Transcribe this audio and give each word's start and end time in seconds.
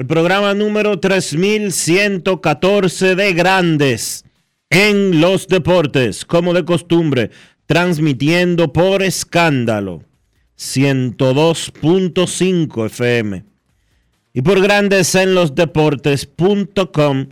al 0.00 0.06
programa 0.06 0.54
número 0.54 0.98
3114 0.98 3.14
de 3.16 3.34
Grandes 3.34 4.24
en 4.70 5.20
los 5.20 5.46
Deportes, 5.46 6.24
como 6.24 6.54
de 6.54 6.64
costumbre, 6.64 7.30
transmitiendo 7.66 8.72
por 8.72 9.02
escándalo 9.02 10.02
102.5 10.56 12.86
FM 12.86 13.44
y 14.32 14.40
por 14.40 14.62
Grandes 14.62 15.14
en 15.16 15.34
los 15.34 15.54
Deportes.com 15.54 17.26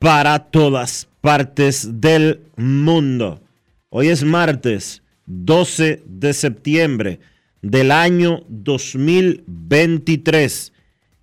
para 0.00 0.50
todas 0.50 1.06
partes 1.20 2.00
del 2.00 2.40
mundo. 2.56 3.40
Hoy 3.88 4.08
es 4.08 4.24
martes 4.24 5.04
12 5.26 6.02
de 6.06 6.32
septiembre 6.32 7.20
del 7.62 7.92
año 7.92 8.42
2023 8.48 10.72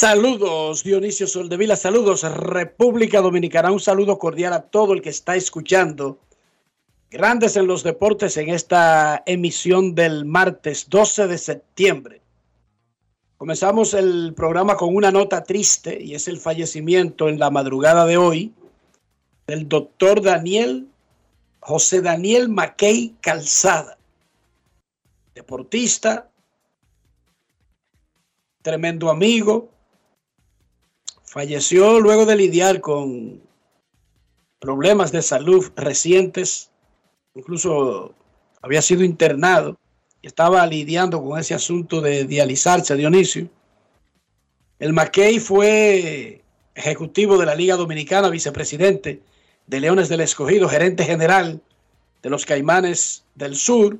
Saludos, 0.00 0.82
Dionisio 0.82 1.26
Soldevila, 1.26 1.76
saludos, 1.76 2.22
República 2.22 3.20
Dominicana, 3.20 3.70
un 3.70 3.80
saludo 3.80 4.18
cordial 4.18 4.54
a 4.54 4.62
todo 4.62 4.94
el 4.94 5.02
que 5.02 5.10
está 5.10 5.36
escuchando. 5.36 6.18
Grandes 7.10 7.54
en 7.56 7.66
los 7.66 7.82
deportes 7.82 8.38
en 8.38 8.48
esta 8.48 9.22
emisión 9.26 9.94
del 9.94 10.24
martes 10.24 10.88
12 10.88 11.26
de 11.26 11.36
septiembre. 11.36 12.22
Comenzamos 13.36 13.92
el 13.92 14.32
programa 14.34 14.74
con 14.74 14.96
una 14.96 15.10
nota 15.10 15.42
triste 15.42 16.02
y 16.02 16.14
es 16.14 16.28
el 16.28 16.38
fallecimiento 16.38 17.28
en 17.28 17.38
la 17.38 17.50
madrugada 17.50 18.06
de 18.06 18.16
hoy 18.16 18.54
del 19.46 19.68
doctor 19.68 20.22
Daniel, 20.22 20.88
José 21.60 22.00
Daniel 22.00 22.48
Mackey 22.48 23.16
Calzada, 23.20 23.98
deportista, 25.34 26.30
tremendo 28.62 29.10
amigo, 29.10 29.68
falleció 31.30 32.00
luego 32.00 32.26
de 32.26 32.34
lidiar 32.34 32.80
con 32.80 33.40
problemas 34.58 35.12
de 35.12 35.22
salud 35.22 35.70
recientes, 35.76 36.72
incluso 37.36 38.16
había 38.60 38.82
sido 38.82 39.04
internado 39.04 39.78
y 40.20 40.26
estaba 40.26 40.66
lidiando 40.66 41.22
con 41.22 41.38
ese 41.38 41.54
asunto 41.54 42.00
de 42.00 42.24
dializarse, 42.24 42.96
Dionisio. 42.96 43.48
El 44.80 44.92
Mackey 44.92 45.38
fue 45.38 46.42
ejecutivo 46.74 47.38
de 47.38 47.46
la 47.46 47.54
Liga 47.54 47.76
Dominicana, 47.76 48.28
vicepresidente 48.28 49.22
de 49.68 49.80
Leones 49.80 50.08
del 50.08 50.22
Escogido, 50.22 50.68
gerente 50.68 51.04
general 51.04 51.62
de 52.24 52.30
los 52.30 52.44
Caimanes 52.44 53.24
del 53.36 53.54
Sur, 53.54 53.98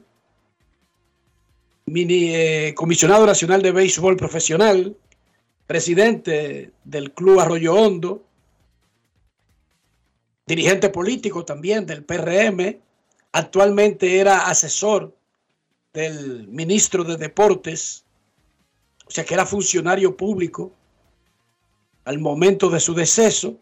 mini, 1.86 2.34
eh, 2.34 2.74
comisionado 2.74 3.24
nacional 3.24 3.62
de 3.62 3.70
béisbol 3.70 4.16
profesional, 4.16 4.97
presidente 5.70 6.72
del 6.82 7.12
Club 7.12 7.38
Arroyo 7.38 7.76
Hondo, 7.76 8.25
dirigente 10.44 10.88
político 10.88 11.44
también 11.44 11.86
del 11.86 12.03
PRM, 12.03 12.81
actualmente 13.31 14.19
era 14.19 14.48
asesor 14.48 15.16
del 15.92 16.48
ministro 16.48 17.04
de 17.04 17.16
Deportes, 17.16 18.04
o 19.06 19.12
sea 19.12 19.25
que 19.25 19.34
era 19.34 19.47
funcionario 19.47 20.16
público 20.16 20.72
al 22.04 22.19
momento 22.19 22.69
de 22.69 22.80
su 22.80 22.92
deceso. 22.92 23.56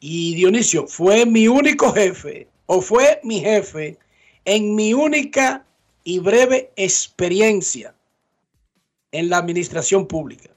Y 0.00 0.34
Dionisio 0.34 0.86
fue 0.86 1.26
mi 1.26 1.46
único 1.46 1.92
jefe, 1.92 2.48
o 2.64 2.80
fue 2.80 3.20
mi 3.22 3.40
jefe, 3.40 3.98
en 4.46 4.74
mi 4.74 4.94
única 4.94 5.66
y 6.04 6.20
breve 6.20 6.72
experiencia 6.76 7.94
en 9.12 9.28
la 9.28 9.36
administración 9.36 10.06
pública. 10.06 10.50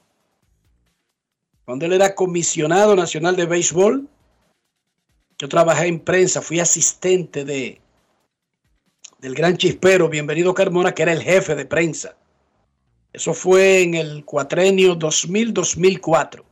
Cuando 1.64 1.86
él 1.86 1.92
era 1.92 2.14
comisionado 2.14 2.96
nacional 2.96 3.36
de 3.36 3.46
béisbol, 3.46 4.08
yo 5.38 5.48
trabajé 5.48 5.86
en 5.86 6.00
prensa, 6.00 6.40
fui 6.40 6.58
asistente 6.60 7.44
de 7.44 7.80
del 9.18 9.34
gran 9.34 9.56
chispero, 9.56 10.08
bienvenido 10.08 10.54
Carmona, 10.54 10.94
que 10.94 11.02
era 11.02 11.12
el 11.12 11.22
jefe 11.22 11.54
de 11.54 11.64
prensa. 11.64 12.16
Eso 13.12 13.32
fue 13.32 13.82
en 13.82 13.94
el 13.94 14.24
cuatrenio 14.24 14.94
2000-2004. 14.94 16.44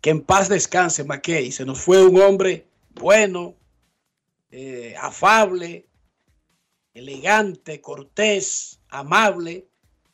Que 0.00 0.10
en 0.10 0.20
paz 0.20 0.48
descanse 0.48 1.04
Mackey. 1.04 1.52
Se 1.52 1.64
nos 1.64 1.80
fue 1.80 2.04
un 2.04 2.20
hombre 2.20 2.66
bueno, 2.94 3.54
eh, 4.50 4.94
afable, 5.00 5.86
elegante, 6.92 7.80
cortés, 7.80 8.80
amable, 8.88 9.69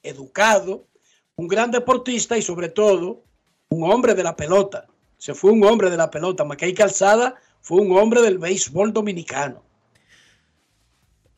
educado, 0.08 0.86
un 1.36 1.48
gran 1.48 1.70
deportista 1.70 2.36
y 2.36 2.42
sobre 2.42 2.68
todo 2.68 3.24
un 3.68 3.90
hombre 3.90 4.14
de 4.14 4.22
la 4.22 4.36
pelota. 4.36 4.86
Se 5.18 5.34
fue 5.34 5.50
un 5.52 5.64
hombre 5.64 5.90
de 5.90 5.96
la 5.96 6.10
pelota. 6.10 6.44
Mackay 6.44 6.74
Calzada 6.74 7.34
fue 7.60 7.80
un 7.80 7.96
hombre 7.96 8.22
del 8.22 8.38
béisbol 8.38 8.92
dominicano. 8.92 9.62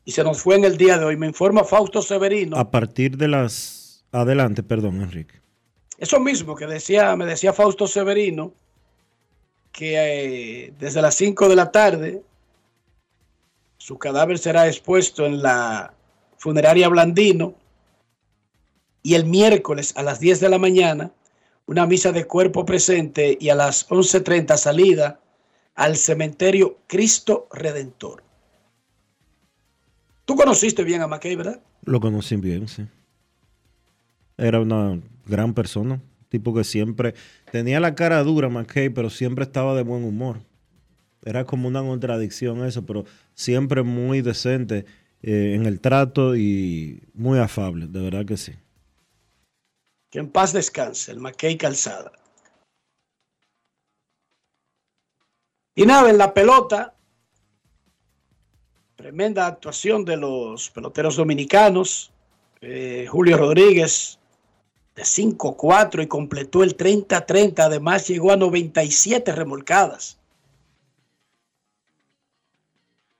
Y 0.05 0.11
se 0.11 0.23
nos 0.23 0.41
fue 0.41 0.55
en 0.55 0.65
el 0.65 0.77
día 0.77 0.97
de 0.97 1.05
hoy. 1.05 1.17
Me 1.17 1.27
informa 1.27 1.63
Fausto 1.63 2.01
Severino. 2.01 2.57
A 2.57 2.71
partir 2.71 3.17
de 3.17 3.27
las... 3.27 4.05
Adelante, 4.11 4.63
perdón, 4.63 5.01
Enrique. 5.01 5.39
Eso 5.97 6.19
mismo 6.19 6.55
que 6.55 6.65
decía, 6.65 7.15
me 7.15 7.25
decía 7.25 7.53
Fausto 7.53 7.85
Severino, 7.87 8.53
que 9.71 9.95
eh, 10.65 10.73
desde 10.79 11.01
las 11.01 11.15
5 11.15 11.47
de 11.47 11.55
la 11.55 11.71
tarde 11.71 12.23
su 13.77 13.97
cadáver 13.97 14.39
será 14.39 14.67
expuesto 14.67 15.25
en 15.25 15.41
la 15.41 15.93
funeraria 16.37 16.89
Blandino 16.89 17.55
y 19.03 19.15
el 19.15 19.25
miércoles 19.25 19.93
a 19.95 20.03
las 20.03 20.19
10 20.19 20.39
de 20.39 20.49
la 20.49 20.59
mañana 20.59 21.11
una 21.69 21.85
misa 21.85 22.11
de 22.11 22.25
cuerpo 22.25 22.65
presente 22.65 23.37
y 23.39 23.49
a 23.49 23.55
las 23.55 23.87
11.30 23.89 24.57
salida 24.57 25.19
al 25.75 25.97
cementerio 25.97 26.79
Cristo 26.87 27.47
Redentor. 27.51 28.23
Tú 30.25 30.35
conociste 30.35 30.83
bien 30.83 31.01
a 31.03 31.07
McKay, 31.07 31.35
¿verdad? 31.35 31.61
Lo 31.85 31.99
conocí 31.99 32.35
bien, 32.37 32.67
sí. 32.67 32.87
Era 34.37 34.59
una 34.59 34.99
gran 35.27 35.53
persona, 35.53 36.01
tipo 36.29 36.55
que 36.55 36.63
siempre 36.63 37.13
tenía 37.51 37.79
la 37.79 37.93
cara 37.93 38.23
dura, 38.23 38.49
McKay, 38.49 38.89
pero 38.89 39.11
siempre 39.11 39.43
estaba 39.43 39.75
de 39.75 39.83
buen 39.83 40.03
humor. 40.03 40.41
Era 41.23 41.45
como 41.45 41.67
una 41.67 41.81
contradicción 41.81 42.65
eso, 42.65 42.85
pero 42.85 43.05
siempre 43.35 43.83
muy 43.83 44.21
decente 44.21 44.85
eh, 45.21 45.53
en 45.55 45.67
el 45.67 45.81
trato 45.81 46.35
y 46.35 47.03
muy 47.13 47.37
afable, 47.37 47.85
de 47.87 48.01
verdad 48.01 48.25
que 48.25 48.37
sí. 48.37 48.53
Que 50.09 50.19
en 50.19 50.31
paz 50.31 50.53
descanse, 50.53 51.11
el 51.11 51.19
McKay 51.19 51.57
Calzada. 51.57 52.11
Y 55.75 55.85
nada, 55.85 56.09
en 56.09 56.17
la 56.17 56.33
pelota, 56.33 56.95
tremenda 58.95 59.47
actuación 59.47 60.03
de 60.03 60.17
los 60.17 60.69
peloteros 60.71 61.15
dominicanos. 61.15 62.11
Eh, 62.61 63.07
Julio 63.09 63.37
Rodríguez 63.37 64.19
de 64.95 65.03
5-4 65.03 66.03
y 66.03 66.07
completó 66.07 66.63
el 66.63 66.75
30-30. 66.75 67.59
Además, 67.59 68.07
llegó 68.07 68.33
a 68.33 68.35
97 68.35 69.31
remolcadas. 69.31 70.19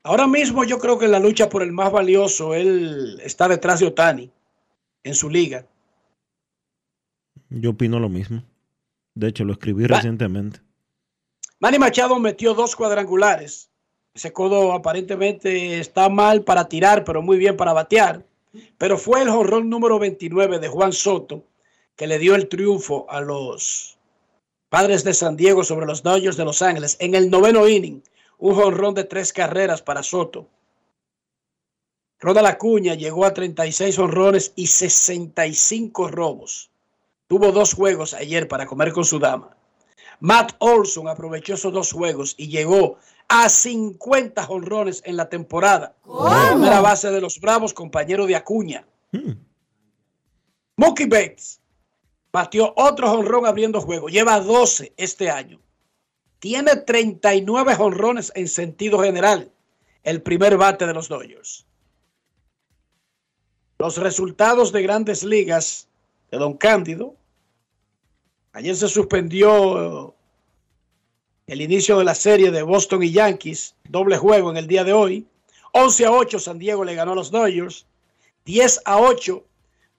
Ahora 0.04 0.28
mismo 0.28 0.64
yo 0.64 0.80
creo 0.80 0.98
que 0.98 1.06
en 1.06 1.12
la 1.12 1.20
lucha 1.20 1.50
por 1.50 1.62
el 1.62 1.72
más 1.72 1.92
valioso, 1.92 2.54
él 2.54 3.22
está 3.24 3.48
detrás 3.48 3.80
de 3.80 3.88
Otani 3.88 4.32
en 5.04 5.16
su 5.16 5.30
liga. 5.30 5.66
Yo 7.50 7.72
opino 7.72 8.00
lo 8.00 8.10
mismo. 8.10 8.44
De 9.16 9.28
hecho, 9.28 9.44
lo 9.44 9.54
escribí 9.54 9.86
recientemente. 9.86 10.62
Manny 11.60 11.80
Machado 11.80 12.20
metió 12.20 12.54
dos 12.54 12.76
cuadrangulares. 12.76 13.70
Ese 14.14 14.32
codo 14.32 14.74
aparentemente 14.74 15.80
está 15.80 16.10
mal 16.10 16.44
para 16.44 16.68
tirar, 16.68 17.04
pero 17.04 17.22
muy 17.22 17.38
bien 17.38 17.58
para 17.58 17.74
batear. 17.74 18.26
Pero 18.78 18.98
fue 18.98 19.22
el 19.22 19.30
jorrón 19.30 19.70
número 19.70 20.00
29 20.00 20.60
de 20.60 20.68
Juan 20.68 20.94
Soto 20.94 21.44
que 21.96 22.08
le 22.08 22.18
dio 22.18 22.36
el 22.36 22.48
triunfo 22.48 23.06
a 23.10 23.20
los 23.20 23.98
padres 24.70 25.04
de 25.04 25.14
San 25.14 25.36
Diego 25.36 25.66
sobre 25.66 25.86
los 25.86 26.02
Dodgers 26.02 26.38
de 26.38 26.46
Los 26.46 26.62
Ángeles 26.62 26.96
en 27.00 27.14
el 27.14 27.30
noveno 27.30 27.68
inning. 27.68 28.02
Un 28.38 28.56
jonrón 28.56 28.94
de 28.94 29.04
tres 29.04 29.34
carreras 29.34 29.82
para 29.82 30.02
Soto. 30.02 30.48
Ronald 32.22 32.48
Acuña 32.48 32.96
llegó 32.96 33.26
a 33.26 33.34
36 33.34 34.00
honrones 34.00 34.54
y 34.56 34.68
65 34.68 36.08
robos. 36.08 36.70
Tuvo 37.30 37.52
dos 37.52 37.76
juegos 37.76 38.16
ayer 38.16 38.48
para 38.48 38.66
comer 38.66 38.92
con 38.92 39.06
su 39.06 39.20
dama. 39.20 39.56
Matt 40.20 40.54
Olson 40.58 41.08
aprovechó 41.08 41.54
esos 41.54 41.72
dos 41.72 41.92
juegos 41.92 42.34
y 42.40 42.48
llegó 42.48 42.98
a 43.28 43.48
50 43.48 44.48
honrones 44.48 45.04
en 45.06 45.16
la 45.16 45.30
temporada. 45.30 45.96
Primera 46.04 46.82
base 46.82 47.12
de 47.12 47.22
los 47.22 47.40
Bravos, 47.40 47.76
compañero 47.76 48.26
de 48.26 48.36
Acuña. 48.36 48.84
Hmm. 49.12 49.34
Mookie 50.76 51.06
Bates 51.06 51.62
batió 52.32 52.74
otro 52.76 53.12
honrón 53.12 53.46
abriendo 53.46 53.80
juego. 53.80 54.10
Lleva 54.10 54.40
12 54.40 54.94
este 54.98 55.30
año. 55.30 55.62
Tiene 56.40 56.78
39 56.78 57.76
honrones 57.78 58.32
en 58.34 58.48
sentido 58.48 59.04
general. 59.04 59.52
El 60.02 60.24
primer 60.24 60.58
bate 60.58 60.88
de 60.88 60.96
los 60.96 61.08
Dodgers. 61.08 61.68
Los 63.78 63.98
resultados 63.98 64.72
de 64.72 64.82
grandes 64.82 65.24
ligas 65.24 65.88
de 66.32 66.40
Don 66.40 66.58
Cándido 66.58 67.19
Ayer 68.54 68.76
se 68.76 68.88
suspendió 68.88 70.16
el 71.46 71.62
inicio 71.62 72.00
de 72.00 72.04
la 72.04 72.16
serie 72.16 72.50
de 72.50 72.64
Boston 72.64 73.04
y 73.04 73.12
Yankees, 73.12 73.76
doble 73.88 74.18
juego 74.18 74.50
en 74.50 74.58
el 74.58 74.68
día 74.68 74.84
de 74.84 74.94
hoy. 74.94 75.28
11 75.74 76.06
a 76.06 76.12
8 76.12 76.40
San 76.40 76.58
Diego 76.58 76.84
le 76.84 76.96
ganó 76.96 77.12
a 77.12 77.16
los 77.16 77.30
Dodgers. 77.30 77.86
10 78.46 78.82
a 78.86 79.00
8 79.00 79.44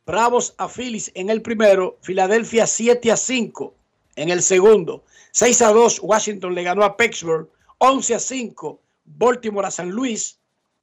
Bravos 0.04 0.54
a 0.58 0.68
Phillies 0.68 1.12
en 1.14 1.30
el 1.30 1.42
primero. 1.42 1.96
Filadelfia 2.02 2.66
7 2.66 3.12
a 3.12 3.16
5 3.16 3.74
en 4.16 4.30
el 4.30 4.42
segundo. 4.42 5.04
6 5.30 5.62
a 5.62 5.72
2 5.72 6.00
Washington 6.02 6.54
le 6.54 6.64
ganó 6.64 6.82
a 6.82 6.96
Pittsburgh. 6.96 7.48
11 7.78 8.14
a 8.16 8.18
5 8.18 8.80
Baltimore 9.04 9.68
a 9.68 9.70
San 9.70 9.90
Luis. 9.90 10.38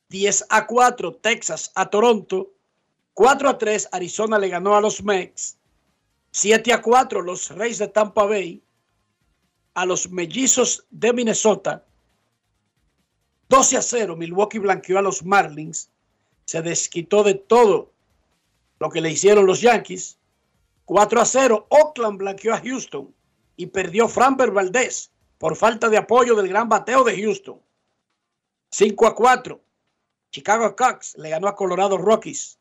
10 0.07 0.45
a 0.49 0.65
4 0.65 1.15
Texas 1.15 1.71
a 1.75 1.89
Toronto. 1.89 2.49
4 3.13 3.49
a 3.49 3.57
3 3.57 3.89
Arizona 3.91 4.39
le 4.39 4.47
ganó 4.47 4.73
a 4.75 4.81
los 4.81 5.03
Mex. 5.03 5.57
7 6.31 6.73
a 6.73 6.81
4 6.81 7.21
los 7.21 7.49
Reyes 7.49 7.79
de 7.79 7.87
Tampa 7.87 8.25
Bay 8.25 8.61
a 9.73 9.85
los 9.85 10.09
Mellizos 10.09 10.85
de 10.89 11.13
Minnesota. 11.13 11.85
12 13.49 13.77
a 13.77 13.81
0 13.81 14.15
Milwaukee 14.15 14.59
blanqueó 14.59 14.99
a 14.99 15.01
los 15.01 15.23
Marlins. 15.23 15.89
Se 16.45 16.61
desquitó 16.61 17.23
de 17.23 17.35
todo 17.35 17.91
lo 18.79 18.89
que 18.89 19.01
le 19.01 19.11
hicieron 19.11 19.45
los 19.45 19.61
Yankees. 19.61 20.17
4 20.85 21.21
a 21.21 21.25
0 21.25 21.67
Oakland 21.69 22.17
blanqueó 22.17 22.53
a 22.53 22.61
Houston 22.61 23.13
y 23.55 23.67
perdió 23.67 24.07
Framber 24.07 24.51
Valdez 24.51 25.11
por 25.37 25.55
falta 25.55 25.89
de 25.89 25.97
apoyo 25.97 26.35
del 26.35 26.47
gran 26.47 26.69
bateo 26.69 27.03
de 27.03 27.21
Houston. 27.21 27.59
5 28.71 29.07
a 29.07 29.15
4 29.15 29.61
Chicago 30.31 30.75
Cubs 30.75 31.15
le 31.17 31.29
ganó 31.29 31.47
a 31.47 31.55
Colorado 31.55 31.97
Rockies. 31.97 32.57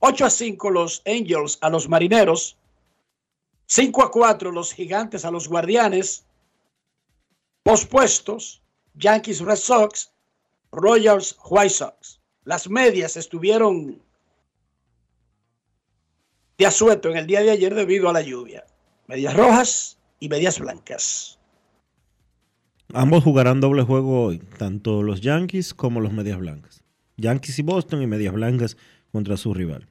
8 0.00 0.24
a 0.24 0.30
5 0.30 0.70
los 0.70 1.02
Angels 1.06 1.58
a 1.60 1.70
los 1.70 1.88
Marineros. 1.88 2.56
5 3.70 4.02
a 4.02 4.10
4 4.10 4.50
los 4.50 4.72
gigantes 4.72 5.24
a 5.24 5.30
los 5.30 5.46
guardianes. 5.46 6.26
Pospuestos, 7.62 8.60
Yankees 8.94 9.40
Red 9.40 9.56
Sox, 9.56 10.10
Royals 10.72 11.38
White 11.48 11.70
Sox. 11.70 12.20
Las 12.42 12.68
medias 12.68 13.16
estuvieron 13.16 14.02
de 16.58 16.66
asueto 16.66 17.10
en 17.10 17.18
el 17.18 17.28
día 17.28 17.42
de 17.42 17.52
ayer 17.52 17.72
debido 17.72 18.08
a 18.08 18.12
la 18.12 18.22
lluvia. 18.22 18.64
Medias 19.06 19.36
rojas 19.36 19.98
y 20.18 20.28
medias 20.28 20.58
blancas. 20.58 21.38
Ambos 22.92 23.22
jugarán 23.22 23.60
doble 23.60 23.82
juego 23.82 24.24
hoy, 24.24 24.40
tanto 24.58 25.04
los 25.04 25.20
Yankees 25.20 25.74
como 25.74 26.00
los 26.00 26.12
medias 26.12 26.40
blancas. 26.40 26.82
Yankees 27.16 27.60
y 27.60 27.62
Boston 27.62 28.02
y 28.02 28.08
medias 28.08 28.34
blancas 28.34 28.76
contra 29.12 29.36
su 29.36 29.54
rival. 29.54 29.89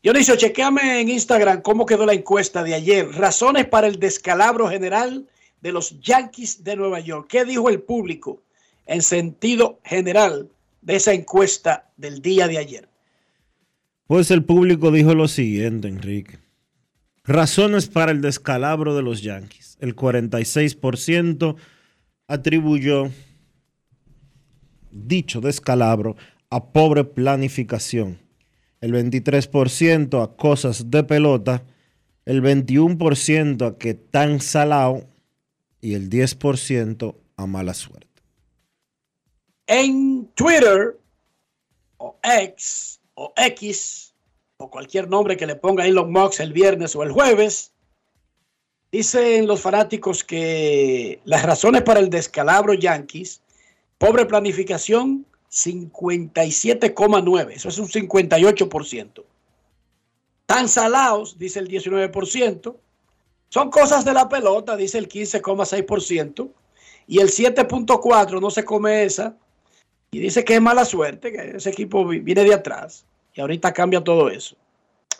Dionisio, 0.00 0.36
chequeame 0.36 1.00
en 1.00 1.08
Instagram 1.08 1.60
cómo 1.60 1.84
quedó 1.84 2.06
la 2.06 2.12
encuesta 2.12 2.62
de 2.62 2.72
ayer. 2.72 3.08
Razones 3.08 3.66
para 3.66 3.88
el 3.88 3.98
descalabro 3.98 4.68
general 4.68 5.26
de 5.60 5.72
los 5.72 6.00
Yankees 6.00 6.62
de 6.62 6.76
Nueva 6.76 7.00
York. 7.00 7.26
¿Qué 7.28 7.44
dijo 7.44 7.68
el 7.68 7.80
público 7.80 8.40
en 8.86 9.02
sentido 9.02 9.80
general 9.84 10.50
de 10.82 10.94
esa 10.94 11.14
encuesta 11.14 11.90
del 11.96 12.22
día 12.22 12.46
de 12.46 12.58
ayer? 12.58 12.88
Pues 14.06 14.30
el 14.30 14.44
público 14.44 14.92
dijo 14.92 15.14
lo 15.16 15.26
siguiente, 15.26 15.88
Enrique. 15.88 16.38
Razones 17.24 17.88
para 17.88 18.12
el 18.12 18.20
descalabro 18.20 18.94
de 18.94 19.02
los 19.02 19.22
Yankees. 19.22 19.78
El 19.80 19.96
46% 19.96 21.56
atribuyó 22.28 23.10
dicho 24.92 25.40
descalabro 25.40 26.16
a 26.50 26.72
pobre 26.72 27.02
planificación 27.02 28.27
el 28.80 28.92
23% 28.92 30.22
a 30.22 30.36
cosas 30.36 30.90
de 30.90 31.04
pelota, 31.04 31.64
el 32.24 32.42
21% 32.42 33.66
a 33.66 33.78
que 33.78 33.94
tan 33.94 34.40
salado 34.40 35.06
y 35.80 35.94
el 35.94 36.10
10% 36.10 37.14
a 37.36 37.46
mala 37.46 37.74
suerte. 37.74 38.06
En 39.66 40.28
Twitter 40.34 40.98
o 41.98 42.18
X 42.22 43.00
o 43.14 43.32
X 43.36 44.14
o 44.56 44.70
cualquier 44.70 45.08
nombre 45.08 45.36
que 45.36 45.46
le 45.46 45.56
ponga 45.56 45.86
Elon 45.86 46.10
Musk 46.10 46.40
el 46.40 46.52
viernes 46.52 46.96
o 46.96 47.02
el 47.02 47.12
jueves, 47.12 47.72
dicen 48.90 49.46
los 49.46 49.60
fanáticos 49.60 50.24
que 50.24 51.20
las 51.24 51.44
razones 51.44 51.82
para 51.82 52.00
el 52.00 52.10
descalabro 52.10 52.74
Yankees, 52.74 53.40
pobre 53.98 54.26
planificación, 54.26 55.26
57,9. 55.50 57.52
Eso 57.52 57.68
es 57.68 57.78
un 57.78 57.88
58%. 57.88 59.24
Tan 60.46 60.68
salados, 60.68 61.38
dice 61.38 61.58
el 61.58 61.68
19%. 61.68 62.76
Son 63.48 63.70
cosas 63.70 64.04
de 64.04 64.12
la 64.12 64.28
pelota, 64.28 64.76
dice 64.76 64.98
el 64.98 65.08
15,6%. 65.08 66.50
Y 67.06 67.20
el 67.20 67.28
7.4 67.28 68.40
no 68.40 68.50
se 68.50 68.64
come 68.64 69.04
esa. 69.04 69.36
Y 70.10 70.20
dice 70.20 70.44
que 70.44 70.54
es 70.54 70.60
mala 70.60 70.84
suerte, 70.84 71.32
que 71.32 71.56
ese 71.56 71.70
equipo 71.70 72.06
viene 72.06 72.44
de 72.44 72.54
atrás. 72.54 73.04
Y 73.34 73.40
ahorita 73.40 73.72
cambia 73.72 74.02
todo 74.02 74.28
eso. 74.28 74.56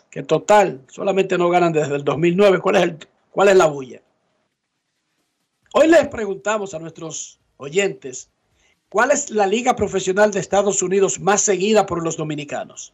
Que 0.09 0.23
total, 0.23 0.81
solamente 0.87 1.37
no 1.37 1.49
ganan 1.49 1.73
desde 1.73 1.95
el 1.95 2.03
2009. 2.03 2.59
¿Cuál 2.59 2.75
es, 2.75 2.83
el, 2.83 2.97
cuál 3.31 3.49
es 3.49 3.55
la 3.55 3.67
bulla? 3.67 4.01
Hoy 5.73 5.87
les 5.87 6.07
preguntamos 6.07 6.73
a 6.73 6.79
nuestros 6.79 7.39
oyentes, 7.57 8.29
¿cuál 8.89 9.11
es 9.11 9.29
la 9.29 9.47
liga 9.47 9.75
profesional 9.75 10.31
de 10.31 10.39
Estados 10.39 10.81
Unidos 10.81 11.19
más 11.19 11.41
seguida 11.41 11.85
por 11.85 12.03
los 12.03 12.17
dominicanos? 12.17 12.93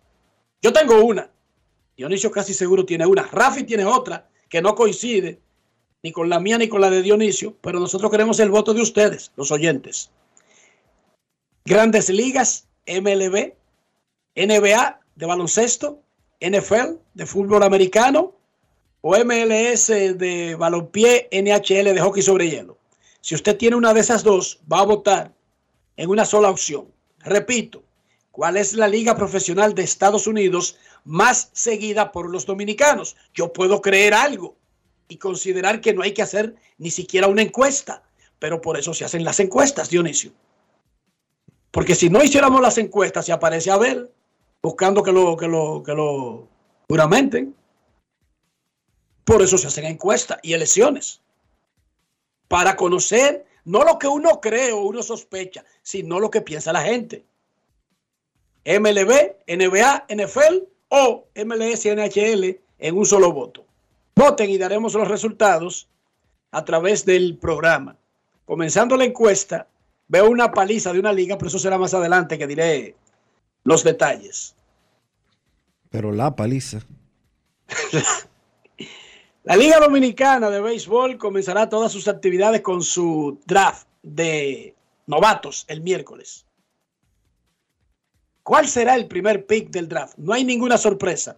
Yo 0.61 0.71
tengo 0.71 1.03
una. 1.03 1.29
Dionisio 1.97 2.29
casi 2.31 2.53
seguro 2.53 2.85
tiene 2.85 3.05
una. 3.05 3.23
Rafi 3.23 3.63
tiene 3.63 3.85
otra 3.85 4.29
que 4.49 4.61
no 4.61 4.75
coincide 4.75 5.39
ni 6.03 6.11
con 6.11 6.29
la 6.29 6.39
mía 6.39 6.57
ni 6.57 6.67
con 6.67 6.81
la 6.81 6.89
de 6.89 7.01
Dionisio, 7.01 7.55
pero 7.61 7.79
nosotros 7.79 8.11
queremos 8.11 8.39
el 8.39 8.51
voto 8.51 8.73
de 8.73 8.81
ustedes, 8.81 9.31
los 9.35 9.51
oyentes. 9.51 10.11
Grandes 11.65 12.09
ligas, 12.09 12.67
MLB, 12.85 13.53
NBA 14.35 14.99
de 15.15 15.25
baloncesto, 15.25 16.03
NFL 16.41 16.97
de 17.13 17.25
fútbol 17.25 17.63
americano 17.63 18.35
o 19.01 19.15
MLS 19.23 19.87
de 19.87 20.55
balompié, 20.59 21.27
NHL 21.31 21.93
de 21.93 22.01
hockey 22.01 22.21
sobre 22.21 22.49
hielo. 22.49 22.77
Si 23.21 23.33
usted 23.33 23.57
tiene 23.57 23.75
una 23.75 23.93
de 23.93 24.01
esas 24.01 24.23
dos, 24.23 24.59
va 24.71 24.81
a 24.81 24.85
votar 24.85 25.34
en 25.97 26.09
una 26.09 26.25
sola 26.25 26.49
opción. 26.49 26.87
Repito, 27.19 27.83
¿cuál 28.31 28.57
es 28.57 28.73
la 28.73 28.87
liga 28.87 29.15
profesional 29.15 29.73
de 29.73 29.83
Estados 29.83 30.27
Unidos 30.27 30.77
más 31.03 31.49
seguida 31.53 32.11
por 32.11 32.29
los 32.29 32.45
dominicanos? 32.45 33.15
Yo 33.33 33.53
puedo 33.53 33.81
creer 33.81 34.13
algo 34.13 34.55
y 35.07 35.17
considerar 35.17 35.81
que 35.81 35.93
no 35.93 36.01
hay 36.01 36.13
que 36.13 36.21
hacer 36.21 36.55
ni 36.77 36.91
siquiera 36.91 37.27
una 37.27 37.41
encuesta, 37.41 38.03
pero 38.39 38.61
por 38.61 38.77
eso 38.77 38.93
se 38.93 39.05
hacen 39.05 39.23
las 39.23 39.39
encuestas, 39.39 39.89
Dionisio. 39.89 40.31
Porque 41.71 41.95
si 41.95 42.09
no 42.09 42.23
hiciéramos 42.23 42.61
las 42.61 42.77
encuestas, 42.77 43.25
se 43.25 43.33
aparece 43.33 43.71
Abel 43.71 44.09
buscando 44.61 45.03
que 45.03 45.11
lo, 45.11 45.37
que 45.37 45.47
lo, 45.47 45.83
que 45.83 45.93
lo 45.93 46.47
juramenten. 46.87 47.55
Por 49.23 49.41
eso 49.41 49.57
se 49.57 49.67
hacen 49.67 49.85
encuestas 49.85 50.39
y 50.41 50.53
elecciones. 50.53 51.21
Para 52.47 52.75
conocer 52.75 53.45
no 53.65 53.83
lo 53.83 53.99
que 53.99 54.07
uno 54.07 54.39
cree 54.39 54.71
o 54.71 54.81
uno 54.81 55.03
sospecha, 55.03 55.65
sino 55.81 56.19
lo 56.19 56.29
que 56.29 56.41
piensa 56.41 56.71
la 56.71 56.81
gente. 56.81 57.25
MLB, 58.65 59.35
NBA, 59.47 60.05
NFL 60.09 60.63
o 60.89 61.27
MLS, 61.35 61.85
NHL 61.85 62.59
en 62.79 62.97
un 62.97 63.05
solo 63.05 63.31
voto. 63.31 63.65
Voten 64.15 64.49
y 64.49 64.57
daremos 64.57 64.93
los 64.93 65.07
resultados 65.07 65.89
a 66.51 66.63
través 66.63 67.05
del 67.05 67.37
programa. 67.37 67.97
Comenzando 68.45 68.95
la 68.95 69.05
encuesta, 69.05 69.67
veo 70.07 70.29
una 70.29 70.51
paliza 70.51 70.93
de 70.93 70.99
una 70.99 71.11
liga, 71.11 71.37
pero 71.37 71.49
eso 71.49 71.59
será 71.59 71.77
más 71.77 71.93
adelante 71.93 72.37
que 72.37 72.47
diré 72.47 72.95
los 73.63 73.83
detalles. 73.83 74.55
Pero 75.89 76.11
la 76.11 76.35
paliza. 76.35 76.81
La 79.45 79.55
Liga 79.55 79.79
Dominicana 79.79 80.49
de 80.49 80.59
Béisbol 80.59 81.19
comenzará 81.19 81.69
todas 81.69 81.91
sus 81.91 82.07
actividades 82.07 82.61
con 82.61 82.81
su 82.81 83.39
draft 83.45 83.87
de 84.01 84.73
novatos 85.05 85.65
el 85.67 85.81
miércoles. 85.81 86.47
¿Cuál 88.41 88.67
será 88.67 88.95
el 88.95 89.05
primer 89.07 89.45
pick 89.45 89.69
del 89.69 89.87
draft? 89.87 90.17
No 90.17 90.33
hay 90.33 90.43
ninguna 90.43 90.79
sorpresa, 90.79 91.37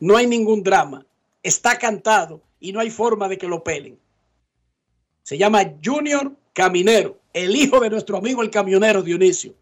no 0.00 0.16
hay 0.16 0.26
ningún 0.26 0.62
drama, 0.62 1.04
está 1.42 1.78
cantado 1.78 2.40
y 2.58 2.72
no 2.72 2.80
hay 2.80 2.88
forma 2.88 3.28
de 3.28 3.36
que 3.36 3.48
lo 3.48 3.62
pelen. 3.62 3.98
Se 5.22 5.36
llama 5.36 5.74
Junior 5.84 6.32
Caminero, 6.54 7.18
el 7.34 7.54
hijo 7.54 7.80
de 7.80 7.90
nuestro 7.90 8.16
amigo 8.16 8.40
el 8.40 8.50
camionero 8.50 9.02
Dionisio. 9.02 9.52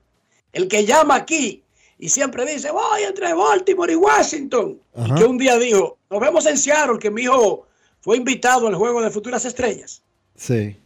El 0.53 0.69
que 0.69 0.87
llama 0.87 1.17
aquí 1.17 1.65
y 1.99 2.09
siempre 2.09 2.47
dice, 2.47 2.71
voy 2.71 3.03
entre 3.03 3.35
Baltimore 3.35 3.93
y 3.93 3.97
Washington. 3.97 4.81
Y 4.95 5.13
que 5.13 5.25
un 5.25 5.39
día 5.39 5.59
dijo, 5.59 5.99
nos 6.09 6.21
vemos 6.21 6.47
en 6.47 6.57
Seattle, 6.57 7.01
que 7.01 7.11
mi 7.11 7.23
hijo 7.23 7.67
fue 8.01 8.17
invitado 8.17 8.67
al 8.67 8.75
juego 8.75 9.03
de 9.03 9.11
futuras 9.11 9.45
estrellas. 9.45 10.03
Sí. 10.35 10.77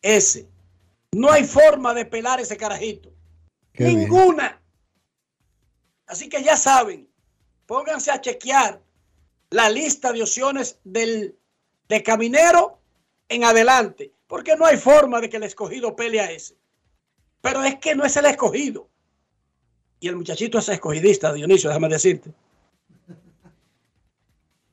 Ese. 0.00 0.48
No 1.12 1.30
hay 1.30 1.44
forma 1.44 1.92
de 1.94 2.06
pelar 2.06 2.40
ese 2.40 2.56
carajito. 2.56 3.12
Ninguna. 3.74 4.60
Así 6.06 6.28
que 6.28 6.42
ya 6.42 6.56
saben, 6.56 7.08
pónganse 7.66 8.10
a 8.10 8.20
chequear 8.20 8.80
la 9.50 9.68
lista 9.68 10.12
de 10.12 10.22
opciones 10.22 10.78
del, 10.84 11.36
de 11.88 12.02
Caminero 12.02 12.78
en 13.28 13.44
adelante, 13.44 14.12
porque 14.26 14.56
no 14.56 14.66
hay 14.66 14.76
forma 14.76 15.20
de 15.20 15.28
que 15.28 15.36
el 15.36 15.42
escogido 15.44 15.96
pele 15.96 16.20
a 16.20 16.30
ese. 16.30 16.56
Pero 17.40 17.62
es 17.62 17.76
que 17.76 17.94
no 17.94 18.04
es 18.04 18.16
el 18.16 18.26
escogido. 18.26 18.88
Y 20.00 20.08
el 20.08 20.16
muchachito 20.16 20.58
es 20.58 20.68
escogidista, 20.68 21.32
Dionisio, 21.32 21.70
déjame 21.70 21.88
decirte. 21.88 22.32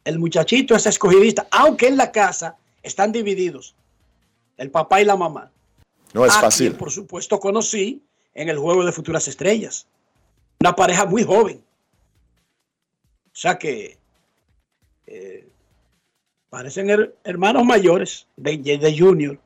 El 0.10 0.18
muchachito 0.18 0.76
es 0.76 0.88
escogidista, 0.88 1.48
aunque 1.52 1.88
en 1.88 1.96
la 1.96 2.12
casa 2.12 2.58
están 2.82 3.12
divididos 3.12 3.76
el 4.58 4.72
papá 4.72 5.00
y 5.00 5.06
la 5.06 5.16
mamá. 5.16 5.52
No 6.14 6.26
es 6.26 6.34
fácil. 6.34 6.74
por 6.74 6.90
supuesto, 6.90 7.40
conocí 7.40 8.02
en 8.34 8.50
el 8.50 8.58
juego 8.58 8.84
de 8.84 8.92
futuras 8.92 9.28
estrellas. 9.28 9.86
Una 10.62 10.76
pareja 10.76 11.06
muy 11.06 11.24
joven. 11.24 11.64
O 13.28 13.36
sea 13.36 13.60
que 13.60 14.00
eh, 15.06 15.48
parecen 16.50 17.14
hermanos 17.24 17.64
mayores 17.64 18.26
de, 18.36 18.58
de 18.58 18.98
Junior. 18.98 19.38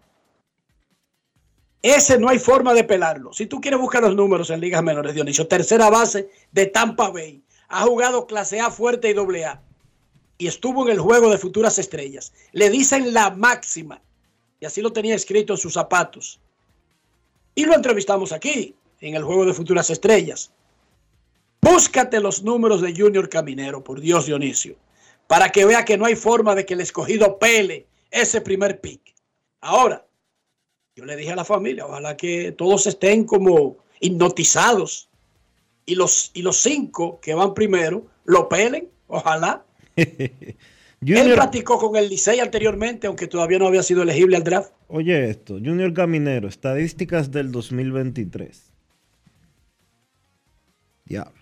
Ese 1.81 2.17
no 2.17 2.29
hay 2.29 2.39
forma 2.39 2.73
de 2.73 2.85
pelarlo. 2.85 3.33
Si 3.33 3.47
tú 3.47 3.59
quieres 3.59 3.81
buscar 3.81 4.01
los 4.01 4.15
números 4.15 4.49
en 4.49 4.61
ligas 4.61 4.81
menores, 4.81 5.13
Dionisio, 5.13 5.45
tercera 5.45 5.89
base 5.89 6.29
de 6.53 6.67
Tampa 6.67 7.09
Bay. 7.09 7.43
Ha 7.67 7.81
jugado 7.81 8.27
clase 8.27 8.61
A 8.61 8.71
fuerte 8.71 9.09
y 9.09 9.13
doble 9.13 9.43
A. 9.43 9.61
Y 10.37 10.47
estuvo 10.47 10.85
en 10.85 10.91
el 10.91 10.99
juego 10.99 11.29
de 11.29 11.37
futuras 11.37 11.79
estrellas. 11.79 12.33
Le 12.51 12.69
dicen 12.69 13.13
la 13.13 13.29
máxima. 13.29 14.01
Y 14.59 14.65
así 14.65 14.81
lo 14.81 14.93
tenía 14.93 15.15
escrito 15.15 15.53
en 15.53 15.59
sus 15.59 15.73
zapatos. 15.73 16.39
Y 17.55 17.65
lo 17.65 17.75
entrevistamos 17.75 18.31
aquí, 18.31 18.75
en 18.99 19.15
el 19.15 19.23
juego 19.23 19.45
de 19.45 19.53
futuras 19.53 19.89
estrellas. 19.89 20.51
Búscate 21.61 22.19
los 22.19 22.43
números 22.43 22.81
de 22.81 22.93
Junior 22.95 23.29
Caminero, 23.29 23.83
por 23.83 24.01
Dios 24.01 24.25
Dionisio, 24.25 24.75
para 25.27 25.49
que 25.49 25.65
vea 25.65 25.85
que 25.85 25.97
no 25.97 26.05
hay 26.05 26.15
forma 26.15 26.55
de 26.55 26.65
que 26.65 26.73
el 26.73 26.81
escogido 26.81 27.37
pele 27.39 27.87
ese 28.11 28.41
primer 28.41 28.81
pick. 28.81 29.13
Ahora, 29.61 30.05
yo 30.95 31.05
le 31.05 31.15
dije 31.15 31.31
a 31.31 31.35
la 31.35 31.45
familia, 31.45 31.85
ojalá 31.85 32.17
que 32.17 32.51
todos 32.51 32.85
estén 32.85 33.23
como 33.23 33.77
hipnotizados 33.99 35.09
y 35.85 35.95
los, 35.95 36.31
y 36.33 36.41
los 36.41 36.57
cinco 36.57 37.19
que 37.21 37.33
van 37.33 37.53
primero 37.53 38.05
lo 38.25 38.49
pelen, 38.49 38.89
ojalá. 39.07 39.65
Él 41.05 41.33
practicó 41.33 41.77
con 41.77 41.95
el 41.95 42.09
Licey 42.09 42.39
anteriormente, 42.39 43.07
aunque 43.07 43.27
todavía 43.27 43.59
no 43.59 43.67
había 43.67 43.83
sido 43.83 44.03
elegible 44.03 44.37
al 44.37 44.43
draft. 44.43 44.71
Oye 44.87 45.29
esto, 45.29 45.55
Junior 45.55 45.93
Caminero, 45.93 46.47
estadísticas 46.47 47.31
del 47.31 47.51
2023. 47.51 48.71
Diablo. 51.05 51.33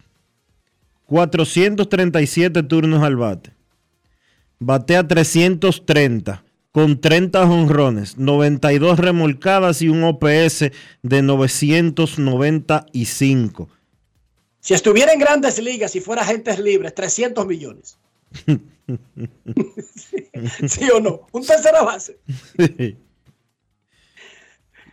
437 1.05 2.63
turnos 2.63 3.03
al 3.03 3.17
bate. 3.17 3.51
Batea 4.59 5.07
330 5.07 6.43
con 6.71 6.99
30 7.01 7.43
honrones, 7.43 8.17
92 8.17 8.97
remolcadas 8.97 9.81
y 9.81 9.89
un 9.89 10.03
OPS 10.03 10.71
de 11.01 11.21
995. 11.21 13.67
Si 14.61 14.73
estuviera 14.73 15.11
en 15.11 15.19
grandes 15.19 15.61
ligas 15.61 15.93
y 15.95 15.99
fuera 15.99 16.21
agentes 16.21 16.59
libres, 16.59 16.95
300 16.95 17.45
millones. 17.45 17.97
¿Sí 20.67 20.89
o 20.91 20.99
no? 20.99 21.27
Un 21.31 21.45
tercera 21.45 21.83
base. 21.83 22.17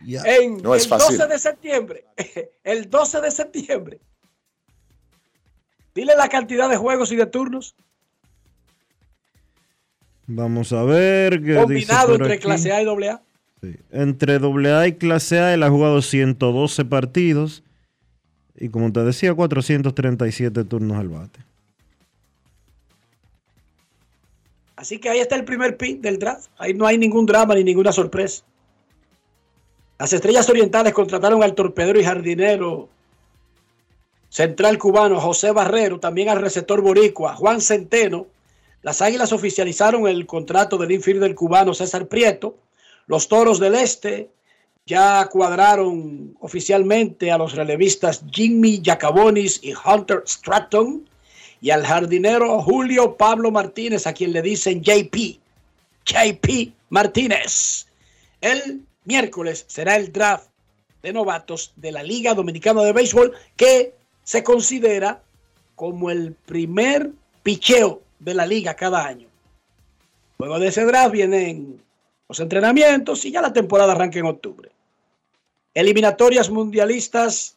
En 0.07 0.65
el 0.65 0.87
12 0.87 1.27
de 1.27 1.39
septiembre, 1.39 2.05
el 2.63 2.89
12 2.89 3.21
de 3.21 3.31
septiembre, 3.31 3.99
dile 5.93 6.15
la 6.15 6.29
cantidad 6.29 6.69
de 6.69 6.77
juegos 6.77 7.11
y 7.11 7.17
de 7.17 7.25
turnos. 7.25 7.75
Vamos 10.27 10.71
a 10.71 10.83
ver. 10.83 11.43
¿qué 11.43 11.55
Combinado 11.55 12.15
entre 12.15 12.39
clase 12.39 12.71
A 12.71 12.81
y 12.81 12.85
doble 12.85 13.09
A. 13.09 13.21
Entre 13.91 14.35
AA 14.35 14.87
y 14.87 14.93
clase 14.93 15.39
A 15.39 15.53
él 15.53 15.63
ha 15.63 15.69
jugado 15.69 16.01
112 16.01 16.85
partidos. 16.85 17.63
Y 18.55 18.69
como 18.69 18.93
te 18.93 19.03
decía, 19.03 19.33
437 19.33 20.63
turnos 20.65 20.97
al 20.97 21.09
bate. 21.09 21.39
Así 24.79 24.97
que 24.97 25.09
ahí 25.09 25.19
está 25.19 25.35
el 25.35 25.43
primer 25.43 25.75
pick 25.75 25.99
del 25.99 26.19
draft. 26.19 26.49
Ahí 26.57 26.73
no 26.73 26.87
hay 26.87 26.97
ningún 26.97 27.25
drama 27.25 27.53
ni 27.53 27.65
ninguna 27.65 27.91
sorpresa. 27.91 28.43
Las 29.97 30.13
estrellas 30.13 30.49
orientales 30.49 30.93
contrataron 30.93 31.43
al 31.43 31.53
torpedero 31.53 31.99
y 31.99 32.05
jardinero 32.05 32.87
central 34.29 34.77
cubano 34.77 35.19
José 35.19 35.51
Barrero, 35.51 35.99
también 35.99 36.29
al 36.29 36.39
receptor 36.39 36.81
boricua 36.81 37.35
Juan 37.35 37.59
Centeno 37.59 38.27
las 38.81 39.01
Águilas 39.01 39.33
oficializaron 39.33 40.07
el 40.07 40.25
contrato 40.25 40.77
del 40.77 40.93
infielder 40.93 41.35
cubano 41.35 41.73
César 41.73 42.07
Prieto. 42.07 42.55
Los 43.07 43.27
Toros 43.27 43.59
del 43.59 43.75
Este 43.75 44.29
ya 44.85 45.27
cuadraron 45.27 46.37
oficialmente 46.39 47.31
a 47.31 47.37
los 47.37 47.55
relevistas 47.55 48.23
Jimmy 48.31 48.81
Jacabonis 48.81 49.59
y 49.61 49.73
Hunter 49.73 50.23
Stratton 50.25 51.08
y 51.61 51.71
al 51.71 51.85
jardinero 51.85 52.61
Julio 52.61 53.17
Pablo 53.17 53.51
Martínez, 53.51 54.07
a 54.07 54.13
quien 54.13 54.31
le 54.31 54.41
dicen 54.41 54.81
JP. 54.81 55.39
JP 56.05 56.73
Martínez. 56.89 57.87
El 58.41 58.81
miércoles 59.05 59.65
será 59.67 59.95
el 59.95 60.11
draft 60.11 60.47
de 61.01 61.13
novatos 61.13 61.73
de 61.75 61.91
la 61.91 62.03
Liga 62.03 62.33
Dominicana 62.33 62.81
de 62.83 62.93
Béisbol 62.93 63.33
que 63.55 63.93
se 64.23 64.43
considera 64.43 65.21
como 65.75 66.09
el 66.09 66.33
primer 66.33 67.11
picheo 67.43 68.01
de 68.19 68.33
la 68.33 68.45
liga 68.45 68.75
cada 68.75 69.05
año. 69.05 69.27
Luego 70.37 70.59
de 70.59 70.67
ese 70.67 70.85
draft 70.85 71.11
vienen 71.11 71.81
los 72.27 72.39
entrenamientos 72.39 73.25
y 73.25 73.31
ya 73.31 73.41
la 73.41 73.53
temporada 73.53 73.93
arranca 73.93 74.19
en 74.19 74.25
octubre. 74.25 74.69
Eliminatorias 75.73 76.49
mundialistas 76.49 77.55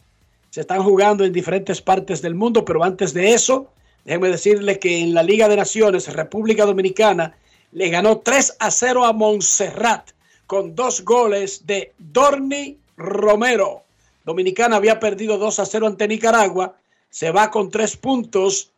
se 0.51 0.61
están 0.61 0.83
jugando 0.83 1.25
en 1.25 1.33
diferentes 1.33 1.81
partes 1.81 2.23
del 2.23 2.35
mundo, 2.35 2.65
pero 2.65 2.85
antes 2.85 3.13
de 3.15 3.33
eso, 3.33 3.73
déjenme 4.05 4.29
decirle 4.29 4.79
que 4.79 5.01
en 5.01 5.15
la 5.15 5.23
Liga 5.23 5.49
de 5.49 5.57
Naciones, 5.57 6.13
República 6.13 6.65
Dominicana 6.65 7.37
le 7.73 7.89
ganó 7.89 8.19
3 8.19 8.57
a 8.59 8.71
0 8.71 9.05
a 9.05 9.13
Montserrat 9.13 10.11
con 10.47 10.75
dos 10.75 11.05
goles 11.05 11.67
de 11.67 11.93
Dorni 11.99 12.79
Romero. 12.97 13.83
Dominicana 14.25 14.77
había 14.77 15.01
perdido 15.01 15.39
2 15.39 15.59
a 15.59 15.67
0 15.67 15.87
ante 15.87 16.07
Nicaragua, 16.07 16.77
se 17.11 17.31
va 17.31 17.51
con 17.51 17.71
tres 17.71 17.97
puntos. 17.97 18.71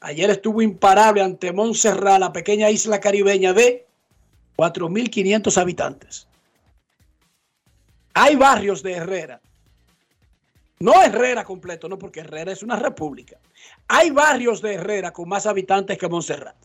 Ayer 0.00 0.30
estuvo 0.30 0.62
imparable 0.62 1.22
ante 1.22 1.52
Montserrat, 1.52 2.20
la 2.20 2.32
pequeña 2.32 2.70
isla 2.70 3.00
caribeña 3.00 3.52
de 3.52 3.86
4.500 4.56 5.56
habitantes. 5.58 6.26
Hay 8.14 8.36
barrios 8.36 8.82
de 8.82 8.92
Herrera. 8.92 9.40
No 10.78 11.02
Herrera 11.02 11.44
completo, 11.44 11.88
no, 11.88 11.98
porque 11.98 12.20
Herrera 12.20 12.52
es 12.52 12.62
una 12.62 12.76
república. 12.76 13.38
Hay 13.88 14.10
barrios 14.10 14.60
de 14.60 14.74
Herrera 14.74 15.12
con 15.12 15.28
más 15.28 15.46
habitantes 15.46 15.96
que 15.96 16.08
Montserrat. 16.08 16.56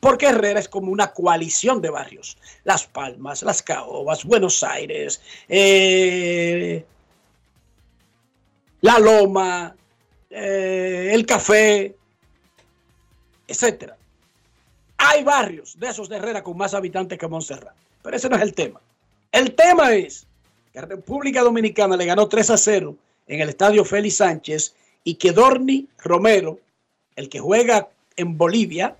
Porque 0.00 0.26
Herrera 0.26 0.60
es 0.60 0.68
como 0.68 0.92
una 0.92 1.12
coalición 1.12 1.82
de 1.82 1.90
barrios. 1.90 2.38
Las 2.64 2.86
Palmas, 2.86 3.42
Las 3.42 3.62
Caobas, 3.62 4.24
Buenos 4.24 4.62
Aires, 4.62 5.20
eh, 5.48 6.84
La 8.80 8.98
Loma, 8.98 9.74
eh, 10.30 11.10
El 11.12 11.26
Café, 11.26 11.94
etcétera. 13.48 13.96
Hay 14.98 15.24
barrios 15.24 15.78
de 15.78 15.88
esos 15.88 16.08
de 16.08 16.16
Herrera 16.16 16.42
con 16.42 16.56
más 16.56 16.74
habitantes 16.74 17.18
que 17.18 17.28
Montserrat. 17.28 17.74
Pero 18.02 18.16
ese 18.16 18.28
no 18.28 18.36
es 18.36 18.42
el 18.42 18.54
tema. 18.54 18.80
El 19.32 19.54
tema 19.54 19.94
es 19.94 20.27
que 20.78 20.86
República 20.86 21.42
Dominicana 21.42 21.96
le 21.96 22.06
ganó 22.06 22.28
3 22.28 22.50
a 22.50 22.56
0 22.56 22.96
en 23.26 23.40
el 23.40 23.48
estadio 23.48 23.84
Félix 23.84 24.16
Sánchez 24.16 24.74
y 25.02 25.14
que 25.14 25.32
Dorni 25.32 25.88
Romero, 26.04 26.60
el 27.16 27.28
que 27.28 27.40
juega 27.40 27.88
en 28.16 28.38
Bolivia, 28.38 28.96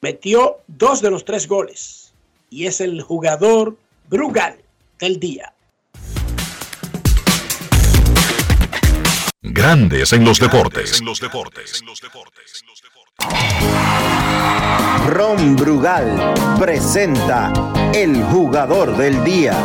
metió 0.00 0.58
dos 0.66 1.00
de 1.00 1.10
los 1.10 1.24
tres 1.24 1.46
goles 1.46 2.12
y 2.50 2.66
es 2.66 2.80
el 2.80 3.00
jugador 3.00 3.76
Brugal 4.08 4.56
del 4.98 5.20
día. 5.20 5.52
Grandes 9.42 10.12
en 10.12 10.24
los 10.24 10.40
deportes. 10.40 11.00
Ron 15.08 15.56
Brugal 15.56 16.34
presenta 16.58 17.52
el 17.94 18.20
jugador 18.24 18.96
del 18.96 19.22
día. 19.22 19.56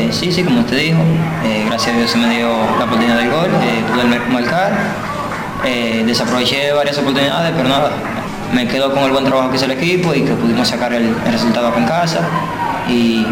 Eh, 0.00 0.08
sí, 0.12 0.32
sí, 0.32 0.42
como 0.42 0.60
usted 0.60 0.78
dijo, 0.78 0.98
eh, 1.44 1.64
gracias 1.66 1.94
a 1.94 1.98
Dios 1.98 2.10
se 2.10 2.16
me 2.16 2.34
dio 2.34 2.48
la 2.78 2.84
oportunidad 2.86 3.18
del 3.18 3.30
gol, 3.30 3.50
eh, 3.62 3.84
pude 3.86 4.04
marcar, 4.32 4.72
eh, 5.62 6.04
desaproveché 6.06 6.72
varias 6.72 6.96
oportunidades, 6.96 7.52
pero 7.54 7.68
nada, 7.68 7.90
me 8.54 8.66
quedo 8.66 8.94
con 8.94 9.02
el 9.02 9.10
buen 9.10 9.26
trabajo 9.26 9.50
que 9.50 9.56
hizo 9.56 9.66
el 9.66 9.72
equipo 9.72 10.14
y 10.14 10.22
que 10.22 10.32
pudimos 10.32 10.66
sacar 10.68 10.94
el, 10.94 11.14
el 11.26 11.32
resultado 11.32 11.70
en 11.76 11.84
casa 11.84 12.20
y 12.88 13.26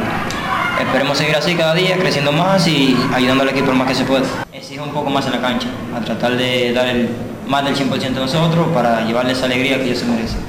esperemos 0.78 1.16
seguir 1.16 1.36
así 1.36 1.54
cada 1.54 1.72
día, 1.72 1.96
creciendo 1.96 2.32
más 2.32 2.68
y 2.68 2.94
ayudando 3.14 3.44
al 3.44 3.48
equipo 3.48 3.68
lo 3.68 3.78
más 3.78 3.88
que 3.88 3.94
se 3.94 4.04
pueda. 4.04 4.26
Exige 4.52 4.82
un 4.82 4.90
poco 4.90 5.08
más 5.08 5.24
en 5.24 5.32
la 5.32 5.40
cancha, 5.40 5.68
a 5.96 6.04
tratar 6.04 6.36
de 6.36 6.74
dar 6.74 6.86
el, 6.86 7.08
más 7.46 7.64
del 7.64 7.74
100% 7.74 7.98
de 7.98 8.10
nosotros 8.10 8.66
para 8.74 9.06
llevarles 9.06 9.38
esa 9.38 9.46
alegría 9.46 9.78
que 9.78 9.84
ellos 9.84 10.00
se 10.00 10.04
merecen. 10.04 10.40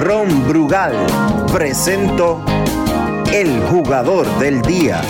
Ron 0.00 0.48
Brugal 0.48 0.96
presento 1.52 2.42
el 3.32 3.62
jugador 3.62 4.26
del 4.38 4.60
día. 4.60 5.00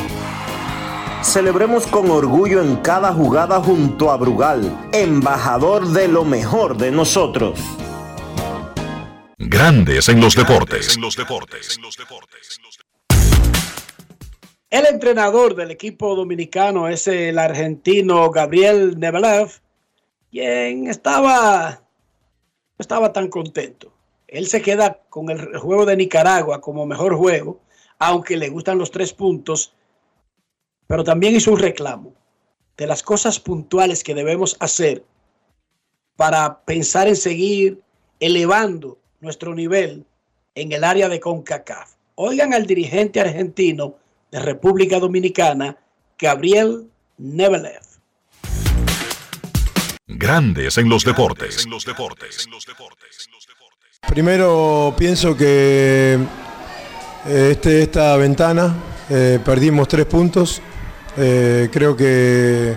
Celebremos 1.25 1.89
con 1.89 2.09
orgullo 2.09 2.63
en 2.63 2.77
cada 2.77 3.13
jugada 3.13 3.61
junto 3.61 4.13
a 4.13 4.17
Brugal, 4.17 4.91
embajador 4.93 5.89
de 5.89 6.07
lo 6.07 6.25
mejor 6.25 6.77
de 6.77 6.93
nosotros. 6.93 7.59
Grandes 9.39 10.09
en 10.09 10.21
los 10.21 10.37
deportes. 10.37 10.97
El 14.71 14.87
entrenador 14.87 15.57
del 15.57 15.73
equipo 15.73 16.15
dominicano 16.15 16.87
es 16.87 17.09
el 17.09 17.41
argentino 17.41 18.31
Gabriel 18.31 19.01
Nebelev, 19.01 19.51
quien 20.31 20.87
estaba, 20.89 21.71
no 21.73 22.79
estaba 22.79 23.13
tan 23.13 23.27
contento. 23.27 23.93
Él 24.29 24.47
se 24.47 24.63
queda 24.63 25.01
con 25.11 25.29
el 25.29 25.59
juego 25.59 25.85
de 25.87 25.97
Nicaragua 25.97 26.61
como 26.61 26.87
mejor 26.87 27.17
juego, 27.17 27.61
aunque 28.05 28.37
le 28.37 28.49
gustan 28.49 28.79
los 28.79 28.91
tres 28.91 29.12
puntos, 29.12 29.75
pero 30.88 31.05
también 31.05 31.37
hizo 31.37 31.53
un 31.53 31.61
reclamo 31.61 32.12
de 32.77 32.88
las 32.88 33.01
cosas 33.01 33.38
puntuales 33.38 34.03
que 34.03 34.12
debemos 34.12 34.57
hacer 34.59 35.05
para 36.17 36.65
pensar 36.65 37.07
en 37.07 37.15
seguir 37.15 37.81
elevando 38.19 38.99
nuestro 39.21 39.55
nivel 39.55 40.05
en 40.57 40.73
el 40.73 40.83
área 40.83 41.09
de 41.09 41.21
CONCACAF. 41.21 41.93
Oigan 42.17 42.53
al 42.55 42.67
dirigente 42.67 43.21
argentino 43.21 43.95
de 44.33 44.41
República 44.41 44.99
Dominicana, 44.99 45.79
Gabriel 46.19 46.91
Nebelev. 47.19 47.83
Grandes 50.09 50.77
en 50.77 50.88
los 50.88 51.05
deportes. 51.05 51.69
Primero 54.09 54.93
pienso 54.99 55.37
que 55.37 56.19
este, 57.27 57.83
esta 57.83 58.17
ventana 58.17 58.75
eh, 59.09 59.39
perdimos 59.45 59.89
tres 59.89 60.07
puntos. 60.07 60.61
Eh, 61.17 61.69
creo 61.73 61.97
que 61.97 62.77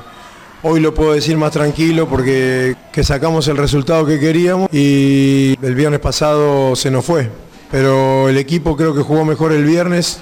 hoy 0.64 0.80
lo 0.80 0.94
puedo 0.94 1.14
decir 1.14 1.38
más 1.38 1.52
tranquilo 1.52 2.08
porque 2.08 2.76
que 2.92 3.04
sacamos 3.04 3.48
el 3.48 3.58
resultado 3.58 4.06
que 4.06 4.20
queríamos 4.20 4.68
y 4.74 5.56
el 5.62 5.76
viernes 5.76 6.00
pasado 6.00 6.76
se 6.76 6.92
nos 6.92 7.06
fue. 7.06 7.30
Pero 7.72 8.30
el 8.30 8.38
equipo 8.38 8.76
creo 8.76 8.94
que 8.94 9.02
jugó 9.02 9.26
mejor 9.26 9.52
el 9.52 9.64
viernes 9.64 10.20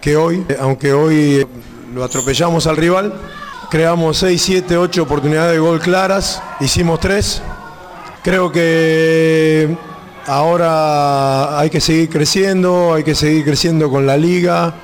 que 0.00 0.16
hoy, 0.16 0.44
aunque 0.58 0.92
hoy 0.92 1.46
lo 1.94 2.04
atropellamos 2.04 2.66
al 2.66 2.76
rival. 2.76 3.14
Creamos 3.70 4.18
6, 4.18 4.42
7, 4.42 4.76
8 4.76 5.02
oportunidades 5.02 5.52
de 5.52 5.58
gol 5.60 5.78
claras, 5.78 6.42
hicimos 6.58 6.98
3. 6.98 7.42
Creo 8.22 8.50
que 8.50 9.76
ahora 10.26 11.58
hay 11.58 11.70
que 11.70 11.80
seguir 11.80 12.08
creciendo, 12.08 12.94
hay 12.94 13.04
que 13.04 13.14
seguir 13.14 13.44
creciendo 13.44 13.90
con 13.90 14.06
la 14.06 14.16
liga. 14.16 14.74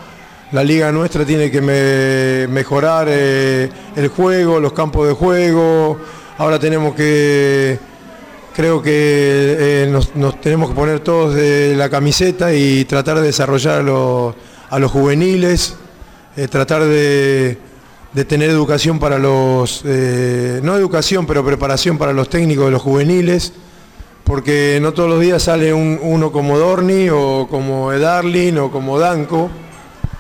La 0.53 0.63
liga 0.63 0.93
nuestra 0.93 1.25
tiene 1.25 1.51
que 1.51 1.61
me- 1.61 2.47
mejorar 2.53 3.09
eh, 3.11 3.69
el 3.97 4.09
juego, 4.09 4.61
los 4.61 4.73
campos 4.73 5.09
de 5.09 5.15
juego. 5.15 5.99
Ahora 6.39 6.59
tenemos 6.59 6.95
que, 6.95 7.79
creo 8.55 8.81
que 8.81 8.91
eh, 9.85 9.89
nos, 9.91 10.41
tenemos 10.41 10.69
que 10.71 10.75
poner 10.77 11.01
todos 11.01 11.35
de 11.35 11.75
la 11.77 11.89
camiseta 11.89 12.55
y 12.55 12.85
tratar 12.85 13.17
de 13.17 13.23
desarrollar 13.27 13.81
a 13.81 13.83
los, 13.83 14.35
a 14.71 14.79
los 14.79 14.93
juveniles, 14.93 15.75
eh, 16.37 16.47
tratar 16.47 16.85
de, 16.85 17.59
tener 18.29 18.49
educación 18.49 18.99
para 18.99 19.19
los, 19.19 19.85
no 19.85 20.77
educación, 20.77 21.27
pero 21.27 21.45
preparación 21.45 21.99
para 21.99 22.13
los 22.13 22.31
técnicos 22.31 22.67
de 22.67 22.71
los 22.71 22.83
juveniles 22.83 23.53
porque 24.27 24.81
no 24.83 24.93
todos 24.93 25.09
los 25.09 25.21
días 25.21 25.45
sale 25.45 25.73
un- 25.73 26.01
uno 26.03 26.33
como 26.33 26.59
Dorni 26.59 27.09
o 27.11 27.47
como 27.49 27.93
Edarlin 27.93 28.59
o 28.59 28.73
como 28.73 28.99
Danco, 28.99 29.49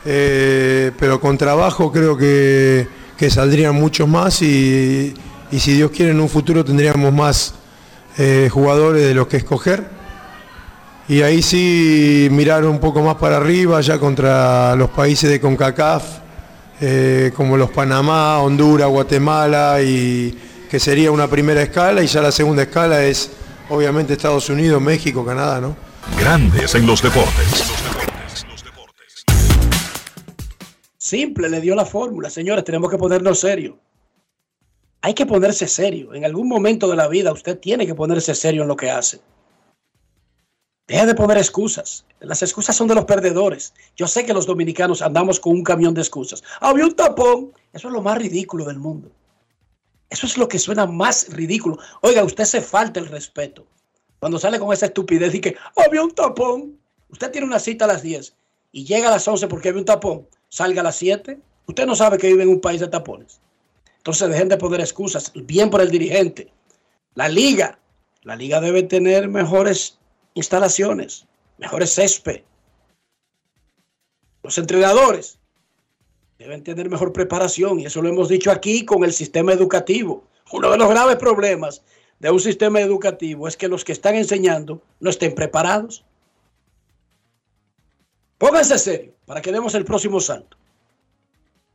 eh, 0.04 0.92
pero 0.96 1.20
con 1.20 1.36
trabajo 1.36 1.90
creo 1.90 2.16
que, 2.16 2.86
saldrían 3.28 3.74
muchos 3.74 4.06
más 4.08 4.42
y, 4.42 5.12
y 5.50 5.58
si 5.58 5.72
Dios 5.72 5.90
quiere 5.90 6.12
en 6.12 6.20
un 6.20 6.28
futuro 6.28 6.64
tendríamos 6.64 7.12
más 7.12 7.54
eh, 8.16 8.48
jugadores 8.50 9.02
de 9.02 9.12
los 9.12 9.26
que 9.26 9.38
escoger. 9.38 9.88
Y 11.08 11.22
ahí 11.22 11.42
sí 11.42 12.28
mirar 12.30 12.64
un 12.64 12.78
poco 12.78 13.02
más 13.02 13.16
para 13.16 13.38
arriba, 13.38 13.80
ya 13.80 13.98
contra 13.98 14.76
los 14.76 14.90
países 14.90 15.28
de 15.30 15.40
CONCACAF, 15.40 16.04
eh, 16.80 17.32
como 17.36 17.56
los 17.56 17.70
Panamá, 17.70 18.38
Honduras, 18.38 18.88
Guatemala, 18.88 19.80
y 19.82 20.36
que 20.70 20.78
sería 20.80 21.10
una 21.10 21.26
primera 21.28 21.62
escala, 21.62 22.02
y 22.02 22.06
ya 22.06 22.22
la 22.22 22.32
segunda 22.32 22.62
escala 22.62 23.04
es 23.04 23.30
obviamente 23.68 24.14
Estados 24.14 24.48
Unidos, 24.48 24.80
México, 24.80 25.24
Canadá, 25.24 25.60
¿no? 25.60 25.76
Grandes 26.18 26.74
en 26.74 26.86
los 26.86 27.02
deportes. 27.02 27.72
Simple, 30.96 31.48
le 31.48 31.60
dio 31.60 31.74
la 31.74 31.84
fórmula. 31.84 32.30
Señores, 32.30 32.64
tenemos 32.64 32.90
que 32.90 32.98
ponernos 32.98 33.38
serio. 33.38 33.78
Hay 35.02 35.14
que 35.14 35.26
ponerse 35.26 35.68
serio. 35.68 36.14
En 36.14 36.24
algún 36.24 36.48
momento 36.48 36.88
de 36.88 36.96
la 36.96 37.06
vida 37.06 37.32
usted 37.32 37.58
tiene 37.58 37.86
que 37.86 37.94
ponerse 37.94 38.34
serio 38.34 38.62
en 38.62 38.68
lo 38.68 38.76
que 38.76 38.90
hace. 38.90 39.20
Deje 40.88 41.06
de 41.06 41.14
poner 41.14 41.36
excusas. 41.36 42.06
Las 42.20 42.42
excusas 42.42 42.74
son 42.74 42.88
de 42.88 42.94
los 42.94 43.04
perdedores. 43.04 43.74
Yo 43.96 44.06
sé 44.06 44.24
que 44.24 44.32
los 44.32 44.46
dominicanos 44.46 45.02
andamos 45.02 45.38
con 45.38 45.52
un 45.52 45.62
camión 45.62 45.94
de 45.94 46.00
excusas. 46.00 46.42
Había 46.60 46.86
un 46.86 46.94
tapón. 46.94 47.52
Eso 47.72 47.88
es 47.88 47.94
lo 47.94 48.02
más 48.02 48.18
ridículo 48.18 48.64
del 48.64 48.78
mundo. 48.78 49.10
Eso 50.10 50.26
es 50.26 50.38
lo 50.38 50.48
que 50.48 50.58
suena 50.58 50.86
más 50.86 51.28
ridículo. 51.30 51.78
Oiga, 52.02 52.24
usted 52.24 52.44
se 52.44 52.60
falta 52.60 53.00
el 53.00 53.08
respeto. 53.08 53.66
Cuando 54.18 54.38
sale 54.38 54.58
con 54.58 54.72
esa 54.72 54.86
estupidez 54.86 55.34
y 55.34 55.40
que 55.40 55.56
había 55.76 56.02
un 56.02 56.12
tapón. 56.12 56.78
Usted 57.08 57.30
tiene 57.30 57.46
una 57.46 57.58
cita 57.58 57.84
a 57.84 57.88
las 57.88 58.02
10 58.02 58.34
y 58.72 58.84
llega 58.84 59.08
a 59.08 59.12
las 59.12 59.26
11 59.26 59.46
porque 59.48 59.68
había 59.68 59.80
un 59.80 59.84
tapón. 59.84 60.28
Salga 60.48 60.80
a 60.80 60.84
las 60.84 60.96
7. 60.96 61.38
Usted 61.66 61.86
no 61.86 61.94
sabe 61.94 62.18
que 62.18 62.28
vive 62.28 62.42
en 62.42 62.48
un 62.48 62.60
país 62.60 62.80
de 62.80 62.88
tapones. 62.88 63.40
Entonces 63.98 64.28
dejen 64.28 64.48
de 64.48 64.56
poner 64.56 64.80
excusas. 64.80 65.32
Bien 65.34 65.70
por 65.70 65.80
el 65.80 65.90
dirigente. 65.90 66.52
La 67.14 67.28
liga. 67.28 67.78
La 68.22 68.36
liga 68.36 68.60
debe 68.60 68.82
tener 68.82 69.28
mejores 69.28 69.98
instalaciones, 70.34 71.26
mejores 71.58 71.94
césped. 71.94 72.42
Los 74.42 74.58
entrenadores 74.58 75.38
deben 76.46 76.62
tener 76.62 76.88
mejor 76.88 77.12
preparación 77.12 77.80
y 77.80 77.86
eso 77.86 78.00
lo 78.00 78.08
hemos 78.08 78.28
dicho 78.28 78.52
aquí 78.52 78.84
con 78.84 79.02
el 79.02 79.12
sistema 79.12 79.52
educativo. 79.52 80.22
Uno 80.52 80.70
de 80.70 80.78
los 80.78 80.88
graves 80.88 81.16
problemas 81.16 81.82
de 82.20 82.30
un 82.30 82.38
sistema 82.38 82.80
educativo 82.80 83.48
es 83.48 83.56
que 83.56 83.66
los 83.66 83.84
que 83.84 83.90
están 83.90 84.14
enseñando 84.14 84.80
no 85.00 85.10
estén 85.10 85.34
preparados. 85.34 86.04
Pónganse 88.38 88.78
serio 88.78 89.12
para 89.26 89.42
que 89.42 89.50
demos 89.50 89.74
el 89.74 89.84
próximo 89.84 90.20
salto. 90.20 90.56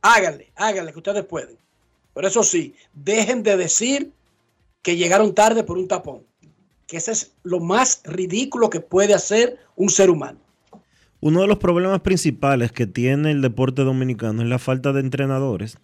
Háganle, 0.00 0.50
háganle 0.56 0.92
que 0.92 0.98
ustedes 0.98 1.24
pueden. 1.26 1.58
Pero 2.14 2.28
eso 2.28 2.42
sí, 2.42 2.74
dejen 2.94 3.42
de 3.42 3.58
decir 3.58 4.10
que 4.80 4.96
llegaron 4.96 5.34
tarde 5.34 5.64
por 5.64 5.76
un 5.76 5.86
tapón. 5.86 6.24
Que 6.86 6.96
ese 6.96 7.12
es 7.12 7.32
lo 7.42 7.60
más 7.60 8.00
ridículo 8.04 8.70
que 8.70 8.80
puede 8.80 9.12
hacer 9.12 9.58
un 9.76 9.90
ser 9.90 10.08
humano. 10.08 10.38
Uno 11.22 11.40
de 11.40 11.46
los 11.46 11.58
problemas 11.58 12.00
principales 12.00 12.72
que 12.72 12.88
tiene 12.88 13.30
el 13.30 13.42
deporte 13.42 13.82
dominicano 13.82 14.42
es 14.42 14.48
la 14.48 14.58
falta 14.58 14.92
de 14.92 14.98
entrenadores. 14.98 15.78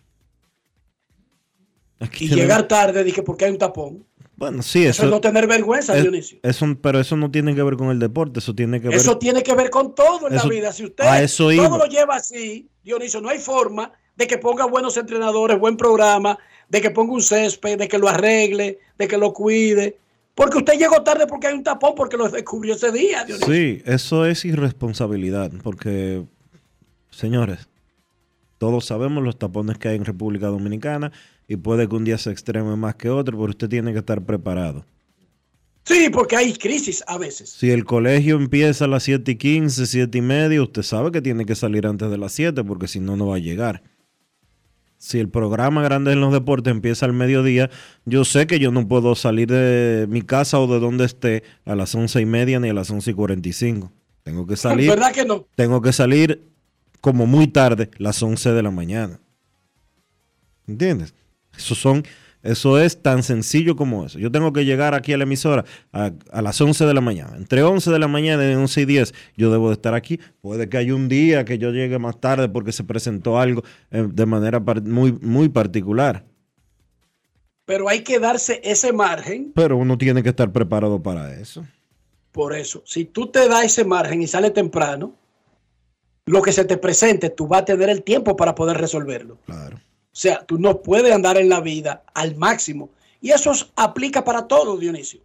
Aquí 2.00 2.24
y 2.24 2.28
llegar 2.28 2.66
tarde, 2.66 3.04
dije, 3.04 3.22
porque 3.22 3.44
hay 3.44 3.52
un 3.52 3.58
tapón. 3.58 4.04
Bueno, 4.34 4.62
sí, 4.62 4.80
eso, 4.80 4.90
eso 4.90 5.04
es 5.04 5.10
no 5.10 5.20
tener 5.20 5.46
vergüenza, 5.46 5.96
es, 5.96 6.02
Dionisio. 6.02 6.40
Eso, 6.42 6.66
pero 6.82 6.98
eso 6.98 7.16
no 7.16 7.30
tiene 7.30 7.54
que 7.54 7.62
ver 7.62 7.76
con 7.76 7.90
el 7.90 8.00
deporte, 8.00 8.40
eso 8.40 8.52
tiene 8.52 8.80
que 8.80 8.88
ver. 8.88 8.96
Eso 8.96 9.16
tiene 9.16 9.44
que 9.44 9.54
ver 9.54 9.70
con 9.70 9.94
todo 9.94 10.26
en 10.26 10.34
Eso- 10.34 10.48
la 10.48 10.50
vida. 10.52 10.72
Si 10.72 10.84
usted 10.84 11.04
a 11.04 11.22
eso 11.22 11.44
todo 11.44 11.52
iba. 11.52 11.78
lo 11.78 11.86
lleva 11.86 12.16
así, 12.16 12.68
Dionisio, 12.82 13.20
no 13.20 13.28
hay 13.28 13.38
forma 13.38 13.92
de 14.16 14.26
que 14.26 14.38
ponga 14.38 14.66
buenos 14.66 14.96
entrenadores, 14.96 15.56
buen 15.56 15.76
programa, 15.76 16.36
de 16.68 16.80
que 16.80 16.90
ponga 16.90 17.12
un 17.12 17.22
césped, 17.22 17.78
de 17.78 17.86
que 17.86 17.98
lo 17.98 18.08
arregle, 18.08 18.80
de 18.98 19.06
que 19.06 19.16
lo 19.16 19.32
cuide. 19.32 19.98
Porque 20.38 20.58
usted 20.58 20.78
llegó 20.78 21.02
tarde 21.02 21.26
porque 21.26 21.48
hay 21.48 21.54
un 21.54 21.64
tapón, 21.64 21.94
porque 21.96 22.16
lo 22.16 22.28
descubrió 22.28 22.76
ese 22.76 22.92
día, 22.92 23.24
Dionisio. 23.24 23.52
Sí, 23.52 23.82
eso 23.84 24.24
es 24.24 24.44
irresponsabilidad, 24.44 25.50
porque, 25.64 26.24
señores, 27.10 27.68
todos 28.56 28.84
sabemos 28.84 29.24
los 29.24 29.36
tapones 29.36 29.78
que 29.78 29.88
hay 29.88 29.96
en 29.96 30.04
República 30.04 30.46
Dominicana 30.46 31.10
y 31.48 31.56
puede 31.56 31.88
que 31.88 31.96
un 31.96 32.04
día 32.04 32.18
se 32.18 32.30
extreme 32.30 32.76
más 32.76 32.94
que 32.94 33.10
otro, 33.10 33.36
pero 33.36 33.50
usted 33.50 33.68
tiene 33.68 33.92
que 33.92 33.98
estar 33.98 34.22
preparado. 34.22 34.86
Sí, 35.82 36.08
porque 36.08 36.36
hay 36.36 36.52
crisis 36.52 37.02
a 37.08 37.18
veces. 37.18 37.50
Si 37.50 37.72
el 37.72 37.84
colegio 37.84 38.36
empieza 38.36 38.84
a 38.84 38.88
las 38.88 39.02
7 39.02 39.32
y 39.32 39.34
15, 39.34 39.86
7 39.86 40.18
y 40.18 40.22
media, 40.22 40.62
usted 40.62 40.82
sabe 40.82 41.10
que 41.10 41.20
tiene 41.20 41.46
que 41.46 41.56
salir 41.56 41.84
antes 41.84 42.12
de 42.12 42.16
las 42.16 42.30
7 42.30 42.62
porque 42.62 42.86
si 42.86 43.00
no, 43.00 43.16
no 43.16 43.26
va 43.26 43.36
a 43.36 43.40
llegar. 43.40 43.82
Si 44.98 45.20
el 45.20 45.28
programa 45.28 45.82
grande 45.82 46.12
en 46.12 46.20
los 46.20 46.32
deportes 46.32 46.72
empieza 46.72 47.06
al 47.06 47.12
mediodía, 47.12 47.70
yo 48.04 48.24
sé 48.24 48.48
que 48.48 48.58
yo 48.58 48.72
no 48.72 48.86
puedo 48.88 49.14
salir 49.14 49.48
de 49.48 50.06
mi 50.08 50.22
casa 50.22 50.58
o 50.58 50.66
de 50.66 50.80
donde 50.80 51.04
esté 51.04 51.44
a 51.64 51.76
las 51.76 51.94
11 51.94 52.20
y 52.20 52.26
media 52.26 52.58
ni 52.58 52.68
a 52.68 52.74
las 52.74 52.90
11 52.90 53.12
y 53.12 53.14
45. 53.14 53.92
Tengo 54.24 54.46
que 54.46 54.56
salir, 54.56 54.90
¿Verdad 54.90 55.12
que 55.12 55.24
no? 55.24 55.46
tengo 55.54 55.80
que 55.80 55.92
salir 55.92 56.48
como 57.00 57.26
muy 57.26 57.46
tarde, 57.46 57.90
las 57.98 58.20
11 58.22 58.50
de 58.52 58.62
la 58.62 58.72
mañana. 58.72 59.20
¿Entiendes? 60.66 61.14
Eso 61.56 61.74
son, 61.74 62.04
eso 62.42 62.78
es 62.78 63.02
tan 63.02 63.22
sencillo 63.22 63.74
como 63.76 64.04
eso. 64.06 64.18
Yo 64.18 64.30
tengo 64.30 64.52
que 64.52 64.64
llegar 64.64 64.94
aquí 64.94 65.12
a 65.12 65.16
la 65.18 65.24
emisora 65.24 65.64
a, 65.92 66.12
a 66.30 66.42
las 66.42 66.60
11 66.60 66.86
de 66.86 66.94
la 66.94 67.00
mañana. 67.00 67.36
Entre 67.36 67.62
11 67.62 67.90
de 67.90 67.98
la 67.98 68.08
mañana 68.08 68.48
y 68.50 68.54
11 68.54 68.80
y 68.82 68.84
10 68.84 69.14
yo 69.36 69.50
debo 69.50 69.68
de 69.68 69.74
estar 69.74 69.94
aquí. 69.94 70.20
Puede 70.40 70.68
que 70.68 70.76
haya 70.78 70.94
un 70.94 71.08
día 71.08 71.44
que 71.44 71.58
yo 71.58 71.70
llegue 71.72 71.98
más 71.98 72.20
tarde 72.20 72.48
porque 72.48 72.72
se 72.72 72.84
presentó 72.84 73.38
algo 73.38 73.62
eh, 73.90 74.06
de 74.10 74.26
manera 74.26 74.64
par- 74.64 74.82
muy, 74.82 75.12
muy 75.20 75.48
particular. 75.48 76.24
Pero 77.64 77.88
hay 77.88 78.02
que 78.02 78.18
darse 78.18 78.60
ese 78.64 78.92
margen. 78.92 79.52
Pero 79.54 79.76
uno 79.76 79.98
tiene 79.98 80.22
que 80.22 80.30
estar 80.30 80.50
preparado 80.52 81.02
para 81.02 81.34
eso. 81.38 81.66
Por 82.32 82.54
eso, 82.56 82.82
si 82.86 83.04
tú 83.04 83.26
te 83.26 83.48
das 83.48 83.64
ese 83.64 83.84
margen 83.84 84.22
y 84.22 84.26
sales 84.26 84.54
temprano, 84.54 85.14
lo 86.26 86.40
que 86.40 86.52
se 86.52 86.64
te 86.64 86.76
presente, 86.76 87.30
tú 87.30 87.46
vas 87.46 87.62
a 87.62 87.64
tener 87.66 87.88
el 87.90 88.02
tiempo 88.02 88.36
para 88.36 88.54
poder 88.54 88.78
resolverlo. 88.78 89.38
Claro. 89.44 89.78
O 90.12 90.16
sea, 90.20 90.44
tú 90.44 90.58
no 90.58 90.82
puedes 90.82 91.12
andar 91.12 91.36
en 91.38 91.48
la 91.48 91.60
vida 91.60 92.02
al 92.14 92.36
máximo. 92.36 92.90
Y 93.20 93.30
eso 93.30 93.52
es- 93.52 93.66
aplica 93.76 94.24
para 94.24 94.46
todo, 94.48 94.76
Dionisio. 94.76 95.20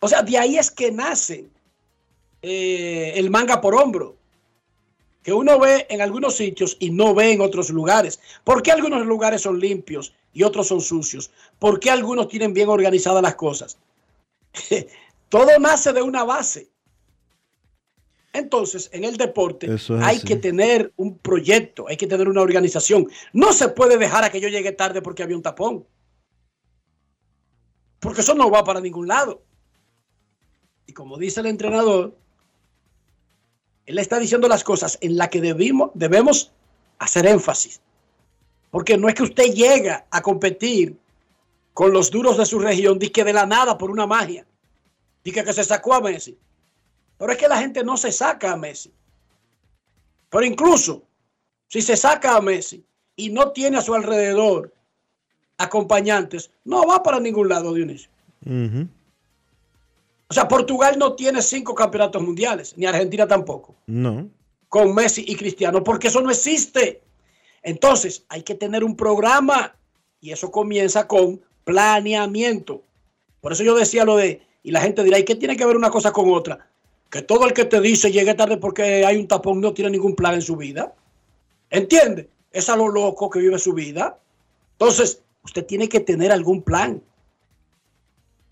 O 0.00 0.08
sea, 0.08 0.22
de 0.22 0.38
ahí 0.38 0.58
es 0.58 0.70
que 0.70 0.92
nace 0.92 1.46
eh, 2.40 3.14
el 3.16 3.30
manga 3.30 3.60
por 3.60 3.74
hombro, 3.74 4.16
que 5.24 5.32
uno 5.32 5.58
ve 5.58 5.86
en 5.90 6.00
algunos 6.00 6.36
sitios 6.36 6.76
y 6.78 6.90
no 6.90 7.14
ve 7.14 7.32
en 7.32 7.40
otros 7.40 7.70
lugares. 7.70 8.20
¿Por 8.44 8.62
qué 8.62 8.70
algunos 8.70 9.04
lugares 9.04 9.42
son 9.42 9.58
limpios 9.58 10.14
y 10.32 10.44
otros 10.44 10.68
son 10.68 10.80
sucios? 10.80 11.30
¿Por 11.58 11.80
qué 11.80 11.90
algunos 11.90 12.28
tienen 12.28 12.54
bien 12.54 12.68
organizadas 12.68 13.22
las 13.22 13.34
cosas? 13.34 13.76
Todo 15.28 15.58
nace 15.58 15.92
de 15.92 16.00
una 16.02 16.22
base. 16.24 16.68
Entonces, 18.32 18.90
en 18.92 19.04
el 19.04 19.16
deporte 19.16 19.72
es 19.72 19.90
hay 19.90 20.20
que 20.20 20.36
tener 20.36 20.92
un 20.96 21.18
proyecto, 21.18 21.88
hay 21.88 21.96
que 21.96 22.06
tener 22.06 22.28
una 22.28 22.42
organización. 22.42 23.08
No 23.32 23.52
se 23.52 23.68
puede 23.68 23.96
dejar 23.96 24.24
a 24.24 24.30
que 24.30 24.40
yo 24.40 24.48
llegue 24.48 24.72
tarde 24.72 25.02
porque 25.02 25.22
había 25.22 25.36
un 25.36 25.42
tapón. 25.42 25.86
Porque 28.00 28.20
eso 28.20 28.34
no 28.34 28.50
va 28.50 28.64
para 28.64 28.80
ningún 28.80 29.08
lado. 29.08 29.42
Y 30.86 30.92
como 30.92 31.18
dice 31.18 31.40
el 31.40 31.46
entrenador, 31.46 32.16
él 33.86 33.98
está 33.98 34.18
diciendo 34.18 34.48
las 34.48 34.62
cosas 34.62 34.98
en 35.00 35.16
las 35.16 35.30
que 35.30 35.40
debimos, 35.40 35.90
debemos 35.94 36.52
hacer 36.98 37.26
énfasis. 37.26 37.80
Porque 38.70 38.98
no 38.98 39.08
es 39.08 39.14
que 39.14 39.22
usted 39.22 39.52
llega 39.54 40.06
a 40.10 40.20
competir 40.20 40.96
con 41.72 41.92
los 41.92 42.10
duros 42.10 42.36
de 42.36 42.44
su 42.44 42.58
región, 42.58 42.98
que 42.98 43.24
de 43.24 43.32
la 43.32 43.46
nada 43.46 43.78
por 43.78 43.90
una 43.90 44.06
magia. 44.06 44.46
Dice 45.24 45.44
que 45.44 45.52
se 45.52 45.64
sacó 45.64 45.94
a 45.94 46.00
Messi. 46.00 46.36
Pero 47.18 47.32
es 47.32 47.38
que 47.38 47.48
la 47.48 47.58
gente 47.58 47.82
no 47.84 47.96
se 47.96 48.12
saca 48.12 48.52
a 48.52 48.56
Messi. 48.56 48.92
Pero 50.30 50.44
incluso 50.44 51.02
si 51.66 51.82
se 51.82 51.96
saca 51.96 52.36
a 52.36 52.40
Messi 52.40 52.84
y 53.16 53.30
no 53.30 53.50
tiene 53.52 53.78
a 53.78 53.82
su 53.82 53.94
alrededor 53.94 54.72
acompañantes, 55.58 56.50
no 56.64 56.86
va 56.86 57.02
para 57.02 57.18
ningún 57.20 57.48
lado, 57.48 57.74
Dionisio. 57.74 58.10
O 60.30 60.34
sea, 60.34 60.46
Portugal 60.46 60.96
no 60.98 61.14
tiene 61.14 61.42
cinco 61.42 61.74
campeonatos 61.74 62.22
mundiales, 62.22 62.74
ni 62.76 62.86
Argentina 62.86 63.26
tampoco, 63.26 63.74
No. 63.86 64.28
con 64.68 64.94
Messi 64.94 65.24
y 65.26 65.34
Cristiano, 65.36 65.82
porque 65.82 66.08
eso 66.08 66.20
no 66.20 66.30
existe. 66.30 67.00
Entonces, 67.62 68.24
hay 68.28 68.42
que 68.42 68.54
tener 68.54 68.84
un 68.84 68.94
programa 68.94 69.74
y 70.20 70.30
eso 70.30 70.50
comienza 70.50 71.08
con 71.08 71.40
planeamiento. 71.64 72.82
Por 73.40 73.52
eso 73.52 73.62
yo 73.64 73.74
decía 73.74 74.04
lo 74.04 74.16
de, 74.16 74.42
y 74.62 74.70
la 74.70 74.80
gente 74.80 75.02
dirá, 75.02 75.18
¿y 75.18 75.24
qué 75.24 75.34
tiene 75.34 75.56
que 75.56 75.64
ver 75.66 75.76
una 75.76 75.90
cosa 75.90 76.12
con 76.12 76.32
otra? 76.32 76.67
Que 77.10 77.22
todo 77.22 77.46
el 77.46 77.54
que 77.54 77.64
te 77.64 77.80
dice 77.80 78.12
llegue 78.12 78.34
tarde 78.34 78.58
porque 78.58 79.04
hay 79.04 79.16
un 79.16 79.28
tapón 79.28 79.60
no 79.60 79.72
tiene 79.72 79.90
ningún 79.90 80.14
plan 80.14 80.34
en 80.34 80.42
su 80.42 80.56
vida. 80.56 80.94
¿Entiende? 81.70 82.28
Es 82.52 82.68
a 82.68 82.76
lo 82.76 82.88
loco 82.88 83.30
que 83.30 83.38
vive 83.38 83.58
su 83.58 83.72
vida. 83.72 84.18
Entonces, 84.72 85.22
usted 85.42 85.64
tiene 85.64 85.88
que 85.88 86.00
tener 86.00 86.32
algún 86.32 86.62
plan 86.62 87.02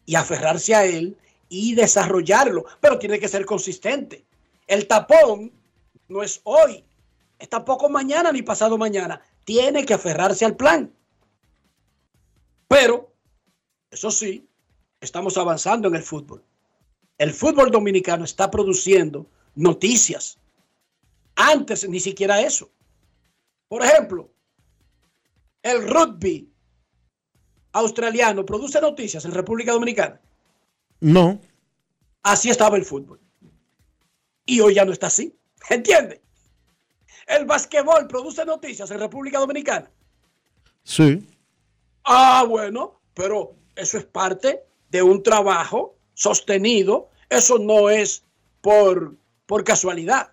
y 0.06 0.14
aferrarse 0.14 0.74
a 0.74 0.84
él 0.84 1.16
y 1.48 1.74
desarrollarlo, 1.74 2.64
pero 2.80 2.98
tiene 2.98 3.18
que 3.18 3.28
ser 3.28 3.44
consistente. 3.44 4.24
El 4.66 4.86
tapón 4.86 5.52
no 6.08 6.22
es 6.22 6.40
hoy, 6.44 6.84
es 7.38 7.48
tampoco 7.48 7.88
mañana 7.88 8.32
ni 8.32 8.42
pasado 8.42 8.78
mañana. 8.78 9.20
Tiene 9.44 9.84
que 9.84 9.94
aferrarse 9.94 10.44
al 10.44 10.56
plan. 10.56 10.92
Pero, 12.68 13.12
eso 13.90 14.10
sí, 14.10 14.48
estamos 15.00 15.36
avanzando 15.36 15.88
en 15.88 15.96
el 15.96 16.02
fútbol. 16.02 16.42
El 17.18 17.32
fútbol 17.32 17.70
dominicano 17.70 18.24
está 18.24 18.50
produciendo 18.50 19.26
noticias. 19.54 20.38
Antes 21.34 21.88
ni 21.88 22.00
siquiera 22.00 22.40
eso. 22.40 22.70
Por 23.68 23.82
ejemplo, 23.82 24.30
el 25.62 25.88
rugby 25.88 26.48
australiano 27.72 28.44
produce 28.44 28.80
noticias 28.80 29.24
en 29.24 29.32
República 29.32 29.72
Dominicana. 29.72 30.20
No. 31.00 31.40
Así 32.22 32.50
estaba 32.50 32.76
el 32.76 32.84
fútbol. 32.84 33.20
Y 34.46 34.60
hoy 34.60 34.74
ya 34.74 34.84
no 34.84 34.92
está 34.92 35.08
así. 35.08 35.36
¿Entiende? 35.70 36.22
El 37.26 37.44
basquetbol 37.44 38.06
produce 38.06 38.44
noticias 38.44 38.90
en 38.90 39.00
República 39.00 39.38
Dominicana. 39.38 39.90
Sí. 40.84 41.26
Ah, 42.04 42.44
bueno, 42.48 43.00
pero 43.14 43.56
eso 43.74 43.98
es 43.98 44.04
parte 44.04 44.64
de 44.88 45.02
un 45.02 45.22
trabajo 45.22 45.95
sostenido. 46.16 47.08
Eso 47.30 47.58
no 47.58 47.88
es 47.88 48.24
por, 48.60 49.14
por 49.46 49.62
casualidad. 49.62 50.30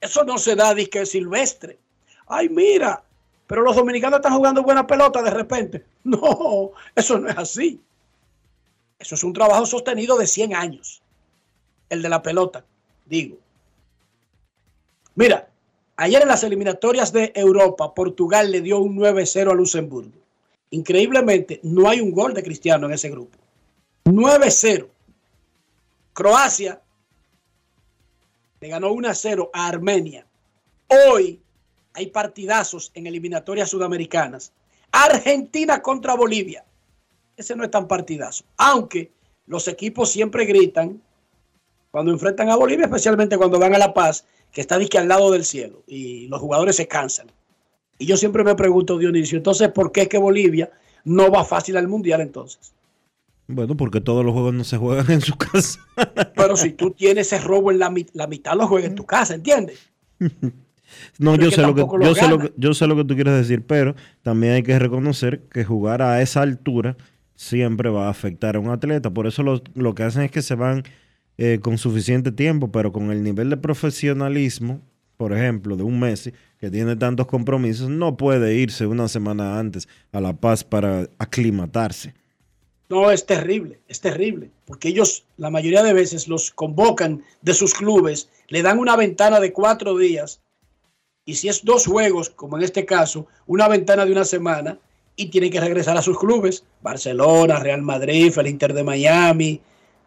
Eso 0.00 0.24
no 0.24 0.38
se 0.38 0.56
da 0.56 0.74
disque 0.74 1.06
silvestre. 1.06 1.78
Ay, 2.26 2.48
mira, 2.48 3.04
pero 3.46 3.62
los 3.62 3.76
dominicanos 3.76 4.18
están 4.18 4.34
jugando 4.34 4.64
buena 4.64 4.84
pelota 4.86 5.22
de 5.22 5.30
repente. 5.30 5.84
No, 6.04 6.72
eso 6.94 7.18
no 7.18 7.30
es 7.30 7.38
así. 7.38 7.80
Eso 8.98 9.14
es 9.14 9.24
un 9.24 9.32
trabajo 9.32 9.64
sostenido 9.64 10.18
de 10.18 10.26
100 10.26 10.54
años. 10.54 11.00
El 11.88 12.02
de 12.02 12.10
la 12.10 12.20
pelota, 12.20 12.62
digo. 13.06 13.38
Mira, 15.14 15.48
ayer 15.96 16.20
en 16.20 16.28
las 16.28 16.44
eliminatorias 16.44 17.10
de 17.10 17.32
Europa, 17.34 17.94
Portugal 17.94 18.52
le 18.52 18.60
dio 18.60 18.80
un 18.80 18.98
9-0 18.98 19.50
a 19.50 19.54
Luxemburgo. 19.54 20.18
Increíblemente, 20.68 21.60
no 21.62 21.88
hay 21.88 22.02
un 22.02 22.12
gol 22.12 22.34
de 22.34 22.42
Cristiano 22.42 22.86
en 22.86 22.92
ese 22.92 23.08
grupo. 23.08 23.38
9-0. 24.04 24.86
Croacia 26.14 26.80
le 28.60 28.68
ganó 28.68 28.92
1-0 28.92 29.50
a 29.52 29.66
Armenia. 29.66 30.26
Hoy 30.88 31.42
hay 31.92 32.06
partidazos 32.06 32.92
en 32.94 33.06
eliminatorias 33.06 33.68
sudamericanas. 33.68 34.52
Argentina 34.92 35.82
contra 35.82 36.14
Bolivia. 36.14 36.64
Ese 37.36 37.56
no 37.56 37.64
es 37.64 37.70
tan 37.70 37.88
partidazo. 37.88 38.44
Aunque 38.56 39.10
los 39.46 39.66
equipos 39.66 40.10
siempre 40.10 40.46
gritan 40.46 41.02
cuando 41.90 42.12
enfrentan 42.12 42.48
a 42.48 42.56
Bolivia, 42.56 42.86
especialmente 42.86 43.36
cuando 43.36 43.58
van 43.58 43.74
a 43.74 43.78
La 43.78 43.92
Paz, 43.92 44.24
que 44.52 44.60
está 44.60 44.76
aquí 44.76 44.96
al 44.96 45.08
lado 45.08 45.32
del 45.32 45.44
cielo 45.44 45.82
y 45.86 46.28
los 46.28 46.40
jugadores 46.40 46.76
se 46.76 46.86
cansan. 46.86 47.26
Y 47.98 48.06
yo 48.06 48.16
siempre 48.16 48.44
me 48.44 48.54
pregunto, 48.54 48.98
Dionisio, 48.98 49.36
entonces, 49.36 49.68
¿por 49.70 49.90
qué 49.90 50.02
es 50.02 50.08
que 50.08 50.18
Bolivia 50.18 50.70
no 51.04 51.30
va 51.30 51.44
fácil 51.44 51.76
al 51.76 51.88
Mundial 51.88 52.20
entonces? 52.20 52.72
Bueno, 53.46 53.76
porque 53.76 54.00
todos 54.00 54.24
los 54.24 54.32
juegos 54.32 54.54
no 54.54 54.64
se 54.64 54.76
juegan 54.76 55.10
en 55.10 55.20
su 55.20 55.36
casa. 55.36 55.80
Pero 56.34 56.56
si 56.56 56.72
tú 56.72 56.90
tienes 56.92 57.32
ese 57.32 57.42
robo 57.44 57.70
en 57.70 57.78
la, 57.78 57.92
la 58.14 58.26
mitad, 58.26 58.56
lo 58.56 58.66
juegas 58.66 58.90
en 58.90 58.96
tu 58.96 59.04
casa, 59.04 59.34
¿entiendes? 59.34 59.90
No, 61.18 61.36
yo 61.36 61.50
sé, 61.50 61.62
lo 61.62 61.74
que, 61.74 61.84
yo, 62.02 62.14
sé 62.14 62.28
lo 62.28 62.38
que, 62.38 62.52
yo 62.56 62.74
sé 62.74 62.86
lo 62.86 62.96
que 62.96 63.04
tú 63.04 63.14
quieres 63.14 63.34
decir, 63.34 63.64
pero 63.66 63.94
también 64.22 64.54
hay 64.54 64.62
que 64.62 64.78
reconocer 64.78 65.42
que 65.50 65.64
jugar 65.64 66.02
a 66.02 66.22
esa 66.22 66.42
altura 66.42 66.96
siempre 67.34 67.90
va 67.90 68.06
a 68.06 68.10
afectar 68.10 68.56
a 68.56 68.60
un 68.60 68.70
atleta. 68.70 69.10
Por 69.10 69.26
eso 69.26 69.42
lo, 69.42 69.62
lo 69.74 69.94
que 69.94 70.04
hacen 70.04 70.22
es 70.22 70.30
que 70.30 70.42
se 70.42 70.54
van 70.54 70.84
eh, 71.36 71.58
con 71.60 71.78
suficiente 71.78 72.32
tiempo, 72.32 72.70
pero 72.70 72.92
con 72.92 73.10
el 73.10 73.22
nivel 73.22 73.50
de 73.50 73.56
profesionalismo, 73.56 74.80
por 75.16 75.32
ejemplo, 75.32 75.76
de 75.76 75.82
un 75.82 75.98
Messi 75.98 76.32
que 76.58 76.70
tiene 76.70 76.96
tantos 76.96 77.26
compromisos, 77.26 77.88
no 77.88 78.16
puede 78.16 78.56
irse 78.56 78.86
una 78.86 79.08
semana 79.08 79.58
antes 79.58 79.88
a 80.12 80.20
La 80.20 80.34
Paz 80.34 80.64
para 80.64 81.08
aclimatarse. 81.18 82.14
No, 82.88 83.10
es 83.10 83.24
terrible, 83.24 83.80
es 83.88 84.00
terrible, 84.00 84.50
porque 84.66 84.88
ellos 84.88 85.24
la 85.36 85.50
mayoría 85.50 85.82
de 85.82 85.94
veces 85.94 86.28
los 86.28 86.50
convocan 86.50 87.24
de 87.40 87.54
sus 87.54 87.74
clubes, 87.74 88.28
le 88.48 88.62
dan 88.62 88.78
una 88.78 88.94
ventana 88.96 89.40
de 89.40 89.52
cuatro 89.52 89.96
días 89.96 90.40
y 91.24 91.34
si 91.34 91.48
es 91.48 91.64
dos 91.64 91.86
juegos, 91.86 92.30
como 92.30 92.56
en 92.56 92.64
este 92.64 92.84
caso, 92.84 93.26
una 93.46 93.68
ventana 93.68 94.04
de 94.04 94.12
una 94.12 94.24
semana, 94.24 94.78
y 95.16 95.26
tienen 95.26 95.50
que 95.50 95.60
regresar 95.60 95.96
a 95.96 96.02
sus 96.02 96.18
clubes, 96.18 96.64
Barcelona, 96.82 97.60
Real 97.60 97.82
Madrid, 97.82 98.32
el 98.36 98.46
Inter 98.48 98.74
de 98.74 98.84
Miami, 98.84 99.60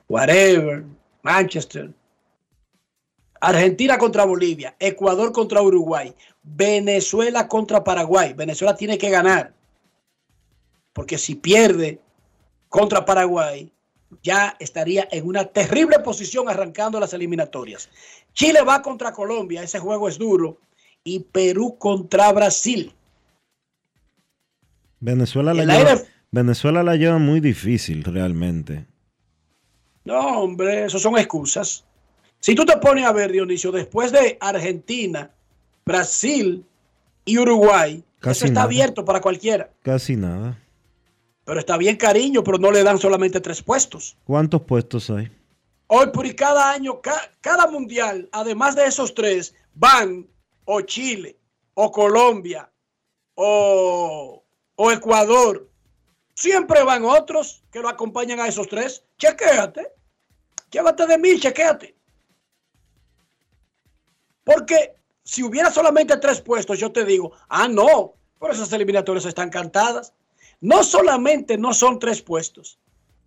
whatever, 0.08 0.84
Manchester. 1.24 1.92
Argentina 3.40 3.98
contra 3.98 4.26
Bolivia, 4.26 4.76
Ecuador 4.80 5.32
contra 5.32 5.62
Uruguay, 5.62 6.14
Venezuela 6.44 7.48
contra 7.48 7.84
Paraguay. 7.84 8.34
Venezuela 8.34 8.76
tiene 8.76 8.98
que 8.98 9.10
ganar, 9.10 9.54
porque 10.94 11.18
si 11.18 11.36
pierde 11.36 12.00
contra 12.70 13.06
Paraguay, 13.06 13.72
ya 14.24 14.56
estaría 14.60 15.08
en 15.12 15.28
una 15.28 15.46
terrible 15.46 16.00
posición 16.00 16.50
arrancando 16.50 17.00
las 17.00 17.14
eliminatorias. 17.14 17.90
Chile 18.34 18.62
va 18.62 18.82
contra 18.82 19.12
Colombia, 19.12 19.64
ese 19.64 19.80
juego 19.80 20.08
es 20.08 20.18
duro 20.18 20.58
y 21.04 21.20
Perú 21.20 21.78
contra 21.78 22.32
Brasil. 22.32 22.94
Venezuela 25.00 25.54
la, 25.54 25.66
lleva, 25.66 26.02
Venezuela 26.32 26.84
la 26.84 26.96
lleva 26.96 27.18
muy 27.18 27.40
difícil 27.40 28.04
realmente. 28.04 28.86
No, 30.06 30.42
hombre, 30.42 30.86
eso 30.86 31.00
son 31.00 31.18
excusas. 31.18 31.84
Si 32.40 32.56
tú 32.56 32.66
te 32.66 32.78
pones 32.78 33.06
a 33.06 33.12
ver, 33.12 33.32
Dionisio, 33.32 33.72
después 33.72 34.12
de 34.12 34.38
Argentina, 34.40 35.32
Brasil 35.86 36.66
y 37.26 37.38
Uruguay, 37.38 38.04
eso 38.24 38.46
está 38.46 38.64
abierto 38.64 39.04
para 39.04 39.22
cualquiera. 39.22 39.70
Casi 39.82 40.16
nada. 40.16 40.58
Pero 41.48 41.62
está 41.62 41.78
bien 41.78 41.96
cariño, 41.96 42.44
pero 42.44 42.58
no 42.58 42.74
le 42.74 42.84
dan 42.84 43.00
solamente 43.00 43.40
tres 43.40 43.64
puestos. 43.64 44.18
¿Cuántos 44.26 44.64
puestos 44.64 45.10
hay? 45.10 45.32
Hoy 45.88 46.08
por 46.08 46.26
y 46.26 46.36
cada 46.36 46.72
año, 46.72 47.00
cada 47.40 47.68
mundial, 47.68 48.28
además 48.34 48.76
de 48.76 48.86
esos 48.86 49.14
tres, 49.14 49.56
van 49.74 50.28
o 50.66 50.82
Chile, 50.82 51.40
o 51.74 51.90
Colombia, 51.90 52.70
o, 53.36 54.44
o 54.76 54.92
Ecuador, 54.92 55.70
siempre 56.34 56.84
van 56.84 57.06
otros 57.06 57.64
que 57.72 57.80
lo 57.80 57.88
acompañan 57.88 58.42
a 58.42 58.50
esos 58.50 58.68
tres. 58.68 59.06
Chequéate. 59.18 59.94
Llévate 60.70 61.08
de 61.08 61.18
mí, 61.18 61.40
chequéate. 61.40 61.96
Porque 64.44 64.96
si 65.24 65.44
hubiera 65.44 65.72
solamente 65.72 66.18
tres 66.18 66.42
puestos, 66.42 66.78
yo 66.78 66.92
te 66.92 67.06
digo, 67.06 67.32
ah, 67.48 67.70
no, 67.70 68.16
pero 68.38 68.52
esas 68.52 68.74
eliminatorias 68.74 69.24
están 69.24 69.50
cantadas. 69.50 70.12
No 70.62 70.84
solamente 70.84 71.58
no 71.58 71.74
son 71.74 72.00
tres 72.00 72.22
puestos, 72.22 72.80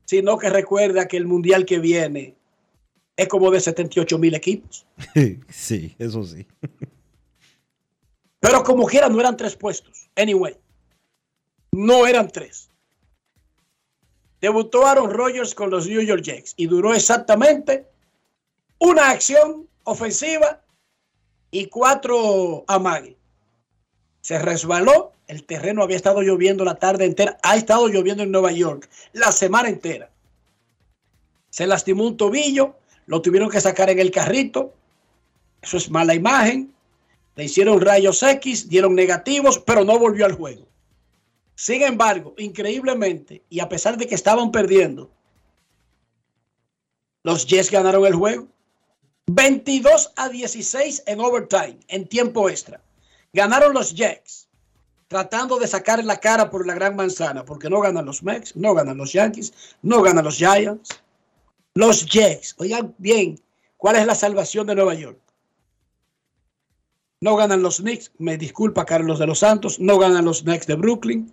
sino 0.05 0.38
que 0.38 0.51
recuerda 0.51 1.07
que 1.07 1.16
el 1.16 1.27
mundial 1.27 1.64
que 1.64 1.79
viene 1.79 2.35
es 3.16 3.29
como 3.29 3.51
de 3.51 3.61
78 3.61 4.19
mil 4.19 4.35
equipos. 4.35 4.87
Sí, 5.49 5.95
eso 5.99 6.25
sí. 6.25 6.47
Pero 8.40 8.64
como 8.64 8.87
quiera, 8.87 9.09
no 9.09 9.21
eran 9.21 9.37
tres 9.37 9.55
puestos. 9.55 10.09
Anyway, 10.16 10.57
no 11.73 12.07
eran 12.07 12.29
tres. 12.29 12.71
Debutó 14.40 14.87
Aaron 14.87 15.11
Rodgers 15.11 15.55
con 15.55 15.71
los 15.71 15.87
New 15.87 16.01
York 16.01 16.23
Jets 16.23 16.55
y 16.57 16.66
duró 16.66 16.95
exactamente 16.95 17.87
una 18.79 19.11
acción 19.11 19.69
ofensiva 19.85 20.62
y 21.51 21.66
cuatro 21.66 22.64
amagues. 22.66 23.16
Se 24.23 24.38
resbaló, 24.38 25.12
el 25.31 25.45
terreno 25.45 25.85
había 25.85 25.97
estado 25.97 26.23
lloviendo 26.23 26.64
la 26.64 26.75
tarde 26.75 27.05
entera, 27.05 27.38
ha 27.45 27.55
estado 27.55 27.87
lloviendo 27.87 28.25
en 28.25 28.33
Nueva 28.33 28.51
York 28.51 28.90
la 29.12 29.31
semana 29.31 29.69
entera. 29.69 30.11
Se 31.51 31.69
lastimó 31.69 32.05
un 32.05 32.16
tobillo, 32.16 32.75
lo 33.07 33.23
tuvieron 33.23 33.49
que 33.49 33.61
sacar 33.61 33.90
en 33.90 34.01
el 34.01 34.11
carrito. 34.11 34.75
Eso 35.62 35.77
es 35.77 35.88
mala 35.88 36.16
imagen. 36.16 36.75
Le 37.37 37.45
hicieron 37.45 37.81
rayos 37.81 38.21
X, 38.25 38.69
dieron 38.69 38.97
negativos, 38.97 39.61
pero 39.61 39.85
no 39.85 40.01
volvió 40.01 40.27
al 40.27 40.33
juego. 40.33 40.66
Sin 41.55 41.83
embargo, 41.83 42.35
increíblemente, 42.37 43.45
y 43.49 43.61
a 43.61 43.69
pesar 43.69 43.97
de 43.97 44.09
que 44.09 44.16
estaban 44.16 44.51
perdiendo, 44.51 45.12
los 47.23 47.47
Jets 47.47 47.71
ganaron 47.71 48.05
el 48.05 48.14
juego. 48.14 48.49
22 49.29 50.12
a 50.16 50.29
16 50.29 51.05
en 51.07 51.21
overtime, 51.21 51.79
en 51.87 52.09
tiempo 52.09 52.51
extra. 52.51 52.83
Ganaron 53.33 53.75
los 53.75 53.95
Jets, 53.95 54.50
tratando 55.11 55.59
de 55.59 55.66
sacar 55.66 56.05
la 56.05 56.20
cara 56.20 56.51
por 56.51 56.64
la 56.64 56.73
gran 56.73 56.94
manzana, 56.94 57.44
porque 57.44 57.68
no 57.68 57.81
ganan 57.81 58.07
los 58.07 58.23
Mex, 58.23 58.55
no 58.55 58.75
ganan 58.75 58.96
los 58.96 59.12
Yankees, 59.12 59.53
no 59.83 60.03
ganan 60.03 60.25
los 60.25 60.37
Giants. 60.37 61.03
Los 61.75 62.07
Jets, 62.07 62.55
oigan 62.59 62.94
bien, 62.96 63.40
¿cuál 63.77 63.96
es 63.96 64.07
la 64.07 64.14
salvación 64.14 64.68
de 64.68 64.77
Nueva 64.77 64.94
York? 64.94 65.18
No 67.20 67.35
ganan 67.35 67.61
los 67.61 67.79
Knicks, 67.79 68.12
me 68.18 68.38
disculpa 68.38 68.85
Carlos 68.87 69.18
de 69.18 69.27
los 69.27 69.40
Santos, 69.40 69.81
no 69.81 69.99
ganan 69.99 70.25
los 70.25 70.42
Knicks 70.42 70.68
de 70.68 70.77
Brooklyn. 70.77 71.33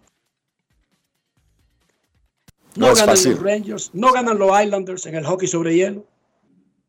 No, 2.75 2.95
ganan 2.95 3.15
los 3.23 3.39
Rangers, 3.39 3.91
no 3.93 4.11
ganan 4.11 4.39
los 4.39 4.59
Islanders 4.59 5.05
en 5.05 5.15
el 5.15 5.25
hockey 5.25 5.47
sobre 5.47 5.75
hielo. 5.75 6.03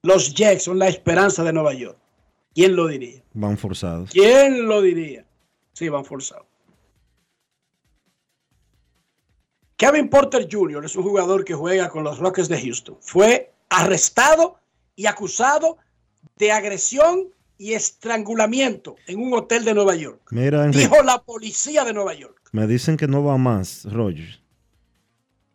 Los 0.03 0.35
Jets 0.35 0.62
son 0.62 0.79
la 0.79 0.88
esperanza 0.88 1.44
de 1.44 1.53
Nueva 1.53 1.74
York. 1.74 1.98
¿Quién 2.55 2.74
lo 2.74 2.87
diría? 2.87 3.22
Van 3.35 3.59
forzados. 3.59 4.09
¿Quién 4.11 4.66
lo 4.66 4.81
diría? 4.81 5.27
Sí, 5.74 5.90
van 5.90 6.07
forzados. 6.07 6.46
Kevin 9.79 10.09
Porter 10.09 10.49
Jr. 10.51 10.85
es 10.85 10.97
un 10.97 11.05
jugador 11.05 11.45
que 11.45 11.55
juega 11.55 11.88
con 11.88 12.03
los 12.03 12.19
Rockets 12.19 12.49
de 12.49 12.61
Houston. 12.61 12.97
Fue 13.01 13.55
arrestado 13.71 14.59
y 14.97 15.07
acusado 15.07 15.79
de 16.37 16.51
agresión 16.51 17.29
y 17.59 17.75
estrangulamiento 17.75 18.97
en 19.07 19.21
un 19.21 19.33
hotel 19.35 19.64
de 19.64 19.75
Nueva 19.75 19.95
York. 19.95 20.21
Dijo 20.73 21.03
la 21.05 21.23
policía 21.23 21.85
de 21.85 21.93
Nueva 21.93 22.14
York. 22.14 22.41
Me 22.51 22.67
dicen 22.67 22.97
que 22.97 23.07
no 23.07 23.23
va 23.23 23.38
más, 23.38 23.85
Rogers. 23.85 24.43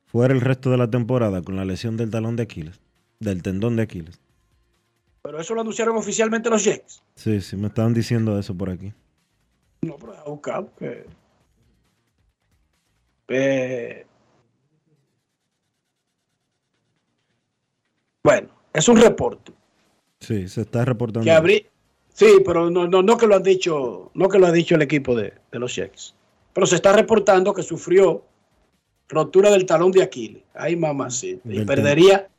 Fuera 0.06 0.34
el 0.34 0.40
resto 0.40 0.72
de 0.72 0.78
la 0.78 0.90
temporada 0.90 1.42
con 1.42 1.58
la 1.58 1.66
lesión 1.66 1.98
del 1.98 2.10
talón 2.10 2.38
de 2.38 2.44
Aquiles, 2.44 2.80
del 3.20 3.44
tendón 3.44 3.76
de 3.76 3.84
Aquiles. 3.84 4.22
Pero 5.22 5.42
eso 5.42 5.54
lo 5.54 5.62
anunciaron 5.62 5.98
oficialmente 5.98 6.50
los 6.50 6.64
Jets. 6.64 7.04
Sí, 7.16 7.42
sí, 7.42 7.58
me 7.58 7.68
estaban 7.68 7.94
diciendo 7.94 8.40
eso 8.40 8.56
por 8.56 8.70
aquí. 8.70 8.94
No, 9.82 9.98
pero 9.98 10.18
a 10.18 10.24
buscar 10.24 10.66
que. 10.80 11.06
Eh, 13.28 14.06
bueno, 18.24 18.50
es 18.74 18.88
un 18.88 18.98
reporte. 18.98 19.52
Sí, 20.20 20.48
se 20.48 20.62
está 20.62 20.86
reportando. 20.86 21.26
Que 21.26 21.32
abrí, 21.32 21.68
sí, 22.14 22.42
pero 22.46 22.70
no, 22.70 22.88
no, 22.88 23.04
no 23.04 23.18
que 23.18 23.28
lo 23.28 23.36
han 23.36 23.44
dicho, 23.44 24.12
no 24.14 24.30
que 24.30 24.40
lo 24.40 24.48
ha 24.48 24.52
dicho 24.52 24.76
el 24.76 24.82
equipo 24.82 25.16
de, 25.16 25.34
de 25.52 25.60
los 25.60 25.76
Jets. 25.76 26.16
Pero 26.54 26.66
se 26.66 26.76
está 26.76 26.94
reportando 26.94 27.54
que 27.54 27.64
sufrió 27.64 28.24
rotura 29.10 29.52
del 29.52 29.66
talón 29.66 29.92
de 29.92 30.04
Aquiles. 30.04 30.44
Ay, 30.54 30.76
mamá, 30.76 31.10
sí. 31.10 31.42
Y 31.44 31.58
Del 31.58 31.66
perdería. 31.66 32.30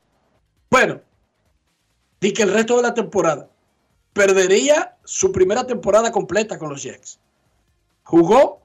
Bueno, 0.70 1.01
di 2.20 2.33
que 2.33 2.42
el 2.42 2.53
resto 2.53 2.77
de 2.77 2.83
la 2.83 2.94
temporada 2.94 3.49
perdería 4.12 4.97
su 5.05 5.33
primera 5.33 5.66
temporada 5.66 6.11
completa 6.11 6.59
con 6.59 6.70
los 6.70 6.83
Jets. 6.83 7.20
Jugó 8.05 8.62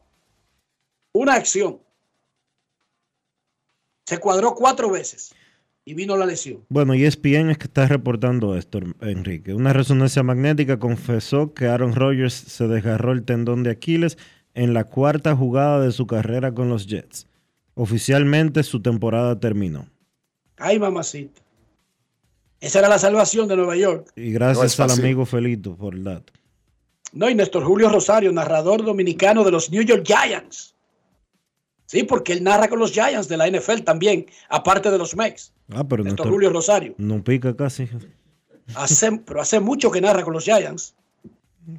una 1.13 1.33
acción. 1.33 1.79
Se 4.05 4.17
cuadró 4.19 4.55
cuatro 4.55 4.89
veces 4.89 5.35
y 5.89 5.95
vino 5.95 6.15
la 6.15 6.27
lesión. 6.27 6.63
Bueno, 6.69 6.93
y 6.93 7.03
ESPN 7.03 7.49
es 7.49 7.57
que 7.57 7.63
está 7.63 7.87
reportando 7.87 8.55
esto, 8.55 8.79
Enrique. 9.01 9.55
Una 9.55 9.73
resonancia 9.73 10.21
magnética 10.21 10.77
confesó 10.77 11.55
que 11.55 11.65
Aaron 11.65 11.95
Rodgers 11.95 12.35
se 12.35 12.67
desgarró 12.67 13.11
el 13.11 13.23
tendón 13.23 13.63
de 13.63 13.71
Aquiles 13.71 14.15
en 14.53 14.75
la 14.75 14.83
cuarta 14.83 15.35
jugada 15.35 15.81
de 15.81 15.91
su 15.91 16.05
carrera 16.05 16.53
con 16.53 16.69
los 16.69 16.85
Jets. 16.85 17.25
Oficialmente 17.73 18.61
su 18.61 18.83
temporada 18.83 19.39
terminó. 19.39 19.87
Ay, 20.57 20.77
mamacita. 20.77 21.41
Esa 22.61 22.77
era 22.79 22.87
la 22.87 22.99
salvación 22.99 23.47
de 23.47 23.55
Nueva 23.55 23.75
York. 23.75 24.11
Y 24.15 24.31
gracias 24.31 24.79
al 24.79 24.91
amigo 24.91 25.25
Felito 25.25 25.75
por 25.75 25.95
el 25.95 26.03
dato. 26.03 26.33
No, 27.13 27.27
y 27.31 27.33
Néstor 27.33 27.63
Julio 27.63 27.89
Rosario, 27.89 28.31
narrador 28.31 28.85
dominicano 28.85 29.43
de 29.43 29.49
los 29.49 29.71
New 29.71 29.81
York 29.81 30.03
Giants. 30.05 30.75
Sí, 31.89 32.03
porque 32.03 32.33
él 32.33 32.43
narra 32.43 32.67
con 32.67 32.77
los 32.77 32.91
Giants 32.91 33.27
de 33.27 33.35
la 33.35 33.49
NFL 33.49 33.79
también, 33.83 34.27
aparte 34.47 34.91
de 34.91 34.99
los 34.99 35.15
Mex. 35.15 35.51
Ah, 35.73 35.83
pero 35.83 36.03
Néstor- 36.03 36.29
Julio 36.29 36.51
Rosario. 36.51 36.93
no 36.99 37.23
pica 37.23 37.55
casi. 37.55 37.89
Hace, 38.75 39.11
pero 39.25 39.41
hace 39.41 39.59
mucho 39.59 39.89
que 39.89 39.99
narra 39.99 40.23
con 40.23 40.33
los 40.33 40.43
Giants. 40.43 40.93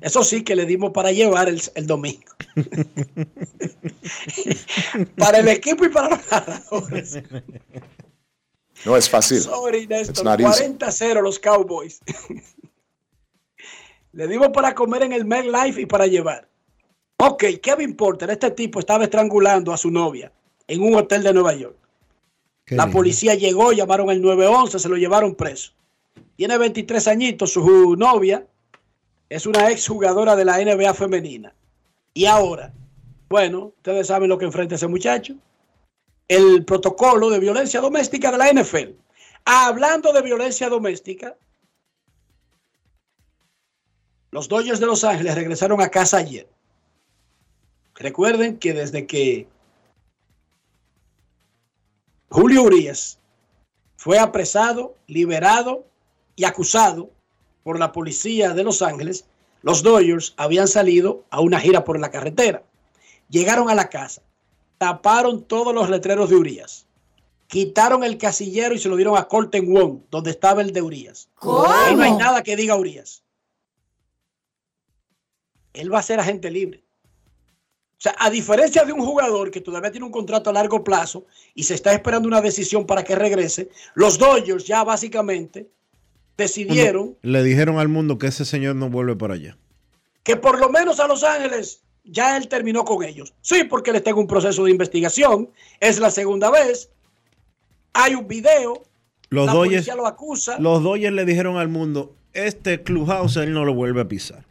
Eso 0.00 0.24
sí 0.24 0.42
que 0.42 0.56
le 0.56 0.66
dimos 0.66 0.90
para 0.90 1.12
llevar 1.12 1.48
el, 1.48 1.62
el 1.76 1.86
domingo. 1.86 2.24
para 5.16 5.38
el 5.38 5.46
equipo 5.48 5.84
y 5.84 5.90
para 5.90 6.08
los 6.16 6.20
narradores. 6.28 7.22
No 8.84 8.96
es 8.96 9.08
fácil. 9.08 9.40
Sorry, 9.40 9.82
It's 9.82 9.88
Néstor. 9.90 10.24
not 10.24 10.40
easy. 10.40 10.64
40-0 10.64 11.22
los 11.22 11.38
Cowboys. 11.38 12.00
Le 14.12 14.26
dimos 14.26 14.48
para 14.48 14.74
comer 14.74 15.04
en 15.04 15.12
el 15.12 15.24
MetLife 15.24 15.82
y 15.82 15.86
para 15.86 16.08
llevar. 16.08 16.49
Ok, 17.22 17.44
Kevin 17.62 17.96
Porter, 17.96 18.30
este 18.30 18.50
tipo 18.52 18.80
estaba 18.80 19.04
estrangulando 19.04 19.74
a 19.74 19.76
su 19.76 19.90
novia 19.90 20.32
en 20.66 20.82
un 20.82 20.94
hotel 20.94 21.22
de 21.22 21.34
Nueva 21.34 21.52
York. 21.52 21.76
¿Qué 22.64 22.76
La 22.76 22.90
policía 22.90 23.34
llegó, 23.34 23.72
llamaron 23.72 24.08
el 24.08 24.22
911, 24.22 24.78
se 24.78 24.88
lo 24.88 24.96
llevaron 24.96 25.34
preso. 25.34 25.72
Tiene 26.36 26.56
23 26.56 27.08
añitos, 27.08 27.52
su 27.52 27.94
novia 27.94 28.46
es 29.28 29.44
una 29.44 29.70
exjugadora 29.70 30.34
de 30.34 30.46
la 30.46 30.64
NBA 30.64 30.94
femenina. 30.94 31.54
Y 32.14 32.24
ahora, 32.24 32.72
bueno, 33.28 33.74
ustedes 33.76 34.06
saben 34.06 34.30
lo 34.30 34.38
que 34.38 34.46
enfrenta 34.46 34.76
ese 34.76 34.88
muchacho. 34.88 35.34
El 36.26 36.64
protocolo 36.64 37.28
de 37.28 37.38
violencia 37.38 37.82
doméstica 37.82 38.32
de 38.32 38.38
la 38.38 38.50
NFL. 38.50 38.94
Hablando 39.44 40.14
de 40.14 40.22
violencia 40.22 40.70
doméstica, 40.70 41.36
los 44.30 44.48
Dodgers 44.48 44.80
de 44.80 44.86
Los 44.86 45.04
Ángeles 45.04 45.34
regresaron 45.34 45.82
a 45.82 45.90
casa 45.90 46.16
ayer. 46.16 46.48
Recuerden 48.00 48.58
que 48.58 48.72
desde 48.72 49.06
que 49.06 49.46
Julio 52.30 52.62
Urias 52.62 53.20
fue 53.98 54.18
apresado, 54.18 54.96
liberado 55.06 55.84
y 56.34 56.44
acusado 56.44 57.10
por 57.62 57.78
la 57.78 57.92
policía 57.92 58.54
de 58.54 58.64
Los 58.64 58.80
Ángeles, 58.80 59.26
los 59.60 59.82
Dodgers 59.82 60.32
habían 60.38 60.66
salido 60.66 61.26
a 61.28 61.42
una 61.42 61.60
gira 61.60 61.84
por 61.84 62.00
la 62.00 62.10
carretera. 62.10 62.62
Llegaron 63.28 63.68
a 63.68 63.74
la 63.74 63.90
casa, 63.90 64.22
taparon 64.78 65.44
todos 65.44 65.74
los 65.74 65.90
letreros 65.90 66.30
de 66.30 66.36
Urias, 66.36 66.86
quitaron 67.48 68.02
el 68.02 68.16
casillero 68.16 68.74
y 68.74 68.78
se 68.78 68.88
lo 68.88 68.96
dieron 68.96 69.18
a 69.18 69.28
Colton 69.28 69.74
Wong, 69.74 69.98
donde 70.10 70.30
estaba 70.30 70.62
el 70.62 70.72
de 70.72 70.80
Urias. 70.80 71.28
Ahí 71.42 71.94
no 71.94 72.02
hay 72.02 72.12
nada 72.12 72.42
que 72.42 72.56
diga 72.56 72.76
Urias. 72.76 73.22
Él 75.74 75.92
va 75.92 75.98
a 75.98 76.02
ser 76.02 76.18
agente 76.18 76.50
libre. 76.50 76.82
O 78.00 78.02
sea, 78.02 78.14
a 78.18 78.30
diferencia 78.30 78.82
de 78.84 78.94
un 78.94 79.00
jugador 79.04 79.50
que 79.50 79.60
todavía 79.60 79.90
tiene 79.90 80.06
un 80.06 80.12
contrato 80.12 80.48
a 80.48 80.54
largo 80.54 80.82
plazo 80.82 81.26
y 81.54 81.64
se 81.64 81.74
está 81.74 81.92
esperando 81.92 82.26
una 82.26 82.40
decisión 82.40 82.86
para 82.86 83.04
que 83.04 83.14
regrese, 83.14 83.68
los 83.94 84.16
Dodgers 84.18 84.64
ya 84.64 84.82
básicamente 84.84 85.68
decidieron 86.38 87.18
Le 87.20 87.42
dijeron 87.42 87.78
al 87.78 87.88
mundo 87.88 88.16
que 88.16 88.28
ese 88.28 88.46
señor 88.46 88.74
no 88.76 88.88
vuelve 88.88 89.16
para 89.16 89.34
allá. 89.34 89.58
que 90.22 90.36
por 90.36 90.58
lo 90.58 90.70
menos 90.70 90.98
a 90.98 91.06
Los 91.06 91.22
Ángeles 91.24 91.82
ya 92.04 92.38
él 92.38 92.48
terminó 92.48 92.84
con 92.86 93.02
ellos. 93.04 93.34
Sí, 93.42 93.64
porque 93.64 93.90
él 93.90 93.96
está 93.96 94.08
en 94.10 94.16
un 94.16 94.26
proceso 94.26 94.64
de 94.64 94.70
investigación. 94.70 95.50
Es 95.78 95.98
la 95.98 96.10
segunda 96.10 96.50
vez. 96.50 96.88
Hay 97.92 98.14
un 98.14 98.26
video. 98.26 98.82
Los 99.28 99.46
la 99.46 99.52
Dodgers, 99.52 99.74
policía 99.74 99.94
lo 99.94 100.06
acusa. 100.06 100.58
los 100.58 100.82
Dodgers 100.82 101.14
le 101.14 101.26
dijeron 101.26 101.58
al 101.58 101.68
mundo, 101.68 102.14
este 102.32 102.82
clubhouse 102.82 103.36
él 103.36 103.52
no 103.52 103.66
lo 103.66 103.74
vuelve 103.74 104.00
a 104.00 104.08
pisar. 104.08 104.44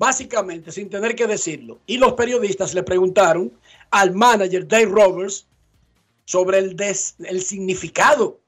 Básicamente 0.00 0.72
sin 0.72 0.88
tener 0.88 1.14
que 1.14 1.26
decirlo. 1.26 1.78
Y 1.86 1.98
los 1.98 2.14
periodistas 2.14 2.72
le 2.72 2.82
preguntaron 2.82 3.52
al 3.90 4.14
manager 4.14 4.66
Dave 4.66 4.86
Roberts 4.86 5.46
sobre 6.24 6.58
el, 6.58 6.74
des- 6.74 7.16
el 7.18 7.42
significado. 7.42 8.40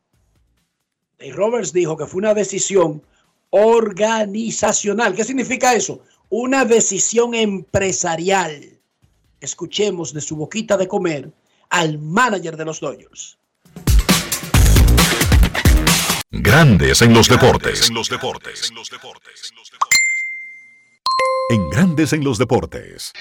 Dave 1.18 1.32
Roberts 1.32 1.74
dijo 1.74 1.94
que 1.96 2.06
fue 2.06 2.20
una 2.20 2.32
decisión 2.32 3.02
organizacional. 3.50 5.14
¿Qué 5.14 5.24
significa 5.24 5.74
eso? 5.74 6.00
Una 6.30 6.64
decisión 6.64 7.34
empresarial. 7.34 8.80
Escuchemos 9.38 10.14
de 10.14 10.22
su 10.22 10.36
boquita 10.36 10.78
de 10.78 10.88
comer 10.88 11.30
al 11.68 11.98
manager 11.98 12.56
de 12.56 12.64
los 12.64 12.80
Dodgers. 12.80 13.36
Grandes 16.30 17.02
en 17.02 17.12
los 17.12 17.28
deportes. 17.28 17.90
En 17.90 17.94
los 17.94 18.08
deportes. 18.08 18.70
En 18.70 18.76
Grandes 21.70 22.12
en 22.12 22.24
los 22.24 22.38
deportes. 22.38 23.12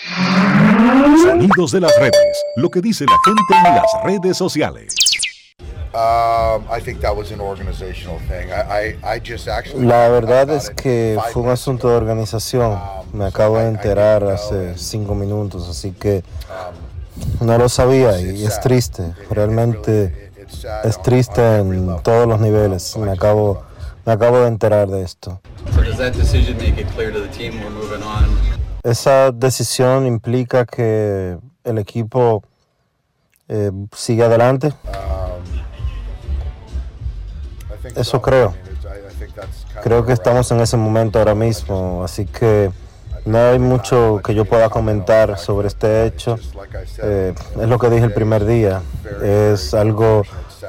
Sonidos 1.23 1.71
de 1.71 1.81
las 1.81 1.95
redes. 1.97 2.43
Lo 2.55 2.69
que 2.69 2.81
dice 2.81 3.05
la 3.05 3.17
gente 3.25 3.69
en 3.69 3.75
las 3.75 4.03
redes 4.03 4.37
sociales. 4.37 4.95
Um, 5.93 6.63
I 6.71 6.79
think 6.79 7.01
that 7.01 7.13
was 7.13 7.31
an 7.31 7.41
organizational 7.41 8.17
thing. 8.19 8.49
I, 8.49 8.95
I, 9.03 9.15
I 9.15 9.19
just 9.19 9.49
actually. 9.49 9.85
La 9.85 10.07
verdad 10.07 10.49
es 10.49 10.69
que 10.69 11.19
fue 11.33 11.41
un 11.43 11.49
asunto 11.49 11.89
de 11.89 11.95
organización. 11.95 12.79
Me 13.11 13.25
acabo 13.25 13.57
de 13.57 13.67
enterar 13.67 14.23
hace 14.23 14.77
cinco 14.77 15.15
minutos, 15.15 15.67
así 15.69 15.91
que 15.91 16.23
no 17.41 17.57
lo 17.57 17.67
sabía 17.67 18.21
y 18.21 18.45
es 18.45 18.61
triste. 18.61 19.13
Realmente 19.29 20.31
es 20.85 21.01
triste 21.01 21.57
en 21.57 22.01
todos 22.03 22.25
los 22.25 22.39
niveles. 22.39 22.95
Me 22.95 23.11
acabo, 23.11 23.61
me 24.05 24.13
acabo 24.13 24.39
de 24.39 24.47
enterar 24.47 24.87
de 24.87 25.03
esto. 25.03 25.41
So 25.69 25.83
does 25.83 25.97
that 25.97 26.13
decision 26.13 26.57
make 26.57 26.77
it 26.77 26.87
clear 26.95 27.11
to 27.11 27.19
the 27.19 27.27
team 27.29 27.59
we're 27.61 27.69
moving 27.69 28.03
on? 28.03 28.25
Esa 28.83 29.31
decisión 29.31 30.07
implica 30.07 30.65
que 30.65 31.37
el 31.63 31.77
equipo 31.77 32.43
eh, 33.47 33.71
sigue 33.95 34.23
adelante. 34.23 34.67
Um, 34.67 35.61
Eso 37.95 38.03
so. 38.03 38.21
creo. 38.21 38.55
Creo 39.83 40.05
que 40.05 40.13
estamos 40.13 40.51
en 40.51 40.59
ese 40.61 40.77
momento 40.77 41.19
ahora 41.19 41.35
mismo, 41.35 42.03
así 42.03 42.25
que 42.25 42.71
no 43.25 43.37
hay 43.37 43.59
mucho 43.59 44.19
que 44.23 44.33
yo 44.33 44.45
pueda 44.45 44.69
comentar 44.69 45.37
sobre 45.37 45.67
este 45.67 46.05
hecho. 46.05 46.37
Eh, 47.03 47.33
es 47.59 47.67
lo 47.67 47.77
que 47.77 47.89
dije 47.89 48.05
el 48.05 48.13
primer 48.13 48.45
día. 48.45 48.81
Es 49.21 49.73
algo 49.73 50.23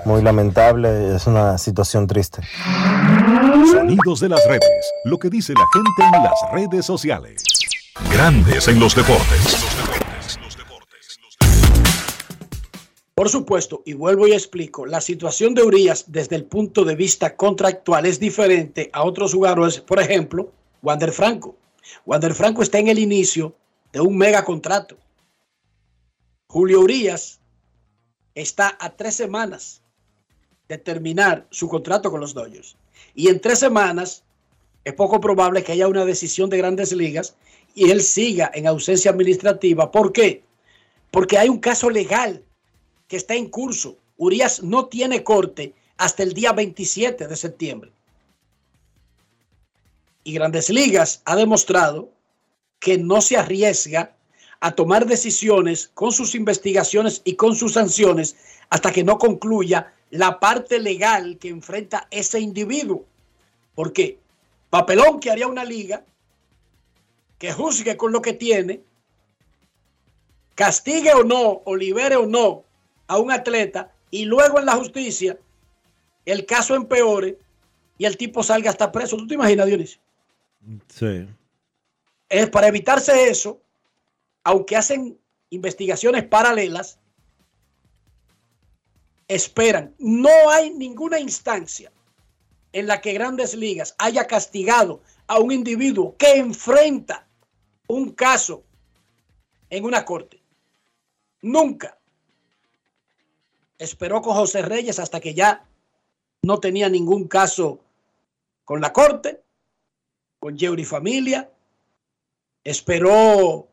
muy 0.05 0.23
lamentable, 0.23 1.15
es 1.15 1.27
una 1.27 1.59
situación 1.59 2.07
triste. 2.07 2.43
Sonidos 3.71 4.21
de 4.21 4.29
las 4.29 4.47
redes. 4.47 4.93
Lo 5.05 5.19
que 5.19 5.31
dice 5.31 5.53
la 5.53 5.67
gente 5.73 6.17
en 6.17 6.23
las 6.23 6.53
redes 6.53 6.87
sociales. 6.87 7.45
Grandes 8.13 8.69
en 8.69 8.81
los 8.81 8.95
deportes. 8.95 9.67
Por 13.15 13.29
supuesto, 13.29 13.83
y 13.85 13.93
vuelvo 13.93 14.27
y 14.27 14.33
explico, 14.33 14.87
la 14.87 15.01
situación 15.01 15.55
de 15.55 15.63
Urias 15.63 16.07
desde 16.09 16.35
el 16.35 16.45
punto 16.45 16.85
de 16.85 16.97
vista 16.97 17.37
contractual 17.37 18.07
es 18.07 18.19
diferente 18.19 18.91
a 18.93 19.05
otros 19.05 19.35
jugadores, 19.35 19.81
por 19.81 20.01
ejemplo, 20.01 20.51
Wander 20.83 21.13
Franco. 21.13 21.55
Wander 22.07 22.35
Franco 22.35 22.63
está 22.63 22.79
en 22.79 22.89
el 22.89 22.99
inicio 22.99 23.55
de 23.93 24.01
un 24.01 24.17
mega 24.17 24.45
contrato. 24.45 24.97
Julio 26.49 26.81
Urias 26.81 27.39
está 28.35 28.77
a 28.81 28.91
tres 28.91 29.15
semanas 29.15 29.82
de 30.73 30.79
terminar 30.79 31.47
su 31.51 31.69
contrato 31.69 32.11
con 32.11 32.21
los 32.21 32.33
Dodgers. 32.33 32.77
Y 33.15 33.29
en 33.29 33.41
tres 33.43 33.59
semanas 33.59 34.25
es 34.85 34.95
poco 34.95 35.21
probable 35.21 35.63
que 35.63 35.73
haya 35.73 35.87
una 35.87 36.07
decisión 36.07 36.49
de 36.49 36.57
grandes 36.57 36.93
ligas 36.93 37.37
y 37.75 37.91
él 37.91 38.01
siga 38.01 38.51
en 38.55 38.67
ausencia 38.67 39.11
administrativa. 39.11 39.91
¿Por 39.91 40.13
qué? 40.13 40.43
Porque 41.11 41.37
hay 41.37 41.51
un 41.51 41.59
caso 41.59 41.91
legal 41.91 42.43
que 43.07 43.17
está 43.19 43.35
en 43.35 43.51
curso. 43.51 43.99
Urias 44.17 44.63
no 44.63 44.87
tiene 44.87 45.23
corte 45.23 45.75
hasta 45.99 46.23
el 46.23 46.33
día 46.33 46.53
27 46.53 47.29
de 47.29 47.37
septiembre. 47.37 47.93
Y 50.25 50.33
Grandes 50.33 50.71
Ligas 50.71 51.21
ha 51.27 51.37
demostrado 51.37 52.09
que 52.81 52.97
no 52.97 53.21
se 53.21 53.37
arriesga 53.37 54.17
a 54.61 54.75
tomar 54.75 55.05
decisiones 55.05 55.91
con 55.93 56.13
sus 56.13 56.35
investigaciones 56.35 57.21
y 57.25 57.35
con 57.35 57.57
sus 57.57 57.75
sanciones 57.75 58.37
hasta 58.71 58.91
que 58.91 59.05
no 59.05 59.19
concluya 59.19 59.93
la 60.13 60.39
parte 60.39 60.79
legal 60.79 61.39
que 61.39 61.49
enfrenta 61.49 62.07
ese 62.11 62.39
individuo. 62.39 63.07
Porque 63.75 64.19
papelón 64.69 65.19
que 65.21 65.31
haría 65.31 65.47
una 65.47 65.65
liga 65.65 66.05
que 67.39 67.53
juzgue 67.53 67.97
con 67.97 68.13
lo 68.13 68.21
que 68.21 68.35
tiene, 68.35 68.83
castigue 70.55 71.13
o 71.15 71.25
no, 71.25 71.63
o 71.65 71.75
libere 71.75 72.17
o 72.17 72.27
no 72.27 72.63
a 73.07 73.19
un 73.19 73.33
atleta 73.33 73.91
y 74.11 74.27
luego 74.27 74.59
en 74.59 74.67
la 74.67 74.77
justicia 74.77 75.39
el 76.27 76.45
caso 76.45 76.75
empeore 76.75 77.39
y 77.97 78.05
el 78.05 78.19
tipo 78.19 78.43
salga 78.43 78.71
hasta 78.71 78.93
preso. 78.93 79.17
¿Tú 79.17 79.27
te 79.27 79.35
imaginas, 79.35 79.67
Dionisio? 79.67 80.01
Sí. 80.89 81.27
Es 82.29 82.51
para 82.51 82.69
evitarse 82.69 83.31
eso, 83.31 83.61
aunque 84.45 84.77
hacen 84.77 85.19
investigaciones 85.49 86.25
paralelas, 86.25 86.99
esperan. 89.35 89.95
No 89.99 90.51
hay 90.51 90.71
ninguna 90.71 91.19
instancia 91.19 91.93
en 92.73 92.87
la 92.87 93.01
que 93.01 93.13
Grandes 93.13 93.55
Ligas 93.55 93.95
haya 93.99 94.27
castigado 94.27 95.03
a 95.27 95.39
un 95.39 95.53
individuo 95.53 96.17
que 96.17 96.37
enfrenta 96.37 97.27
un 97.89 98.13
caso 98.13 98.65
en 99.71 99.85
una 99.85 100.05
corte. 100.05 100.43
Nunca. 101.43 101.99
Esperó 103.79 104.23
con 104.23 104.35
José 104.35 104.63
Reyes 104.63 104.99
hasta 104.99 105.21
que 105.21 105.35
ya 105.35 105.67
no 106.43 106.61
tenía 106.61 106.89
ningún 106.89 107.27
caso 107.29 107.81
con 108.65 108.81
la 108.81 108.93
corte, 108.93 109.43
con 110.39 110.57
Yeuri 110.57 110.85
Familia. 110.85 111.51
Esperó 112.65 113.69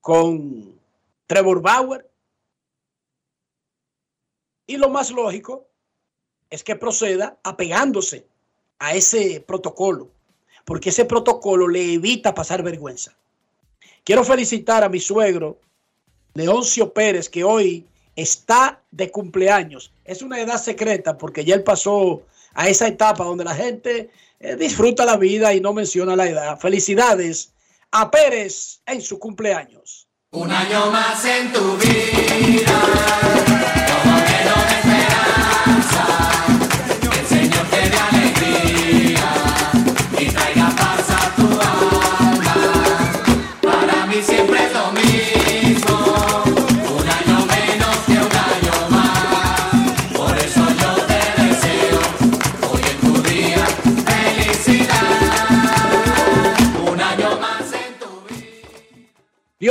con 0.00 0.78
Trevor 1.26 1.60
Bauer. 1.60 2.09
Y 4.70 4.76
lo 4.76 4.88
más 4.88 5.10
lógico 5.10 5.66
es 6.48 6.62
que 6.62 6.76
proceda 6.76 7.36
apegándose 7.42 8.24
a 8.78 8.94
ese 8.94 9.42
protocolo, 9.44 10.12
porque 10.64 10.90
ese 10.90 11.06
protocolo 11.06 11.66
le 11.66 11.94
evita 11.94 12.36
pasar 12.36 12.62
vergüenza. 12.62 13.16
Quiero 14.04 14.22
felicitar 14.22 14.84
a 14.84 14.88
mi 14.88 15.00
suegro, 15.00 15.58
Leoncio 16.34 16.92
Pérez, 16.92 17.28
que 17.28 17.42
hoy 17.42 17.84
está 18.14 18.80
de 18.92 19.10
cumpleaños. 19.10 19.90
Es 20.04 20.22
una 20.22 20.38
edad 20.38 20.62
secreta 20.62 21.18
porque 21.18 21.44
ya 21.44 21.56
él 21.56 21.64
pasó 21.64 22.22
a 22.54 22.68
esa 22.68 22.86
etapa 22.86 23.24
donde 23.24 23.42
la 23.42 23.56
gente 23.56 24.10
eh, 24.38 24.54
disfruta 24.54 25.04
la 25.04 25.16
vida 25.16 25.52
y 25.52 25.60
no 25.60 25.72
menciona 25.72 26.14
la 26.14 26.28
edad. 26.28 26.60
Felicidades 26.60 27.52
a 27.90 28.08
Pérez 28.08 28.82
en 28.86 29.02
su 29.02 29.18
cumpleaños. 29.18 30.06
Un 30.30 30.52
año 30.52 30.92
más 30.92 31.24
en 31.24 31.52
tu 31.52 31.76
vida, 31.76 33.79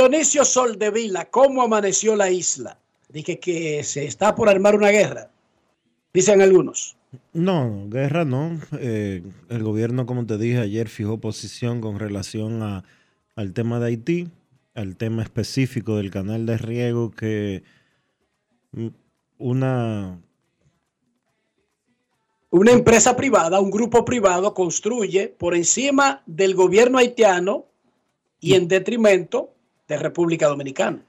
Dionisio 0.00 0.46
Soldevila, 0.46 1.26
¿cómo 1.26 1.60
amaneció 1.60 2.16
la 2.16 2.30
isla? 2.30 2.78
Dije 3.10 3.38
que 3.38 3.84
se 3.84 4.06
está 4.06 4.34
por 4.34 4.48
armar 4.48 4.74
una 4.74 4.88
guerra, 4.88 5.30
dicen 6.14 6.40
algunos. 6.40 6.96
No, 7.34 7.84
guerra 7.90 8.24
no. 8.24 8.58
Eh, 8.78 9.22
el 9.50 9.62
gobierno, 9.62 10.06
como 10.06 10.24
te 10.24 10.38
dije 10.38 10.58
ayer, 10.60 10.88
fijó 10.88 11.20
posición 11.20 11.82
con 11.82 11.98
relación 11.98 12.62
a, 12.62 12.82
al 13.36 13.52
tema 13.52 13.78
de 13.78 13.88
Haití, 13.88 14.28
al 14.74 14.96
tema 14.96 15.22
específico 15.22 15.96
del 15.96 16.10
canal 16.10 16.46
de 16.46 16.56
riego 16.56 17.10
que 17.10 17.62
mm, 18.72 18.86
una... 19.36 20.18
Una 22.48 22.72
empresa 22.72 23.16
privada, 23.16 23.60
un 23.60 23.70
grupo 23.70 24.06
privado 24.06 24.54
construye 24.54 25.28
por 25.28 25.54
encima 25.54 26.22
del 26.24 26.54
gobierno 26.54 26.96
haitiano 26.96 27.66
y 28.40 28.54
en 28.54 28.66
detrimento 28.66 29.50
de 29.90 29.98
República 30.02 30.46
Dominicana. 30.46 31.02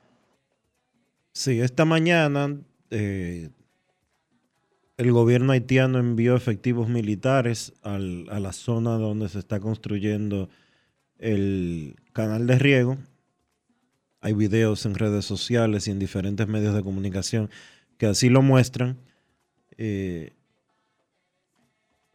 Sí, 1.34 1.62
esta 1.62 1.86
mañana 1.86 2.58
eh, 2.90 3.50
el 4.98 5.12
gobierno 5.12 5.54
haitiano 5.54 6.00
envió 6.00 6.36
efectivos 6.36 6.90
militares 6.90 7.74
al- 7.84 8.28
a 8.30 8.40
la 8.40 8.52
zona 8.54 8.92
donde 8.98 9.30
se 9.30 9.40
está 9.40 9.60
construyendo 9.60 10.50
el 11.20 11.96
canal 12.12 12.48
de 12.48 12.60
riego. 12.60 12.98
Hay 14.20 14.34
videos 14.34 14.86
en 14.86 14.96
redes 14.96 15.26
sociales 15.26 15.88
y 15.88 15.92
en 15.92 16.00
diferentes 16.00 16.48
medios 16.48 16.76
de 16.76 16.84
comunicación 16.84 17.50
que 17.98 18.08
así 18.08 18.30
lo 18.30 18.42
muestran. 18.42 18.98
Eh, 19.78 20.34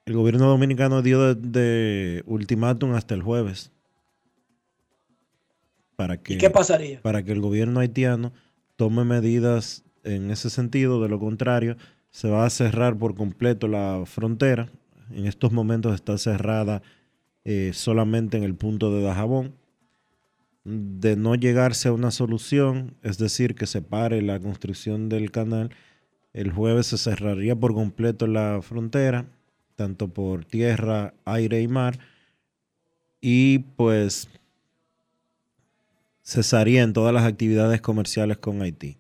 el 0.05 0.15
gobierno 0.15 0.47
dominicano 0.47 1.03
dio 1.03 1.35
de, 1.35 1.35
de 1.35 2.23
ultimátum 2.27 2.93
hasta 2.95 3.15
el 3.15 3.23
jueves. 3.23 3.73
Para 5.97 6.19
que, 6.19 6.35
¿Y 6.35 6.39
qué 6.39 6.51
pasaría? 6.51 7.01
Para 7.01 7.23
que 7.23 7.33
el 7.33 7.41
gobierno 7.41 7.81
haitiano 7.81 8.33
tome 8.77 9.05
medidas 9.05 9.85
en 10.05 10.31
ese 10.31 10.51
sentido. 10.51 11.03
De 11.03 11.09
lo 11.09 11.19
contrario, 11.19 11.77
se 12.11 12.29
va 12.29 12.47
a 12.47 12.51
cerrar 12.51 12.97
por 12.97 13.15
completo 13.15 13.69
la 13.69 14.05
frontera. 14.07 14.71
En 15.11 15.27
estos 15.27 15.53
momentos 15.53 15.95
está 15.95 16.19
cerrada 16.19 16.83
eh, 17.45 17.71
solamente 17.75 18.37
en 18.37 18.43
el 18.43 18.55
punto 18.55 18.95
de 18.95 19.03
Dajabón. 19.03 19.55
De 20.65 21.17
no 21.17 21.35
llegarse 21.35 21.89
a 21.89 21.93
una 21.93 22.11
solución, 22.11 22.97
es 23.03 23.19
decir, 23.19 23.55
que 23.55 23.67
se 23.67 23.83
pare 23.83 24.21
la 24.21 24.41
construcción 24.41 25.09
del 25.09 25.31
canal, 25.31 25.71
el 26.33 26.51
jueves 26.51 26.89
se 26.89 26.99
cerraría 26.99 27.55
por 27.55 27.73
completo 27.73 28.27
la 28.27 28.61
frontera, 28.63 29.27
tanto 29.77 30.09
por 30.09 30.45
tierra, 30.45 31.15
aire 31.25 31.63
y 31.63 31.69
mar. 31.69 31.99
Y 33.21 33.61
pues 33.61 34.29
cesarían 36.27 36.93
todas 36.93 37.15
las 37.15 37.25
actividades 37.25 37.81
comerciales 37.81 38.39
con 38.39 38.61
Haití. 38.61 38.99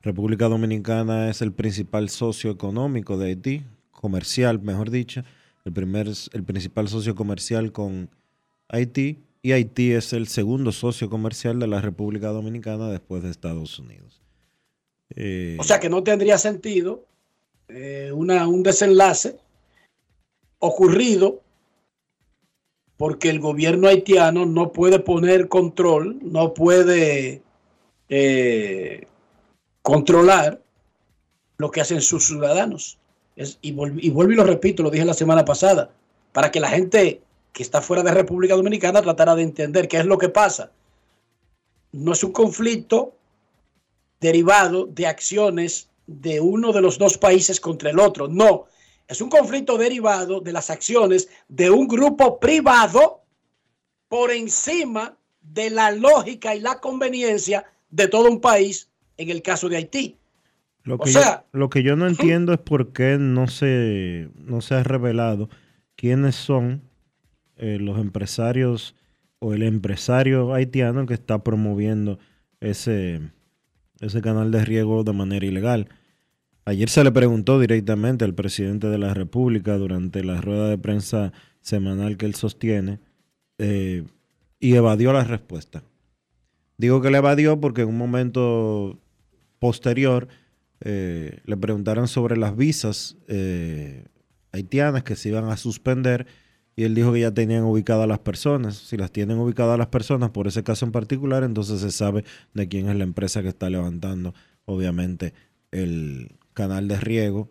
República 0.00 0.48
Dominicana 0.48 1.30
es 1.30 1.40
el 1.40 1.52
principal 1.52 2.10
socio 2.10 2.50
económico 2.50 3.16
de 3.16 3.28
Haití, 3.28 3.64
comercial, 3.90 4.60
mejor 4.60 4.90
dicho, 4.90 5.22
el, 5.64 5.72
primer, 5.72 6.08
el 6.32 6.44
principal 6.44 6.88
socio 6.88 7.14
comercial 7.14 7.72
con 7.72 8.10
Haití, 8.68 9.24
y 9.40 9.52
Haití 9.52 9.92
es 9.92 10.12
el 10.12 10.28
segundo 10.28 10.72
socio 10.72 11.08
comercial 11.08 11.58
de 11.58 11.66
la 11.66 11.80
República 11.80 12.28
Dominicana 12.28 12.90
después 12.90 13.22
de 13.22 13.30
Estados 13.30 13.78
Unidos. 13.78 14.20
Eh, 15.16 15.56
O 15.58 15.64
sea 15.64 15.80
que 15.80 15.88
no 15.88 16.02
tendría 16.02 16.36
sentido 16.36 17.06
eh, 17.68 18.10
un 18.12 18.62
desenlace 18.62 19.38
ocurrido 20.58 21.43
porque 23.04 23.28
el 23.28 23.38
gobierno 23.38 23.88
haitiano 23.88 24.46
no 24.46 24.72
puede 24.72 24.98
poner 24.98 25.48
control, 25.48 26.16
no 26.22 26.54
puede 26.54 27.42
eh, 28.08 29.06
controlar 29.82 30.62
lo 31.58 31.70
que 31.70 31.82
hacen 31.82 32.00
sus 32.00 32.24
ciudadanos. 32.24 32.96
Es- 33.36 33.58
y, 33.60 33.68
y 33.68 34.08
vuelvo 34.08 34.32
y 34.32 34.36
lo 34.36 34.44
repito, 34.44 34.82
lo 34.82 34.88
dije 34.88 35.04
la 35.04 35.12
semana 35.12 35.44
pasada, 35.44 35.90
para 36.32 36.50
que 36.50 36.60
la 36.60 36.70
gente 36.70 37.20
que 37.52 37.62
está 37.62 37.82
fuera 37.82 38.02
de 38.02 38.10
República 38.10 38.54
Dominicana 38.56 39.02
tratara 39.02 39.34
de 39.34 39.42
entender 39.42 39.86
qué 39.86 39.98
es 39.98 40.06
lo 40.06 40.16
que 40.16 40.30
pasa. 40.30 40.72
No 41.92 42.12
es 42.12 42.24
un 42.24 42.32
conflicto 42.32 43.12
derivado 44.18 44.86
de 44.86 45.06
acciones 45.08 45.90
de 46.06 46.40
uno 46.40 46.72
de 46.72 46.80
los 46.80 46.96
dos 46.96 47.18
países 47.18 47.60
contra 47.60 47.90
el 47.90 47.98
otro. 47.98 48.28
No, 48.28 48.64
es 49.08 49.20
un 49.20 49.28
conflicto 49.28 49.76
derivado 49.78 50.40
de 50.40 50.52
las 50.52 50.70
acciones 50.70 51.28
de 51.48 51.70
un 51.70 51.86
grupo 51.88 52.38
privado 52.40 53.22
por 54.08 54.30
encima 54.30 55.16
de 55.42 55.70
la 55.70 55.90
lógica 55.90 56.54
y 56.54 56.60
la 56.60 56.80
conveniencia 56.80 57.64
de 57.90 58.08
todo 58.08 58.30
un 58.30 58.40
país, 58.40 58.88
en 59.16 59.30
el 59.30 59.42
caso 59.42 59.68
de 59.68 59.76
Haití. 59.76 60.16
Lo 60.84 60.96
O 60.96 60.98
que, 60.98 61.10
sea- 61.10 61.44
yo, 61.52 61.58
lo 61.58 61.70
que 61.70 61.82
yo 61.82 61.96
no 61.96 62.06
entiendo 62.06 62.52
es 62.52 62.58
por 62.60 62.92
qué 62.92 63.16
no 63.18 63.46
se, 63.48 64.28
no 64.36 64.60
se 64.60 64.74
ha 64.74 64.82
revelado 64.82 65.48
quiénes 65.96 66.34
son 66.34 66.82
eh, 67.56 67.78
los 67.80 67.98
empresarios 67.98 68.94
o 69.38 69.52
el 69.54 69.62
empresario 69.62 70.52
haitiano 70.54 71.06
que 71.06 71.14
está 71.14 71.42
promoviendo 71.44 72.18
ese, 72.60 73.20
ese 74.00 74.20
canal 74.22 74.50
de 74.50 74.64
riego 74.64 75.04
de 75.04 75.12
manera 75.12 75.44
ilegal. 75.46 75.88
Ayer 76.66 76.88
se 76.88 77.04
le 77.04 77.12
preguntó 77.12 77.60
directamente 77.60 78.24
al 78.24 78.34
presidente 78.34 78.86
de 78.86 78.96
la 78.96 79.12
República 79.12 79.76
durante 79.76 80.24
la 80.24 80.40
rueda 80.40 80.68
de 80.68 80.78
prensa 80.78 81.32
semanal 81.60 82.16
que 82.16 82.24
él 82.24 82.34
sostiene 82.34 83.00
eh, 83.58 84.04
y 84.60 84.74
evadió 84.74 85.12
la 85.12 85.24
respuesta. 85.24 85.82
Digo 86.78 87.02
que 87.02 87.10
le 87.10 87.18
evadió 87.18 87.60
porque 87.60 87.82
en 87.82 87.88
un 87.88 87.98
momento 87.98 88.98
posterior 89.58 90.28
eh, 90.80 91.40
le 91.44 91.56
preguntaron 91.58 92.08
sobre 92.08 92.36
las 92.36 92.56
visas 92.56 93.16
eh, 93.28 94.06
haitianas 94.52 95.04
que 95.04 95.16
se 95.16 95.28
iban 95.28 95.50
a 95.50 95.58
suspender 95.58 96.26
y 96.76 96.84
él 96.84 96.94
dijo 96.94 97.12
que 97.12 97.20
ya 97.20 97.32
tenían 97.32 97.64
ubicadas 97.64 98.08
las 98.08 98.20
personas. 98.20 98.76
Si 98.76 98.96
las 98.96 99.12
tienen 99.12 99.38
ubicadas 99.38 99.78
las 99.78 99.88
personas 99.88 100.30
por 100.30 100.46
ese 100.46 100.64
caso 100.64 100.86
en 100.86 100.92
particular, 100.92 101.44
entonces 101.44 101.80
se 101.80 101.90
sabe 101.90 102.24
de 102.54 102.68
quién 102.68 102.88
es 102.88 102.96
la 102.96 103.04
empresa 103.04 103.42
que 103.42 103.48
está 103.48 103.68
levantando, 103.68 104.34
obviamente, 104.64 105.34
el 105.70 106.32
canal 106.54 106.88
de 106.88 106.96
riego 106.98 107.48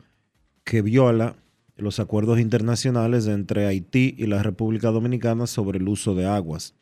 que 0.64 0.82
viola 0.82 1.36
los 1.76 2.00
acuerdos 2.00 2.40
internacionales 2.40 3.28
entre 3.28 3.66
Haití 3.68 4.16
y 4.18 4.26
la 4.28 4.42
República 4.42 4.90
Dominicana 4.92 5.46
sobre 5.48 5.80
el 5.80 5.88
uso 5.88 6.16
de 6.16 6.26
aguas. 6.26 6.74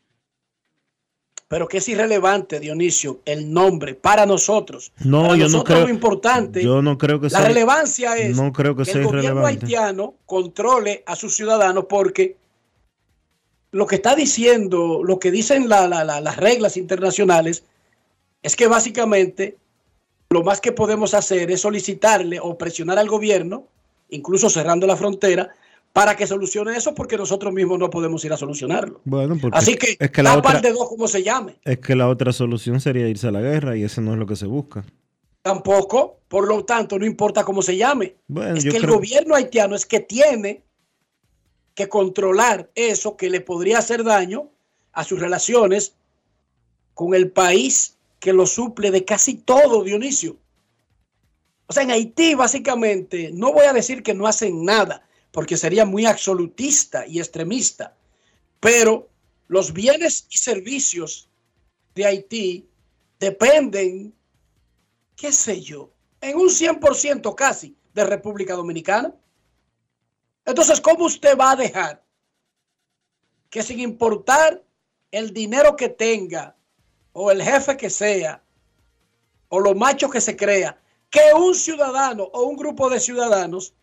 Pero 1.48 1.68
que 1.68 1.78
es 1.78 1.88
irrelevante, 1.88 2.60
Dionisio, 2.60 3.20
el 3.26 3.52
nombre 3.52 3.94
para 3.94 4.24
nosotros. 4.24 4.92
No, 5.04 5.24
para 5.28 5.36
yo 5.36 5.48
no 5.48 5.64
creo. 5.64 5.82
lo 5.82 5.90
importante, 5.90 6.62
Yo 6.64 6.80
no 6.80 6.96
creo 6.96 7.20
que 7.20 7.28
la 7.28 7.40
sea. 7.40 7.48
relevancia 7.48 8.16
es 8.16 8.34
no 8.36 8.52
creo 8.52 8.74
que 8.74 8.84
que 8.84 8.92
sea 8.92 9.00
el 9.02 9.06
gobierno 9.06 9.40
irrelevante. 9.40 9.66
haitiano 9.66 10.14
controle 10.24 11.02
a 11.04 11.14
sus 11.14 11.34
ciudadanos 11.36 11.86
porque 11.90 12.36
lo 13.70 13.86
que 13.86 13.96
está 13.96 14.14
diciendo, 14.14 15.02
lo 15.04 15.18
que 15.18 15.30
dicen 15.30 15.68
la- 15.68 15.88
la- 15.88 16.04
la- 16.04 16.20
las 16.22 16.36
reglas 16.36 16.76
internacionales, 16.78 17.64
es 18.42 18.56
que 18.56 18.66
básicamente 18.66 19.56
lo 20.32 20.42
más 20.42 20.60
que 20.60 20.72
podemos 20.72 21.14
hacer 21.14 21.50
es 21.50 21.60
solicitarle 21.60 22.38
o 22.40 22.56
presionar 22.56 22.98
al 22.98 23.08
gobierno, 23.08 23.66
incluso 24.10 24.50
cerrando 24.50 24.86
la 24.86 24.96
frontera, 24.96 25.54
para 25.92 26.16
que 26.16 26.26
solucione 26.26 26.76
eso 26.76 26.94
porque 26.94 27.16
nosotros 27.16 27.52
mismos 27.52 27.78
no 27.78 27.90
podemos 27.90 28.24
ir 28.24 28.32
a 28.32 28.36
solucionarlo. 28.36 29.00
Bueno, 29.04 29.36
porque 29.40 29.58
Así 29.58 29.76
que, 29.76 29.96
es 29.98 30.10
que 30.10 30.22
la 30.22 30.36
otra, 30.36 30.60
de 30.60 30.72
dos 30.72 30.88
como 30.88 31.06
se 31.06 31.22
llame. 31.22 31.56
es 31.64 31.78
que 31.78 31.94
la 31.94 32.08
otra 32.08 32.32
solución 32.32 32.80
sería 32.80 33.08
irse 33.08 33.28
a 33.28 33.32
la 33.32 33.40
guerra 33.40 33.76
y 33.76 33.84
eso 33.84 34.00
no 34.00 34.12
es 34.12 34.18
lo 34.18 34.26
que 34.26 34.36
se 34.36 34.46
busca. 34.46 34.84
Tampoco, 35.42 36.20
por 36.28 36.48
lo 36.48 36.64
tanto, 36.64 36.98
no 36.98 37.04
importa 37.04 37.44
cómo 37.44 37.62
se 37.62 37.76
llame. 37.76 38.16
Bueno, 38.28 38.56
es 38.56 38.64
que 38.64 38.76
el 38.76 38.86
gobierno 38.86 39.34
haitiano 39.34 39.74
es 39.74 39.84
que 39.84 40.00
tiene 40.00 40.62
que 41.74 41.88
controlar 41.88 42.70
eso 42.74 43.16
que 43.16 43.28
le 43.28 43.40
podría 43.40 43.78
hacer 43.78 44.04
daño 44.04 44.48
a 44.92 45.04
sus 45.04 45.18
relaciones 45.18 45.94
con 46.94 47.14
el 47.14 47.30
país 47.30 47.91
que 48.22 48.32
lo 48.32 48.46
suple 48.46 48.92
de 48.92 49.04
casi 49.04 49.34
todo, 49.34 49.82
Dionisio. 49.82 50.36
O 51.66 51.72
sea, 51.72 51.82
en 51.82 51.90
Haití 51.90 52.36
básicamente, 52.36 53.32
no 53.32 53.52
voy 53.52 53.66
a 53.66 53.72
decir 53.72 54.04
que 54.04 54.14
no 54.14 54.28
hacen 54.28 54.64
nada, 54.64 55.04
porque 55.32 55.56
sería 55.56 55.84
muy 55.84 56.06
absolutista 56.06 57.04
y 57.04 57.18
extremista, 57.18 57.96
pero 58.60 59.08
los 59.48 59.72
bienes 59.72 60.28
y 60.30 60.36
servicios 60.36 61.28
de 61.96 62.06
Haití 62.06 62.68
dependen, 63.18 64.14
qué 65.16 65.32
sé 65.32 65.60
yo, 65.60 65.90
en 66.20 66.36
un 66.36 66.48
100% 66.48 67.34
casi 67.34 67.76
de 67.92 68.04
República 68.04 68.54
Dominicana. 68.54 69.12
Entonces, 70.44 70.80
¿cómo 70.80 71.06
usted 71.06 71.36
va 71.36 71.50
a 71.50 71.56
dejar 71.56 72.04
que 73.50 73.64
sin 73.64 73.80
importar 73.80 74.62
el 75.10 75.32
dinero 75.32 75.74
que 75.74 75.88
tenga 75.88 76.56
o 77.12 77.30
el 77.30 77.42
jefe 77.42 77.76
que 77.76 77.90
sea 77.90 78.42
o 79.48 79.60
lo 79.60 79.74
macho 79.74 80.08
que 80.08 80.20
se 80.20 80.36
crea, 80.36 80.78
que 81.10 81.20
un 81.36 81.54
ciudadano 81.54 82.24
o 82.32 82.44
un 82.44 82.56
grupo 82.56 82.88
de 82.88 82.98
ciudadanos 82.98 83.74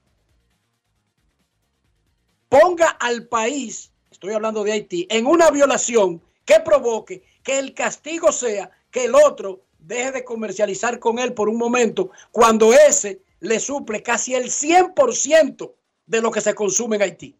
ponga 2.49 2.89
al 2.89 3.27
país, 3.27 3.91
estoy 4.09 4.33
hablando 4.33 4.63
de 4.63 4.71
Haití, 4.71 5.07
en 5.11 5.27
una 5.27 5.51
violación 5.51 6.21
que 6.43 6.59
provoque 6.59 7.23
que 7.43 7.59
el 7.59 7.75
castigo 7.75 8.31
sea 8.31 8.71
que 8.89 9.05
el 9.05 9.13
otro 9.13 9.61
deje 9.77 10.11
de 10.11 10.23
comercializar 10.25 10.99
con 10.99 11.19
él 11.19 11.33
por 11.33 11.49
un 11.49 11.57
momento 11.57 12.09
cuando 12.31 12.73
ese 12.73 13.21
le 13.39 13.59
suple 13.59 14.01
casi 14.01 14.33
el 14.33 14.45
100% 14.45 15.71
de 16.07 16.21
lo 16.21 16.31
que 16.31 16.41
se 16.41 16.55
consume 16.55 16.95
en 16.95 17.03
Haití. 17.03 17.35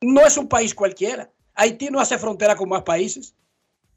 No 0.00 0.26
es 0.26 0.36
un 0.36 0.48
país 0.48 0.74
cualquiera. 0.74 1.30
Haití 1.54 1.88
no 1.90 2.00
hace 2.00 2.18
frontera 2.18 2.56
con 2.56 2.68
más 2.68 2.82
países. 2.82 3.34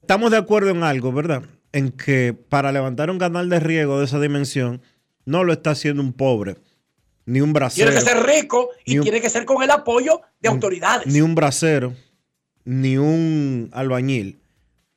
Estamos 0.02 0.32
de 0.32 0.38
acuerdo 0.38 0.70
en 0.72 0.84
algo, 0.84 1.12
¿verdad? 1.12 1.44
En 1.72 1.92
que 1.92 2.34
para 2.34 2.72
levantar 2.72 3.10
un 3.10 3.20
canal 3.20 3.50
de 3.50 3.60
riego 3.60 4.00
de 4.00 4.06
esa 4.06 4.20
dimensión, 4.20 4.82
no 5.26 5.44
lo 5.44 5.54
está 5.54 5.72
haciendo 5.72 6.02
un 6.02 6.14
pobre, 6.14 6.58
ni 7.26 7.40
un 7.42 7.54
bracero. 7.54 7.92
Tiene 7.92 8.04
que 8.04 8.10
ser 8.12 8.24
rico 8.26 8.70
y 8.84 8.98
un- 8.98 9.04
tiene 9.04 9.22
que 9.22 9.30
ser 9.30 9.46
con 9.46 9.64
el 9.64 9.72
apoyo 9.72 10.22
de 10.42 10.50
autoridades. 10.50 11.08
Ni 11.08 11.22
un 11.22 11.36
bracero, 11.36 11.94
ni 12.66 12.98
un 12.98 13.70
albañil. 13.72 14.40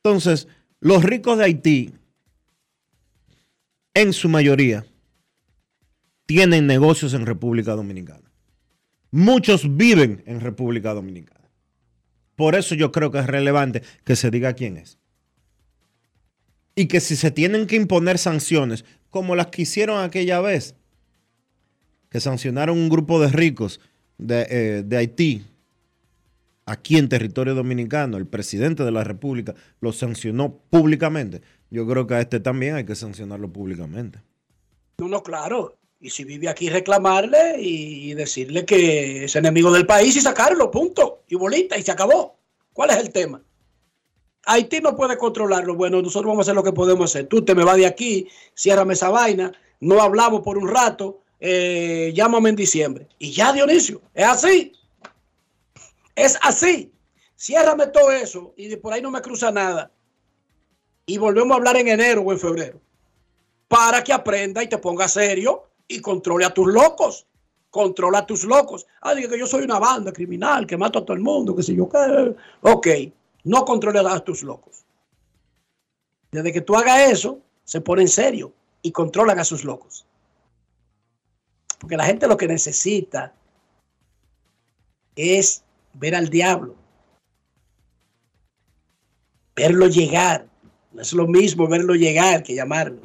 Entonces, 0.03 0.49
los 0.81 1.05
ricos 1.05 1.39
de 1.39 1.45
Haití, 1.45 1.95
en 3.95 4.13
su 4.13 4.29
mayoría, 4.29 4.85
tienen 6.27 6.67
negocios 6.67 7.15
en 7.15 7.27
República 7.27 7.73
Dominicana. 7.73 8.31
Muchos 9.11 9.77
viven 9.77 10.23
en 10.27 10.41
República 10.41 10.93
Dominicana. 10.93 11.34
Por 12.37 12.55
eso 12.55 12.75
yo 12.75 12.93
creo 12.93 13.11
que 13.11 13.19
es 13.19 13.27
relevante 13.27 13.83
que 14.05 14.17
se 14.17 14.31
diga 14.31 14.55
quién 14.55 14.77
es. 14.77 14.99
Y 16.75 16.87
que 16.87 17.01
si 17.01 17.17
se 17.17 17.31
tienen 17.31 17.67
que 17.67 17.77
imponer 17.77 18.19
sanciones, 18.19 18.85
como 19.11 19.37
las 19.37 19.49
que 19.49 19.63
hicieron 19.63 20.03
aquella 20.03 20.41
vez, 20.41 20.75
que 22.11 22.21
sancionaron 22.21 22.79
un 22.79 22.89
grupo 22.89 23.21
de 23.21 23.29
ricos 23.29 23.81
de, 24.19 24.47
eh, 24.51 24.97
Haití, 24.97 25.45
aquí 26.67 26.97
en 26.97 27.09
territorio 27.09 27.55
dominicano, 27.55 28.17
el 28.17 28.27
presidente 28.27 28.85
de 28.85 28.91
la 28.91 29.05
República 29.05 29.55
lo 29.81 29.93
sancionó 29.93 30.59
públicamente. 30.71 31.43
Yo 31.71 31.87
creo 31.87 32.07
que 32.07 32.15
a 32.15 32.21
este 32.21 32.41
también 32.41 32.75
hay 32.75 32.85
que 32.85 32.95
sancionarlo 32.95 33.53
públicamente. 33.53 34.21
No, 34.99 35.09
no, 35.09 35.23
claro. 35.23 35.77
Y 36.05 36.11
si 36.11 36.25
vive 36.25 36.51
aquí, 36.51 36.69
reclamarle 36.69 37.57
y 37.59 38.13
decirle 38.13 38.67
que 38.67 39.25
es 39.25 39.37
enemigo 39.37 39.73
del 39.73 39.87
país 39.87 40.15
y 40.15 40.21
sacarlo, 40.21 40.71
punto. 40.71 41.23
Y 41.29 41.35
bolita, 41.35 41.79
y 41.79 41.83
se 41.83 41.93
acabó. 41.93 42.37
¿Cuál 42.75 42.91
es 42.91 42.99
el 42.99 43.11
tema? 43.11 43.43
Haití 44.45 44.83
no 44.83 44.95
puede 44.95 45.17
controlarlo. 45.17 45.75
Bueno, 45.77 46.03
nosotros 46.03 46.27
vamos 46.27 46.41
a 46.41 46.43
hacer 46.43 46.57
lo 46.57 46.63
que 46.63 46.75
podemos 46.75 47.11
hacer. 47.11 47.27
Tú 47.27 47.43
te 47.43 47.55
me 47.55 47.65
vas 47.65 47.79
de 47.79 47.87
aquí, 47.87 48.29
ciérrame 48.55 48.93
esa 48.93 49.09
vaina, 49.09 49.51
no 49.81 50.03
hablamos 50.03 50.43
por 50.43 50.59
un 50.59 50.69
rato, 50.69 51.23
eh, 51.41 52.13
llámame 52.15 52.51
en 52.51 52.57
diciembre. 52.57 53.09
Y 53.19 53.33
ya, 53.33 53.55
Dionisio, 53.55 54.03
es 54.13 54.27
así. 54.27 54.73
Es 56.15 56.39
así. 56.43 56.93
Ciérrame 57.35 57.87
todo 57.87 58.13
eso 58.13 58.53
y 58.59 58.77
por 58.77 58.93
ahí 58.93 59.01
no 59.01 59.11
me 59.11 59.23
cruza 59.23 59.51
nada. 59.51 59.91
Y 61.07 61.17
volvemos 61.17 61.53
a 61.53 61.57
hablar 61.57 61.79
en 61.79 61.89
enero 61.89 62.21
o 62.21 62.31
en 62.31 62.39
febrero. 62.39 62.79
Para 63.69 64.05
que 64.05 64.13
aprenda 64.13 64.63
y 64.63 64.69
te 64.69 64.77
ponga 64.77 65.09
serio 65.09 65.71
y 65.89 66.01
controle 66.01 66.45
a 66.45 66.55
tus 66.55 66.73
locos. 66.73 67.27
Controla 67.71 68.19
a 68.19 68.27
tus 68.27 68.45
locos. 68.45 68.87
Ah, 69.01 69.15
diga 69.15 69.29
que 69.29 69.39
yo 69.39 69.47
soy 69.47 69.65
una 69.65 69.79
banda 69.79 70.13
criminal 70.13 70.67
que 70.67 70.77
mato 70.77 71.01
a 71.01 71.05
todo 71.05 71.17
el 71.17 71.23
mundo, 71.23 71.57
que 71.57 71.63
sé 71.63 71.75
yo 71.75 71.89
qué. 71.89 72.35
Ok, 72.63 72.87
no 73.45 73.65
controle 73.65 73.99
a 73.99 74.21
tus 74.21 74.43
locos. 74.43 74.85
Desde 76.31 76.53
que 76.53 76.61
tú 76.61 76.77
hagas 76.77 77.11
eso, 77.11 77.41
se 77.65 77.81
pone 77.81 78.03
en 78.03 78.09
serio 78.09 78.53
y 78.83 78.93
controlan 78.93 79.39
a 79.39 79.45
sus 79.45 79.65
locos. 79.65 80.07
Porque 81.79 81.97
la 81.97 82.05
gente 82.05 82.27
lo 82.27 82.37
que 82.37 82.49
necesita 82.49 83.33
es 85.17 85.63
ver 85.93 86.15
al 86.15 86.29
diablo. 86.29 86.75
Verlo 89.55 89.87
llegar. 89.89 90.47
No 90.93 91.03
es 91.03 91.13
lo 91.13 91.27
mismo 91.27 91.67
verlo 91.69 91.95
llegar 91.95 92.43
que 92.43 92.55
llamarlo. 92.55 93.01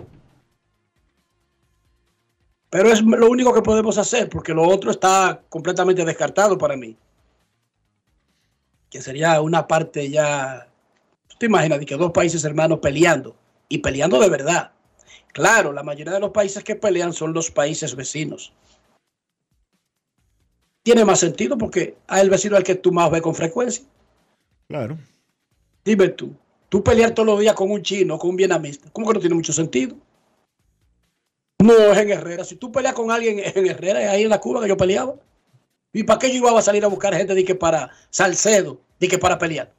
Pero 2.69 2.91
es 2.91 3.01
lo 3.01 3.29
único 3.29 3.53
que 3.53 3.61
podemos 3.61 3.97
hacer, 3.97 4.29
porque 4.29 4.53
lo 4.53 4.67
otro 4.67 4.91
está 4.91 5.41
completamente 5.49 6.05
descartado 6.05 6.57
para 6.57 6.75
mí. 6.75 6.95
Que 8.89 9.01
sería 9.01 9.41
una 9.41 9.67
parte 9.67 10.09
ya. 10.09 10.67
¿Tú 11.27 11.35
te 11.39 11.47
imaginas 11.47 11.79
de 11.79 11.85
que 11.85 11.97
dos 11.97 12.11
países 12.11 12.43
hermanos 12.43 12.79
peleando? 12.79 13.35
Y 13.69 13.79
peleando 13.79 14.19
de 14.19 14.29
verdad. 14.29 14.71
Claro, 15.33 15.71
la 15.73 15.83
mayoría 15.83 16.13
de 16.13 16.19
los 16.19 16.31
países 16.31 16.63
que 16.63 16.75
pelean 16.75 17.13
son 17.13 17.33
los 17.33 17.51
países 17.51 17.95
vecinos. 17.95 18.53
Tiene 20.83 21.05
más 21.05 21.19
sentido 21.19 21.57
porque 21.57 21.97
a 22.07 22.21
el 22.21 22.29
vecino 22.29 22.55
al 22.55 22.63
que 22.63 22.75
tú 22.75 22.91
más 22.91 23.11
ves 23.11 23.21
con 23.21 23.35
frecuencia. 23.35 23.85
Claro. 24.67 24.97
Dime 25.83 26.09
tú, 26.09 26.33
tú 26.69 26.83
pelear 26.83 27.11
todos 27.11 27.27
los 27.27 27.39
días 27.39 27.55
con 27.55 27.71
un 27.71 27.81
chino, 27.81 28.17
con 28.17 28.31
un 28.31 28.35
vietnamita, 28.35 28.89
¿cómo 28.91 29.07
que 29.07 29.13
no 29.13 29.19
tiene 29.19 29.35
mucho 29.35 29.53
sentido? 29.53 29.95
No 31.63 31.73
es 31.73 31.97
en 31.97 32.09
Herrera. 32.09 32.43
Si 32.43 32.55
tú 32.55 32.71
peleas 32.71 32.93
con 32.93 33.11
alguien 33.11 33.39
en 33.39 33.67
Herrera, 33.67 34.01
es 34.03 34.09
ahí 34.09 34.23
en 34.23 34.29
la 34.29 34.39
Cuba 34.39 34.61
que 34.61 34.67
yo 34.69 34.77
peleaba. 34.77 35.15
¿Y 35.91 36.03
para 36.03 36.19
qué 36.19 36.29
yo 36.29 36.37
iba 36.37 36.57
a 36.57 36.61
salir 36.61 36.83
a 36.85 36.87
buscar 36.87 37.13
gente 37.15 37.33
de 37.33 37.43
que 37.43 37.55
para 37.55 37.89
Salcedo, 38.09 38.79
de 38.99 39.07
que 39.07 39.17
para 39.17 39.37
pelear? 39.37 39.73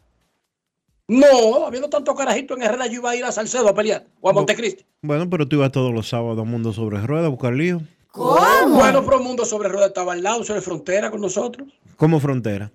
No, 1.08 1.66
habiendo 1.66 1.88
tanto 1.88 2.14
carajito 2.14 2.54
en 2.54 2.62
Herrera, 2.62 2.86
yo 2.86 2.94
iba 3.00 3.10
a 3.10 3.16
ir 3.16 3.24
a 3.24 3.32
Salcedo 3.32 3.68
a 3.68 3.74
pelear 3.74 4.06
o 4.20 4.28
a 4.30 4.32
Montecristi. 4.32 4.84
Bueno, 5.02 5.28
pero 5.30 5.48
tú 5.48 5.56
ibas 5.56 5.72
todos 5.72 5.92
los 5.92 6.08
sábados 6.08 6.38
a 6.40 6.44
Mundo 6.44 6.72
sobre 6.72 7.00
Ruedas 7.00 7.26
a 7.26 7.30
buscar 7.30 7.52
lío. 7.54 7.80
Bueno, 8.14 9.04
pero 9.04 9.20
mundo 9.20 9.44
sobre 9.44 9.68
rueda 9.68 9.86
estaba 9.86 10.12
al 10.14 10.22
lado, 10.22 10.42
sobre 10.44 10.60
frontera 10.60 11.10
con 11.10 11.20
nosotros. 11.20 11.68
Como 11.96 12.18
frontera. 12.18 12.72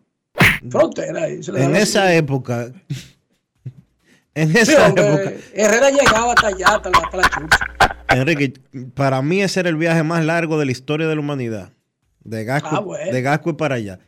Frontera. 0.69 1.23
ahí 1.23 1.43
se 1.43 1.51
le 1.51 1.63
En 1.63 1.75
esa 1.75 2.07
así. 2.07 2.17
época. 2.17 2.71
En 4.36 4.51
Sí, 4.51 4.57
esa 4.59 4.88
hombre, 4.88 5.07
época. 5.07 5.31
Herrera 5.53 5.89
llegaba 5.89 6.33
hasta 6.33 6.47
allá, 6.47 6.67
hasta 6.67 6.89
la, 6.89 6.97
hasta 6.99 7.17
la 7.17 7.23
chucha. 7.29 7.57
Enrique, 8.09 8.53
para 8.93 9.21
mí 9.21 9.41
ese 9.41 9.61
era 9.61 9.69
el 9.69 9.77
viaje 9.77 10.03
más 10.03 10.23
largo 10.25 10.57
de 10.59 10.65
la 10.65 10.71
historia 10.71 11.07
de 11.07 11.15
la 11.15 11.21
humanidad. 11.21 11.71
De 12.19 12.43
Gasco, 12.43 12.69
Ah, 12.71 12.79
bueno. 12.79 13.11
de 13.11 13.21
Gasco 13.21 13.55
para 13.57 13.75
allá. 13.75 13.99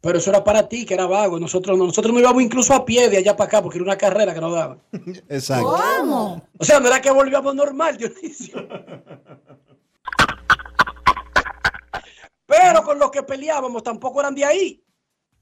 Pero 0.00 0.18
eso 0.18 0.30
era 0.30 0.44
para 0.44 0.68
ti, 0.68 0.86
que 0.86 0.94
era 0.94 1.06
vago. 1.06 1.40
Nosotros 1.40 1.76
no, 1.76 1.86
nosotros 1.86 2.12
no 2.14 2.20
íbamos 2.20 2.40
incluso 2.42 2.72
a 2.74 2.84
pie 2.84 3.08
de 3.10 3.16
allá 3.18 3.36
para 3.36 3.48
acá, 3.48 3.62
porque 3.62 3.78
era 3.78 3.84
una 3.84 3.98
carrera 3.98 4.32
que 4.32 4.40
nos 4.40 4.54
daban. 4.54 4.80
Exacto. 5.28 5.68
O 6.58 6.64
sea, 6.64 6.78
no 6.78 6.86
era 6.86 7.00
que 7.00 7.10
volvíamos 7.10 7.54
normal, 7.54 7.96
Dionisio. 7.96 8.68
Pero 12.46 12.82
con 12.82 12.98
los 12.98 13.10
que 13.10 13.22
peleábamos 13.22 13.82
tampoco 13.82 14.20
eran 14.20 14.34
de 14.34 14.44
ahí. 14.44 14.82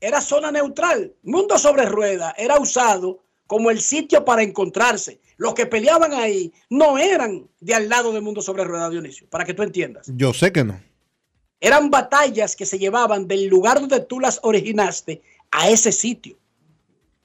Era 0.01 0.20
zona 0.20 0.51
neutral. 0.51 1.14
Mundo 1.22 1.59
sobre 1.59 1.86
rueda 1.86 2.34
era 2.36 2.59
usado 2.59 3.22
como 3.47 3.70
el 3.70 3.80
sitio 3.80 4.24
para 4.24 4.42
encontrarse. 4.42 5.20
Los 5.36 5.55
que 5.55 5.66
peleaban 5.66 6.12
ahí 6.12 6.53
no 6.70 6.99
eran 6.99 7.49
de 7.61 7.74
al 7.74 7.88
lado 7.88 8.12
del 8.12 8.22
mundo 8.22 8.42
sobre 8.42 8.64
rueda, 8.64 8.90
Dionisio, 8.90 9.28
para 9.28 9.44
que 9.44 9.55
tú 9.55 9.62
entiendas. 9.62 10.11
Yo 10.14 10.32
sé 10.32 10.53
que 10.53 10.64
no. 10.64 10.80
Eran 11.61 11.90
batallas 11.90 12.57
que 12.57 12.66
se 12.66 12.78
llevaban 12.78 13.26
del 13.28 13.47
lugar 13.47 13.80
donde 13.80 14.01
tú 14.01 14.20
las 14.20 14.40
originaste 14.42 15.22
a 15.51 15.68
ese 15.70 15.92
sitio. 15.92 16.36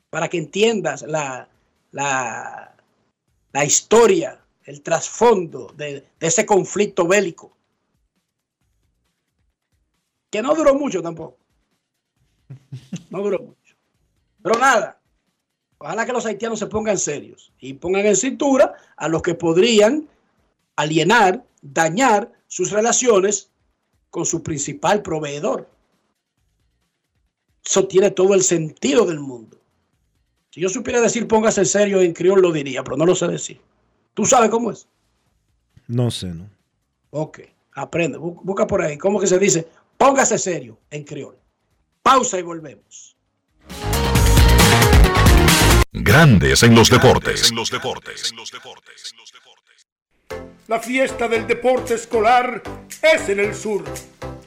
Para 0.10 0.28
que 0.28 0.38
entiendas 0.38 1.04
la, 1.04 1.48
la, 1.92 2.76
la 3.54 3.66
historia, 3.66 4.40
el 4.66 4.82
trasfondo 4.82 5.74
de, 5.76 6.06
de 6.20 6.28
ese 6.28 6.46
conflicto 6.46 7.08
bélico. 7.08 7.56
Que 10.30 10.42
no 10.42 10.54
duró 10.54 10.76
mucho 10.76 11.02
tampoco. 11.02 11.41
No 13.10 13.22
duró 13.22 13.40
mucho. 13.40 13.76
Pero 14.44 14.60
nada, 14.60 15.00
ojalá 15.78 16.06
que 16.06 16.14
los 16.14 16.26
haitianos 16.26 16.60
se 16.60 16.68
pongan 16.68 16.98
serios 16.98 17.52
y 17.60 17.74
pongan 17.74 18.06
en 18.06 18.16
cintura 18.16 18.74
a 18.98 19.08
los 19.08 19.22
que 19.22 19.34
podrían 19.36 20.08
alienar, 20.76 21.44
dañar 21.62 22.32
sus 22.48 22.72
relaciones 22.72 23.50
con 24.10 24.26
su 24.26 24.42
principal 24.44 25.02
proveedor. 25.02 25.70
Eso 27.64 27.88
tiene 27.88 28.12
todo 28.12 28.34
el 28.34 28.42
sentido 28.44 29.06
del 29.06 29.20
mundo. 29.20 29.58
Si 30.50 30.60
yo 30.60 30.68
supiera 30.70 31.00
decir 31.00 31.28
póngase 31.28 31.64
serio 31.66 32.02
en 32.02 32.14
criol 32.14 32.42
lo 32.42 32.52
diría, 32.52 32.84
pero 32.84 32.98
no 32.98 33.06
lo 33.06 33.16
sé 33.16 33.28
decir. 33.28 33.62
¿Tú 34.14 34.26
sabes 34.26 34.50
cómo 34.50 34.72
es? 34.72 34.88
No 35.88 36.12
sé, 36.12 36.28
¿no? 36.28 36.50
Ok, 37.12 37.40
aprende, 37.74 38.18
bu- 38.18 38.40
busca 38.44 38.66
por 38.68 38.82
ahí. 38.82 38.98
¿Cómo 38.98 39.20
que 39.20 39.28
se 39.28 39.40
dice? 39.40 39.68
Póngase 39.98 40.38
serio 40.38 40.78
en 40.90 41.04
criol. 41.04 41.38
Pausa 42.04 42.40
y 42.40 42.42
volvemos. 42.42 43.16
Grandes 45.94 46.64
en 46.64 46.74
los 46.74 46.90
deportes. 46.90 47.52
La 50.68 50.80
fiesta 50.80 51.28
del 51.28 51.46
deporte 51.46 51.94
escolar 51.94 52.64
es 53.02 53.30
en 53.30 53.40
el 53.40 53.54
sur. 53.54 53.84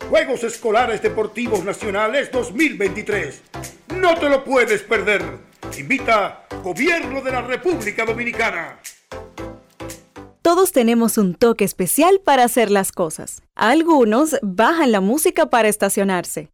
Juegos 0.08 0.42
Escolares 0.42 1.00
Deportivos 1.02 1.64
Nacionales 1.64 2.30
2023. 2.32 3.42
No 4.00 4.14
te 4.16 4.28
lo 4.28 4.42
puedes 4.42 4.82
perder. 4.82 5.22
Invita 5.78 6.46
Gobierno 6.62 7.22
de 7.22 7.30
la 7.30 7.42
República 7.42 8.04
Dominicana. 8.04 8.80
Todos 10.42 10.72
tenemos 10.72 11.18
un 11.18 11.34
toque 11.34 11.64
especial 11.64 12.20
para 12.22 12.44
hacer 12.44 12.70
las 12.70 12.92
cosas. 12.92 13.42
Algunos 13.54 14.36
bajan 14.42 14.92
la 14.92 15.00
música 15.00 15.50
para 15.50 15.68
estacionarse. 15.68 16.53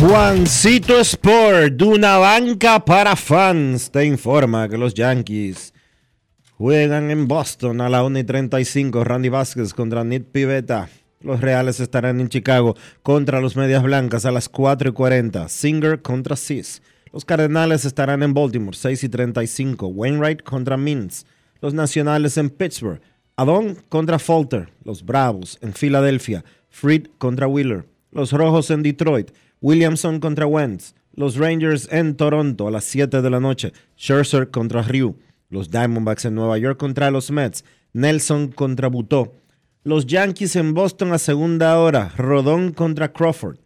Juancito 0.00 0.98
Sport, 0.98 1.74
de 1.74 1.84
una 1.84 2.16
banca 2.16 2.82
para 2.82 3.14
fans, 3.16 3.90
te 3.90 4.06
informa 4.06 4.66
que 4.66 4.78
los 4.78 4.94
Yankees 4.94 5.74
juegan 6.56 7.10
en 7.10 7.28
Boston 7.28 7.82
a 7.82 7.90
la 7.90 8.02
1 8.02 8.20
y 8.20 8.24
35. 8.24 9.04
Randy 9.04 9.28
Vázquez 9.28 9.74
contra 9.74 10.02
Nick 10.02 10.24
Pivetta. 10.24 10.88
Los 11.20 11.42
Reales 11.42 11.80
estarán 11.80 12.18
en 12.18 12.30
Chicago 12.30 12.76
contra 13.02 13.42
los 13.42 13.56
Medias 13.56 13.82
Blancas 13.82 14.24
a 14.24 14.30
las 14.30 14.48
4 14.48 14.88
y 14.88 14.92
40. 14.92 15.50
Singer 15.50 16.00
contra 16.00 16.34
Cis. 16.34 16.80
Los 17.12 17.26
Cardenales 17.26 17.84
estarán 17.84 18.22
en 18.22 18.32
Baltimore 18.32 18.74
6 18.74 19.04
y 19.04 19.08
35. 19.10 19.86
Wainwright 19.88 20.42
contra 20.42 20.78
Mins. 20.78 21.26
Los 21.60 21.74
Nacionales 21.74 22.38
en 22.38 22.48
Pittsburgh. 22.48 23.02
Adon 23.36 23.76
contra 23.90 24.18
Falter. 24.18 24.70
Los 24.82 25.04
Bravos 25.04 25.58
en 25.60 25.74
Filadelfia. 25.74 26.42
Fried 26.70 27.08
contra 27.18 27.46
Wheeler. 27.46 27.84
Los 28.12 28.32
Rojos 28.32 28.70
en 28.70 28.82
Detroit. 28.82 29.32
Williamson 29.60 30.20
contra 30.20 30.46
Wentz. 30.46 30.94
Los 31.12 31.36
Rangers 31.36 31.88
en 31.90 32.16
Toronto 32.16 32.68
a 32.68 32.70
las 32.70 32.84
7 32.84 33.20
de 33.20 33.30
la 33.30 33.40
noche. 33.40 33.72
Scherzer 33.96 34.50
contra 34.50 34.82
Ryu. 34.82 35.16
Los 35.50 35.70
Diamondbacks 35.70 36.24
en 36.24 36.34
Nueva 36.34 36.56
York 36.58 36.78
contra 36.78 37.10
los 37.10 37.30
Mets. 37.30 37.64
Nelson 37.92 38.48
contra 38.48 38.88
Butó. 38.88 39.34
Los 39.82 40.06
Yankees 40.06 40.56
en 40.56 40.72
Boston 40.72 41.12
a 41.12 41.18
segunda 41.18 41.78
hora. 41.78 42.12
Rodón 42.16 42.72
contra 42.72 43.12
Crawford. 43.12 43.58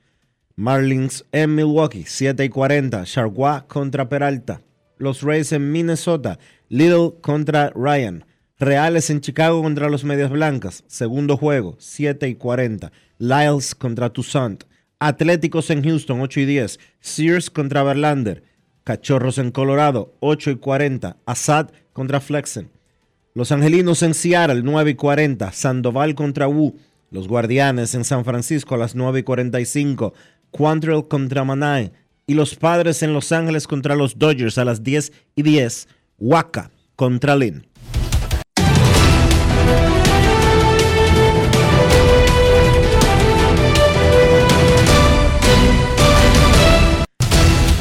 Marlins 0.57 1.25
en 1.33 1.55
Milwaukee, 1.55 2.05
7 2.07 2.45
y 2.45 2.49
40. 2.49 3.05
Chargois 3.05 3.63
contra 3.69 4.09
Peralta. 4.09 4.63
Los 4.99 5.23
Rays 5.23 5.53
en 5.53 5.71
Minnesota. 5.71 6.39
Little 6.69 7.15
contra 7.21 7.71
Ryan. 7.71 8.25
Reales 8.59 9.11
en 9.11 9.21
Chicago 9.21 9.63
contra 9.63 9.89
los 9.91 10.05
Medias 10.05 10.31
Blancas. 10.31 10.85
Segundo 10.87 11.37
juego, 11.37 11.77
7 11.79 12.29
y 12.29 12.35
40. 12.37 12.91
Lyles 13.19 13.75
contra 13.75 14.11
Toussaint. 14.11 14.65
Atléticos 15.07 15.69
en 15.69 15.85
Houston, 15.85 16.23
8 16.23 16.41
y 16.41 16.47
10. 16.47 16.81
Sears 17.01 17.51
contra 17.51 17.83
Verlander. 17.83 18.43
Cachorros 18.85 19.37
en 19.37 19.51
Colorado, 19.51 20.15
8 20.21 20.53
y 20.53 20.57
40. 20.57 21.19
Assad 21.27 21.73
contra 21.93 22.21
Flexen. 22.21 22.71
Los 23.35 23.53
Angelinos 23.53 24.03
en 24.03 24.15
Seattle, 24.15 24.63
9 24.63 24.93
y 24.93 24.95
40. 24.95 25.53
Sandoval 25.53 26.15
contra 26.15 26.49
Wu. 26.49 26.79
Los 27.11 27.29
Guardianes 27.29 27.95
en 27.95 28.05
San 28.05 28.25
Francisco 28.25 28.77
a 28.77 28.79
las 28.79 28.95
9 28.95 29.19
y 29.19 29.23
45. 29.25 30.15
Quantrill 30.51 31.07
contra 31.07 31.45
Manai. 31.45 31.93
Y 32.27 32.33
los 32.33 32.55
Padres 32.55 33.03
en 33.03 33.13
Los 33.13 33.31
Ángeles 33.31 33.69
contra 33.69 33.97
los 33.97 34.19
Dodgers 34.19 34.57
a 34.57 34.65
las 34.65 34.83
10 34.83 35.13
y 35.37 35.43
10. 35.43 35.87
Waka 36.19 36.71
contra 36.97 37.37
Lynn. 37.37 37.67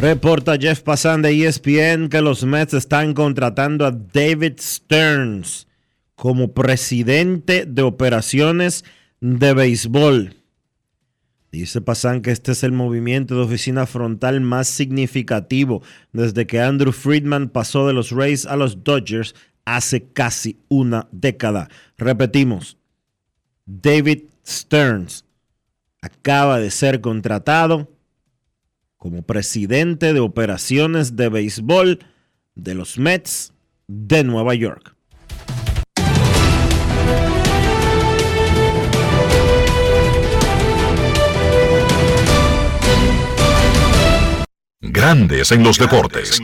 Reporta 0.00 0.56
Jeff 0.56 0.80
Passan 0.80 1.20
de 1.20 1.46
ESPN 1.46 2.08
que 2.08 2.22
los 2.22 2.42
Mets 2.42 2.72
están 2.72 3.12
contratando 3.12 3.84
a 3.84 3.90
David 3.90 4.54
Stearns 4.58 5.68
como 6.14 6.54
presidente 6.54 7.66
de 7.66 7.82
operaciones 7.82 8.82
de 9.20 9.52
béisbol. 9.52 10.36
Dice 11.52 11.82
Passan 11.82 12.22
que 12.22 12.30
este 12.30 12.52
es 12.52 12.62
el 12.62 12.72
movimiento 12.72 13.34
de 13.34 13.42
oficina 13.42 13.84
frontal 13.84 14.40
más 14.40 14.68
significativo 14.68 15.82
desde 16.14 16.46
que 16.46 16.62
Andrew 16.62 16.92
Friedman 16.92 17.50
pasó 17.50 17.86
de 17.86 17.92
los 17.92 18.10
Rays 18.10 18.46
a 18.46 18.56
los 18.56 18.82
Dodgers 18.82 19.34
hace 19.66 20.04
casi 20.14 20.56
una 20.68 21.08
década. 21.12 21.68
Repetimos, 21.98 22.78
David 23.66 24.20
Stearns 24.46 25.26
acaba 26.00 26.58
de 26.58 26.70
ser 26.70 27.02
contratado 27.02 27.99
como 29.00 29.22
presidente 29.22 30.12
de 30.12 30.20
operaciones 30.20 31.16
de 31.16 31.30
béisbol 31.30 32.00
de 32.54 32.74
los 32.74 32.98
Mets 32.98 33.54
de 33.88 34.24
Nueva 34.24 34.54
York. 34.54 34.94
Grandes 44.82 45.50
en 45.50 45.62
los 45.62 45.78
deportes. 45.78 46.38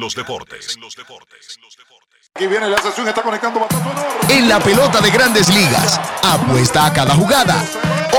Aquí 2.35 2.47
viene 2.47 2.71
la 2.71 2.79
sesión, 2.79 3.07
está 3.07 3.23
conectando 3.23 3.61
batazo 3.61 3.83
enorme. 3.91 4.35
En 4.35 4.49
la 4.49 4.61
pelota 4.61 5.03
de 5.03 5.11
grandes 5.11 5.55
ligas, 5.55 6.01
apuesta 6.23 6.87
a 6.87 6.93
cada 6.95 7.15
jugada 7.15 7.63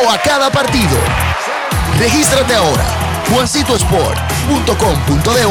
o 0.06 0.12
a 0.12 0.20
cada 0.20 0.52
partido. 0.52 0.98
Regístrate 1.98 2.54
ahora, 2.54 3.07
juancitosport.com.de 3.32 5.43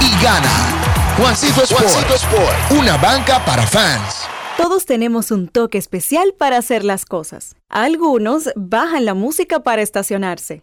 y 0.00 0.10
gana. 0.22 0.84
Juancito 1.16 1.62
Sport, 1.62 1.84
Juancito 1.84 2.14
Sport, 2.14 2.72
una 2.78 2.96
banca 2.96 3.44
para 3.44 3.64
fans. 3.66 4.26
Todos 4.56 4.86
tenemos 4.86 5.30
un 5.30 5.48
toque 5.48 5.78
especial 5.78 6.34
para 6.36 6.58
hacer 6.58 6.84
las 6.84 7.04
cosas. 7.04 7.54
Algunos 7.68 8.50
bajan 8.56 9.04
la 9.04 9.14
música 9.14 9.60
para 9.60 9.82
estacionarse. 9.82 10.62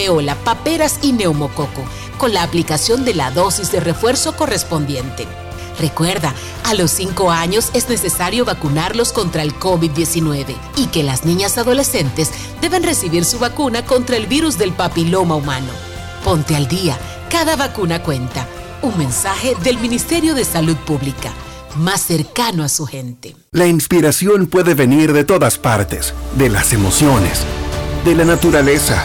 rubeola, 0.00 0.34
paperas 0.36 1.00
y 1.02 1.12
neumococo, 1.12 1.84
con 2.18 2.32
la 2.32 2.42
aplicación 2.42 3.04
de 3.04 3.14
la 3.14 3.30
dosis 3.30 3.70
de 3.72 3.80
refuerzo 3.80 4.36
correspondiente. 4.36 5.26
Recuerda, 5.78 6.34
a 6.64 6.74
los 6.74 6.90
5 6.90 7.30
años 7.30 7.70
es 7.72 7.88
necesario 7.88 8.44
vacunarlos 8.44 9.12
contra 9.12 9.42
el 9.42 9.54
COVID-19 9.58 10.54
y 10.76 10.86
que 10.86 11.02
las 11.02 11.24
niñas 11.24 11.56
adolescentes 11.58 12.30
deben 12.60 12.82
recibir 12.82 13.24
su 13.24 13.38
vacuna 13.38 13.84
contra 13.84 14.16
el 14.16 14.26
virus 14.26 14.58
del 14.58 14.72
papiloma 14.72 15.36
humano. 15.36 15.68
Ponte 16.24 16.54
al 16.54 16.68
día, 16.68 16.98
cada 17.30 17.56
vacuna 17.56 18.02
cuenta. 18.02 18.46
Un 18.82 18.96
mensaje 18.98 19.54
del 19.62 19.78
Ministerio 19.78 20.34
de 20.34 20.44
Salud 20.44 20.76
Pública, 20.76 21.32
más 21.76 22.02
cercano 22.02 22.64
a 22.64 22.68
su 22.68 22.86
gente. 22.86 23.36
La 23.52 23.66
inspiración 23.66 24.46
puede 24.46 24.74
venir 24.74 25.12
de 25.12 25.24
todas 25.24 25.58
partes, 25.58 26.14
de 26.36 26.48
las 26.48 26.72
emociones, 26.72 27.40
de 28.04 28.14
la 28.14 28.24
naturaleza 28.24 29.04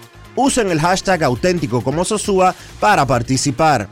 Usen 0.35 0.71
el 0.71 0.79
hashtag 0.79 1.23
auténtico 1.23 1.81
como 1.81 2.05
Sosúa 2.05 2.55
para 2.79 3.05
participar. 3.05 3.89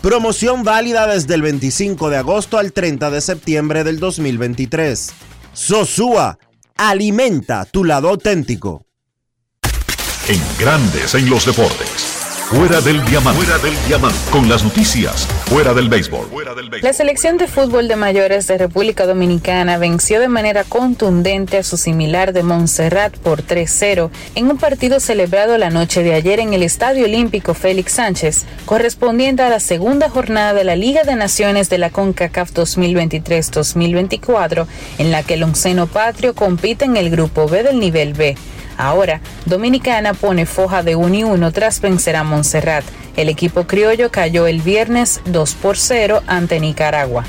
Promoción 0.00 0.64
válida 0.64 1.06
desde 1.06 1.34
el 1.34 1.42
25 1.42 2.10
de 2.10 2.16
agosto 2.16 2.58
al 2.58 2.72
30 2.72 3.10
de 3.10 3.20
septiembre 3.20 3.84
del 3.84 4.00
2023. 4.00 5.12
Sosúa, 5.52 6.38
alimenta 6.76 7.64
tu 7.64 7.84
lado 7.84 8.08
auténtico. 8.08 8.86
En 10.28 10.40
Grandes 10.58 11.14
en 11.14 11.28
los 11.28 11.46
Deportes. 11.46 12.11
Fuera 12.52 12.80
del 12.82 13.02
diamante. 13.06 13.40
Fuera 13.40 13.56
del 13.62 13.74
diamante. 13.86 14.18
Con 14.30 14.46
las 14.46 14.62
noticias. 14.62 15.26
Fuera 15.46 15.72
del 15.72 15.88
béisbol. 15.88 16.28
La 16.82 16.92
selección 16.92 17.38
de 17.38 17.48
fútbol 17.48 17.88
de 17.88 17.96
mayores 17.96 18.46
de 18.46 18.58
República 18.58 19.06
Dominicana 19.06 19.78
venció 19.78 20.20
de 20.20 20.28
manera 20.28 20.64
contundente 20.64 21.56
a 21.56 21.62
su 21.62 21.78
similar 21.78 22.34
de 22.34 22.42
Montserrat 22.42 23.16
por 23.16 23.42
3-0 23.42 24.10
en 24.34 24.50
un 24.50 24.58
partido 24.58 25.00
celebrado 25.00 25.56
la 25.56 25.70
noche 25.70 26.02
de 26.02 26.12
ayer 26.12 26.40
en 26.40 26.52
el 26.52 26.62
Estadio 26.62 27.06
Olímpico 27.06 27.54
Félix 27.54 27.92
Sánchez, 27.92 28.44
correspondiente 28.66 29.40
a 29.40 29.48
la 29.48 29.58
segunda 29.58 30.10
jornada 30.10 30.52
de 30.52 30.64
la 30.64 30.76
Liga 30.76 31.04
de 31.04 31.16
Naciones 31.16 31.70
de 31.70 31.78
la 31.78 31.88
CONCACAF 31.88 32.52
2023-2024, 32.52 34.66
en 34.98 35.10
la 35.10 35.22
que 35.22 35.34
el 35.34 35.42
onceno 35.42 35.86
patrio 35.86 36.34
compite 36.34 36.84
en 36.84 36.98
el 36.98 37.08
grupo 37.08 37.48
B 37.48 37.62
del 37.62 37.80
nivel 37.80 38.12
B. 38.12 38.36
Ahora, 38.76 39.20
Dominicana 39.46 40.14
pone 40.14 40.46
foja 40.46 40.82
de 40.82 40.96
1 40.96 41.14
y 41.14 41.24
1 41.24 41.52
tras 41.52 41.80
vencer 41.80 42.16
a 42.16 42.24
Montserrat. 42.24 42.84
El 43.16 43.28
equipo 43.28 43.64
criollo 43.66 44.10
cayó 44.10 44.46
el 44.46 44.62
viernes 44.62 45.20
2 45.26 45.54
por 45.54 45.76
0 45.76 46.22
ante 46.26 46.60
Nicaragua. 46.60 47.24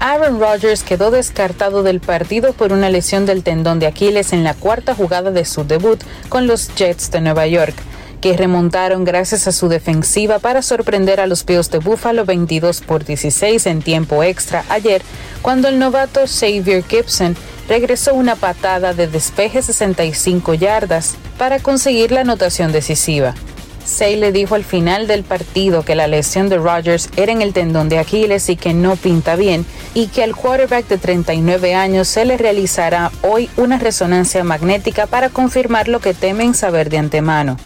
Aaron 0.00 0.38
Rodgers 0.40 0.82
quedó 0.82 1.10
descartado 1.10 1.82
del 1.82 2.00
partido 2.00 2.52
por 2.52 2.72
una 2.72 2.90
lesión 2.90 3.26
del 3.26 3.42
tendón 3.42 3.78
de 3.78 3.86
Aquiles 3.86 4.32
en 4.32 4.44
la 4.44 4.54
cuarta 4.54 4.94
jugada 4.94 5.30
de 5.30 5.44
su 5.44 5.64
debut 5.64 6.00
con 6.28 6.46
los 6.46 6.74
Jets 6.74 7.10
de 7.10 7.20
Nueva 7.20 7.46
York 7.46 7.74
que 8.20 8.36
remontaron 8.36 9.04
gracias 9.04 9.46
a 9.46 9.52
su 9.52 9.68
defensiva 9.68 10.38
para 10.38 10.62
sorprender 10.62 11.20
a 11.20 11.26
los 11.26 11.44
Bills 11.44 11.70
de 11.70 11.78
Buffalo 11.78 12.24
22 12.24 12.80
por 12.80 13.04
16 13.04 13.66
en 13.66 13.82
tiempo 13.82 14.22
extra 14.22 14.64
ayer, 14.68 15.02
cuando 15.42 15.68
el 15.68 15.78
novato 15.78 16.20
Xavier 16.26 16.82
Gibson 16.82 17.36
regresó 17.68 18.14
una 18.14 18.36
patada 18.36 18.94
de 18.94 19.06
despeje 19.06 19.62
65 19.62 20.54
yardas 20.54 21.16
para 21.38 21.58
conseguir 21.58 22.12
la 22.12 22.20
anotación 22.22 22.72
decisiva. 22.72 23.34
Say 23.84 24.16
le 24.16 24.32
dijo 24.32 24.56
al 24.56 24.64
final 24.64 25.06
del 25.06 25.22
partido 25.22 25.84
que 25.84 25.94
la 25.94 26.08
lesión 26.08 26.48
de 26.48 26.58
Rodgers 26.58 27.08
era 27.16 27.30
en 27.30 27.40
el 27.40 27.52
tendón 27.52 27.88
de 27.88 27.98
Aquiles 27.98 28.48
y 28.48 28.56
que 28.56 28.74
no 28.74 28.96
pinta 28.96 29.36
bien, 29.36 29.64
y 29.94 30.08
que 30.08 30.24
al 30.24 30.34
quarterback 30.34 30.88
de 30.88 30.98
39 30.98 31.74
años 31.74 32.08
se 32.08 32.24
le 32.24 32.36
realizará 32.36 33.12
hoy 33.22 33.48
una 33.56 33.78
resonancia 33.78 34.42
magnética 34.42 35.06
para 35.06 35.28
confirmar 35.28 35.86
lo 35.86 36.00
que 36.00 36.14
temen 36.14 36.54
saber 36.54 36.90
de 36.90 36.98
antemano 36.98 37.56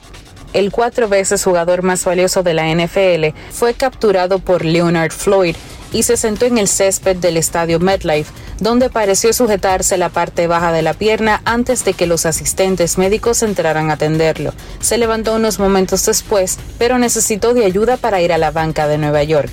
el 0.52 0.72
cuatro 0.72 1.08
veces 1.08 1.44
jugador 1.44 1.82
más 1.82 2.04
valioso 2.04 2.42
de 2.42 2.54
la 2.54 2.66
NFL, 2.74 3.36
fue 3.52 3.74
capturado 3.74 4.38
por 4.38 4.64
Leonard 4.64 5.12
Floyd 5.12 5.56
y 5.92 6.04
se 6.04 6.16
sentó 6.16 6.46
en 6.46 6.58
el 6.58 6.68
césped 6.68 7.16
del 7.16 7.36
estadio 7.36 7.80
MetLife, 7.80 8.32
donde 8.58 8.90
pareció 8.90 9.32
sujetarse 9.32 9.96
la 9.96 10.08
parte 10.08 10.46
baja 10.46 10.72
de 10.72 10.82
la 10.82 10.94
pierna 10.94 11.40
antes 11.44 11.84
de 11.84 11.94
que 11.94 12.06
los 12.06 12.26
asistentes 12.26 12.98
médicos 12.98 13.42
entraran 13.42 13.90
a 13.90 13.94
atenderlo. 13.94 14.52
Se 14.80 14.98
levantó 14.98 15.34
unos 15.34 15.58
momentos 15.58 16.04
después, 16.06 16.58
pero 16.78 16.98
necesitó 16.98 17.54
de 17.54 17.64
ayuda 17.64 17.96
para 17.96 18.20
ir 18.20 18.32
a 18.32 18.38
la 18.38 18.50
banca 18.50 18.86
de 18.86 18.98
Nueva 18.98 19.22
York. 19.22 19.50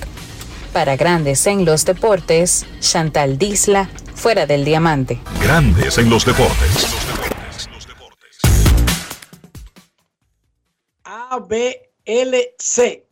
Para 0.72 0.96
Grandes 0.96 1.46
en 1.46 1.64
los 1.64 1.84
Deportes, 1.84 2.66
Chantal 2.80 3.38
Disla, 3.38 3.88
fuera 4.14 4.46
del 4.46 4.64
diamante. 4.64 5.20
Grandes 5.42 5.98
en 5.98 6.10
los 6.10 6.26
deportes. 6.26 6.86
ABLC. 11.04 13.07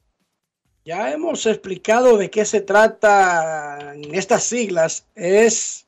Ya 0.87 1.11
hemos 1.11 1.45
explicado 1.47 2.16
de 2.16 2.30
qué 2.30 2.45
se 2.45 2.61
trata 2.61 3.93
en 3.93 4.14
estas 4.14 4.45
siglas. 4.45 5.05
Es 5.16 5.84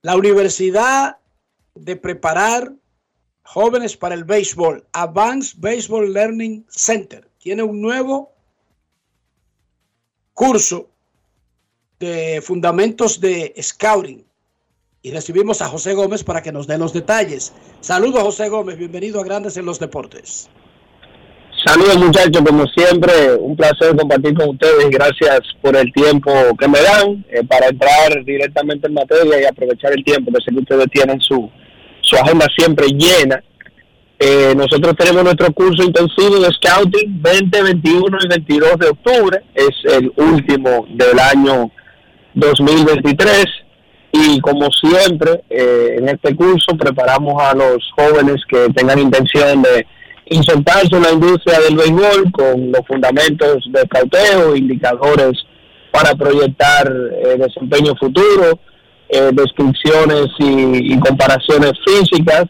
la 0.00 0.14
Universidad 0.14 1.18
de 1.74 1.96
Preparar 1.96 2.72
Jóvenes 3.42 3.96
para 3.96 4.14
el 4.14 4.22
Béisbol, 4.22 4.86
Advanced 4.92 5.58
Baseball 5.58 6.12
Learning 6.12 6.64
Center. 6.68 7.28
Tiene 7.38 7.64
un 7.64 7.82
nuevo 7.82 8.32
curso 10.34 10.88
de 11.98 12.40
fundamentos 12.40 13.20
de 13.20 13.52
scouting. 13.60 14.24
Y 15.02 15.10
recibimos 15.10 15.62
a 15.62 15.68
José 15.68 15.94
Gómez 15.94 16.22
para 16.22 16.44
que 16.44 16.52
nos 16.52 16.68
dé 16.68 16.78
los 16.78 16.92
detalles. 16.92 17.52
Saludos, 17.80 18.22
José 18.22 18.50
Gómez. 18.50 18.78
Bienvenido 18.78 19.20
a 19.20 19.24
Grandes 19.24 19.56
en 19.56 19.64
los 19.64 19.80
Deportes. 19.80 20.48
Saludos 21.64 21.98
muchachos, 21.98 22.42
como 22.46 22.66
siempre, 22.68 23.34
un 23.40 23.56
placer 23.56 23.96
compartir 23.96 24.32
con 24.34 24.50
ustedes 24.50 24.86
y 24.86 24.90
gracias 24.90 25.40
por 25.60 25.76
el 25.76 25.92
tiempo 25.92 26.30
que 26.56 26.68
me 26.68 26.80
dan 26.80 27.24
eh, 27.30 27.42
para 27.48 27.66
entrar 27.66 28.24
directamente 28.24 28.86
en 28.86 28.94
materia 28.94 29.42
y 29.42 29.44
aprovechar 29.44 29.92
el 29.92 30.04
tiempo 30.04 30.30
que 30.30 30.44
sé 30.44 30.52
que 30.52 30.60
ustedes 30.60 30.86
tienen 30.92 31.20
su, 31.20 31.50
su 32.00 32.16
agenda 32.16 32.46
siempre 32.56 32.86
llena. 32.88 33.42
Eh, 34.20 34.54
nosotros 34.56 34.94
tenemos 34.96 35.24
nuestro 35.24 35.52
curso 35.52 35.82
intensivo 35.82 36.38
de 36.38 36.48
Scouting 36.52 37.22
20, 37.22 37.62
21 37.62 38.18
y 38.24 38.28
22 38.28 38.78
de 38.78 38.88
octubre, 38.88 39.42
es 39.54 39.94
el 39.94 40.12
último 40.16 40.86
del 40.90 41.18
año 41.18 41.72
2023 42.34 43.46
y 44.12 44.40
como 44.40 44.70
siempre 44.70 45.42
eh, 45.50 45.96
en 45.98 46.08
este 46.08 46.34
curso 46.36 46.76
preparamos 46.78 47.42
a 47.42 47.54
los 47.54 47.78
jóvenes 47.96 48.36
que 48.48 48.68
tengan 48.74 48.98
intención 49.00 49.62
de 49.62 49.86
insertarse 50.30 50.94
en 50.96 51.02
la 51.02 51.12
industria 51.12 51.60
del 51.60 51.76
béisbol 51.76 52.32
con 52.32 52.72
los 52.72 52.86
fundamentos 52.86 53.64
de 53.70 53.86
cauteo, 53.88 54.56
indicadores 54.56 55.32
para 55.90 56.14
proyectar 56.14 56.86
eh, 56.86 57.36
desempeño 57.38 57.94
futuro, 57.96 58.58
eh, 59.08 59.30
descripciones 59.32 60.26
y, 60.38 60.98
comparaciones 60.98 61.72
físicas, 61.84 62.44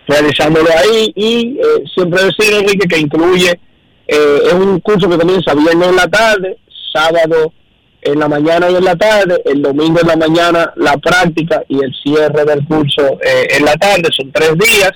realizándolo 0.09 0.69
ahí. 0.75 1.11
Y 1.15 1.57
eh, 1.59 1.83
siempre 1.93 2.23
decir, 2.23 2.53
Enrique, 2.53 2.87
que 2.87 2.99
incluye, 2.99 3.59
eh, 4.07 4.39
es 4.43 4.53
un 4.53 4.79
curso 4.79 5.07
que 5.09 5.17
comienza 5.17 5.53
viernes 5.53 5.89
en 5.89 5.95
la 5.95 6.07
tarde, 6.07 6.57
sábado 6.91 7.53
en 8.01 8.19
la 8.19 8.27
mañana 8.27 8.69
y 8.69 8.75
en 8.75 8.83
la 8.83 8.95
tarde, 8.95 9.41
el 9.45 9.61
domingo 9.61 9.99
en 10.01 10.07
la 10.07 10.15
mañana 10.15 10.73
la 10.75 10.97
práctica 10.97 11.63
y 11.67 11.83
el 11.83 11.93
cierre 12.03 12.45
del 12.45 12.65
curso 12.65 13.19
eh, 13.21 13.47
en 13.57 13.65
la 13.65 13.75
tarde, 13.75 14.09
son 14.15 14.31
tres 14.31 14.53
días. 14.57 14.91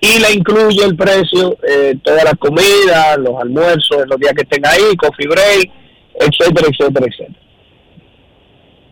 Y 0.00 0.18
le 0.18 0.32
incluye 0.34 0.84
el 0.84 0.96
precio, 0.96 1.56
eh, 1.66 1.96
toda 2.02 2.24
la 2.24 2.34
comida, 2.34 3.16
los 3.16 3.40
almuerzos, 3.40 4.06
los 4.06 4.20
días 4.20 4.34
que 4.34 4.42
estén 4.42 4.64
ahí, 4.66 4.94
coffee 4.96 5.26
break, 5.26 5.70
etcétera, 6.14 6.68
etcétera, 6.70 7.06
etcétera. 7.06 7.40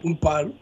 Un 0.02 0.16
palo. 0.16 0.52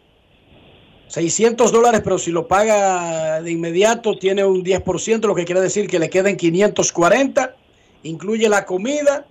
600 1.07 1.71
dólares, 1.71 2.01
pero 2.03 2.17
si 2.17 2.31
lo 2.31 2.47
paga 2.47 3.41
de 3.41 3.51
inmediato 3.51 4.17
tiene 4.17 4.45
un 4.45 4.63
10%, 4.63 5.25
lo 5.25 5.35
que 5.35 5.45
quiere 5.45 5.61
decir 5.61 5.87
que 5.87 5.99
le 5.99 6.09
queden 6.09 6.37
540, 6.37 7.55
incluye 8.03 8.47
la 8.47 8.65
comida 8.65 9.25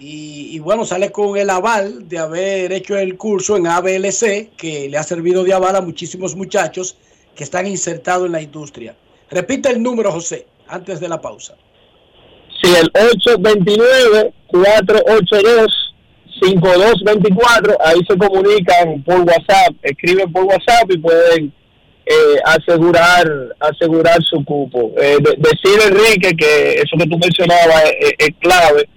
y, 0.00 0.56
y 0.56 0.58
bueno, 0.58 0.84
sale 0.84 1.12
con 1.12 1.36
el 1.36 1.50
aval 1.50 2.08
de 2.08 2.18
haber 2.18 2.72
hecho 2.72 2.96
el 2.96 3.16
curso 3.16 3.56
en 3.56 3.66
ABLC, 3.66 4.50
que 4.56 4.88
le 4.90 4.96
ha 4.96 5.02
servido 5.02 5.44
de 5.44 5.52
aval 5.52 5.76
a 5.76 5.80
muchísimos 5.80 6.34
muchachos 6.34 6.96
que 7.36 7.44
están 7.44 7.66
insertados 7.66 8.26
en 8.26 8.32
la 8.32 8.42
industria. 8.42 8.96
Repite 9.30 9.68
el 9.70 9.82
número, 9.82 10.10
José, 10.10 10.46
antes 10.66 10.98
de 11.00 11.08
la 11.08 11.20
pausa. 11.20 11.54
Sí, 12.62 12.72
el 12.74 12.90
829-482-5224, 16.42 17.76
ahí 17.84 18.00
se 18.08 18.16
comunican 18.18 19.02
por 19.02 19.20
WhatsApp, 19.20 19.74
escriben 19.82 20.32
por 20.32 20.44
WhatsApp 20.44 20.90
y 20.90 20.98
pueden 20.98 21.52
eh, 22.06 22.36
asegurar 22.44 23.26
asegurar 23.60 24.18
su 24.22 24.44
cupo. 24.44 24.92
Eh, 25.00 25.18
de- 25.20 25.36
decir, 25.38 25.78
Enrique, 25.86 26.34
que 26.36 26.74
eso 26.74 26.96
que 26.98 27.06
tú 27.06 27.18
mencionabas 27.18 27.84
es, 28.00 28.12
es 28.18 28.30
clave. 28.40 28.88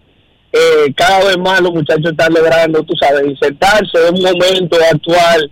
Eh, 0.55 0.93
cada 0.95 1.25
vez 1.25 1.37
más 1.39 1.61
los 1.61 1.73
muchachos 1.73 2.11
están 2.11 2.31
logrando, 2.31 2.83
tú 2.83 2.93
sabes, 2.95 3.25
insertarse 3.25 4.07
en 4.07 4.13
un 4.13 4.21
momento 4.21 4.77
actual 4.91 5.51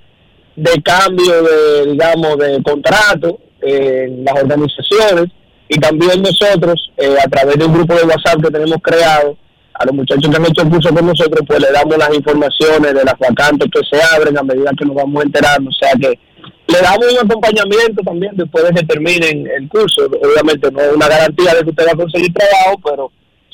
de 0.56 0.82
cambio 0.84 1.42
de, 1.42 1.92
digamos, 1.92 2.38
de 2.38 2.62
contrato 2.62 3.40
eh, 3.62 4.06
en 4.08 4.24
las 4.24 4.44
organizaciones 4.44 5.26
y 5.68 5.80
también 5.80 6.22
nosotros, 6.22 6.92
eh, 6.98 7.16
a 7.20 7.28
través 7.30 7.58
de 7.58 7.66
un 7.66 7.74
grupo 7.74 7.96
de 7.96 8.04
WhatsApp 8.04 8.44
que 8.44 8.52
tenemos 8.52 8.78
creado, 8.84 9.38
a 9.74 9.86
los 9.86 9.96
muchachos 9.96 10.30
que 10.30 10.36
han 10.38 10.46
hecho 10.46 10.62
el 10.62 10.70
curso 10.70 10.94
con 10.94 11.08
nosotros, 11.08 11.42
pues 11.48 11.60
le 11.60 11.72
damos 11.72 11.98
las 11.98 12.14
informaciones 12.14 12.94
de 12.94 13.04
las 13.04 13.18
vacantes 13.18 13.70
que 13.74 13.80
se 13.90 14.04
abren 14.16 14.38
a 14.38 14.44
medida 14.44 14.70
que 14.78 14.86
nos 14.86 14.96
vamos 14.96 15.24
enterando. 15.24 15.72
O 15.72 15.74
sea 15.74 15.94
que 15.94 16.20
le 16.68 16.82
damos 16.82 17.12
un 17.12 17.26
acompañamiento 17.26 18.04
también 18.04 18.34
después 18.36 18.66
de 18.66 18.74
que 18.74 18.86
terminen 18.86 19.48
el 19.48 19.68
curso. 19.68 20.06
Obviamente 20.06 20.70
no 20.72 20.82
es 20.82 20.94
una 20.94 21.08
garantía 21.08 21.56
de 21.56 21.64
que 21.64 21.70
usted 21.72 21.88
va 21.88 21.92
a 21.94 21.96
conseguir 21.96 22.32
trabajo, 22.34 22.80
pero 22.84 23.12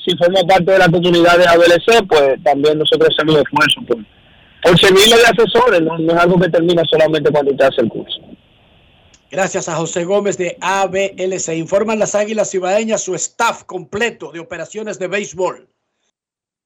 si 0.08 0.16
forma 0.16 0.40
parte 0.48 0.72
de 0.72 0.80
la 0.80 0.90
comunidad 0.90 1.38
de 1.38 1.48
ABLC, 1.48 2.08
pues 2.08 2.42
también 2.42 2.80
nosotros 2.80 3.10
hacemos 3.12 3.42
esfuerzo 3.42 3.82
por, 3.86 3.98
por 4.64 4.80
servirle 4.80 5.18
de 5.18 5.26
asesores. 5.26 5.82
¿no? 5.82 5.98
es 5.98 6.18
algo 6.18 6.40
que 6.40 6.50
termina 6.50 6.82
solamente 6.90 7.30
cuando 7.30 7.52
usted 7.52 7.66
hace 7.66 7.82
el 7.82 7.90
curso. 7.90 8.22
Gracias 9.30 9.68
a 9.68 9.76
José 9.76 10.06
Gómez 10.06 10.38
de 10.38 10.58
ABLC. 10.62 11.58
Informan 11.58 12.00
las 12.00 12.16
Águilas 12.16 12.52
Cibaeñas 12.52 13.02
su 13.02 13.16
staff 13.16 13.66
completo 13.66 14.32
de 14.32 14.40
operaciones 14.40 14.98
de 14.98 15.10
béisbol. 15.10 15.68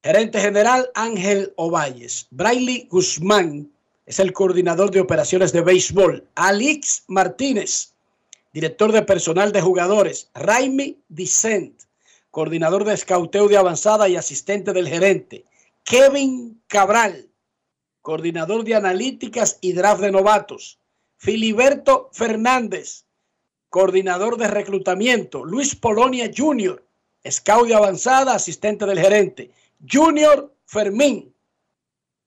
Gerente 0.04 0.40
general 0.40 0.92
Ángel 0.94 1.52
Ovalles. 1.56 2.28
Braille 2.30 2.88
Guzmán 2.92 3.72
es 4.06 4.20
el 4.20 4.34
coordinador 4.34 4.92
de 4.92 5.00
operaciones 5.00 5.52
de 5.52 5.62
béisbol. 5.62 6.28
Alix 6.36 7.06
Martínez, 7.08 7.94
director 8.54 8.92
de 8.92 9.02
personal 9.02 9.52
de 9.52 9.62
jugadores. 9.62 10.30
Raimi 10.36 11.00
Dicent, 11.10 11.81
coordinador 12.32 12.84
de 12.86 12.94
escauteo 12.94 13.48
de 13.48 13.58
avanzada 13.58 14.10
y 14.10 14.16
asistente 14.16 14.74
del 14.74 14.88
gerente. 14.88 15.46
Kevin 15.84 16.62
Cabral, 16.68 17.30
coordinador 18.02 18.64
de 18.64 18.76
analíticas 18.76 19.58
y 19.62 19.74
draft 19.74 20.02
de 20.02 20.12
novatos. 20.12 20.80
Filiberto 21.18 22.10
Fernández, 22.14 23.06
coordinador 23.70 24.38
de 24.38 24.48
reclutamiento. 24.48 25.46
Luis 25.46 25.76
Polonia 25.76 26.32
Jr., 26.36 26.84
Scout 27.30 27.68
de 27.68 27.76
avanzada, 27.76 28.34
asistente 28.34 28.86
del 28.88 29.00
gerente. 29.00 29.52
Junior 29.88 30.52
Fermín 30.66 31.32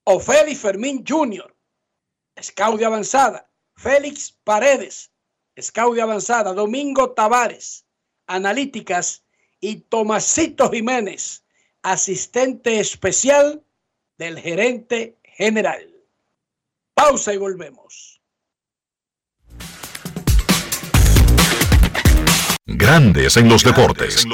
o 0.05 0.20
Félix 0.20 0.61
Fermín 0.61 1.05
Junior. 1.07 1.55
Scout 2.40 2.78
de 2.78 2.84
avanzada. 2.84 3.48
Félix 3.74 4.32
Paredes. 4.44 5.11
Scout 5.61 5.94
de 5.94 6.02
avanzada. 6.02 6.52
Domingo 6.52 7.11
Tavares. 7.11 7.86
Analíticas. 8.26 9.23
Y 9.66 9.76
Tomasito 9.76 10.70
Jiménez, 10.70 11.42
asistente 11.82 12.80
especial 12.80 13.64
del 14.18 14.38
gerente 14.38 15.16
general. 15.22 15.90
Pausa 16.92 17.32
y 17.32 17.38
volvemos. 17.38 18.20
Grandes 22.66 23.38
en 23.38 23.48
los 23.48 23.64
deportes. 23.64 24.26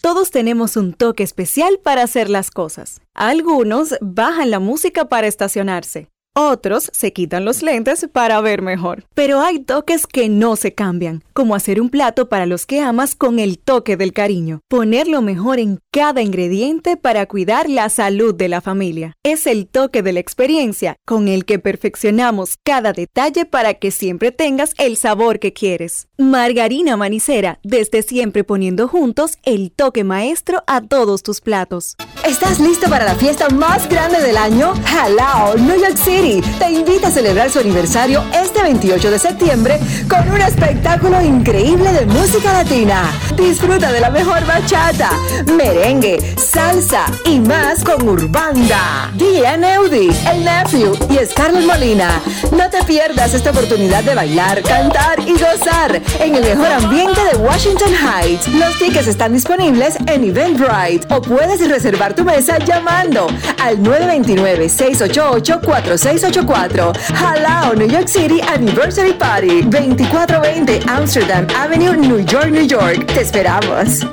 Todos 0.00 0.30
tenemos 0.30 0.76
un 0.76 0.94
toque 0.94 1.24
especial 1.24 1.80
para 1.82 2.04
hacer 2.04 2.30
las 2.30 2.52
cosas. 2.52 3.00
Algunos 3.14 3.96
bajan 4.00 4.52
la 4.52 4.60
música 4.60 5.08
para 5.08 5.26
estacionarse. 5.26 6.06
Otros 6.34 6.90
se 6.92 7.12
quitan 7.12 7.44
los 7.44 7.62
lentes 7.62 8.06
para 8.12 8.40
ver 8.40 8.62
mejor. 8.62 9.04
Pero 9.14 9.40
hay 9.40 9.58
toques 9.58 10.06
que 10.06 10.28
no 10.28 10.54
se 10.54 10.74
cambian, 10.74 11.24
como 11.32 11.56
hacer 11.56 11.80
un 11.80 11.90
plato 11.90 12.28
para 12.28 12.46
los 12.46 12.66
que 12.66 12.80
amas 12.80 13.16
con 13.16 13.40
el 13.40 13.58
toque 13.58 13.96
del 13.96 14.12
cariño. 14.12 14.60
Poner 14.68 15.08
lo 15.08 15.22
mejor 15.22 15.58
en 15.58 15.80
cada 15.90 16.22
ingrediente 16.22 16.96
para 16.96 17.26
cuidar 17.26 17.68
la 17.68 17.88
salud 17.88 18.32
de 18.32 18.48
la 18.48 18.60
familia. 18.60 19.14
Es 19.24 19.48
el 19.48 19.66
toque 19.66 20.02
de 20.02 20.12
la 20.12 20.20
experiencia 20.20 20.96
con 21.04 21.26
el 21.26 21.44
que 21.44 21.58
perfeccionamos 21.58 22.58
cada 22.64 22.92
detalle 22.92 23.44
para 23.44 23.74
que 23.74 23.90
siempre 23.90 24.30
tengas 24.30 24.74
el 24.78 24.96
sabor 24.96 25.40
que 25.40 25.52
quieres. 25.52 26.06
Margarina 26.20 26.98
Manicera, 26.98 27.60
desde 27.62 28.02
siempre 28.02 28.44
poniendo 28.44 28.88
juntos 28.88 29.38
el 29.42 29.72
toque 29.72 30.04
maestro 30.04 30.62
a 30.66 30.82
todos 30.82 31.22
tus 31.22 31.40
platos. 31.40 31.96
¿Estás 32.26 32.60
listo 32.60 32.90
para 32.90 33.06
la 33.06 33.14
fiesta 33.14 33.48
más 33.48 33.88
grande 33.88 34.20
del 34.20 34.36
año? 34.36 34.74
Halao 34.84 35.56
New 35.56 35.80
York 35.80 35.96
City 35.96 36.42
te 36.58 36.70
invita 36.70 37.08
a 37.08 37.10
celebrar 37.10 37.50
su 37.50 37.60
aniversario 37.60 38.22
este 38.34 38.62
28 38.62 39.10
de 39.10 39.18
septiembre 39.18 39.80
con 40.10 40.30
un 40.30 40.42
espectáculo 40.42 41.22
increíble 41.22 41.90
de 41.90 42.04
música 42.04 42.52
latina. 42.52 43.10
Disfruta 43.38 43.90
de 43.90 44.00
la 44.00 44.10
mejor 44.10 44.44
bachata, 44.46 45.12
merengue, 45.56 46.20
salsa 46.36 47.06
y 47.24 47.40
más 47.40 47.82
con 47.82 48.06
Urbanda, 48.06 49.10
Diane 49.16 49.68
Neudi, 49.68 50.10
El 50.30 50.44
Nephew 50.44 50.92
y 51.08 51.24
Scarlett 51.24 51.64
Molina. 51.64 52.20
No 52.52 52.68
te 52.68 52.84
pierdas 52.84 53.32
esta 53.32 53.52
oportunidad 53.52 54.04
de 54.04 54.14
bailar, 54.14 54.62
cantar 54.62 55.18
y 55.20 55.32
gozar 55.32 56.02
en 56.18 56.34
el 56.34 56.42
mejor 56.42 56.66
ambiente 56.66 57.20
de 57.32 57.36
Washington 57.38 57.92
Heights. 57.94 58.48
Los 58.48 58.76
tickets 58.78 59.06
están 59.06 59.32
disponibles 59.32 59.96
en 60.06 60.24
Eventbrite 60.24 61.06
o 61.14 61.22
puedes 61.22 61.66
reservar 61.68 62.14
tu 62.14 62.24
mesa 62.24 62.58
llamando 62.58 63.26
al 63.62 63.82
929 63.82 64.68
688 64.68 65.60
46 65.64 66.20
684 66.20 66.92
Halao 67.14 67.74
New 67.74 67.88
York 67.88 68.08
City 68.08 68.40
Anniversary 68.40 69.12
Party 69.12 69.62
2420 69.62 70.80
Amsterdam 70.88 71.46
Avenue 71.56 71.96
New 71.96 72.24
York 72.24 72.50
New 72.50 72.66
York 72.66 73.06
te 73.06 73.20
esperamos 73.20 74.06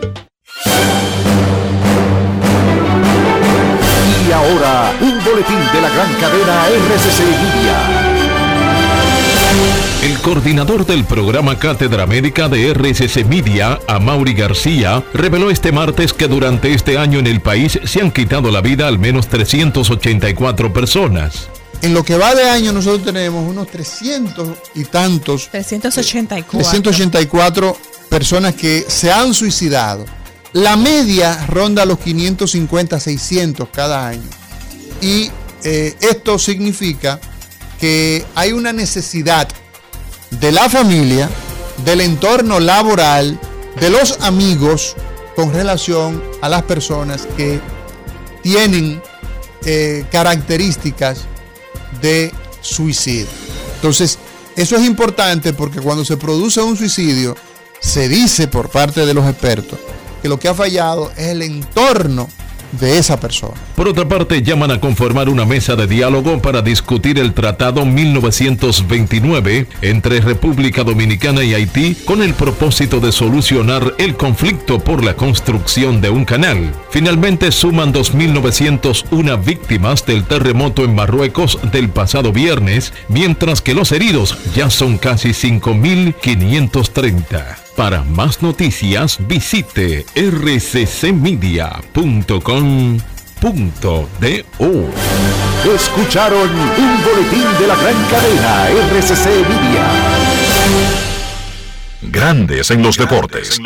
Y 4.28 4.32
ahora, 4.32 4.92
un 5.00 5.24
boletín 5.24 5.60
de 5.72 5.82
la 5.82 5.90
gran 5.90 6.14
cadena 6.16 6.68
RCC 6.68 7.20
Media. 7.22 7.78
El 10.04 10.16
coordinador 10.20 10.86
del 10.86 11.06
programa 11.06 11.58
Cátedra 11.58 12.06
Médica 12.06 12.48
de 12.48 12.72
RCC 12.72 13.26
Media, 13.26 13.80
Amaury 13.88 14.36
García, 14.36 15.04
reveló 15.12 15.50
este 15.50 15.72
martes 15.72 16.14
que 16.14 16.28
durante 16.28 16.72
este 16.72 17.00
año 17.00 17.18
en 17.18 17.26
el 17.26 17.42
país 17.42 17.80
se 17.84 18.02
han 18.02 18.12
quitado 18.12 18.52
la 18.52 18.62
vida 18.62 18.88
al 18.88 19.00
menos 19.00 19.28
384 19.28 20.72
personas. 20.72 21.50
En 21.82 21.96
lo 21.96 22.04
que 22.04 22.16
va 22.16 22.36
de 22.36 22.48
año 22.48 22.72
nosotros 22.72 23.06
tenemos 23.06 23.50
unos 23.50 23.68
300 23.70 24.50
y 24.76 24.86
tantos, 24.86 25.50
384. 25.50 26.60
384 26.60 27.78
personas 28.08 28.54
que 28.54 28.86
se 28.88 29.12
han 29.12 29.34
suicidado. 29.34 30.06
La 30.54 30.78
media 30.78 31.44
ronda 31.48 31.86
los 31.86 31.98
550, 31.98 33.00
600 33.00 33.68
cada 33.74 34.08
año. 34.08 34.30
Y 35.02 35.32
eh, 35.64 35.96
esto 36.02 36.38
significa 36.38 37.20
que 37.80 38.24
hay 38.36 38.54
una 38.54 38.72
necesidad 38.74 39.48
de 40.32 40.52
la 40.52 40.70
familia, 40.70 41.30
del 41.86 42.02
entorno 42.02 42.60
laboral, 42.60 43.40
de 43.80 43.90
los 43.90 44.20
amigos 44.22 44.96
con 45.36 45.54
relación 45.54 46.24
a 46.42 46.50
las 46.50 46.64
personas 46.64 47.28
que 47.38 47.60
tienen 48.42 49.02
eh, 49.66 50.06
características 50.12 51.26
de 52.02 52.32
suicidio. 52.62 53.28
Entonces, 53.76 54.18
eso 54.56 54.76
es 54.76 54.86
importante 54.86 55.54
porque 55.54 55.80
cuando 55.80 56.04
se 56.04 56.18
produce 56.18 56.62
un 56.62 56.76
suicidio, 56.76 57.36
se 57.80 58.10
dice 58.10 58.48
por 58.48 58.70
parte 58.70 59.06
de 59.06 59.14
los 59.14 59.28
expertos 59.28 59.80
que 60.22 60.30
lo 60.30 60.40
que 60.40 60.48
ha 60.48 60.56
fallado 60.56 61.12
es 61.16 61.28
el 61.28 61.44
entorno 61.44 62.28
de 62.72 62.98
esa 62.98 63.20
persona. 63.20 63.54
Por 63.76 63.88
otra 63.88 64.08
parte, 64.08 64.42
llaman 64.42 64.72
a 64.72 64.80
conformar 64.80 65.30
una 65.30 65.46
mesa 65.46 65.76
de 65.76 65.88
diálogo 65.88 66.42
para 66.42 66.62
discutir 66.62 67.20
el 67.20 67.34
Tratado 67.34 67.86
1929 67.86 69.68
entre 69.82 70.22
República 70.22 70.84
Dominicana 70.84 71.44
y 71.44 71.54
Haití 71.54 71.96
con 72.06 72.22
el 72.22 72.34
propósito 72.34 73.00
de 73.00 73.12
solucionar 73.12 73.94
el 73.98 74.16
conflicto 74.16 74.80
por 74.80 75.04
la 75.04 75.16
construcción 75.16 76.02
de 76.02 76.10
un 76.10 76.26
canal. 76.26 76.74
Finalmente 76.90 77.52
suman 77.52 77.94
2.901 77.94 79.44
víctimas 79.44 80.06
del 80.06 80.24
terremoto 80.24 80.84
en 80.84 80.96
Marruecos 80.96 81.60
del 81.72 81.90
pasado 81.90 82.32
viernes, 82.32 82.94
mientras 83.08 83.62
que 83.62 83.74
los 83.74 83.92
heridos 83.92 84.38
ya 84.56 84.70
son 84.70 84.98
casi 84.98 85.30
5.530. 85.30 87.67
Para 87.78 88.04
más 88.04 88.42
noticias 88.42 89.20
visite 89.28 90.04
rccmedia.com.do. 90.16 91.30
Escucharon 95.76 96.50
un 96.50 97.04
boletín 97.06 97.46
de 97.60 97.68
la 97.68 97.76
gran 97.76 98.04
cadena 98.10 98.68
RCC 98.70 99.28
Media. 99.48 99.92
Grandes 102.02 102.72
en 102.72 102.82
los 102.82 102.98
deportes. 102.98 103.60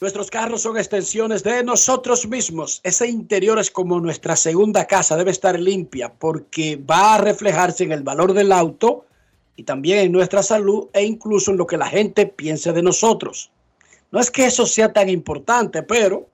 Nuestros 0.00 0.30
carros 0.30 0.62
son 0.62 0.78
extensiones 0.78 1.42
de 1.42 1.64
nosotros 1.64 2.28
mismos. 2.28 2.80
Ese 2.84 3.08
interior 3.08 3.58
es 3.58 3.72
como 3.72 3.98
nuestra 3.98 4.36
segunda 4.36 4.84
casa, 4.84 5.16
debe 5.16 5.32
estar 5.32 5.58
limpia 5.58 6.12
porque 6.12 6.76
va 6.76 7.16
a 7.16 7.18
reflejarse 7.18 7.82
en 7.82 7.90
el 7.90 8.04
valor 8.04 8.34
del 8.34 8.52
auto 8.52 9.05
y 9.56 9.64
también 9.64 9.98
en 9.98 10.12
nuestra 10.12 10.42
salud 10.42 10.88
e 10.92 11.04
incluso 11.04 11.50
en 11.50 11.56
lo 11.56 11.66
que 11.66 11.76
la 11.76 11.88
gente 11.88 12.26
piense 12.26 12.72
de 12.72 12.82
nosotros. 12.82 13.50
No 14.12 14.20
es 14.20 14.30
que 14.30 14.46
eso 14.46 14.66
sea 14.66 14.92
tan 14.92 15.08
importante, 15.08 15.82
pero 15.82 16.28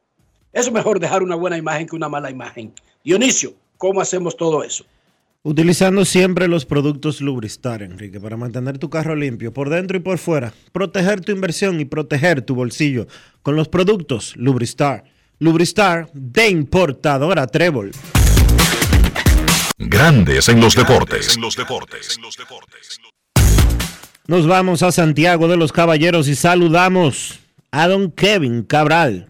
es 0.53 0.71
mejor 0.71 1.01
dejar 1.01 1.23
una 1.23 1.37
buena 1.37 1.57
imagen 1.57 1.87
que 1.87 1.97
una 1.97 2.09
mala 2.09 2.31
imagen. 2.31 2.73
Dionisio, 3.05 3.55
¿cómo 3.79 4.01
hacemos 4.01 4.37
todo 4.37 4.63
eso? 4.63 4.85
Utilizando 5.45 6.05
siempre 6.05 6.47
los 6.47 6.67
productos 6.67 7.21
Lubristar, 7.21 7.83
Enrique, 7.83 8.21
para 8.21 8.37
mantener 8.37 8.79
tu 8.79 8.91
carro 8.91 9.17
limpio 9.17 9.53
por 9.53 9.71
dentro 9.71 9.97
y 9.97 10.01
por 10.01 10.19
fuera, 10.19 10.53
proteger 10.71 11.21
tu 11.21 11.33
inversión 11.33 11.81
y 11.81 11.85
proteger 11.85 12.43
tu 12.43 12.55
bolsillo 12.55 13.09
con 13.43 13.57
los 13.57 13.69
productos 13.69 14.37
Lubristar. 14.37 15.05
Lubristar 15.41 16.09
de 16.13 16.49
importadora 16.49 17.49
Trébol. 17.49 17.91
Grandes 19.79 20.49
en 20.49 20.61
los 20.61 20.77
deportes. 20.77 21.37
Nos 24.29 24.47
vamos 24.47 24.85
a 24.85 24.93
Santiago 24.93 25.49
de 25.49 25.57
los 25.57 25.73
Caballeros 25.73 26.29
y 26.29 26.37
saludamos 26.37 27.41
a 27.73 27.89
don 27.89 28.13
Kevin 28.13 28.63
Cabral. 28.63 29.27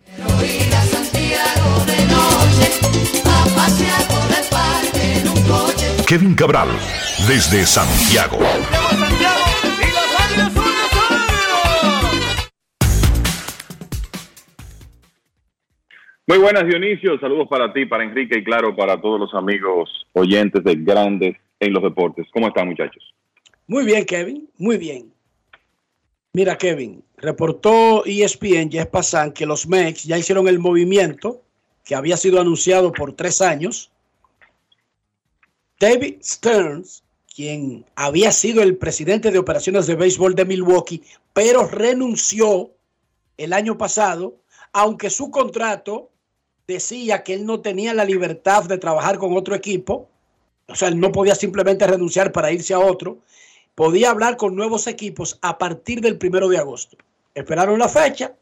Kevin 6.07 6.35
Cabral, 6.35 6.69
desde 7.27 7.65
Santiago. 7.65 8.39
Muy 16.27 16.37
buenas, 16.37 16.67
Dionisio. 16.67 17.19
Saludos 17.19 17.49
para 17.49 17.73
ti, 17.73 17.87
para 17.87 18.05
Enrique 18.05 18.41
y 18.41 18.45
claro, 18.45 18.77
para 18.77 19.01
todos 19.01 19.19
los 19.19 19.33
amigos 19.33 19.89
oyentes 20.13 20.63
de 20.63 20.75
Grandes 20.75 21.37
en 21.61 21.73
los 21.73 21.83
Deportes. 21.83 22.27
¿Cómo 22.31 22.49
están, 22.49 22.69
muchachos? 22.69 23.03
Muy 23.67 23.85
bien, 23.85 24.05
Kevin, 24.05 24.49
muy 24.59 24.77
bien. 24.77 25.13
Mira, 26.33 26.57
Kevin, 26.57 27.05
reportó 27.17 28.05
ESPN, 28.05 28.71
Jeff 28.71 28.89
Passan, 28.89 29.33
que 29.33 29.47
los 29.47 29.67
Mex 29.67 30.05
ya 30.05 30.19
hicieron 30.19 30.49
el 30.49 30.59
movimiento 30.59 31.43
que 31.85 31.95
había 31.95 32.17
sido 32.17 32.41
anunciado 32.41 32.93
por 32.93 33.15
tres 33.15 33.41
años. 33.41 33.91
David 35.79 36.17
Stearns 36.23 37.03
quien 37.35 37.85
había 37.97 38.31
sido 38.31 38.63
el 38.63 38.77
presidente 38.77 39.31
de 39.31 39.39
operaciones 39.39 39.87
de 39.87 39.95
béisbol 39.95 40.35
de 40.35 40.45
Milwaukee, 40.45 41.03
pero 41.33 41.67
renunció 41.67 42.71
el 43.37 43.53
año 43.53 43.79
pasado, 43.79 44.37
aunque 44.73 45.11
su 45.11 45.31
contrato 45.31 46.11
decía 46.67 47.23
que 47.23 47.35
él 47.35 47.47
no 47.47 47.61
tenía 47.61 47.95
la 47.95 48.05
libertad 48.05 48.65
de 48.65 48.79
trabajar 48.79 49.19
con 49.19 49.37
otro 49.37 49.55
equipo, 49.55 50.09
o 50.69 50.75
sea, 50.75 50.89
él 50.89 51.01
no 51.01 51.11
podía 51.11 51.35
simplemente 51.35 51.87
renunciar 51.87 52.33
para 52.33 52.53
irse 52.53 52.75
a 52.75 52.79
otro, 52.79 53.19
podía 53.75 54.11
hablar 54.11 54.37
con 54.37 54.55
nuevos 54.55 54.87
equipos 54.87 55.39
a 55.43 55.59
partir 55.59 56.01
del 56.01 56.19
primero 56.19 56.49
de 56.49 56.59
agosto. 56.59 56.97
Esperaron 57.35 57.79
la 57.79 57.89
fecha, 57.89 58.35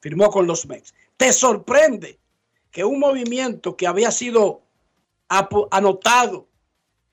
firmó 0.00 0.30
con 0.30 0.46
los 0.46 0.66
Mets. 0.66 0.94
¿Te 1.16 1.32
sorprende 1.32 2.18
que 2.70 2.84
un 2.84 2.98
movimiento 2.98 3.76
que 3.76 3.86
había 3.86 4.10
sido 4.10 4.62
anotado 5.28 6.46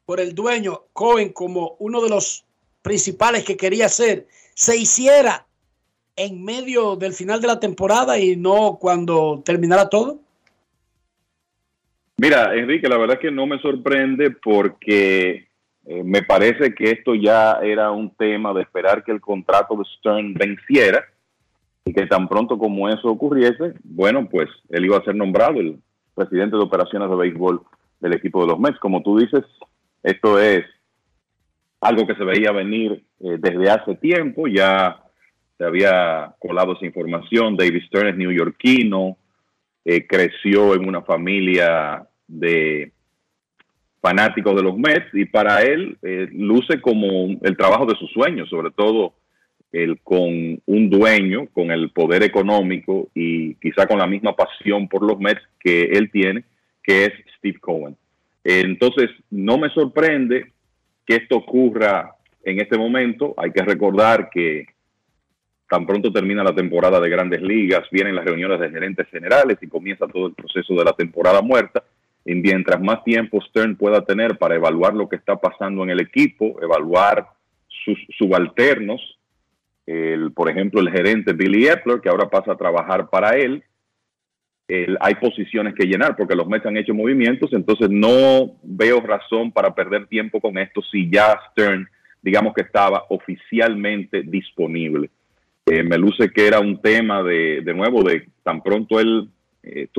por 0.05 0.19
el 0.19 0.35
dueño 0.35 0.83
Cohen 0.93 1.33
como 1.33 1.75
uno 1.79 2.01
de 2.01 2.09
los 2.09 2.45
principales 2.81 3.43
que 3.43 3.57
quería 3.57 3.87
hacer 3.87 4.27
se 4.53 4.77
hiciera 4.77 5.45
en 6.15 6.43
medio 6.43 6.95
del 6.95 7.13
final 7.13 7.41
de 7.41 7.47
la 7.47 7.59
temporada 7.59 8.17
y 8.17 8.35
no 8.35 8.77
cuando 8.79 9.41
terminara 9.43 9.89
todo? 9.89 10.19
Mira, 12.17 12.55
Enrique, 12.55 12.87
la 12.87 12.97
verdad 12.97 13.17
es 13.17 13.21
que 13.21 13.31
no 13.31 13.45
me 13.45 13.59
sorprende 13.59 14.31
porque 14.31 15.47
eh, 15.87 16.03
me 16.03 16.23
parece 16.23 16.73
que 16.73 16.91
esto 16.91 17.13
ya 17.13 17.59
era 17.61 17.91
un 17.91 18.09
tema 18.15 18.53
de 18.53 18.61
esperar 18.61 19.03
que 19.03 19.11
el 19.11 19.21
contrato 19.21 19.75
de 19.75 19.85
Stern 19.97 20.33
venciera 20.33 21.05
y 21.85 21.93
que 21.93 22.07
tan 22.07 22.27
pronto 22.27 22.57
como 22.57 22.89
eso 22.89 23.07
ocurriese, 23.07 23.75
bueno, 23.83 24.27
pues 24.27 24.49
él 24.69 24.85
iba 24.85 24.97
a 24.97 25.03
ser 25.03 25.15
nombrado 25.15 25.59
el 25.59 25.79
presidente 26.15 26.57
de 26.57 26.63
operaciones 26.63 27.09
de 27.09 27.15
béisbol 27.15 27.61
del 27.99 28.13
equipo 28.13 28.41
de 28.41 28.47
los 28.47 28.59
Mets. 28.59 28.79
Como 28.79 29.03
tú 29.03 29.19
dices, 29.19 29.43
esto 30.01 30.39
es 30.39 30.65
algo 31.81 32.07
que 32.07 32.15
se 32.15 32.23
veía 32.23 32.51
venir 32.51 33.03
eh, 33.19 33.37
desde 33.39 33.69
hace 33.69 33.95
tiempo, 33.95 34.47
ya 34.47 35.03
se 35.57 35.63
había 35.63 36.33
colado 36.39 36.73
esa 36.73 36.85
información, 36.85 37.55
David 37.55 37.83
Stern 37.87 38.07
es 38.07 38.17
neoyorquino, 38.17 39.17
eh, 39.85 40.07
creció 40.07 40.73
en 40.73 40.87
una 40.87 41.03
familia 41.03 42.07
de 42.27 42.91
fanáticos 44.05 44.55
de 44.55 44.61
los 44.61 44.77
Mets 44.77 45.07
y 45.13 45.25
para 45.25 45.63
él 45.63 45.97
eh, 46.03 46.27
luce 46.31 46.79
como 46.79 47.39
el 47.41 47.57
trabajo 47.57 47.87
de 47.87 47.95
sus 47.95 48.11
sueños, 48.11 48.47
sobre 48.49 48.69
todo 48.69 49.15
el, 49.71 49.99
con 50.01 50.61
un 50.63 50.89
dueño, 50.91 51.47
con 51.53 51.71
el 51.71 51.89
poder 51.89 52.21
económico 52.21 53.09
y 53.15 53.55
quizá 53.55 53.87
con 53.87 53.97
la 53.97 54.05
misma 54.05 54.35
pasión 54.35 54.87
por 54.87 55.01
los 55.01 55.19
Mets 55.19 55.41
que 55.59 55.85
él 55.85 56.11
tiene, 56.11 56.43
que 56.83 57.05
es 57.05 57.13
Steve 57.37 57.57
Cohen. 57.59 57.97
Entonces, 58.43 59.09
no 59.31 59.57
me 59.57 59.69
sorprende 59.69 60.51
que 61.03 61.15
esto 61.15 61.37
ocurra 61.37 62.13
en 62.43 62.61
este 62.61 62.77
momento. 62.77 63.33
Hay 63.37 63.51
que 63.51 63.63
recordar 63.63 64.29
que 64.29 64.67
tan 65.67 65.87
pronto 65.87 66.11
termina 66.11 66.43
la 66.43 66.53
temporada 66.53 66.99
de 66.99 67.09
grandes 67.09 67.41
ligas, 67.41 67.89
vienen 67.91 68.13
las 68.15 68.25
reuniones 68.25 68.59
de 68.59 68.69
gerentes 68.69 69.07
generales 69.09 69.57
y 69.61 69.67
comienza 69.67 70.07
todo 70.07 70.27
el 70.27 70.35
proceso 70.35 70.75
de 70.75 70.85
la 70.85 70.93
temporada 70.93 71.41
muerta. 71.41 71.83
Y 72.25 72.35
mientras 72.35 72.81
más 72.81 73.03
tiempo 73.03 73.39
Stern 73.41 73.75
pueda 73.75 74.03
tener 74.03 74.37
para 74.37 74.55
evaluar 74.55 74.95
lo 74.95 75.07
que 75.07 75.15
está 75.15 75.35
pasando 75.35 75.83
en 75.83 75.91
el 75.91 76.01
equipo, 76.01 76.59
evaluar 76.61 77.27
sus 77.67 77.97
subalternos, 78.17 78.99
el, 79.85 80.33
por 80.33 80.49
ejemplo, 80.49 80.81
el 80.81 80.89
gerente 80.89 81.33
Billy 81.33 81.67
Epler, 81.67 82.01
que 82.01 82.09
ahora 82.09 82.27
pasa 82.29 82.53
a 82.53 82.57
trabajar 82.57 83.09
para 83.09 83.37
él, 83.37 83.63
hay 84.99 85.15
posiciones 85.15 85.75
que 85.75 85.85
llenar 85.85 86.15
porque 86.15 86.35
los 86.35 86.47
Mets 86.47 86.65
han 86.65 86.77
hecho 86.77 86.93
movimientos, 86.93 87.53
entonces 87.53 87.87
no 87.89 88.57
veo 88.63 88.99
razón 88.99 89.51
para 89.51 89.75
perder 89.75 90.07
tiempo 90.07 90.41
con 90.41 90.57
esto 90.57 90.81
si 90.81 91.09
ya 91.09 91.39
Stern, 91.51 91.87
digamos 92.21 92.53
que 92.55 92.61
estaba 92.61 93.05
oficialmente 93.09 94.23
disponible. 94.23 95.11
Eh, 95.67 95.83
me 95.83 95.97
luce 95.97 96.31
que 96.31 96.47
era 96.47 96.59
un 96.59 96.81
tema 96.81 97.21
de, 97.21 97.61
de 97.61 97.73
nuevo, 97.73 98.03
de 98.03 98.27
tan 98.43 98.61
pronto 98.63 98.99
él 98.99 99.29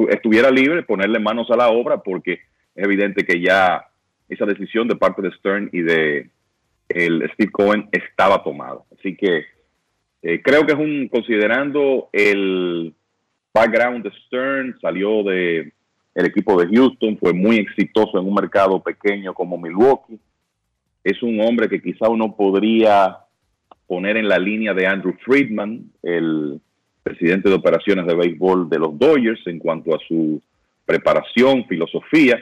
estuviera 0.09 0.51
libre, 0.51 0.83
ponerle 0.83 1.19
manos 1.19 1.51
a 1.51 1.57
la 1.57 1.69
obra, 1.69 2.03
porque 2.03 2.41
es 2.75 2.85
evidente 2.85 3.25
que 3.25 3.41
ya 3.41 3.87
esa 4.29 4.47
decisión 4.47 4.89
de 4.89 4.97
parte 4.97 5.23
de 5.23 5.33
Stern 5.33 5.71
y 5.73 5.83
de 5.83 6.31
el 6.89 7.29
Steve 7.35 7.51
Cohen 7.51 7.89
estaba 7.93 8.43
tomada. 8.43 8.81
Así 8.97 9.17
que 9.17 9.45
eh, 10.23 10.41
creo 10.43 10.67
que 10.67 10.73
es 10.73 10.79
un, 10.79 11.09
considerando 11.09 12.09
el 12.13 12.95
background 13.53 14.05
de 14.05 14.11
Stern, 14.27 14.79
salió 14.81 15.23
de 15.23 15.73
el 16.15 16.27
equipo 16.27 16.59
de 16.59 16.75
Houston, 16.75 17.19
fue 17.19 17.35
muy 17.35 17.57
exitoso 17.57 18.19
en 18.19 18.27
un 18.27 18.35
mercado 18.35 18.83
pequeño 18.83 19.35
como 19.35 19.59
Milwaukee. 19.59 20.19
Es 21.05 21.23
un 21.23 21.39
hombre 21.41 21.69
que 21.69 21.83
quizá 21.83 22.09
uno 22.09 22.35
podría 22.35 23.19
poner 23.87 24.17
en 24.17 24.27
la 24.27 24.39
línea 24.39 24.73
de 24.73 24.87
Andrew 24.87 25.15
Friedman, 25.25 25.93
el 26.03 26.61
presidente 27.07 27.49
de 27.49 27.55
operaciones 27.55 28.05
de 28.05 28.17
béisbol 28.17 28.69
de 28.69 28.81
los 28.81 28.99
Dodgers, 28.99 29.41
en 29.47 29.61
cuanto 29.61 29.95
a 29.95 29.99
su 30.09 30.43
preparación, 30.85 31.65
filosofía. 31.67 32.37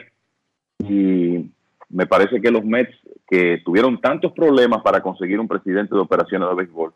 Y 0.79 1.51
me 1.89 2.07
parece 2.07 2.41
que 2.41 2.49
los 2.49 2.65
Mets, 2.65 2.95
que 3.27 3.61
tuvieron 3.63 4.01
tantos 4.01 4.31
problemas 4.31 4.81
para 4.81 5.03
conseguir 5.03 5.39
un 5.39 5.47
presidente 5.47 5.93
de 5.93 6.01
operaciones 6.01 6.49
de 6.49 6.55
béisbol, 6.55 6.93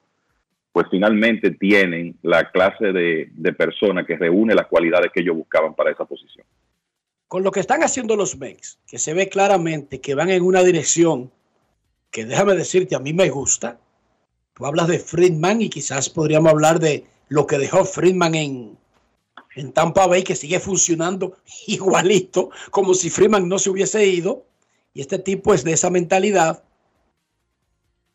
pues 0.71 0.87
finalmente 0.89 1.51
tienen 1.51 2.15
la 2.23 2.49
clase 2.49 2.91
de, 2.91 3.53
persona 3.55 4.03
que 4.03 4.17
reúne 4.17 4.55
las 4.55 4.65
cualidades 4.65 5.11
que 5.13 5.21
ellos 5.21 5.35
buscaban 5.35 5.75
para 5.75 5.91
esa 5.91 6.05
posición. 6.05 6.47
Con 7.27 7.43
lo 7.43 7.51
que 7.51 7.59
están 7.59 7.83
haciendo 7.83 8.15
los 8.15 8.35
Mets, 8.39 8.79
que 8.87 8.97
se 8.97 9.13
ve 9.13 9.29
claramente 9.29 10.01
que 10.01 10.15
van 10.15 10.31
en 10.31 10.41
una 10.41 10.63
dirección 10.63 11.29
que 12.09 12.25
déjame 12.25 12.55
decirte, 12.55 12.95
a 12.95 12.99
mí 12.99 13.13
me 13.13 13.29
gusta. 13.29 13.77
Tú 14.55 14.65
hablas 14.65 14.87
de 14.87 14.97
Friedman 14.97 15.61
y 15.61 15.69
quizás 15.69 16.09
podríamos 16.09 16.51
hablar 16.51 16.79
de 16.79 17.05
lo 17.29 17.47
que 17.47 17.57
dejó 17.57 17.85
Friedman 17.85 18.35
en, 18.35 18.77
en 19.55 19.71
Tampa 19.71 20.07
Bay, 20.07 20.23
que 20.23 20.35
sigue 20.35 20.59
funcionando 20.59 21.37
igualito, 21.67 22.49
como 22.71 22.93
si 22.93 23.09
Friedman 23.09 23.47
no 23.47 23.59
se 23.59 23.69
hubiese 23.69 24.05
ido. 24.05 24.45
Y 24.93 25.01
este 25.01 25.19
tipo 25.19 25.53
es 25.53 25.63
de 25.63 25.73
esa 25.73 25.89
mentalidad. 25.89 26.63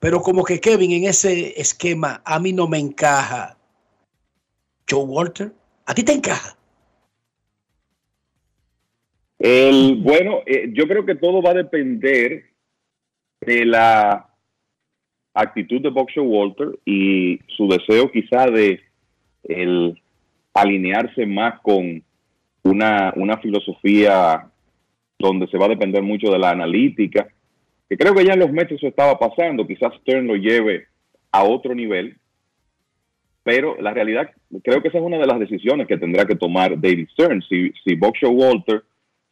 Pero 0.00 0.20
como 0.20 0.44
que 0.44 0.60
Kevin 0.60 0.92
en 0.92 1.04
ese 1.04 1.58
esquema 1.58 2.20
a 2.24 2.38
mí 2.38 2.52
no 2.52 2.68
me 2.68 2.78
encaja. 2.78 3.56
Joe 4.90 5.04
Walter, 5.04 5.52
¿a 5.86 5.94
ti 5.94 6.02
te 6.02 6.12
encaja? 6.12 6.58
El, 9.38 9.96
bueno, 10.02 10.40
eh, 10.46 10.70
yo 10.72 10.86
creo 10.86 11.06
que 11.06 11.14
todo 11.14 11.40
va 11.40 11.50
a 11.50 11.54
depender 11.54 12.44
de 13.40 13.64
la 13.64 14.28
actitud 15.32 15.80
de 15.80 15.90
Boxer 15.90 16.22
Walter 16.22 16.78
y 16.84 17.38
su 17.56 17.68
deseo 17.68 18.10
quizá 18.10 18.46
de 18.46 18.80
el 19.44 20.00
alinearse 20.52 21.26
más 21.26 21.60
con 21.60 22.02
una, 22.62 23.12
una 23.16 23.38
filosofía 23.38 24.48
donde 25.18 25.46
se 25.48 25.58
va 25.58 25.66
a 25.66 25.70
depender 25.70 26.02
mucho 26.02 26.30
de 26.30 26.38
la 26.38 26.50
analítica, 26.50 27.28
que 27.88 27.96
creo 27.96 28.14
que 28.14 28.24
ya 28.24 28.34
en 28.34 28.40
los 28.40 28.52
Mets 28.52 28.72
eso 28.72 28.86
estaba 28.86 29.18
pasando, 29.18 29.66
quizás 29.66 29.94
Stern 30.00 30.26
lo 30.26 30.36
lleve 30.36 30.86
a 31.32 31.44
otro 31.44 31.74
nivel, 31.74 32.16
pero 33.42 33.76
la 33.80 33.92
realidad, 33.92 34.30
creo 34.62 34.80
que 34.80 34.88
esa 34.88 34.98
es 34.98 35.04
una 35.04 35.18
de 35.18 35.26
las 35.26 35.38
decisiones 35.38 35.86
que 35.86 35.98
tendrá 35.98 36.24
que 36.24 36.34
tomar 36.34 36.80
David 36.80 37.08
Stern. 37.12 37.42
Si, 37.42 37.72
si 37.84 37.94
Boxer 37.94 38.30
Walter, 38.30 38.82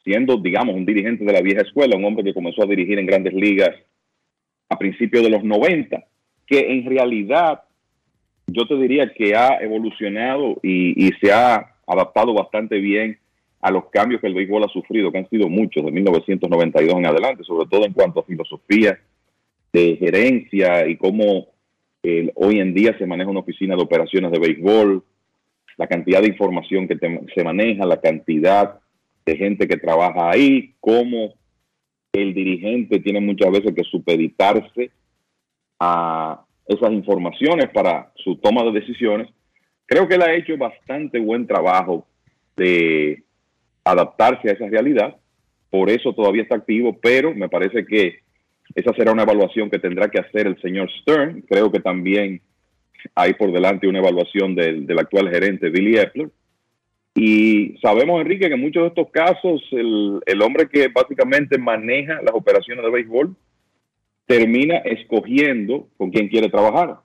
siendo, 0.04 0.36
digamos, 0.36 0.74
un 0.74 0.84
dirigente 0.84 1.24
de 1.24 1.32
la 1.32 1.40
vieja 1.40 1.62
escuela, 1.62 1.96
un 1.96 2.04
hombre 2.04 2.24
que 2.24 2.34
comenzó 2.34 2.62
a 2.62 2.66
dirigir 2.66 2.98
en 2.98 3.06
grandes 3.06 3.32
ligas 3.32 3.74
a 4.68 4.78
principios 4.78 5.22
de 5.22 5.30
los 5.30 5.42
90, 5.42 6.04
que 6.46 6.72
en 6.72 6.84
realidad 6.84 7.62
yo 8.52 8.66
te 8.66 8.76
diría 8.76 9.12
que 9.12 9.34
ha 9.34 9.58
evolucionado 9.60 10.56
y, 10.62 11.10
se 11.20 11.32
ha 11.32 11.74
adaptado 11.86 12.34
bastante 12.34 12.78
bien 12.78 13.18
a 13.60 13.70
los 13.70 13.86
cambios 13.90 14.20
que 14.20 14.26
el 14.26 14.34
béisbol 14.34 14.64
ha 14.64 14.68
sufrido, 14.68 15.12
que 15.12 15.18
han 15.18 15.28
sido 15.28 15.48
muchos 15.48 15.84
de 15.84 15.92
1992 15.92 16.96
en 16.96 17.06
adelante, 17.06 17.44
sobre 17.44 17.68
todo 17.68 17.84
en 17.84 17.92
cuanto 17.92 18.20
a 18.20 18.24
filosofía 18.24 18.98
de 19.72 19.96
gerencia 19.96 20.86
y 20.86 20.96
cómo 20.96 21.46
hoy 22.34 22.58
en 22.58 22.74
día 22.74 22.96
se 22.98 23.06
maneja 23.06 23.30
una 23.30 23.40
oficina 23.40 23.76
de 23.76 23.82
operaciones 23.82 24.32
de 24.32 24.38
béisbol, 24.38 25.04
la 25.76 25.86
cantidad 25.86 26.20
de 26.20 26.28
información 26.28 26.88
que 26.88 26.98
se 27.34 27.44
maneja, 27.44 27.86
la 27.86 28.00
cantidad 28.00 28.80
de 29.24 29.36
gente 29.36 29.68
que 29.68 29.76
trabaja 29.76 30.30
ahí, 30.30 30.74
cómo 30.80 31.34
el 32.12 32.34
dirigente 32.34 33.00
tiene 33.00 33.20
muchas 33.20 33.50
veces 33.50 33.72
que 33.74 33.84
supeditarse 33.84 34.90
a 35.78 36.44
esas 36.66 36.92
informaciones 36.92 37.68
para 37.70 38.12
su 38.16 38.36
toma 38.36 38.62
de 38.64 38.72
decisiones. 38.72 39.28
Creo 39.86 40.08
que 40.08 40.14
él 40.14 40.22
ha 40.22 40.34
hecho 40.34 40.56
bastante 40.56 41.18
buen 41.18 41.46
trabajo 41.46 42.06
de 42.56 43.22
adaptarse 43.84 44.48
a 44.48 44.52
esa 44.52 44.68
realidad, 44.68 45.16
por 45.70 45.90
eso 45.90 46.12
todavía 46.12 46.42
está 46.42 46.56
activo, 46.56 46.98
pero 47.00 47.34
me 47.34 47.48
parece 47.48 47.84
que 47.86 48.20
esa 48.74 48.92
será 48.94 49.12
una 49.12 49.22
evaluación 49.22 49.70
que 49.70 49.78
tendrá 49.78 50.08
que 50.10 50.20
hacer 50.20 50.46
el 50.46 50.60
señor 50.60 50.90
Stern. 51.00 51.42
Creo 51.48 51.72
que 51.72 51.80
también 51.80 52.40
hay 53.14 53.34
por 53.34 53.52
delante 53.52 53.88
una 53.88 53.98
evaluación 53.98 54.54
del, 54.54 54.86
del 54.86 54.98
actual 54.98 55.30
gerente 55.30 55.70
Billy 55.70 55.98
Epler. 55.98 56.28
Y 57.14 57.76
sabemos, 57.82 58.20
Enrique, 58.20 58.48
que 58.48 58.54
en 58.54 58.60
muchos 58.60 58.82
de 58.82 58.88
estos 58.88 59.10
casos 59.10 59.62
el, 59.72 60.20
el 60.24 60.42
hombre 60.42 60.68
que 60.68 60.88
básicamente 60.88 61.58
maneja 61.58 62.20
las 62.22 62.34
operaciones 62.34 62.84
de 62.84 62.90
béisbol 62.90 63.36
termina 64.26 64.78
escogiendo 64.78 65.88
con 65.96 66.10
quién 66.10 66.28
quiere 66.28 66.48
trabajar. 66.48 67.00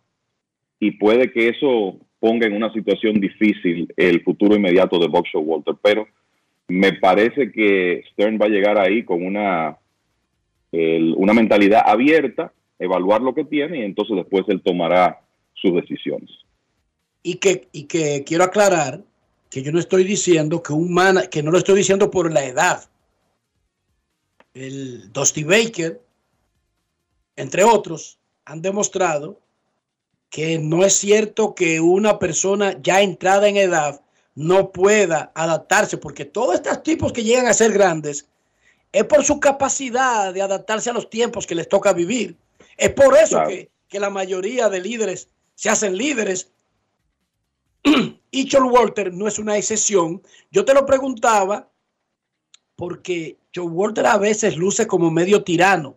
Y 0.80 0.92
puede 0.92 1.32
que 1.32 1.50
eso 1.50 2.00
ponga 2.20 2.48
en 2.48 2.54
una 2.54 2.72
situación 2.74 3.16
difícil 3.16 3.92
el 3.96 4.24
futuro 4.24 4.56
inmediato 4.56 5.00
de 5.00 5.08
Bob 5.08 5.26
Walter. 5.34 5.76
Pero 5.82 6.08
me 6.68 6.94
parece 6.94 7.52
que 7.52 8.04
Stern 8.12 8.40
va 8.42 8.46
a 8.46 8.50
llegar 8.50 8.78
ahí 8.78 9.04
con 9.04 9.26
una, 9.26 9.78
una 10.72 11.34
mentalidad 11.34 11.84
abierta, 11.86 12.54
evaluar 12.80 13.22
lo 13.22 13.34
que 13.34 13.46
tiene 13.46 13.80
y 13.80 13.84
entonces 13.84 14.16
después 14.18 14.46
él 14.48 14.62
tomará 14.62 15.22
sus 15.54 15.74
decisiones. 15.74 16.30
Y 17.24 17.36
que, 17.36 17.68
y 17.72 17.84
que 17.84 18.24
quiero 18.26 18.44
aclarar 18.44 19.02
que 19.50 19.62
yo 19.62 19.72
no 19.72 19.80
estoy 19.80 20.04
diciendo 20.04 20.62
que 20.62 20.74
un 20.74 20.94
man, 20.94 21.20
que 21.32 21.42
no 21.42 21.52
lo 21.52 21.58
estoy 21.58 21.78
diciendo 21.78 22.12
por 22.12 22.32
la 22.32 22.46
edad. 22.46 22.84
El 24.54 25.12
Dusty 25.14 25.44
Baker, 25.44 26.02
entre 27.38 27.64
otros, 27.64 28.20
han 28.46 28.62
demostrado 28.62 29.40
que 30.30 30.60
no 30.60 30.84
es 30.84 30.94
cierto 30.94 31.56
que 31.56 31.80
una 31.80 32.20
persona 32.20 32.78
ya 32.82 33.02
entrada 33.02 33.48
en 33.48 33.58
edad 33.58 34.02
no 34.36 34.72
pueda 34.72 35.32
adaptarse, 35.34 35.98
porque 35.98 36.26
todos 36.26 36.56
estos 36.56 36.84
tipos 36.84 37.14
que 37.14 37.24
llegan 37.24 37.48
a 37.48 37.54
ser 37.54 37.72
grandes 37.72 38.28
es 38.92 39.04
por 39.06 39.24
su 39.24 39.40
capacidad 39.40 40.34
de 40.34 40.42
adaptarse 40.42 40.90
a 40.90 40.94
los 40.94 41.10
tiempos 41.10 41.48
que 41.48 41.56
les 41.56 41.70
toca 41.70 41.94
vivir. 41.94 42.36
Es 42.76 42.92
por 42.92 43.16
eso 43.16 43.36
Claro. 43.38 43.50
que, 43.50 43.70
que 43.88 44.00
la 44.00 44.10
mayoría 44.10 44.70
de 44.70 44.82
líderes 44.82 45.30
se 45.56 45.70
hacen 45.70 45.98
líderes. 45.98 46.52
y 48.32 48.50
John 48.52 48.70
Walter 48.72 49.14
no 49.14 49.28
es 49.28 49.40
una 49.40 49.58
excepción. 49.58 50.22
Yo 50.52 50.66
te 50.66 50.74
lo 50.74 50.86
preguntaba 50.86 51.70
porque 52.76 53.38
John 53.56 53.72
Walter 53.72 54.06
a 54.06 54.18
veces 54.18 54.56
luce 54.58 54.86
como 54.88 55.10
medio 55.10 55.44
tirano 55.44 55.96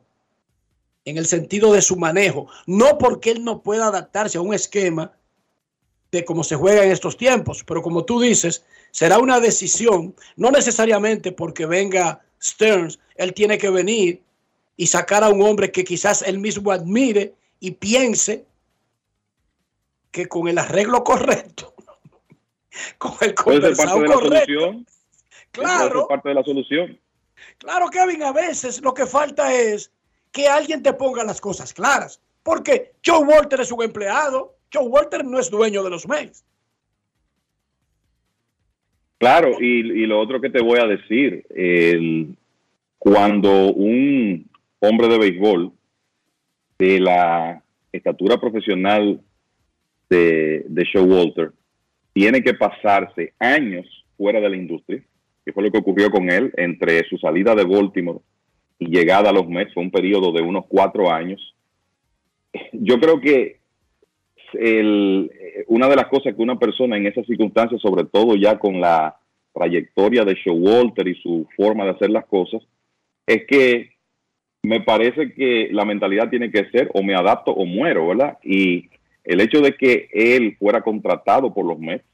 en 1.11 1.19
el 1.19 1.27
sentido 1.27 1.73
de 1.73 1.82
su 1.82 1.97
manejo, 1.97 2.47
no 2.66 2.97
porque 2.99 3.32
él 3.32 3.45
no 3.45 3.62
pueda 3.62 3.89
adaptarse 3.89 4.39
a 4.39 4.41
un 4.41 4.55
esquema 4.55 5.12
de 6.12 6.24
cómo 6.24 6.43
se 6.45 6.57
juega 6.57 6.85
en 6.85 6.91
estos 6.91 7.16
tiempos, 7.16 7.65
pero 7.65 7.82
como 7.82 8.05
tú 8.05 8.20
dices, 8.20 8.65
será 8.91 9.19
una 9.19 9.41
decisión, 9.41 10.15
no 10.37 10.51
necesariamente 10.51 11.32
porque 11.32 11.66
venga 11.66 12.23
Stearns, 12.43 12.99
él 13.16 13.35
tiene 13.35 13.59
que 13.59 13.70
venir 13.70 14.23
y 14.77 14.87
sacar 14.87 15.23
a 15.23 15.28
un 15.28 15.43
hombre 15.43 15.70
que 15.70 15.85
quizás 15.85 16.23
él 16.23 16.39
mismo 16.39 16.70
admire 16.73 17.35
y 17.61 17.73
piense 17.73 18.47
que 20.11 20.27
con 20.27 20.49
el 20.49 20.59
arreglo 20.59 21.05
correcto, 21.05 21.74
con 22.99 23.15
el 23.20 23.35
conversado 23.35 24.05
correcto, 24.05 24.85
claro, 25.51 26.09
parte 26.09 26.28
de 26.31 26.35
la 26.35 26.45
solución. 26.45 26.99
Claro, 27.59 27.89
Kevin, 27.89 28.23
a 28.23 28.32
veces 28.32 28.81
lo 28.81 28.93
que 28.95 29.07
falta 29.07 29.53
es 29.55 29.91
que 30.32 30.47
alguien 30.48 30.82
te 30.82 30.93
ponga 30.93 31.24
las 31.24 31.40
cosas 31.40 31.73
claras. 31.74 32.20
Porque 32.43 32.93
Joe 33.05 33.24
Walter 33.24 33.61
es 33.61 33.70
un 33.73 33.82
empleado. 33.82 34.55
Joe 34.73 34.86
Walter 34.86 35.24
no 35.24 35.39
es 35.39 35.51
dueño 35.51 35.82
de 35.82 35.90
los 35.90 36.09
Mets. 36.09 36.44
Claro, 39.19 39.61
y, 39.61 39.81
y 39.81 40.07
lo 40.07 40.19
otro 40.19 40.40
que 40.40 40.48
te 40.48 40.62
voy 40.62 40.78
a 40.81 40.86
decir, 40.86 41.44
el- 41.51 42.35
cuando 42.98 43.73
un 43.73 44.48
hombre 44.81 45.09
de 45.09 45.19
béisbol 45.19 45.73
de 46.78 47.01
la 47.01 47.62
estatura 47.93 48.39
profesional 48.40 49.20
de, 50.09 50.65
de 50.66 50.85
Showalter 50.85 51.52
tiene 52.12 52.43
que 52.43 52.55
pasarse 52.55 53.35
años 53.39 53.86
fuera 54.16 54.40
de 54.40 54.48
la 54.48 54.57
industria, 54.57 55.02
que 55.44 55.52
fue 55.52 55.62
lo 55.62 55.70
que 55.70 55.78
ocurrió 55.78 56.11
con 56.11 56.31
él 56.31 56.52
entre 56.57 57.07
su 57.09 57.16
salida 57.19 57.55
de 57.55 57.65
Baltimore 57.65 58.20
y 58.81 58.86
llegada 58.86 59.31
a 59.31 59.32
los 59.32 59.47
Mets, 59.47 59.73
fue 59.74 59.85
un 59.85 59.90
periodo 59.93 60.32
de 60.32 60.43
unos 60.43 60.65
cuatro 60.66 61.12
años. 61.12 61.55
Yo 62.73 62.98
creo 62.98 63.20
que 63.20 63.59
el- 64.55 65.31
eh, 65.32 65.65
una 65.69 65.86
de 65.86 65.94
las 65.94 66.07
cosas 66.07 66.35
que 66.35 66.43
una 66.43 66.59
persona 66.59 66.97
en 66.97 67.07
esas 67.07 67.27
circunstancias, 67.27 67.81
sobre 67.81 68.05
todo 68.05 68.35
ya 68.35 68.59
con 68.59 68.81
la 68.81 69.16
trayectoria 69.55 70.24
de 70.24 70.35
Showalter 70.35 71.07
y 71.07 71.15
su 71.16 71.47
forma 71.57 71.85
de 71.85 71.90
hacer 71.90 72.11
las 72.11 72.27
cosas, 72.27 72.62
es 73.27 73.44
que 73.47 73.90
me 74.62 74.81
parece 74.81 75.32
que 75.35 75.69
la 75.70 75.85
mentalidad 75.85 76.28
tiene 76.31 76.51
que 76.51 76.69
ser 76.70 76.90
o 76.94 77.02
me 77.02 77.15
adapto 77.15 77.52
o 77.52 77.65
muero, 77.65 78.09
¿verdad? 78.09 78.39
Y 78.43 78.89
el 79.24 79.40
hecho 79.40 79.61
de 79.61 79.74
que 79.77 80.09
él 80.12 80.57
fuera 80.59 80.81
contratado 80.82 81.52
por 81.52 81.66
los 81.66 81.78
Mets, 81.78 82.05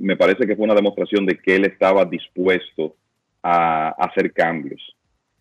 me 0.00 0.16
parece 0.16 0.46
que 0.46 0.56
fue 0.56 0.64
una 0.64 0.74
demostración 0.74 1.26
de 1.26 1.38
que 1.38 1.56
él 1.56 1.64
estaba 1.64 2.04
dispuesto 2.04 2.94
a 3.42 3.90
hacer 3.90 4.32
cambios. 4.32 4.94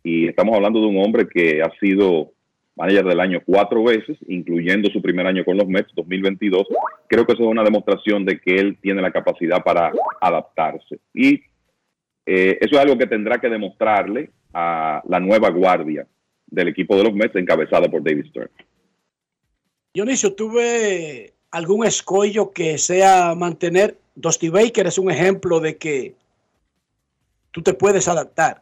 Y 0.08 0.26
estamos 0.26 0.56
hablando 0.56 0.80
de 0.80 0.86
un 0.86 1.04
hombre 1.04 1.28
que 1.28 1.62
ha 1.62 1.70
sido 1.82 2.32
manager 2.78 3.04
del 3.04 3.20
año 3.20 3.42
cuatro 3.46 3.84
veces, 3.84 4.18
incluyendo 4.30 4.90
su 4.90 5.02
primer 5.02 5.28
año 5.28 5.44
con 5.44 5.58
los 5.58 5.68
Mets, 5.68 5.94
2022. 5.96 6.66
Creo 7.08 7.26
que 7.26 7.34
eso 7.34 7.44
es 7.44 7.50
una 7.50 7.66
demostración 7.66 8.24
de 8.24 8.40
que 8.40 8.56
él 8.56 8.78
tiene 8.82 9.02
la 9.02 9.12
capacidad 9.12 9.62
para 9.62 9.92
adaptarse. 10.22 11.00
Y 11.14 11.42
eh, 12.26 12.58
eso 12.62 12.76
es 12.76 12.78
algo 12.78 12.98
que 12.98 13.06
tendrá 13.06 13.38
que 13.38 13.50
demostrarle 13.50 14.30
a 14.54 15.04
la 15.10 15.20
nueva 15.20 15.50
guardia 15.50 16.08
del 16.46 16.70
equipo 16.70 16.96
de 16.96 17.04
los 17.04 17.14
Mets, 17.14 17.36
encabezada 17.36 17.90
por 17.90 18.02
David 18.02 18.28
Stern. 18.30 18.52
Dionisio, 19.94 20.36
¿tuve 20.36 21.34
algún 21.52 21.86
escollo 21.86 22.54
que 22.54 22.78
sea 22.78 23.36
mantener? 23.36 23.98
Dusty 24.16 24.48
Baker 24.48 24.88
es 24.88 24.98
un 24.98 25.12
ejemplo 25.12 25.60
de 25.60 25.76
que 25.76 26.16
tú 27.52 27.62
te 27.62 27.74
puedes 27.74 28.08
adaptar. 28.08 28.62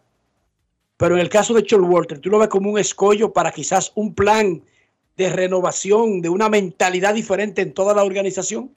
Pero 0.98 1.16
en 1.16 1.22
el 1.22 1.30
caso 1.30 1.54
de 1.54 1.66
John 1.70 1.84
Walter, 1.86 2.20
¿tú 2.20 2.30
lo 2.30 2.40
ves 2.40 2.48
como 2.48 2.72
un 2.72 2.80
escollo 2.80 3.34
para 3.34 3.52
quizás 3.52 3.92
un 3.96 4.16
plan 4.16 4.64
de 5.18 5.30
renovación, 5.30 6.22
de 6.22 6.30
una 6.30 6.50
mentalidad 6.50 7.14
diferente 7.14 7.62
en 7.62 7.74
toda 7.74 7.94
la 7.94 8.04
organización? 8.04 8.74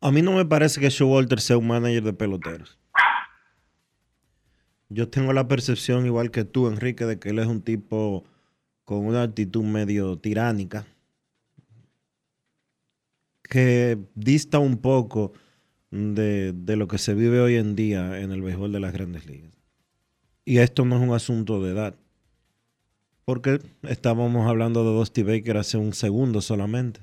A 0.00 0.10
mí 0.10 0.22
no 0.22 0.32
me 0.32 0.44
parece 0.44 0.80
que 0.80 0.88
Showalter 0.88 1.40
sea 1.40 1.58
un 1.58 1.66
manager 1.66 2.02
de 2.02 2.12
peloteros. 2.12 2.78
Yo 4.88 5.08
tengo 5.08 5.32
la 5.32 5.46
percepción, 5.46 6.04
igual 6.06 6.30
que 6.30 6.44
tú, 6.44 6.66
Enrique, 6.66 7.04
de 7.06 7.18
que 7.18 7.30
él 7.30 7.38
es 7.38 7.46
un 7.46 7.62
tipo 7.62 8.24
con 8.84 9.06
una 9.06 9.22
actitud 9.22 9.62
medio 9.62 10.18
tiránica, 10.18 10.86
que 13.42 13.98
dista 14.14 14.58
un 14.58 14.78
poco 14.78 15.32
de, 15.90 16.52
de 16.52 16.76
lo 16.76 16.88
que 16.88 16.98
se 16.98 17.14
vive 17.14 17.40
hoy 17.40 17.56
en 17.56 17.76
día 17.76 18.20
en 18.20 18.32
el 18.32 18.42
béisbol 18.42 18.72
de 18.72 18.80
las 18.80 18.92
grandes 18.92 19.26
ligas. 19.26 19.59
Y 20.50 20.58
esto 20.58 20.84
no 20.84 20.96
es 20.96 21.02
un 21.02 21.14
asunto 21.14 21.62
de 21.62 21.70
edad, 21.70 21.94
porque 23.24 23.60
estábamos 23.82 24.48
hablando 24.48 24.82
de 24.82 24.98
Dusty 24.98 25.22
Baker 25.22 25.58
hace 25.58 25.76
un 25.76 25.92
segundo 25.92 26.40
solamente. 26.40 27.02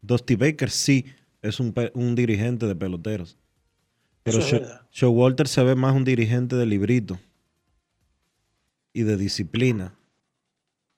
Dusty 0.00 0.36
Baker 0.36 0.70
sí 0.70 1.04
es 1.42 1.58
un, 1.58 1.74
dirigente 2.14 2.68
de 2.68 2.76
peloteros. 2.76 3.36
Pero 4.22 4.38
Show-. 4.38 4.62
Showalter 4.92 5.48
se 5.48 5.64
ve 5.64 5.74
más 5.74 5.92
un 5.92 6.04
dirigente 6.04 6.54
de 6.54 6.66
librito 6.66 7.18
y 8.92 9.02
de 9.02 9.16
disciplina 9.16 9.98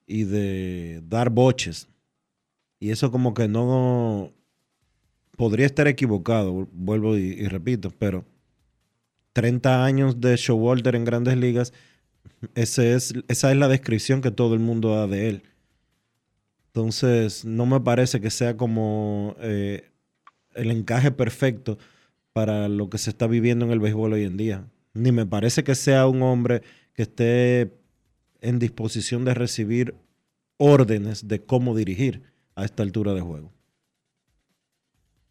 y 0.05 0.25
de 0.25 1.01
dar 1.03 1.31
boches. 1.31 1.87
Y 2.79 2.91
eso 2.91 3.09
como 3.09 3.33
que 3.33 3.47
no 3.47 4.31
podría 5.35 5.65
estar 5.65 5.87
equivocado, 5.87 6.67
vuelvo 6.73 7.17
y, 7.17 7.21
y 7.21 7.47
repito, 7.47 7.91
pero 7.97 8.23
30 9.37 9.85
años 9.85 10.19
de 10.19 10.35
Showalter 10.35 10.95
en 10.95 11.05
grandes 11.05 11.37
ligas, 11.37 11.71
esa 12.55 12.95
es 12.95 13.13
la 13.55 13.67
descripción 13.67 14.19
que 14.19 14.31
todo 14.31 14.55
el 14.55 14.59
mundo 14.59 14.95
da 14.95 15.05
de 15.05 15.29
él. 15.29 15.43
Entonces, 16.69 17.45
no 17.45 17.67
me 17.67 17.79
parece 17.79 18.19
que 18.19 18.31
sea 18.31 18.57
como 18.57 19.35
eh, 19.39 19.91
el 20.55 20.71
encaje 20.71 21.11
perfecto 21.11 21.77
para 22.33 22.67
lo 22.67 22.89
que 22.89 22.97
se 22.97 23.11
está 23.11 23.27
viviendo 23.27 23.63
en 23.65 23.71
el 23.71 23.79
béisbol 23.79 24.13
hoy 24.13 24.23
en 24.23 24.37
día. 24.37 24.67
Ni 24.95 25.11
me 25.11 25.27
parece 25.27 25.63
que 25.63 25.75
sea 25.75 26.07
un 26.07 26.23
hombre 26.23 26.63
que 26.95 27.03
esté 27.03 27.77
en 28.41 28.57
disposición 28.57 29.23
de 29.23 29.35
recibir 29.35 29.93
órdenes 30.57 31.27
de 31.27 31.43
cómo 31.43 31.75
dirigir 31.75 32.23
a 32.55 32.65
esta 32.65 32.81
altura 32.81 33.13
de 33.13 33.21
juego. 33.21 33.53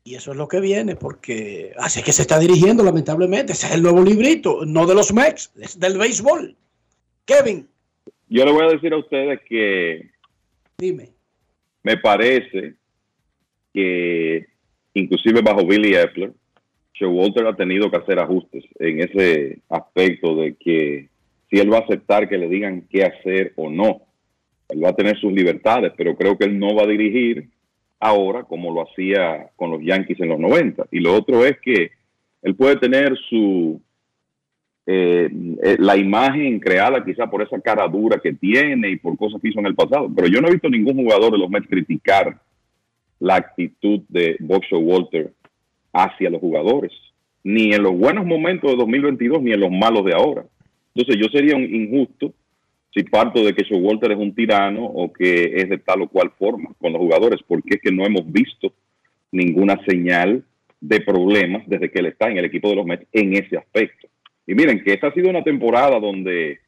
Y 0.07 0.15
eso 0.15 0.31
es 0.31 0.37
lo 0.37 0.47
que 0.47 0.61
viene, 0.61 0.95
porque 0.95 1.73
así 1.79 1.99
es 1.99 2.05
que 2.05 2.13
se 2.13 2.23
está 2.23 2.39
dirigiendo, 2.39 2.85
lamentablemente. 2.85 3.55
Ese 3.55 3.67
es 3.67 3.75
el 3.75 3.83
nuevo 3.83 4.05
librito, 4.05 4.65
no 4.65 4.87
de 4.87 4.95
los 4.95 5.13
Mex, 5.13 5.53
es 5.61 5.81
del 5.81 5.99
béisbol. 5.99 6.55
Kevin, 7.25 7.67
Yo 8.29 8.45
le 8.45 8.53
voy 8.53 8.67
a 8.67 8.71
decir 8.71 8.93
a 8.93 8.99
ustedes 8.99 9.41
que 9.49 10.09
dime. 10.79 11.09
me 11.83 11.97
parece 11.97 12.75
que 13.75 14.47
inclusive 14.95 15.41
bajo 15.43 15.67
Billy 15.67 15.97
Epler, 15.97 16.31
Showalter 16.95 17.45
ha 17.49 17.57
tenido 17.57 17.91
que 17.91 17.97
hacer 17.97 18.21
ajustes 18.21 18.63
en 18.79 19.01
ese 19.01 19.59
aspecto 19.69 20.37
de 20.37 20.55
que 20.55 21.09
si 21.51 21.59
él 21.59 21.73
va 21.73 21.79
a 21.79 21.81
aceptar 21.81 22.29
que 22.29 22.39
le 22.39 22.49
digan 22.49 22.87
qué 22.89 23.03
hacer 23.03 23.55
o 23.57 23.69
no, 23.71 24.03
él 24.69 24.85
va 24.85 24.91
a 24.91 24.97
tener 24.97 25.19
sus 25.19 25.33
libertades, 25.33 25.93
pero 25.97 26.17
creo 26.17 26.39
que 26.39 26.45
él 26.45 26.57
no 26.61 26.77
va 26.77 26.85
a 26.85 26.87
dirigir 26.87 27.49
ahora 27.99 28.45
como 28.45 28.73
lo 28.73 28.83
hacía 28.83 29.51
con 29.57 29.71
los 29.71 29.83
Yankees 29.83 30.21
en 30.21 30.29
los 30.29 30.39
90. 30.39 30.87
Y 30.91 31.01
lo 31.01 31.15
otro 31.15 31.45
es 31.45 31.59
que 31.61 31.91
él 32.43 32.55
puede 32.55 32.77
tener 32.77 33.17
su 33.29 33.81
eh, 34.89 35.29
eh, 35.65 35.77
la 35.81 35.97
imagen 35.97 36.61
creada 36.61 37.05
quizá 37.05 37.29
por 37.29 37.43
esa 37.43 37.61
cara 37.61 37.89
dura 37.89 38.21
que 38.23 38.33
tiene 38.33 38.91
y 38.91 38.97
por 38.97 39.19
cosas 39.19 39.41
que 39.43 39.49
hizo 39.49 39.59
en 39.59 39.67
el 39.67 39.75
pasado. 39.75 40.09
Pero 40.15 40.29
yo 40.29 40.41
no 40.41 40.49
he 40.49 40.53
visto 40.53 40.69
ningún 40.69 40.97
jugador 40.97 41.33
de 41.33 41.39
los 41.39 41.51
Mets 41.51 41.69
criticar 41.69 42.41
la 43.19 43.37
actitud 43.37 44.01
de 44.09 44.37
Boxer 44.39 44.79
Walter 44.79 45.33
hacia 45.93 46.31
los 46.31 46.41
jugadores, 46.41 46.93
ni 47.43 47.73
en 47.73 47.83
los 47.83 47.97
buenos 47.97 48.27
momentos 48.27 48.71
de 48.71 48.77
2022 48.77 49.43
ni 49.43 49.53
en 49.53 49.61
los 49.61 49.71
malos 49.71 50.05
de 50.05 50.15
ahora. 50.15 50.45
Entonces 50.95 51.21
yo 51.21 51.29
sería 51.31 51.57
un 51.57 51.65
injusto 51.65 52.33
si 52.97 53.03
parto 53.03 53.45
de 53.45 53.55
que 53.55 53.63
Walter 53.75 54.13
es 54.13 54.19
un 54.19 54.35
tirano 54.35 54.87
o 54.87 55.13
que 55.13 55.53
es 55.55 55.69
de 55.69 55.77
tal 55.77 56.01
o 56.01 56.09
cual 56.09 56.33
forma 56.39 56.71
con 56.81 56.95
los 56.95 57.03
jugadores, 57.03 57.41
porque 57.47 57.75
es 57.75 57.83
que 57.83 57.93
no 57.93 58.07
hemos 58.07 58.25
visto 58.33 58.73
ninguna 59.33 59.79
señal 59.87 60.43
de 60.81 61.01
problemas 61.03 61.65
desde 61.67 61.91
que 61.91 61.99
él 61.99 62.07
está 62.07 62.31
en 62.31 62.39
el 62.39 62.47
equipo 62.47 62.71
de 62.71 62.77
los 62.77 62.87
Mets 62.87 63.07
en 63.13 63.35
ese 63.35 63.59
aspecto. 63.59 64.09
Y 64.47 64.55
miren 64.55 64.83
que 64.83 64.95
esta 64.95 65.09
ha 65.09 65.13
sido 65.13 65.29
una 65.29 65.45
temporada 65.45 66.01
donde 66.01 66.61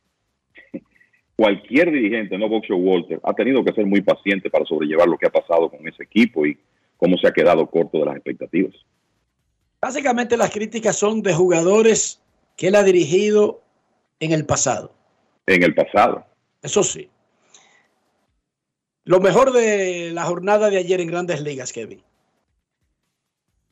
cualquier 1.34 1.90
dirigente, 1.92 2.36
no 2.36 2.50
Boxer 2.50 2.76
Walter, 2.76 3.20
ha 3.22 3.32
tenido 3.32 3.64
que 3.64 3.72
ser 3.72 3.86
muy 3.86 4.02
paciente 4.02 4.50
para 4.50 4.66
sobrellevar 4.66 5.08
lo 5.08 5.16
que 5.16 5.28
ha 5.28 5.30
pasado 5.30 5.70
con 5.70 5.88
ese 5.88 6.02
equipo 6.02 6.44
y 6.44 6.58
cómo 6.98 7.16
se 7.16 7.26
ha 7.26 7.32
quedado 7.32 7.66
corto 7.70 8.00
de 8.00 8.04
las 8.04 8.16
expectativas. 8.16 8.74
Básicamente 9.80 10.36
las 10.36 10.50
críticas 10.50 10.98
son 10.98 11.22
de 11.22 11.32
jugadores 11.32 12.22
que 12.54 12.68
él 12.68 12.74
ha 12.74 12.82
dirigido 12.82 13.62
en 14.20 14.32
el 14.32 14.44
pasado. 14.44 14.97
En 15.48 15.62
el 15.62 15.74
pasado. 15.74 16.26
Eso 16.62 16.82
sí. 16.82 17.08
Lo 19.04 19.18
mejor 19.18 19.52
de 19.52 20.10
la 20.12 20.24
jornada 20.24 20.68
de 20.68 20.76
ayer 20.76 21.00
en 21.00 21.08
grandes 21.08 21.40
ligas, 21.40 21.72
Kevin. 21.72 22.02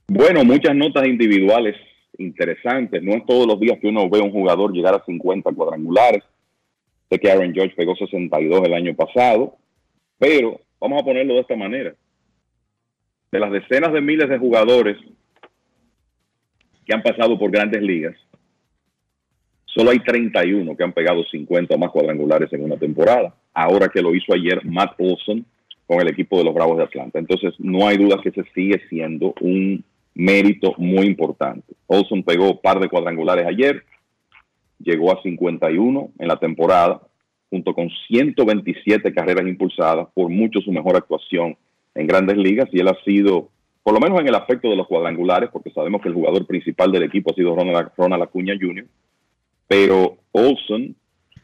Bueno, 0.09 0.43
muchas 0.43 0.75
notas 0.75 1.07
individuales 1.07 1.77
interesantes. 2.17 3.03
No 3.03 3.13
es 3.13 3.27
todos 3.27 3.47
los 3.47 3.61
días 3.61 3.79
que 3.79 3.89
uno 3.89 4.09
ve 4.09 4.21
a 4.21 4.23
un 4.23 4.33
jugador 4.33 4.73
llegar 4.73 4.95
a 4.95 5.05
50 5.05 5.53
cuadrangulares. 5.53 6.23
Sé 7.11 7.19
que 7.19 7.31
Aaron 7.31 7.53
George 7.53 7.75
pegó 7.77 7.95
62 7.95 8.63
el 8.65 8.73
año 8.73 8.95
pasado, 8.95 9.59
pero 10.19 10.59
vamos 10.81 11.03
a 11.03 11.05
ponerlo 11.05 11.35
de 11.35 11.41
esta 11.41 11.57
manera. 11.57 11.95
De 13.31 13.39
las 13.39 13.53
decenas 13.53 13.93
de 13.93 14.01
miles 14.01 14.31
de 14.31 14.39
jugadores 14.39 14.97
que 16.87 16.95
han 16.95 17.03
pasado 17.03 17.39
por 17.39 17.51
grandes 17.51 17.83
ligas, 17.83 18.17
solo 19.77 19.91
hay 19.91 20.01
31 20.01 20.75
que 20.75 20.83
han 20.83 20.93
pegado 20.93 21.23
50 21.23 21.75
o 21.75 21.79
más 21.79 21.91
cuadrangulares 21.91 22.51
en 22.53 22.65
una 22.65 22.79
temporada. 22.79 23.35
Ahora 23.53 23.89
que 23.89 24.01
lo 24.01 24.15
hizo 24.15 24.33
ayer 24.33 24.65
Matt 24.65 24.95
Olson 24.99 25.45
con 25.87 26.01
el 26.01 26.09
equipo 26.09 26.39
de 26.39 26.45
los 26.45 26.55
Bravos 26.55 26.79
de 26.79 26.85
Atlanta. 26.85 27.19
Entonces, 27.19 27.55
no 27.59 27.87
hay 27.87 27.99
duda 27.99 28.21
que 28.23 28.31
se 28.31 28.43
sigue 28.55 28.81
siendo 28.89 29.35
un 29.41 29.85
mérito 30.15 30.75
muy 30.79 31.07
importante. 31.07 31.75
Olson 31.87 32.23
pegó 32.23 32.53
un 32.53 32.61
par 32.61 32.81
de 32.81 32.89
cuadrangulares 32.89 33.47
ayer, 33.47 33.85
llegó 34.79 35.13
a 35.13 35.23
51 35.23 36.11
en 36.19 36.29
la 36.29 36.39
temporada, 36.39 37.03
junto 37.51 37.75
con 37.75 37.91
127 38.09 39.13
carreras 39.13 39.47
impulsadas, 39.47 40.09
por 40.15 40.31
mucho 40.31 40.61
su 40.61 40.73
mejor 40.73 40.97
actuación 40.97 41.57
en 41.95 42.07
grandes 42.07 42.37
ligas, 42.39 42.69
y 42.73 42.81
él 42.81 42.89
ha 42.89 42.97
sido, 43.05 43.51
por 43.83 43.95
lo 43.95 44.01
menos 44.01 44.19
en 44.21 44.29
el 44.29 44.35
aspecto 44.35 44.69
de 44.71 44.77
los 44.77 44.89
cuadrangulares, 44.89 45.51
porque 45.53 45.71
sabemos 45.71 46.01
que 46.01 46.09
el 46.09 46.15
jugador 46.15 46.47
principal 46.47 46.91
del 46.91 47.05
equipo 47.05 47.31
ha 47.31 47.35
sido 47.35 47.55
Ronald, 47.55 47.91
Ronald 47.97 48.23
Acuña 48.23 48.55
Jr., 48.59 48.87
pero 49.69 50.19
Olson 50.33 50.95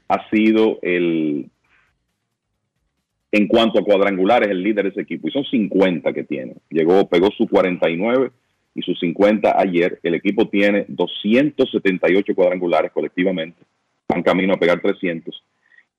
ha 0.09 0.29
sido 0.31 0.79
el, 0.83 1.51
en 3.33 3.49
cuanto 3.49 3.81
a 3.81 3.85
cuadrangulares, 3.85 4.49
el 4.51 4.63
líder 4.63 4.85
de 4.85 4.91
ese 4.91 5.01
equipo, 5.01 5.29
y 5.29 5.33
son 5.33 5.45
50 5.45 6.13
que 6.13 6.25
tiene. 6.25 6.57
Llegó, 6.69 7.09
pegó 7.09 7.31
su 7.31 7.49
49 7.49 8.31
y 8.75 8.83
sus 8.83 8.99
50 9.01 9.59
ayer. 9.59 9.99
El 10.03 10.15
equipo 10.15 10.49
tiene 10.49 10.85
278 10.89 12.35
cuadrangulares 12.35 12.93
colectivamente, 12.93 13.59
van 14.09 14.23
camino 14.23 14.55
a 14.55 14.59
pegar 14.59 14.81
300. 14.81 15.43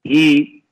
Y 0.04 0.64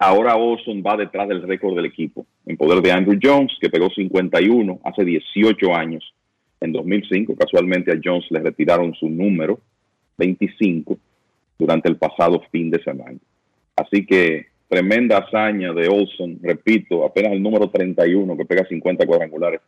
ahora 0.00 0.34
Olson 0.34 0.82
va 0.82 0.96
detrás 0.96 1.28
del 1.28 1.42
récord 1.42 1.76
del 1.76 1.86
equipo, 1.86 2.26
en 2.46 2.56
poder 2.56 2.82
de 2.82 2.90
Andrew 2.90 3.18
Jones, 3.22 3.56
que 3.60 3.70
pegó 3.70 3.88
51 3.90 4.80
hace 4.84 5.04
18 5.04 5.74
años, 5.74 6.12
en 6.60 6.72
2005. 6.72 7.36
Casualmente 7.36 7.92
a 7.92 8.00
Jones 8.02 8.26
le 8.30 8.40
retiraron 8.40 8.92
su 8.94 9.08
número 9.08 9.60
25 10.20 10.98
durante 11.58 11.88
el 11.88 11.96
pasado 11.96 12.42
fin 12.52 12.70
de 12.70 12.82
semana. 12.82 13.18
Así 13.76 14.06
que 14.06 14.46
tremenda 14.68 15.18
hazaña 15.18 15.72
de 15.72 15.88
Olson, 15.88 16.38
repito, 16.42 17.04
apenas 17.04 17.32
el 17.32 17.42
número 17.42 17.70
31 17.70 18.36
que 18.36 18.44
pega 18.44 18.64
50 18.66 19.06
cuadrangulares 19.06 19.60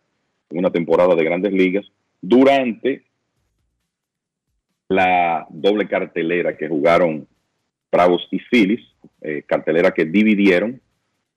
en 0.51 0.59
una 0.59 0.71
temporada 0.71 1.15
de 1.15 1.25
grandes 1.25 1.53
ligas 1.53 1.85
durante 2.21 3.03
la 4.89 5.47
doble 5.51 5.89
cartelera 5.89 6.57
que 6.57 6.69
jugaron 6.69 7.27
Bravos 7.91 8.27
y 8.31 8.39
Phillies, 8.39 8.81
eh, 9.23 9.43
cartelera 9.47 9.91
que 9.91 10.05
dividieron 10.05 10.81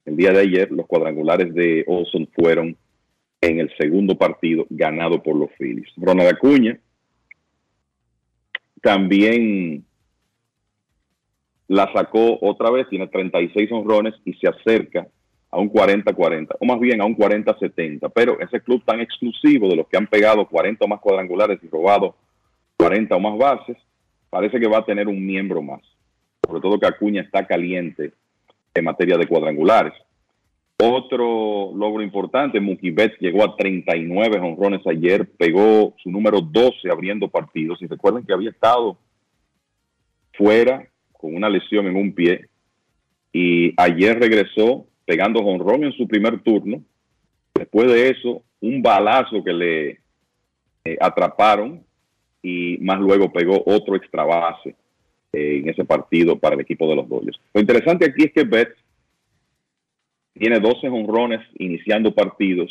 el 0.04 0.16
día 0.16 0.32
de 0.32 0.40
ayer. 0.40 0.70
Los 0.70 0.86
cuadrangulares 0.86 1.52
de 1.54 1.84
Olson 1.86 2.28
fueron 2.34 2.76
en 3.40 3.60
el 3.60 3.70
segundo 3.78 4.16
partido 4.16 4.66
ganado 4.70 5.22
por 5.22 5.36
los 5.36 5.50
Phillies. 5.58 5.88
Ronald 5.96 6.30
Acuña 6.34 6.78
también 8.86 9.84
la 11.66 11.92
sacó 11.92 12.38
otra 12.40 12.70
vez, 12.70 12.88
tiene 12.88 13.08
36 13.08 13.68
honrones 13.72 14.14
y 14.24 14.32
se 14.34 14.46
acerca 14.46 15.08
a 15.50 15.58
un 15.58 15.72
40-40, 15.72 16.54
o 16.60 16.64
más 16.64 16.78
bien 16.78 17.00
a 17.00 17.04
un 17.04 17.16
40-70, 17.16 18.12
pero 18.14 18.38
ese 18.38 18.60
club 18.60 18.84
tan 18.84 19.00
exclusivo 19.00 19.68
de 19.68 19.74
los 19.74 19.88
que 19.88 19.96
han 19.96 20.06
pegado 20.06 20.46
40 20.46 20.84
o 20.84 20.88
más 20.88 21.00
cuadrangulares 21.00 21.58
y 21.64 21.68
robado 21.68 22.14
40 22.76 23.16
o 23.16 23.18
más 23.18 23.36
bases, 23.36 23.76
parece 24.30 24.60
que 24.60 24.68
va 24.68 24.78
a 24.78 24.84
tener 24.84 25.08
un 25.08 25.26
miembro 25.26 25.62
más. 25.62 25.82
Sobre 26.46 26.60
todo 26.60 26.78
que 26.78 26.86
Acuña 26.86 27.22
está 27.22 27.44
caliente 27.44 28.12
en 28.72 28.84
materia 28.84 29.16
de 29.16 29.26
cuadrangulares. 29.26 29.94
Otro 30.78 31.72
logro 31.74 32.02
importante, 32.02 32.60
Mookie 32.60 32.90
Betts 32.90 33.16
llegó 33.18 33.42
a 33.44 33.56
39 33.56 34.38
honrones 34.40 34.86
ayer, 34.86 35.26
pegó 35.38 35.94
su 36.02 36.10
número 36.10 36.40
12 36.42 36.90
abriendo 36.90 37.28
partidos. 37.28 37.80
Y 37.80 37.86
recuerden 37.86 38.24
que 38.24 38.34
había 38.34 38.50
estado 38.50 38.98
fuera 40.34 40.86
con 41.12 41.34
una 41.34 41.48
lesión 41.48 41.86
en 41.86 41.96
un 41.96 42.12
pie 42.12 42.46
y 43.32 43.72
ayer 43.78 44.18
regresó 44.18 44.86
pegando 45.06 45.42
jonrón 45.42 45.84
en 45.84 45.92
su 45.92 46.06
primer 46.06 46.40
turno. 46.42 46.82
Después 47.54 47.90
de 47.90 48.10
eso, 48.10 48.42
un 48.60 48.82
balazo 48.82 49.42
que 49.42 49.52
le 49.52 49.90
eh, 50.84 50.96
atraparon 51.00 51.82
y 52.42 52.76
más 52.82 53.00
luego 53.00 53.32
pegó 53.32 53.62
otro 53.64 53.96
extra 53.96 54.24
base 54.24 54.76
eh, 55.32 55.60
en 55.62 55.68
ese 55.70 55.84
partido 55.84 56.38
para 56.38 56.54
el 56.54 56.60
equipo 56.60 56.86
de 56.86 56.96
los 56.96 57.08
Dodgers. 57.08 57.40
Lo 57.54 57.60
interesante 57.62 58.04
aquí 58.04 58.24
es 58.24 58.32
que 58.32 58.44
Betts 58.44 58.76
tiene 60.38 60.60
12 60.60 60.88
honrones 60.88 61.40
iniciando 61.58 62.14
partidos. 62.14 62.70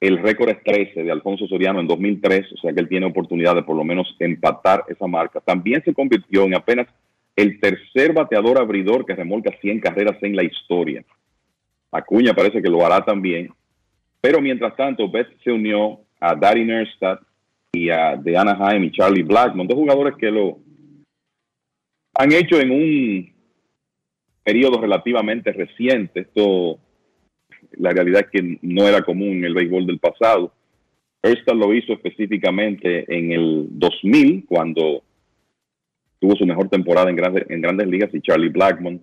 El 0.00 0.18
récord 0.18 0.50
es 0.50 0.62
13 0.62 1.02
de 1.02 1.10
Alfonso 1.10 1.46
Soriano 1.46 1.80
en 1.80 1.86
2003, 1.86 2.52
o 2.52 2.56
sea 2.58 2.72
que 2.72 2.80
él 2.80 2.88
tiene 2.88 3.06
oportunidad 3.06 3.54
de 3.54 3.62
por 3.62 3.76
lo 3.76 3.84
menos 3.84 4.14
empatar 4.18 4.84
esa 4.88 5.06
marca. 5.06 5.40
También 5.40 5.82
se 5.84 5.94
convirtió 5.94 6.44
en 6.44 6.54
apenas 6.54 6.88
el 7.36 7.58
tercer 7.60 8.12
bateador 8.12 8.58
abridor 8.58 9.06
que 9.06 9.14
remolca 9.14 9.50
100 9.60 9.80
carreras 9.80 10.22
en 10.22 10.36
la 10.36 10.44
historia. 10.44 11.04
Acuña 11.90 12.34
parece 12.34 12.60
que 12.60 12.68
lo 12.68 12.84
hará 12.84 13.04
también. 13.04 13.50
Pero 14.20 14.40
mientras 14.40 14.76
tanto, 14.76 15.08
Beth 15.08 15.28
se 15.42 15.52
unió 15.52 16.00
a 16.20 16.34
Daddy 16.34 16.64
Nerstad 16.64 17.18
y 17.72 17.90
a 17.90 18.16
de 18.16 18.36
Anaheim 18.36 18.84
y 18.84 18.92
Charlie 18.92 19.22
Blackmon, 19.22 19.66
dos 19.66 19.76
jugadores 19.76 20.14
que 20.16 20.30
lo 20.30 20.58
han 22.14 22.32
hecho 22.32 22.60
en 22.60 22.70
un 22.70 23.33
periodo 24.44 24.80
relativamente 24.80 25.52
reciente. 25.52 26.20
Esto, 26.20 26.78
la 27.72 27.90
realidad 27.90 28.26
es 28.26 28.30
que 28.30 28.58
no 28.62 28.86
era 28.86 29.02
común 29.02 29.38
en 29.38 29.44
el 29.44 29.54
béisbol 29.54 29.86
del 29.86 29.98
pasado. 29.98 30.52
Erstad 31.22 31.54
lo 31.54 31.72
hizo 31.72 31.94
específicamente 31.94 33.04
en 33.08 33.32
el 33.32 33.66
2000, 33.70 34.44
cuando 34.46 35.02
tuvo 36.20 36.36
su 36.36 36.46
mejor 36.46 36.68
temporada 36.68 37.08
en 37.08 37.16
grandes, 37.16 37.44
en 37.48 37.62
grandes 37.62 37.88
ligas, 37.88 38.14
y 38.14 38.20
Charlie 38.20 38.50
Blackmon 38.50 39.02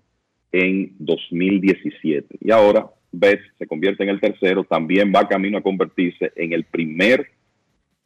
en 0.52 0.94
2017. 1.00 2.38
Y 2.40 2.52
ahora 2.52 2.88
Bess 3.12 3.40
se 3.58 3.68
convierte 3.68 4.04
en 4.04 4.10
el 4.10 4.22
tercero, 4.22 4.64
también 4.64 5.12
va 5.14 5.28
camino 5.28 5.58
a 5.58 5.64
convertirse 5.64 6.32
en 6.36 6.54
el 6.54 6.64
primer 6.66 7.28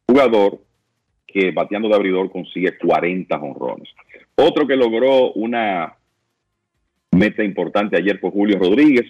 jugador 0.08 0.60
que 1.28 1.52
bateando 1.52 1.90
de 1.90 1.96
abridor 1.96 2.32
consigue 2.32 2.78
40 2.78 3.36
honrones. 3.36 3.90
Otro 4.36 4.66
que 4.66 4.76
logró 4.76 5.34
una 5.34 5.96
meta 7.16 7.44
importante 7.44 7.98
ayer 7.98 8.20
fue 8.20 8.32
Julio 8.32 8.60
Rodríguez, 8.60 9.06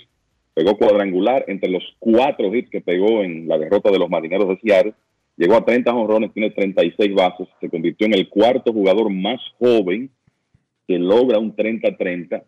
pegó 0.53 0.77
cuadrangular 0.77 1.44
entre 1.48 1.69
los 1.69 1.84
cuatro 1.99 2.53
hits 2.53 2.69
que 2.69 2.82
pegó 2.82 3.23
en 3.23 3.48
la 3.48 3.57
derrota 3.57 3.91
de 3.91 3.99
los 3.99 4.10
Marineros 4.10 4.48
de 4.48 4.60
Seattle, 4.61 4.94
llegó 5.36 5.56
a 5.56 5.65
30 5.65 5.94
honrones, 5.94 6.34
tiene 6.34 6.52
36 6.52 7.14
bases, 7.14 7.48
se 7.60 7.69
convirtió 7.69 8.07
en 8.07 8.14
el 8.14 8.30
cuarto 8.30 8.72
jugador 8.72 9.10
más 9.11 9.41
joven 9.60 10.10
que 10.88 10.98
logra 10.98 11.40
un 11.40 11.56
30-30 11.56 12.44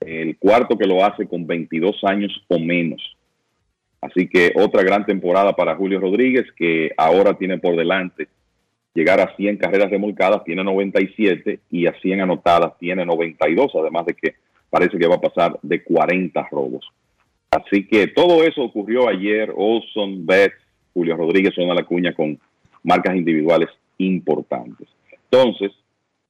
el 0.00 0.38
cuarto 0.38 0.78
que 0.78 0.86
lo 0.86 1.04
hace 1.04 1.26
con 1.26 1.46
22 1.46 2.02
años 2.04 2.32
o 2.48 2.58
menos. 2.58 3.16
Así 4.00 4.28
que 4.28 4.52
otra 4.54 4.82
gran 4.82 5.04
temporada 5.04 5.54
para 5.54 5.74
Julio 5.74 6.00
Rodríguez, 6.00 6.46
que 6.56 6.92
ahora 6.96 7.34
tiene 7.34 7.58
por 7.58 7.76
delante 7.76 8.28
llegar 8.94 9.20
a 9.20 9.34
100 9.36 9.56
carreras 9.58 9.90
remolcadas, 9.90 10.44
tiene 10.44 10.64
97 10.64 11.60
y 11.70 11.86
a 11.86 11.94
100 12.00 12.20
anotadas 12.20 12.78
tiene 12.78 13.04
92, 13.04 13.72
además 13.74 14.06
de 14.06 14.14
que 14.14 14.34
parece 14.70 14.98
que 14.98 15.06
va 15.06 15.16
a 15.16 15.20
pasar 15.20 15.58
de 15.62 15.82
40 15.82 16.48
robos. 16.50 16.86
Así 17.50 17.86
que 17.86 18.08
todo 18.08 18.44
eso 18.44 18.62
ocurrió 18.62 19.08
ayer. 19.08 19.52
Olson, 19.56 20.26
Betts, 20.26 20.56
Julio 20.92 21.16
Rodríguez 21.16 21.54
son 21.54 21.70
a 21.70 21.74
la 21.74 21.84
cuña 21.84 22.12
con 22.12 22.38
marcas 22.82 23.16
individuales 23.16 23.68
importantes. 23.98 24.88
Entonces, 25.30 25.72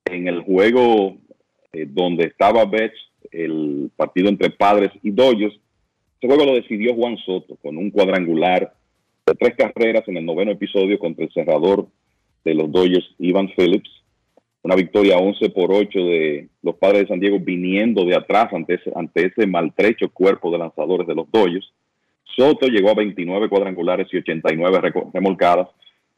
en 0.05 0.29
el 0.29 0.43
juego 0.43 1.17
eh, 1.73 1.87
donde 1.89 2.27
estaba 2.27 2.65
Betts, 2.65 2.99
el 3.31 3.91
partido 3.97 4.29
entre 4.29 4.51
Padres 4.51 4.91
y 5.03 5.11
Dodgers, 5.11 5.55
ese 6.19 6.27
juego 6.27 6.47
lo 6.47 6.55
decidió 6.55 6.95
Juan 6.95 7.17
Soto 7.19 7.57
con 7.57 7.77
un 7.77 7.91
cuadrangular 7.91 8.75
de 9.27 9.35
tres 9.35 9.55
carreras 9.57 10.07
en 10.09 10.17
el 10.17 10.27
noveno 10.27 10.53
episodio 10.53 10.99
contra 10.99 11.25
el 11.25 11.33
cerrador 11.33 11.87
de 12.45 12.55
los 12.55 12.73
Dodgers, 12.73 13.15
Ivan 13.19 13.49
Phillips. 13.57 13.91
Una 14.63 14.75
victoria 14.75 15.17
11 15.19 15.51
por 15.51 15.73
8 15.73 15.99
de 15.99 16.49
los 16.63 16.75
padres 16.77 17.03
de 17.03 17.09
San 17.09 17.21
Diego 17.21 17.39
viniendo 17.41 18.05
de 18.05 18.17
atrás 18.17 18.53
ante 18.53 18.75
ese, 18.75 18.91
ante 18.95 19.27
ese 19.27 19.47
maltrecho 19.47 20.09
cuerpo 20.11 20.51
de 20.51 20.59
lanzadores 20.59 21.07
de 21.07 21.15
los 21.15 21.31
Dodgers. 21.31 21.73
Soto 22.37 22.67
llegó 22.67 22.91
a 22.91 22.95
29 22.95 23.49
cuadrangulares 23.49 24.09
y 24.13 24.19
89 24.19 24.79
reco- 24.81 25.11
remolcadas. 25.13 25.69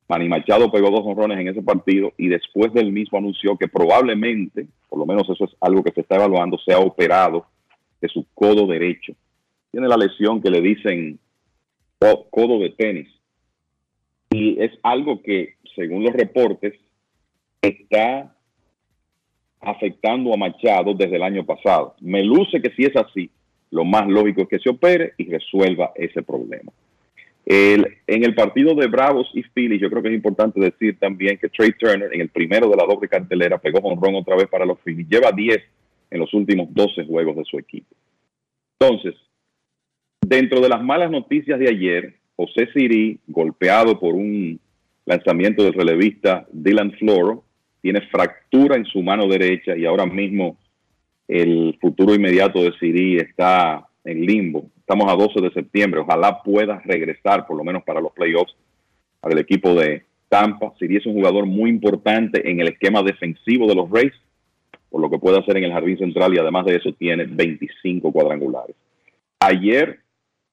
Manny 0.09 0.29
Machado 0.29 0.73
pegó 0.73 0.91
dos 0.91 1.03
honrones 1.05 1.39
en 1.39 1.49
ese 1.49 1.63
partido 1.63 2.13
y 2.17 2.29
después 2.29 2.73
del 2.73 2.91
mismo 2.91 3.19
anunció 3.19 3.57
que 3.57 3.69
probablemente, 3.69 4.67
por 4.89 4.99
lo 4.99 5.07
menos 5.07 5.29
eso 5.31 5.45
es 5.45 5.51
algo 5.61 5.85
que 5.85 5.93
se 5.93 6.01
está 6.01 6.17
evaluando, 6.17 6.59
sea 6.59 6.81
operado 6.81 7.47
de 8.01 8.09
su 8.09 8.27
codo 8.35 8.67
derecho. 8.67 9.13
Tiene 9.71 9.87
la 9.87 9.97
lesión 9.97 10.43
que 10.43 10.51
le 10.51 10.61
dicen 10.61 11.19
co- 12.01 12.27
codo 12.31 12.59
de 12.59 12.71
tenis. 12.71 13.09
Y 14.31 14.61
es 14.61 14.73
algo 14.83 15.23
que, 15.23 15.55
según 15.77 16.03
los 16.03 16.13
reportes, 16.13 16.75
está 17.63 18.35
afectando 19.61 20.33
a 20.33 20.37
Machado 20.37 20.95
desde 20.95 21.17
el 21.17 21.23
año 21.23 21.45
pasado. 21.45 21.95
Me 22.01 22.25
luce 22.25 22.61
que 22.63 22.71
si 22.71 22.85
es 22.85 22.97
así, 22.97 23.31
lo 23.71 23.85
más 23.85 24.09
lógico 24.09 24.43
es 24.43 24.49
que 24.49 24.59
se 24.59 24.71
opere 24.71 25.13
y 25.19 25.31
resuelva 25.31 25.93
ese 25.95 26.23
problema. 26.23 26.73
En 27.47 27.85
el 28.07 28.35
partido 28.35 28.75
de 28.75 28.87
Bravos 28.87 29.29
y 29.35 29.43
Phillies, 29.43 29.81
yo 29.81 29.91
creo 29.91 30.03
que 30.03 30.09
es 30.09 30.15
importante 30.15 30.61
decir 30.61 30.99
también 30.99 31.37
que 31.37 31.49
Trey 31.49 31.73
Turner, 31.73 32.13
en 32.13 32.21
el 32.21 32.29
primero 32.29 32.69
de 32.69 32.77
la 32.77 32.85
doble 32.85 33.09
cartelera, 33.09 33.59
pegó 33.59 33.81
honrón 33.81 34.15
otra 34.15 34.37
vez 34.37 34.47
para 34.47 34.65
los 34.65 34.79
Phillies. 34.81 35.09
Lleva 35.09 35.33
10 35.33 35.59
en 36.11 36.21
los 36.21 36.33
últimos 36.33 36.73
12 36.73 37.05
juegos 37.07 37.37
de 37.37 37.45
su 37.45 37.59
equipo. 37.59 37.95
Entonces, 38.79 39.15
dentro 40.21 40.61
de 40.61 40.69
las 40.69 40.83
malas 40.83 41.11
noticias 41.11 41.59
de 41.59 41.69
ayer, 41.69 42.15
José 42.37 42.69
Siri, 42.73 43.19
golpeado 43.27 43.99
por 43.99 44.15
un 44.15 44.61
lanzamiento 45.05 45.65
del 45.65 45.75
relevista 45.75 46.47
Dylan 46.53 46.93
Floro, 46.93 47.45
tiene 47.81 48.01
fractura 48.03 48.77
en 48.77 48.85
su 48.85 49.03
mano 49.03 49.27
derecha 49.27 49.77
y 49.77 49.87
ahora 49.87 50.07
mismo 50.07 50.57
el 51.29 51.79
futuro 51.81 52.15
inmediato 52.15 52.63
de 52.63 52.73
Siri 52.79 53.17
está 53.17 53.87
en 54.05 54.27
limbo. 54.27 54.71
Estamos 54.79 55.11
a 55.13 55.17
12 55.17 55.41
de 55.41 55.53
septiembre. 55.53 56.01
Ojalá 56.01 56.43
pueda 56.43 56.81
regresar, 56.85 57.47
por 57.47 57.57
lo 57.57 57.65
menos 57.65 57.85
para 57.85 58.01
los 58.01 58.13
playoffs, 58.13 58.55
al 59.23 59.39
equipo 59.39 59.75
de 59.75 60.05
Tampa. 60.29 60.73
Siri 60.79 60.97
es 60.97 61.07
un 61.07 61.15
jugador 61.15 61.47
muy 61.47 61.71
importante 61.71 62.49
en 62.51 62.61
el 62.61 62.69
esquema 62.69 63.03
defensivo 63.03 63.69
de 63.69 63.77
los 63.77 63.89
Rays, 63.91 64.13
por 64.89 65.01
lo 65.01 65.09
que 65.09 65.19
puede 65.19 65.39
hacer 65.39 65.57
en 65.57 65.65
el 65.65 65.73
jardín 65.73 65.99
central 65.99 66.35
y 66.35 66.39
además 66.39 66.67
de 66.67 66.77
eso 66.77 66.93
tiene 66.95 67.25
25 67.25 68.11
cuadrangulares. 68.11 68.75
Ayer 69.39 70.01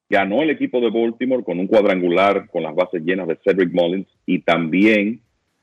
ganó 0.10 0.44
el 0.44 0.52
equipo 0.52 0.80
de 0.80 0.91
Baltimore 0.91 1.44
con 1.44 1.60
un 1.60 1.68
cuadrangular 1.68 2.48
con 2.49 2.64
las 2.64 2.76
bases 2.76 3.04
llenas 3.04 3.28
de 3.28 3.40
Cedric 3.44 3.74
Mullins 3.74 4.08
y 4.26 4.40
también 4.40 5.22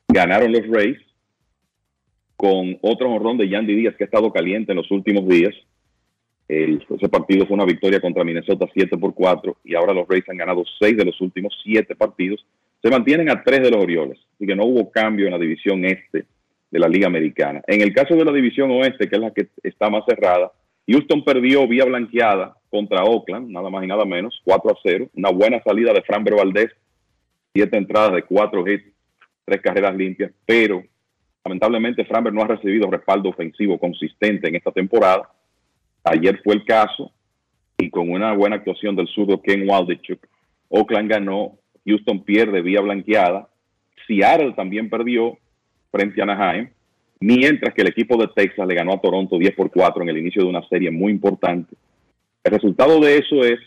ganaron 0.08 0.52
los 0.52 0.66
Rays 0.68 0.98
con 2.44 2.76
otro 2.82 3.10
honrón 3.10 3.38
de 3.38 3.48
Yandy 3.48 3.74
Díaz 3.74 3.96
que 3.96 4.04
ha 4.04 4.10
estado 4.12 4.30
caliente 4.30 4.72
en 4.72 4.76
los 4.76 4.90
últimos 4.90 5.26
días. 5.26 5.54
Ese 6.46 7.08
partido 7.08 7.46
fue 7.46 7.54
una 7.54 7.64
victoria 7.64 8.02
contra 8.02 8.22
Minnesota 8.22 8.66
7 8.70 8.98
por 8.98 9.14
4 9.14 9.56
y 9.64 9.74
ahora 9.74 9.94
los 9.94 10.06
Rays 10.06 10.28
han 10.28 10.36
ganado 10.36 10.62
6 10.78 10.94
de 10.94 11.06
los 11.06 11.18
últimos 11.22 11.58
7 11.64 11.96
partidos. 11.96 12.44
Se 12.82 12.90
mantienen 12.90 13.30
a 13.30 13.42
3 13.42 13.62
de 13.62 13.70
los 13.70 13.82
Orioles, 13.82 14.18
así 14.34 14.46
que 14.46 14.54
no 14.54 14.66
hubo 14.66 14.90
cambio 14.90 15.24
en 15.24 15.32
la 15.32 15.38
división 15.38 15.86
este 15.86 16.26
de 16.70 16.78
la 16.78 16.86
Liga 16.86 17.06
Americana. 17.06 17.62
En 17.66 17.80
el 17.80 17.94
caso 17.94 18.14
de 18.14 18.26
la 18.26 18.32
división 18.32 18.70
oeste, 18.72 19.08
que 19.08 19.16
es 19.16 19.22
la 19.22 19.30
que 19.30 19.46
está 19.62 19.88
más 19.88 20.04
cerrada, 20.06 20.52
Houston 20.86 21.24
perdió 21.24 21.66
vía 21.66 21.86
blanqueada 21.86 22.58
contra 22.68 23.04
Oakland, 23.04 23.48
nada 23.48 23.70
más 23.70 23.84
y 23.84 23.86
nada 23.86 24.04
menos, 24.04 24.38
4 24.44 24.70
a 24.70 24.74
0. 24.82 25.08
Una 25.14 25.30
buena 25.30 25.62
salida 25.62 25.94
de 25.94 26.02
Framber 26.02 26.34
Valdez, 26.34 26.72
7 27.54 27.74
entradas 27.74 28.12
de 28.16 28.22
4 28.22 28.68
hits, 28.68 28.84
3 29.46 29.62
carreras 29.62 29.96
limpias, 29.96 30.30
pero 30.44 30.84
lamentablemente 31.44 32.04
Framber 32.04 32.32
no 32.32 32.42
ha 32.42 32.48
recibido 32.48 32.90
respaldo 32.90 33.28
ofensivo 33.28 33.78
consistente 33.78 34.48
en 34.48 34.56
esta 34.56 34.72
temporada. 34.72 35.30
Ayer 36.02 36.40
fue 36.42 36.54
el 36.54 36.64
caso 36.64 37.12
y 37.78 37.90
con 37.90 38.10
una 38.10 38.32
buena 38.32 38.56
actuación 38.56 38.96
del 38.96 39.08
zurdo 39.08 39.42
Ken 39.42 39.68
Waldichuk, 39.68 40.26
Oakland 40.68 41.10
ganó, 41.10 41.58
Houston 41.86 42.24
pierde 42.24 42.62
vía 42.62 42.80
blanqueada, 42.80 43.48
Seattle 44.06 44.52
también 44.52 44.88
perdió 44.88 45.38
frente 45.90 46.20
a 46.20 46.24
Anaheim, 46.24 46.70
mientras 47.20 47.74
que 47.74 47.82
el 47.82 47.88
equipo 47.88 48.16
de 48.16 48.28
Texas 48.34 48.66
le 48.66 48.74
ganó 48.74 48.94
a 48.94 49.00
Toronto 49.00 49.38
10 49.38 49.54
por 49.54 49.70
4 49.70 50.02
en 50.02 50.08
el 50.08 50.18
inicio 50.18 50.42
de 50.42 50.48
una 50.48 50.66
serie 50.68 50.90
muy 50.90 51.12
importante. 51.12 51.76
El 52.42 52.52
resultado 52.52 53.00
de 53.00 53.18
eso 53.18 53.42
es 53.42 53.58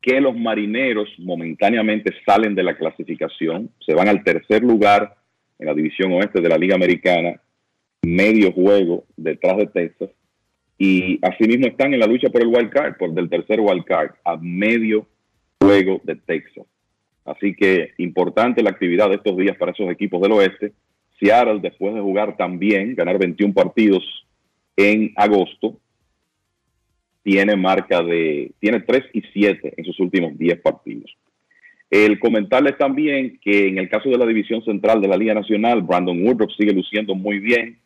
que 0.00 0.20
los 0.20 0.36
marineros 0.36 1.08
momentáneamente 1.18 2.12
salen 2.26 2.54
de 2.54 2.62
la 2.62 2.76
clasificación, 2.76 3.70
se 3.84 3.94
van 3.94 4.08
al 4.08 4.22
tercer 4.22 4.62
lugar 4.62 5.16
en 5.64 5.68
la 5.68 5.74
división 5.74 6.12
oeste 6.12 6.40
de 6.40 6.48
la 6.48 6.58
Liga 6.58 6.74
Americana, 6.74 7.40
medio 8.02 8.52
juego 8.52 9.04
detrás 9.16 9.56
de 9.56 9.66
Texas, 9.66 10.10
y 10.76 11.18
asimismo 11.22 11.66
están 11.66 11.94
en 11.94 12.00
la 12.00 12.06
lucha 12.06 12.28
por 12.28 12.42
el 12.42 12.48
wild 12.48 12.70
card, 12.70 12.96
por 12.98 13.12
del 13.12 13.30
tercer 13.30 13.60
wild 13.60 13.84
card, 13.84 14.10
a 14.24 14.36
medio 14.36 15.06
juego 15.60 16.00
de 16.04 16.16
Texas. 16.16 16.66
Así 17.24 17.54
que 17.54 17.92
importante 17.98 18.62
la 18.62 18.70
actividad 18.70 19.08
de 19.08 19.16
estos 19.16 19.36
días 19.36 19.56
para 19.56 19.72
esos 19.72 19.90
equipos 19.90 20.20
del 20.20 20.32
oeste. 20.32 20.72
Seattle, 21.18 21.60
después 21.60 21.94
de 21.94 22.00
jugar 22.00 22.36
también, 22.36 22.94
ganar 22.94 23.18
21 23.18 23.54
partidos 23.54 24.02
en 24.76 25.12
agosto, 25.16 25.78
tiene 27.22 27.56
marca 27.56 28.02
de, 28.02 28.52
tiene 28.58 28.80
3 28.80 29.04
y 29.14 29.22
7 29.32 29.74
en 29.76 29.84
sus 29.84 29.98
últimos 30.00 30.36
10 30.36 30.60
partidos. 30.60 31.16
El 31.94 32.18
comentarles 32.18 32.76
también 32.76 33.38
que 33.40 33.68
en 33.68 33.78
el 33.78 33.88
caso 33.88 34.08
de 34.08 34.18
la 34.18 34.26
división 34.26 34.64
central 34.64 35.00
de 35.00 35.06
la 35.06 35.16
Liga 35.16 35.32
Nacional, 35.32 35.80
Brandon 35.82 36.26
Woodruff 36.26 36.50
sigue 36.58 36.72
luciendo 36.72 37.14
muy 37.14 37.38
bien 37.38 37.78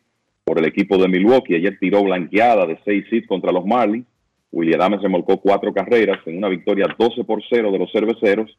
por 0.43 0.57
el 0.57 0.65
equipo 0.65 0.97
de 0.97 1.07
Milwaukee. 1.07 1.53
Ayer 1.53 1.77
tiró 1.79 2.03
blanqueada 2.03 2.65
de 2.65 2.79
6 2.83 3.05
hits 3.11 3.27
contra 3.27 3.51
los 3.51 3.67
Marlins. 3.67 4.07
William 4.51 4.81
Adams 4.81 5.03
remolcó 5.03 5.39
cuatro 5.39 5.71
carreras 5.71 6.17
en 6.25 6.39
una 6.39 6.49
victoria 6.49 6.87
12 6.97 7.23
por 7.23 7.43
0 7.47 7.71
de 7.71 7.77
los 7.77 7.91
cerveceros 7.91 8.57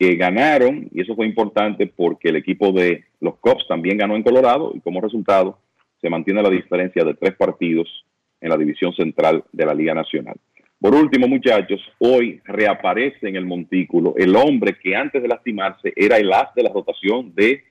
que 0.00 0.16
ganaron, 0.16 0.88
y 0.92 1.00
eso 1.00 1.14
fue 1.14 1.26
importante 1.26 1.86
porque 1.86 2.30
el 2.30 2.34
equipo 2.34 2.72
de 2.72 3.04
los 3.20 3.36
Cubs 3.36 3.68
también 3.68 3.98
ganó 3.98 4.16
en 4.16 4.24
Colorado 4.24 4.72
y 4.74 4.80
como 4.80 5.00
resultado 5.00 5.60
se 6.00 6.10
mantiene 6.10 6.42
la 6.42 6.50
diferencia 6.50 7.04
de 7.04 7.14
tres 7.14 7.36
partidos 7.36 8.04
en 8.40 8.48
la 8.48 8.56
división 8.56 8.92
central 8.94 9.44
de 9.52 9.64
la 9.64 9.74
Liga 9.74 9.94
Nacional. 9.94 10.34
Por 10.80 10.94
último, 10.94 11.26
muchachos, 11.26 11.80
hoy 11.98 12.40
reaparece 12.44 13.28
en 13.28 13.36
el 13.36 13.46
montículo 13.46 14.14
el 14.16 14.36
hombre 14.36 14.78
que 14.78 14.94
antes 14.94 15.22
de 15.22 15.28
lastimarse 15.28 15.92
era 15.96 16.18
el 16.18 16.32
as 16.32 16.54
de 16.54 16.62
la 16.62 16.70
rotación 16.70 17.34
de 17.34 17.64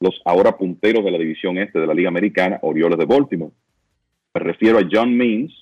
los 0.00 0.20
ahora 0.24 0.56
punteros 0.56 1.04
de 1.04 1.10
la 1.10 1.18
división 1.18 1.58
este 1.58 1.78
de 1.78 1.86
la 1.86 1.94
Liga 1.94 2.08
Americana, 2.08 2.58
Orioles 2.62 2.98
de 2.98 3.04
Baltimore. 3.04 3.52
Me 4.34 4.40
refiero 4.40 4.78
a 4.78 4.88
John 4.90 5.16
Means, 5.16 5.52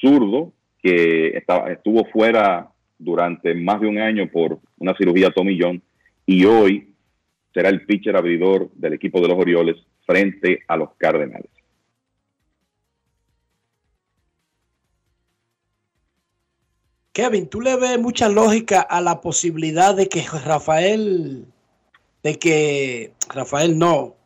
zurdo, 0.00 0.52
que 0.82 1.28
estaba, 1.28 1.70
estuvo 1.70 2.04
fuera 2.06 2.68
durante 2.98 3.54
más 3.54 3.80
de 3.80 3.86
un 3.86 3.98
año 3.98 4.28
por 4.30 4.58
una 4.78 4.94
cirugía 4.96 5.30
Tommy 5.30 5.58
John 5.60 5.82
y 6.24 6.44
hoy 6.44 6.94
será 7.52 7.68
el 7.68 7.86
pitcher 7.86 8.16
abridor 8.16 8.70
del 8.72 8.94
equipo 8.94 9.20
de 9.20 9.28
los 9.28 9.38
Orioles 9.38 9.76
frente 10.04 10.60
a 10.66 10.76
los 10.76 10.94
Cardenales. 10.96 11.55
Kevin, 17.16 17.48
¿tú 17.48 17.62
le 17.62 17.76
ves 17.76 17.98
mucha 17.98 18.28
lógica 18.28 18.82
a 18.82 19.00
la 19.00 19.22
posibilidad 19.22 19.96
de 19.96 20.06
que 20.06 20.22
Rafael, 20.44 21.46
de 22.22 22.38
que 22.38 23.12
Rafael 23.34 23.78
no, 23.78 24.16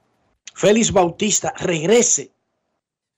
Félix 0.56 0.92
Bautista 0.92 1.54
regrese 1.56 2.32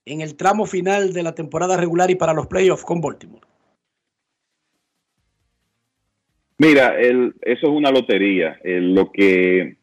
en 0.04 0.20
el 0.20 0.36
tramo 0.36 0.66
final 0.66 1.14
de 1.14 1.22
la 1.22 1.34
temporada 1.34 1.78
regular 1.78 2.10
y 2.10 2.16
para 2.16 2.34
los 2.34 2.48
playoffs 2.48 2.84
con 2.84 3.00
Baltimore? 3.00 3.40
Mira, 6.58 7.00
eso 7.00 7.32
es 7.40 7.62
una 7.62 7.90
lotería. 7.90 8.60
Lo 8.64 9.10
que 9.10 9.78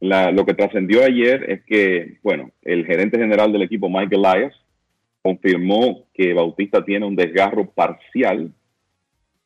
lo 0.00 0.44
que 0.44 0.54
trascendió 0.54 1.04
ayer 1.04 1.52
es 1.52 1.64
que, 1.66 2.18
bueno, 2.24 2.50
el 2.62 2.84
gerente 2.84 3.16
general 3.16 3.52
del 3.52 3.62
equipo, 3.62 3.88
Michael 3.88 4.24
Elias, 4.24 4.63
confirmó 5.24 6.04
que 6.12 6.34
Bautista 6.34 6.84
tiene 6.84 7.06
un 7.06 7.16
desgarro 7.16 7.70
parcial 7.70 8.52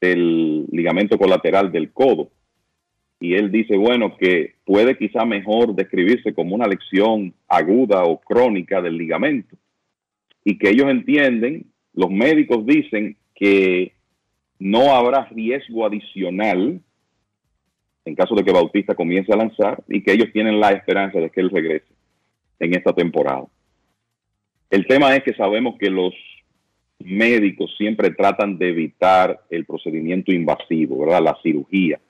del 0.01 0.67
ligamento 0.73 1.17
colateral 1.17 1.71
del 1.71 1.93
codo. 1.93 2.31
y 3.21 3.35
él 3.35 3.51
dice, 3.51 3.77
bueno, 3.77 4.17
que 4.17 4.55
puede 4.65 4.97
quizá 4.97 5.25
mejor 5.25 5.75
describirse 5.75 6.35
como 6.35 6.55
una 6.55 6.67
lesión 6.67 7.35
aguda 7.49 8.05
o 8.05 8.21
crónica 8.21 8.81
del 8.81 8.97
ligamento 8.97 9.57
y 10.45 10.59
que 10.59 10.71
ellos 10.71 10.89
entienden, 10.89 11.67
los 11.95 12.11
médicos 12.11 12.65
dicen 12.67 13.17
que 13.35 13.93
no 14.59 14.95
habrá 14.95 15.27
riesgo 15.27 15.85
adicional 15.87 16.81
en 18.05 18.15
caso 18.15 18.35
de 18.35 18.45
que 18.45 18.53
Bautista 18.53 18.95
comience 18.95 19.33
a 19.33 19.37
lanzar 19.37 19.83
y 19.89 20.03
que 20.03 20.13
ellos 20.13 20.29
tienen 20.33 20.59
la 20.59 20.71
esperanza 20.71 21.21
de 21.21 21.31
que 21.31 21.41
él 21.41 21.51
regrese 21.51 21.93
en 22.59 22.75
esta 22.75 22.93
temporada. 22.93 23.47
El 24.71 24.87
tema 24.87 25.15
es 25.17 25.23
que 25.23 25.35
sabemos 25.35 25.77
que 25.79 25.91
los 25.91 26.15
médicos 26.99 27.75
siempre 27.77 28.11
tratan 28.11 28.59
de 28.59 28.71
evitar 28.71 29.41
el 29.51 29.65
procedimiento 29.65 30.33
invasivo, 30.33 31.01
¿verdad? 31.01 31.23
La 31.23 31.39
cirugía, 31.43 32.01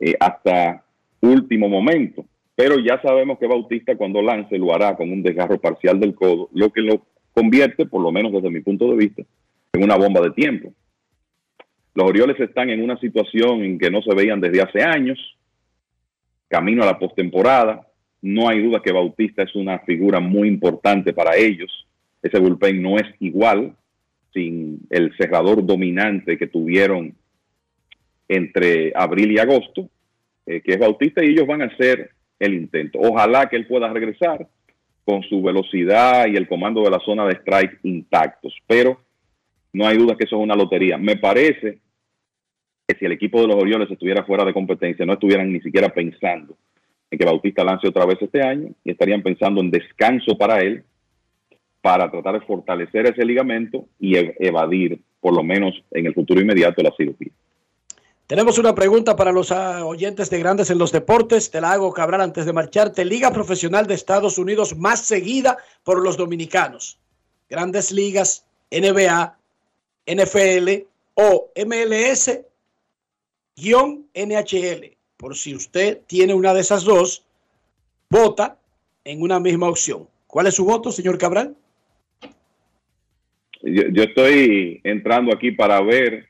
eh, 0.00 0.14
hasta 0.18 0.84
último 1.20 1.68
momento. 1.68 2.24
Pero 2.54 2.78
ya 2.80 3.00
sabemos 3.02 3.38
que 3.38 3.46
Bautista 3.46 3.96
cuando 3.96 4.20
lance 4.20 4.58
lo 4.58 4.74
hará 4.74 4.96
con 4.96 5.12
un 5.12 5.22
desgarro 5.22 5.60
parcial 5.60 6.00
del 6.00 6.14
codo, 6.14 6.48
lo 6.52 6.70
que 6.70 6.80
lo 6.80 7.02
convierte, 7.32 7.86
por 7.86 8.02
lo 8.02 8.10
menos 8.10 8.32
desde 8.32 8.50
mi 8.50 8.60
punto 8.60 8.90
de 8.90 8.96
vista, 8.96 9.22
en 9.72 9.84
una 9.84 9.96
bomba 9.96 10.20
de 10.20 10.32
tiempo. 10.32 10.72
Los 11.94 12.08
Orioles 12.08 12.38
están 12.40 12.70
en 12.70 12.82
una 12.82 12.98
situación 12.98 13.62
en 13.62 13.78
que 13.78 13.90
no 13.90 14.02
se 14.02 14.14
veían 14.14 14.40
desde 14.40 14.62
hace 14.62 14.82
años, 14.82 15.18
camino 16.48 16.82
a 16.82 16.86
la 16.86 16.98
postemporada. 16.98 17.87
No 18.20 18.48
hay 18.48 18.62
duda 18.62 18.82
que 18.82 18.92
Bautista 18.92 19.42
es 19.42 19.54
una 19.54 19.78
figura 19.80 20.20
muy 20.20 20.48
importante 20.48 21.12
para 21.12 21.36
ellos. 21.36 21.86
Ese 22.22 22.38
bullpen 22.38 22.82
no 22.82 22.96
es 22.96 23.06
igual 23.20 23.74
sin 24.32 24.80
el 24.90 25.16
cerrador 25.16 25.64
dominante 25.64 26.36
que 26.36 26.48
tuvieron 26.48 27.14
entre 28.26 28.92
abril 28.94 29.32
y 29.32 29.38
agosto, 29.38 29.88
eh, 30.46 30.60
que 30.60 30.72
es 30.72 30.78
Bautista, 30.78 31.24
y 31.24 31.28
ellos 31.28 31.46
van 31.46 31.62
a 31.62 31.66
hacer 31.66 32.10
el 32.38 32.54
intento. 32.54 32.98
Ojalá 33.00 33.48
que 33.48 33.56
él 33.56 33.66
pueda 33.66 33.88
regresar 33.92 34.46
con 35.04 35.22
su 35.22 35.40
velocidad 35.42 36.26
y 36.26 36.36
el 36.36 36.46
comando 36.46 36.82
de 36.82 36.90
la 36.90 37.00
zona 37.00 37.24
de 37.24 37.34
strike 37.34 37.80
intactos, 37.84 38.54
pero 38.66 39.00
no 39.72 39.86
hay 39.86 39.96
duda 39.96 40.16
que 40.16 40.24
eso 40.24 40.36
es 40.36 40.42
una 40.42 40.54
lotería. 40.54 40.98
Me 40.98 41.16
parece 41.16 41.78
que 42.86 42.96
si 42.98 43.06
el 43.06 43.12
equipo 43.12 43.40
de 43.40 43.46
los 43.46 43.56
Orioles 43.56 43.90
estuviera 43.90 44.24
fuera 44.24 44.44
de 44.44 44.52
competencia, 44.52 45.06
no 45.06 45.14
estuvieran 45.14 45.50
ni 45.52 45.60
siquiera 45.60 45.88
pensando 45.88 46.56
en 47.10 47.18
que 47.18 47.24
Bautista 47.24 47.64
lance 47.64 47.88
otra 47.88 48.04
vez 48.06 48.18
este 48.20 48.42
año 48.42 48.70
y 48.84 48.90
estarían 48.90 49.22
pensando 49.22 49.60
en 49.60 49.70
descanso 49.70 50.36
para 50.36 50.58
él 50.60 50.84
para 51.80 52.10
tratar 52.10 52.40
de 52.40 52.46
fortalecer 52.46 53.06
ese 53.06 53.24
ligamento 53.24 53.86
y 54.00 54.14
ev- 54.14 54.34
evadir, 54.40 55.00
por 55.20 55.34
lo 55.34 55.42
menos 55.42 55.74
en 55.92 56.06
el 56.06 56.14
futuro 56.14 56.40
inmediato, 56.40 56.82
la 56.82 56.92
cirugía. 56.96 57.30
Tenemos 58.26 58.58
una 58.58 58.74
pregunta 58.74 59.16
para 59.16 59.32
los 59.32 59.50
ah, 59.52 59.86
oyentes 59.86 60.28
de 60.28 60.38
Grandes 60.38 60.68
en 60.70 60.76
los 60.76 60.92
Deportes. 60.92 61.50
Te 61.50 61.62
la 61.62 61.72
hago, 61.72 61.94
Cabral, 61.94 62.20
antes 62.20 62.44
de 62.44 62.52
marcharte. 62.52 63.04
Liga 63.06 63.30
Profesional 63.30 63.86
de 63.86 63.94
Estados 63.94 64.36
Unidos 64.36 64.76
más 64.76 65.00
seguida 65.00 65.56
por 65.82 66.02
los 66.02 66.18
dominicanos. 66.18 66.98
Grandes 67.48 67.90
Ligas, 67.90 68.44
NBA, 68.70 69.38
NFL 70.06 70.84
o 71.14 71.50
MLS 71.64 72.40
guion 73.56 74.06
NHL. 74.14 74.97
Por 75.18 75.34
si 75.34 75.54
usted 75.54 76.00
tiene 76.06 76.32
una 76.32 76.54
de 76.54 76.60
esas 76.60 76.84
dos, 76.84 77.24
vota 78.08 78.56
en 79.04 79.20
una 79.20 79.40
misma 79.40 79.68
opción. 79.68 80.06
¿Cuál 80.28 80.46
es 80.46 80.54
su 80.54 80.64
voto, 80.64 80.92
señor 80.92 81.18
Cabral? 81.18 81.56
Yo, 83.62 83.82
yo 83.90 84.04
estoy 84.04 84.80
entrando 84.84 85.34
aquí 85.34 85.50
para 85.50 85.82
ver 85.82 86.28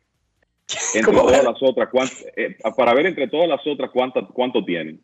entre 0.95 1.03
¿Cómo 1.03 1.27
todas 1.27 1.45
las 1.45 1.63
otras, 1.63 1.89
eh, 2.35 2.57
para 2.75 2.95
ver 2.95 3.07
entre 3.07 3.29
todas 3.29 3.47
las 3.47 3.61
otras 3.67 3.91
cuántas, 3.91 4.25
cuánto 4.33 4.65
tienen. 4.65 5.01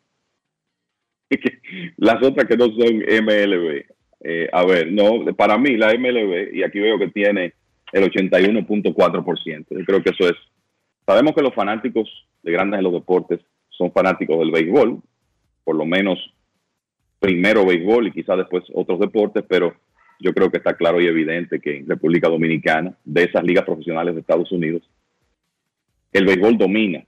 las 1.97 2.23
otras 2.23 2.47
que 2.47 2.57
no 2.57 2.65
son 2.65 2.97
MLB. 2.97 3.85
Eh, 4.21 4.49
a 4.51 4.65
ver, 4.65 4.91
no, 4.91 5.23
para 5.35 5.59
mí 5.59 5.77
la 5.77 5.93
MLB, 5.93 6.55
y 6.55 6.63
aquí 6.63 6.79
veo 6.79 6.97
que 6.97 7.09
tiene 7.09 7.53
el 7.91 8.11
81.4%. 8.11 9.65
Yo 9.69 9.85
creo 9.85 10.01
que 10.01 10.09
eso 10.09 10.27
es. 10.27 10.35
Sabemos 11.05 11.35
que 11.35 11.43
los 11.43 11.53
fanáticos 11.53 12.09
de 12.41 12.51
grandes 12.51 12.79
en 12.79 12.83
los 12.83 12.93
deportes 12.93 13.41
son 13.77 13.91
fanáticos 13.91 14.39
del 14.39 14.51
béisbol, 14.51 15.01
por 15.63 15.75
lo 15.75 15.85
menos 15.85 16.19
primero 17.19 17.65
béisbol 17.65 18.07
y 18.07 18.11
quizás 18.11 18.37
después 18.37 18.63
otros 18.73 18.99
deportes, 18.99 19.43
pero 19.47 19.73
yo 20.19 20.33
creo 20.33 20.49
que 20.49 20.57
está 20.57 20.75
claro 20.75 21.01
y 21.01 21.07
evidente 21.07 21.59
que 21.59 21.77
en 21.77 21.87
República 21.87 22.29
Dominicana, 22.29 22.95
de 23.03 23.23
esas 23.23 23.43
ligas 23.43 23.65
profesionales 23.65 24.13
de 24.13 24.21
Estados 24.21 24.51
Unidos, 24.51 24.83
el 26.13 26.25
béisbol 26.25 26.57
domina 26.57 27.05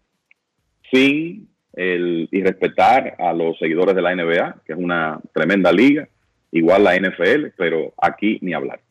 sin 0.91 1.47
el, 1.73 2.27
y 2.31 2.41
respetar 2.41 3.15
a 3.19 3.33
los 3.33 3.57
seguidores 3.59 3.95
de 3.95 4.01
la 4.01 4.15
NBA, 4.15 4.61
que 4.65 4.73
es 4.73 4.79
una 4.79 5.19
tremenda 5.33 5.71
liga, 5.71 6.09
igual 6.51 6.83
la 6.83 6.95
NFL, 6.95 7.53
pero 7.55 7.93
aquí 8.01 8.39
ni 8.41 8.53
hablar. 8.53 8.81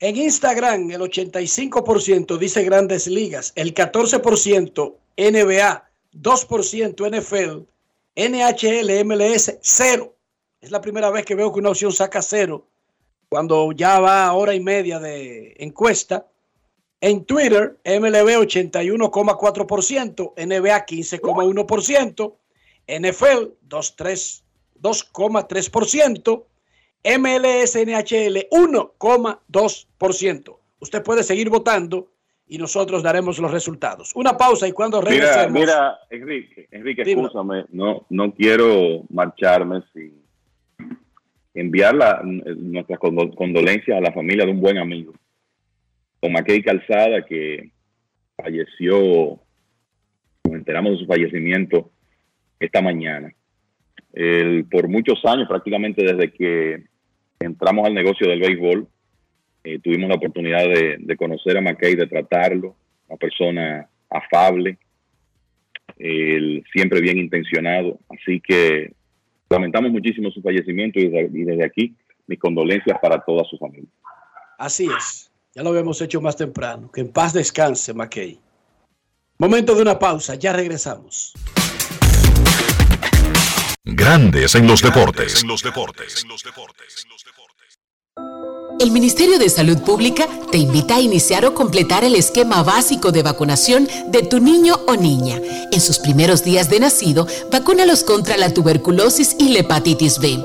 En 0.00 0.16
Instagram, 0.16 0.90
el 0.90 1.00
85% 1.00 2.36
dice 2.38 2.64
grandes 2.64 3.06
ligas, 3.06 3.52
el 3.56 3.74
14% 3.74 4.94
NBA, 5.16 5.84
2% 6.12 7.10
NFL, 7.10 7.66
NHL, 8.16 9.04
MLS, 9.04 9.58
cero. 9.60 10.14
Es 10.60 10.70
la 10.70 10.80
primera 10.80 11.10
vez 11.10 11.24
que 11.24 11.34
veo 11.34 11.52
que 11.52 11.60
una 11.60 11.70
opción 11.70 11.92
saca 11.92 12.22
cero 12.22 12.66
cuando 13.28 13.72
ya 13.72 14.00
va 14.00 14.32
hora 14.32 14.54
y 14.54 14.60
media 14.60 14.98
de 14.98 15.54
encuesta. 15.58 16.26
En 17.00 17.24
Twitter, 17.24 17.78
MLB 17.84 18.38
81,4%, 18.38 20.32
NBA 20.36 20.86
15,1%, 20.86 22.34
NFL 22.86 23.52
2,3 23.68 24.44
2,3%, 24.84 26.44
MLS 27.18 27.76
NHL 27.76 28.46
1,2%. 28.50 30.58
Usted 30.80 31.02
puede 31.02 31.22
seguir 31.22 31.48
votando 31.48 32.10
y 32.46 32.58
nosotros 32.58 33.02
daremos 33.02 33.38
los 33.38 33.50
resultados. 33.50 34.12
Una 34.14 34.36
pausa 34.36 34.68
y 34.68 34.72
cuando 34.72 35.00
Mira, 35.00 35.10
regresemos. 35.10 35.52
mira, 35.52 35.98
Enrique, 36.10 36.68
Enrique, 36.70 37.02
Dímelo. 37.04 37.28
escúchame, 37.28 37.64
no, 37.70 38.06
no 38.10 38.32
quiero 38.34 39.02
marcharme 39.10 39.82
sin 39.92 40.22
enviar 41.54 41.94
la- 41.94 42.20
nuestras 42.24 42.98
condo- 42.98 43.34
condolencias 43.34 43.96
a 43.96 44.00
la 44.00 44.12
familia 44.12 44.44
de 44.44 44.50
un 44.52 44.60
buen 44.60 44.76
amigo, 44.78 45.14
con 46.20 46.32
Mackey 46.32 46.62
Calzada, 46.62 47.24
que 47.24 47.70
falleció, 48.36 49.40
nos 50.44 50.54
enteramos 50.54 50.92
de 50.92 50.98
su 50.98 51.06
fallecimiento 51.06 51.90
esta 52.60 52.82
mañana. 52.82 53.32
Él, 54.12 54.66
por 54.70 54.88
muchos 54.88 55.24
años, 55.24 55.48
prácticamente 55.48 56.02
desde 56.04 56.32
que 56.32 56.84
entramos 57.40 57.86
al 57.86 57.94
negocio 57.94 58.28
del 58.28 58.40
béisbol, 58.40 58.86
eh, 59.64 59.78
tuvimos 59.80 60.08
la 60.08 60.16
oportunidad 60.16 60.64
de, 60.64 60.96
de 61.00 61.16
conocer 61.16 61.56
a 61.56 61.60
McKay, 61.60 61.96
de 61.96 62.06
tratarlo, 62.06 62.76
una 63.08 63.16
persona 63.16 63.88
afable, 64.10 64.78
él 65.98 66.64
siempre 66.72 67.00
bien 67.00 67.18
intencionado. 67.18 67.98
Así 68.08 68.40
que 68.40 68.92
lamentamos 69.48 69.90
muchísimo 69.90 70.30
su 70.30 70.42
fallecimiento 70.42 70.98
y 70.98 71.08
desde, 71.08 71.38
y 71.38 71.44
desde 71.44 71.64
aquí 71.64 71.94
mis 72.26 72.38
condolencias 72.38 72.98
para 73.00 73.18
toda 73.20 73.44
su 73.44 73.58
familia. 73.58 73.90
Así 74.58 74.88
es. 74.96 75.30
Ya 75.54 75.62
lo 75.62 75.70
habíamos 75.70 76.00
hecho 76.00 76.20
más 76.20 76.36
temprano. 76.36 76.90
Que 76.90 77.00
en 77.02 77.12
paz 77.12 77.32
descanse, 77.32 77.92
McKay. 77.94 78.38
Momento 79.38 79.74
de 79.74 79.82
una 79.82 79.98
pausa. 79.98 80.34
Ya 80.36 80.52
regresamos. 80.52 81.32
Grandes 83.84 84.54
en 84.54 84.66
los 84.66 84.80
deportes. 84.82 85.42
En 85.42 85.48
los 85.48 85.62
deportes. 85.62 86.24
El 88.80 88.90
Ministerio 88.90 89.38
de 89.38 89.48
Salud 89.48 89.78
Pública 89.78 90.28
te 90.50 90.58
invita 90.58 90.96
a 90.96 91.00
iniciar 91.00 91.44
o 91.44 91.54
completar 91.54 92.02
el 92.04 92.16
esquema 92.16 92.62
básico 92.62 93.12
de 93.12 93.22
vacunación 93.22 93.88
de 94.08 94.22
tu 94.22 94.40
niño 94.40 94.80
o 94.86 94.96
niña. 94.96 95.40
En 95.70 95.80
sus 95.80 95.98
primeros 95.98 96.42
días 96.42 96.68
de 96.68 96.80
nacido, 96.80 97.26
vacúnalos 97.52 98.02
contra 98.02 98.36
la 98.36 98.52
tuberculosis 98.52 99.36
y 99.38 99.50
la 99.50 99.60
hepatitis 99.60 100.18
B. 100.18 100.44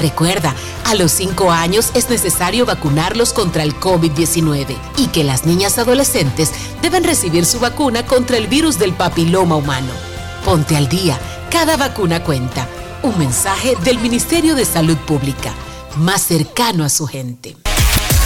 Recuerda, 0.00 0.54
a 0.86 0.94
los 0.94 1.12
5 1.12 1.52
años 1.52 1.90
es 1.94 2.08
necesario 2.08 2.64
vacunarlos 2.64 3.34
contra 3.34 3.62
el 3.62 3.78
COVID-19 3.78 4.76
y 4.96 5.08
que 5.08 5.24
las 5.24 5.44
niñas 5.44 5.78
adolescentes 5.78 6.50
deben 6.80 7.04
recibir 7.04 7.44
su 7.44 7.60
vacuna 7.60 8.06
contra 8.06 8.38
el 8.38 8.46
virus 8.46 8.78
del 8.78 8.94
papiloma 8.94 9.56
humano. 9.56 9.92
Ponte 10.44 10.76
al 10.76 10.88
día, 10.88 11.18
cada 11.50 11.76
vacuna 11.76 12.24
cuenta. 12.24 12.66
Un 13.02 13.18
mensaje 13.18 13.76
del 13.84 13.98
Ministerio 13.98 14.54
de 14.54 14.64
Salud 14.64 14.96
Pública, 14.96 15.52
más 15.96 16.22
cercano 16.22 16.84
a 16.84 16.88
su 16.88 17.06
gente. 17.06 17.56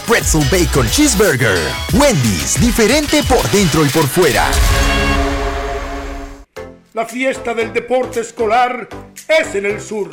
Pretzel 0.00 0.42
Bacon 0.50 0.88
Cheeseburger. 0.90 1.58
Wendy's, 1.94 2.60
diferente 2.60 3.22
por 3.24 3.48
dentro 3.50 3.84
y 3.84 3.88
por 3.88 4.06
fuera. 4.06 4.50
La 6.94 7.06
fiesta 7.06 7.54
del 7.54 7.72
deporte 7.72 8.20
escolar 8.20 8.88
es 9.28 9.54
en 9.54 9.66
el 9.66 9.80
sur. 9.80 10.10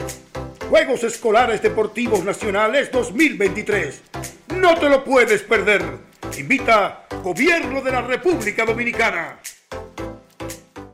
Juegos 0.70 1.04
Escolares 1.04 1.62
Deportivos 1.62 2.24
Nacionales 2.24 2.92
2023. 2.92 4.02
No 4.56 4.76
te 4.76 4.90
lo 4.90 5.04
puedes 5.04 5.42
perder. 5.42 5.84
Invita 6.38 7.08
Gobierno 7.24 7.82
de 7.82 7.92
la 7.92 8.02
República 8.02 8.66
Dominicana. 8.66 9.40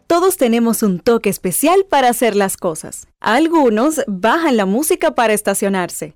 Todos 0.08 0.38
tenemos 0.38 0.84
un 0.84 1.00
toque 1.00 1.30
especial 1.30 1.86
para 1.90 2.10
hacer 2.10 2.36
las 2.36 2.58
cosas. 2.58 3.08
Algunos 3.20 4.02
bajan 4.08 4.58
la 4.58 4.66
música 4.66 5.12
para 5.16 5.34
estacionarse. 5.34 6.16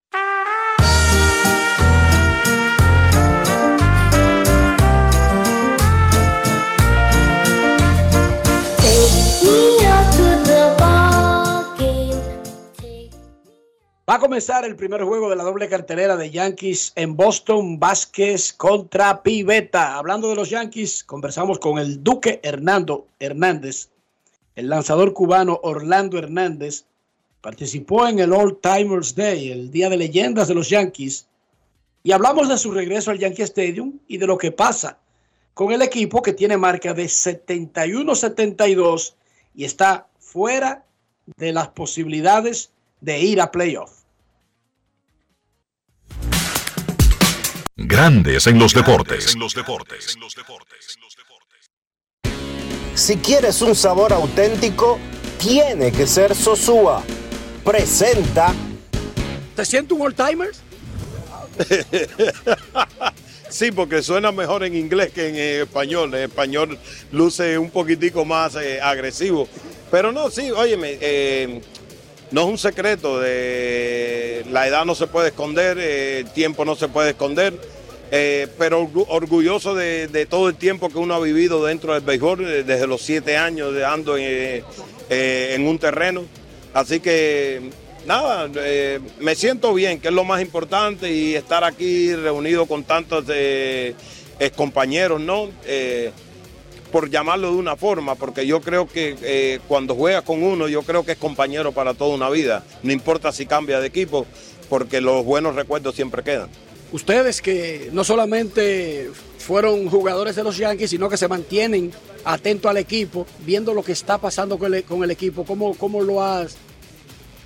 Va 14.11 14.15
a 14.15 14.19
comenzar 14.19 14.65
el 14.65 14.75
primer 14.75 15.03
juego 15.03 15.29
de 15.29 15.37
la 15.37 15.45
doble 15.45 15.69
cartelera 15.69 16.17
de 16.17 16.29
Yankees 16.29 16.91
en 16.97 17.15
Boston, 17.15 17.79
Vázquez 17.79 18.51
contra 18.51 19.23
Piveta. 19.23 19.95
Hablando 19.95 20.27
de 20.27 20.35
los 20.35 20.49
Yankees, 20.49 21.05
conversamos 21.05 21.59
con 21.59 21.79
el 21.79 22.03
Duque 22.03 22.41
Hernando 22.43 23.07
Hernández, 23.21 23.87
el 24.55 24.67
lanzador 24.67 25.13
cubano 25.13 25.61
Orlando 25.63 26.17
Hernández. 26.17 26.83
Participó 27.41 28.07
en 28.07 28.19
el 28.19 28.33
All 28.33 28.59
Timers 28.61 29.15
Day, 29.15 29.51
el 29.51 29.71
Día 29.71 29.89
de 29.89 29.97
Leyendas 29.97 30.47
de 30.47 30.53
los 30.53 30.69
Yankees, 30.69 31.25
y 32.03 32.11
hablamos 32.11 32.47
de 32.47 32.57
su 32.57 32.71
regreso 32.71 33.11
al 33.11 33.19
Yankee 33.19 33.43
Stadium 33.43 33.99
y 34.07 34.17
de 34.17 34.27
lo 34.27 34.37
que 34.37 34.51
pasa 34.51 34.97
con 35.53 35.71
el 35.71 35.81
equipo 35.81 36.21
que 36.21 36.33
tiene 36.33 36.57
marca 36.57 36.93
de 36.93 37.05
71-72 37.05 39.13
y 39.55 39.65
está 39.65 40.07
fuera 40.19 40.85
de 41.37 41.51
las 41.51 41.69
posibilidades 41.69 42.71
de 43.01 43.19
ir 43.19 43.41
a 43.41 43.51
playoff. 43.51 43.91
Grandes 47.75 48.47
en 48.47 48.59
los 48.59 48.73
deportes. 48.73 49.35
los 49.35 49.53
deportes. 49.53 50.17
Si 52.93 53.17
quieres 53.17 53.61
un 53.61 53.75
sabor 53.75 54.13
auténtico, 54.13 54.99
tiene 55.39 55.91
que 55.91 56.05
ser 56.05 56.35
Sosúa. 56.35 57.03
Presenta. 57.63 58.53
¿Te 59.55 59.65
siento 59.65 59.95
un 59.95 60.01
all-timers? 60.01 60.61
Sí, 63.49 63.69
porque 63.69 64.01
suena 64.01 64.31
mejor 64.31 64.63
en 64.63 64.77
inglés 64.77 65.11
que 65.11 65.27
en 65.27 65.35
español. 65.63 66.13
En 66.15 66.21
español 66.23 66.79
luce 67.11 67.57
un 67.57 67.69
poquitico 67.69 68.23
más 68.23 68.55
eh, 68.55 68.79
agresivo. 68.81 69.45
Pero 69.91 70.13
no, 70.13 70.29
sí, 70.31 70.51
óyeme, 70.51 70.97
eh, 71.01 71.59
no 72.31 72.41
es 72.43 72.47
un 72.47 72.57
secreto. 72.57 73.19
De, 73.19 74.45
la 74.49 74.67
edad 74.69 74.85
no 74.85 74.95
se 74.95 75.05
puede 75.07 75.27
esconder, 75.27 75.77
eh, 75.81 76.19
el 76.19 76.31
tiempo 76.31 76.63
no 76.63 76.77
se 76.77 76.87
puede 76.87 77.09
esconder. 77.09 77.53
eh, 78.09 78.47
pero 78.57 78.83
orgu- 78.87 79.05
orgulloso 79.09 79.75
de, 79.75 80.07
de 80.07 80.25
todo 80.25 80.47
el 80.47 80.55
tiempo 80.55 80.87
que 80.89 80.97
uno 80.99 81.13
ha 81.15 81.19
vivido 81.19 81.65
dentro 81.65 81.93
del 81.93 82.03
béisbol, 82.03 82.47
eh, 82.47 82.63
desde 82.63 82.87
los 82.87 83.01
siete 83.01 83.35
años 83.35 83.73
de 83.73 83.83
ando 83.83 84.15
en, 84.17 84.63
eh, 85.09 85.53
en 85.55 85.67
un 85.67 85.77
terreno. 85.77 86.23
Así 86.73 86.99
que 86.99 87.61
nada, 88.05 88.49
eh, 88.55 88.99
me 89.19 89.35
siento 89.35 89.73
bien, 89.73 89.99
que 89.99 90.07
es 90.07 90.13
lo 90.13 90.23
más 90.23 90.41
importante, 90.41 91.11
y 91.11 91.35
estar 91.35 91.63
aquí 91.63 92.15
reunido 92.15 92.65
con 92.65 92.83
tantos 92.83 93.25
eh, 93.29 93.93
compañeros, 94.55 95.19
¿no? 95.19 95.49
Eh, 95.65 96.11
por 96.91 97.09
llamarlo 97.09 97.51
de 97.51 97.57
una 97.57 97.77
forma, 97.77 98.15
porque 98.15 98.45
yo 98.45 98.59
creo 98.59 98.85
que 98.85 99.61
cuando 99.69 99.95
juegas 99.95 100.23
con 100.23 100.43
uno, 100.43 100.67
yo 100.67 100.81
creo 100.83 101.05
que 101.05 101.13
es 101.13 101.17
compañero 101.17 101.71
para 101.71 101.93
toda 101.93 102.13
una 102.13 102.29
vida, 102.29 102.65
no 102.83 102.91
importa 102.91 103.31
si 103.31 103.45
cambia 103.45 103.79
de 103.79 103.87
equipo, 103.87 104.25
porque 104.67 104.99
los 104.99 105.23
buenos 105.23 105.55
recuerdos 105.55 105.95
siempre 105.95 106.21
quedan. 106.21 106.49
Ustedes 106.91 107.41
que 107.41 107.89
no 107.93 108.03
solamente 108.03 109.09
fueron 109.37 109.89
jugadores 109.89 110.35
de 110.35 110.43
los 110.43 110.57
Yankees, 110.57 110.89
sino 110.89 111.07
que 111.07 111.15
se 111.15 111.29
mantienen 111.29 111.93
atentos 112.25 112.69
al 112.69 112.77
equipo, 112.77 113.25
viendo 113.45 113.73
lo 113.73 113.83
que 113.83 113.91
está 113.91 114.17
pasando 114.17 114.57
con 114.57 114.73
el, 114.73 114.83
con 114.83 115.03
el 115.03 115.11
equipo, 115.11 115.45
¿cómo, 115.45 115.75
cómo 115.75 116.01
lo 116.01 116.23
has 116.23 116.55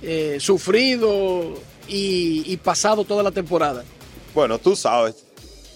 eh, 0.02 0.38
sufrido 0.40 1.54
y, 1.88 2.42
y 2.46 2.56
pasado 2.58 3.04
toda 3.04 3.22
la 3.22 3.30
temporada? 3.30 3.84
Bueno, 4.34 4.58
tú 4.58 4.76
sabes, 4.76 5.24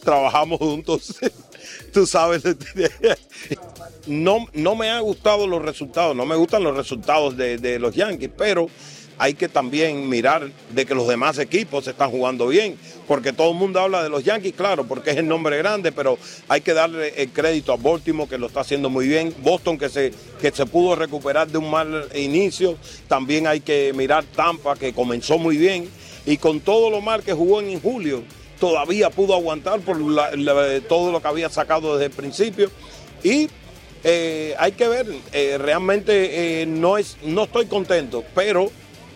trabajamos 0.05 0.59
juntos, 0.59 1.17
tú 1.93 2.07
sabes. 2.07 2.43
No, 4.07 4.47
no 4.53 4.75
me 4.77 4.91
han 4.91 5.03
gustado 5.03 5.47
los 5.47 5.63
resultados, 5.63 6.17
no 6.17 6.27
me 6.27 6.37
gustan 6.37 6.63
los 6.63 6.77
resultados 6.77 7.37
de, 7.37 7.59
de 7.59 7.79
los 7.79 7.95
Yankees, 7.95 8.31
pero 8.37 8.69
hay 9.19 9.35
que 9.35 9.49
también 9.49 10.09
mirar 10.09 10.51
de 10.71 10.87
que 10.87 10.95
los 10.95 11.07
demás 11.07 11.39
equipos 11.39 11.87
están 11.87 12.11
jugando 12.11 12.49
bien, 12.49 12.79
porque 13.11 13.33
todo 13.33 13.51
el 13.51 13.57
mundo 13.57 13.81
habla 13.81 14.05
de 14.05 14.09
los 14.09 14.23
Yankees, 14.23 14.55
claro, 14.55 14.85
porque 14.85 15.11
es 15.11 15.17
el 15.17 15.27
nombre 15.27 15.59
grande, 15.59 15.91
pero 15.91 16.17
hay 16.47 16.61
que 16.61 16.73
darle 16.73 17.13
el 17.21 17.31
crédito 17.31 17.73
a 17.73 17.77
Baltimore 17.77 18.31
que 18.31 18.39
lo 18.39 18.47
está 18.47 18.61
haciendo 18.61 18.89
muy 18.89 19.09
bien, 19.09 19.35
Boston 19.43 19.77
que 19.77 19.89
se, 19.89 20.13
que 20.41 20.53
se 20.53 20.65
pudo 20.65 20.95
recuperar 20.95 21.49
de 21.49 21.59
un 21.59 21.69
mal 21.69 22.09
inicio, 22.15 22.79
también 23.09 23.49
hay 23.49 23.63
que 23.63 23.93
mirar 23.97 24.23
Tampa 24.23 24.77
que 24.77 24.93
comenzó 24.93 25.39
muy 25.39 25.57
bien. 25.57 25.91
Y 26.25 26.37
con 26.37 26.61
todo 26.61 26.89
lo 26.89 27.01
mal 27.01 27.25
que 27.25 27.33
jugó 27.33 27.61
en 27.61 27.81
julio, 27.81 28.23
todavía 28.61 29.11
pudo 29.11 29.35
aguantar 29.35 29.81
por 29.81 29.97
todo 30.89 31.11
lo 31.11 31.21
que 31.21 31.27
había 31.27 31.49
sacado 31.49 31.95
desde 31.95 32.13
el 32.13 32.13
principio. 32.13 32.71
Y 33.25 33.49
eh, 34.05 34.55
hay 34.57 34.71
que 34.71 34.87
ver, 34.87 35.09
eh, 35.33 35.59
realmente 35.59 36.63
eh, 36.63 36.67
no, 36.67 36.97
es, 36.97 37.17
no 37.25 37.43
estoy 37.43 37.67
contento, 37.67 38.23
pero, 38.37 38.71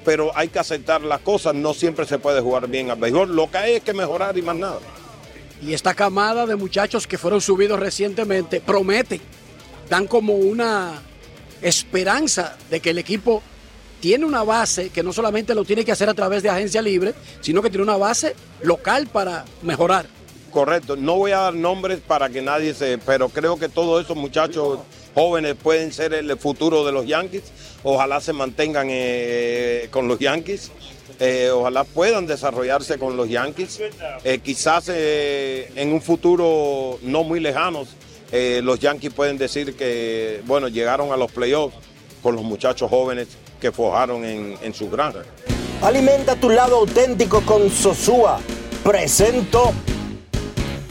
pero 0.04 0.30
hay 0.36 0.48
que 0.48 0.58
aceptar 0.58 1.02
las 1.02 1.20
cosas, 1.20 1.54
no 1.54 1.74
siempre 1.74 2.06
se 2.06 2.18
puede 2.18 2.40
jugar 2.40 2.68
bien 2.68 2.90
al 2.90 2.98
béisbol, 2.98 3.34
lo 3.34 3.50
que 3.50 3.58
hay 3.58 3.72
es 3.74 3.82
que 3.82 3.94
mejorar 3.94 4.36
y 4.36 4.42
más 4.42 4.56
nada. 4.56 4.78
Y 5.62 5.72
esta 5.72 5.94
camada 5.94 6.46
de 6.46 6.56
muchachos 6.56 7.06
que 7.06 7.18
fueron 7.18 7.40
subidos 7.40 7.80
recientemente 7.80 8.60
promete, 8.60 9.20
dan 9.88 10.06
como 10.06 10.34
una 10.34 11.00
esperanza 11.62 12.56
de 12.70 12.80
que 12.80 12.90
el 12.90 12.98
equipo 12.98 13.42
tiene 14.00 14.26
una 14.26 14.44
base 14.44 14.90
que 14.90 15.02
no 15.02 15.14
solamente 15.14 15.54
lo 15.54 15.64
tiene 15.64 15.84
que 15.84 15.92
hacer 15.92 16.10
a 16.10 16.14
través 16.14 16.42
de 16.42 16.50
agencia 16.50 16.82
libre, 16.82 17.14
sino 17.40 17.62
que 17.62 17.70
tiene 17.70 17.84
una 17.84 17.96
base 17.96 18.36
local 18.62 19.06
para 19.06 19.46
mejorar. 19.62 20.06
Correcto, 20.54 20.94
no 20.94 21.16
voy 21.16 21.32
a 21.32 21.38
dar 21.38 21.54
nombres 21.54 21.98
para 21.98 22.28
que 22.30 22.40
nadie 22.40 22.74
se, 22.74 22.96
pero 22.98 23.28
creo 23.28 23.58
que 23.58 23.68
todos 23.68 24.04
esos 24.04 24.16
muchachos 24.16 24.78
jóvenes 25.12 25.56
pueden 25.60 25.92
ser 25.92 26.14
el 26.14 26.38
futuro 26.38 26.84
de 26.84 26.92
los 26.92 27.08
Yankees. 27.08 27.42
Ojalá 27.82 28.20
se 28.20 28.32
mantengan 28.32 28.86
eh, 28.88 29.88
con 29.90 30.06
los 30.06 30.20
Yankees. 30.20 30.70
Eh, 31.18 31.50
ojalá 31.52 31.82
puedan 31.82 32.28
desarrollarse 32.28 32.98
con 32.98 33.16
los 33.16 33.28
Yankees. 33.28 33.80
Eh, 34.22 34.38
quizás 34.38 34.90
en 34.90 35.92
un 35.92 36.00
futuro 36.00 37.00
no 37.02 37.24
muy 37.24 37.40
lejano, 37.40 37.84
los 38.30 38.78
Yankees 38.78 39.12
pueden 39.12 39.36
decir 39.36 39.74
que, 39.74 40.40
bueno, 40.46 40.68
llegaron 40.68 41.10
a 41.10 41.16
los 41.16 41.32
playoffs 41.32 41.74
con 42.22 42.36
los 42.36 42.44
muchachos 42.44 42.88
jóvenes 42.88 43.26
que 43.60 43.72
forjaron 43.72 44.24
en, 44.24 44.56
en 44.62 44.72
sus 44.72 44.88
granjas. 44.88 45.26
Alimenta 45.82 46.36
tu 46.36 46.48
lado 46.48 46.76
auténtico 46.76 47.40
con 47.40 47.68
Sosúa. 47.70 48.38
Presento. 48.84 49.72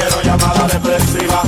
No 0.00 0.06
quiero 0.06 0.22
llamada 0.22 0.66
depresiva. 0.66 1.42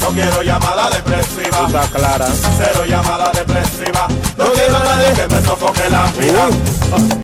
No 0.00 0.08
quiero 0.10 0.42
llamada 0.42 0.88
depresiva. 0.90 1.66
Está 1.66 1.88
clara. 1.88 2.28
Cero 2.56 2.84
llamada 2.86 3.32
depresiva. 3.32 4.06
No 4.38 4.52
quiero 4.52 4.76
a 4.76 4.84
nadie 4.84 5.12
que 5.14 5.26
me 5.34 5.42
sofoque 5.42 5.90
la 5.90 6.06
vida. 6.12 6.48
Uh. 6.92 7.20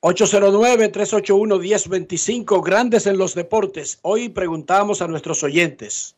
809-381-1025, 0.00 2.64
grandes 2.64 3.06
en 3.06 3.18
los 3.18 3.34
deportes. 3.34 3.98
Hoy 4.00 4.30
preguntamos 4.30 5.02
a 5.02 5.08
nuestros 5.08 5.42
oyentes 5.42 6.16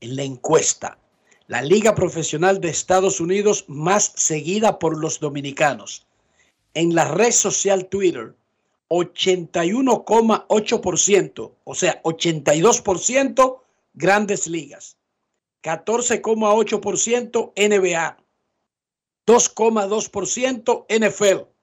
en 0.00 0.16
la 0.16 0.22
encuesta, 0.22 0.96
la 1.48 1.60
liga 1.60 1.94
profesional 1.94 2.62
de 2.62 2.70
Estados 2.70 3.20
Unidos 3.20 3.66
más 3.68 4.10
seguida 4.16 4.78
por 4.78 4.96
los 4.96 5.20
dominicanos. 5.20 6.06
En 6.72 6.94
la 6.94 7.04
red 7.04 7.32
social 7.32 7.84
Twitter, 7.86 8.34
81,8%, 8.88 11.52
o 11.64 11.74
sea, 11.74 12.00
82% 12.02 13.58
grandes 13.94 14.46
ligas, 14.46 14.98
14,8% 15.62 17.52
NBA, 17.56 18.16
2,2% 19.26 20.84
NFL. 20.88 21.54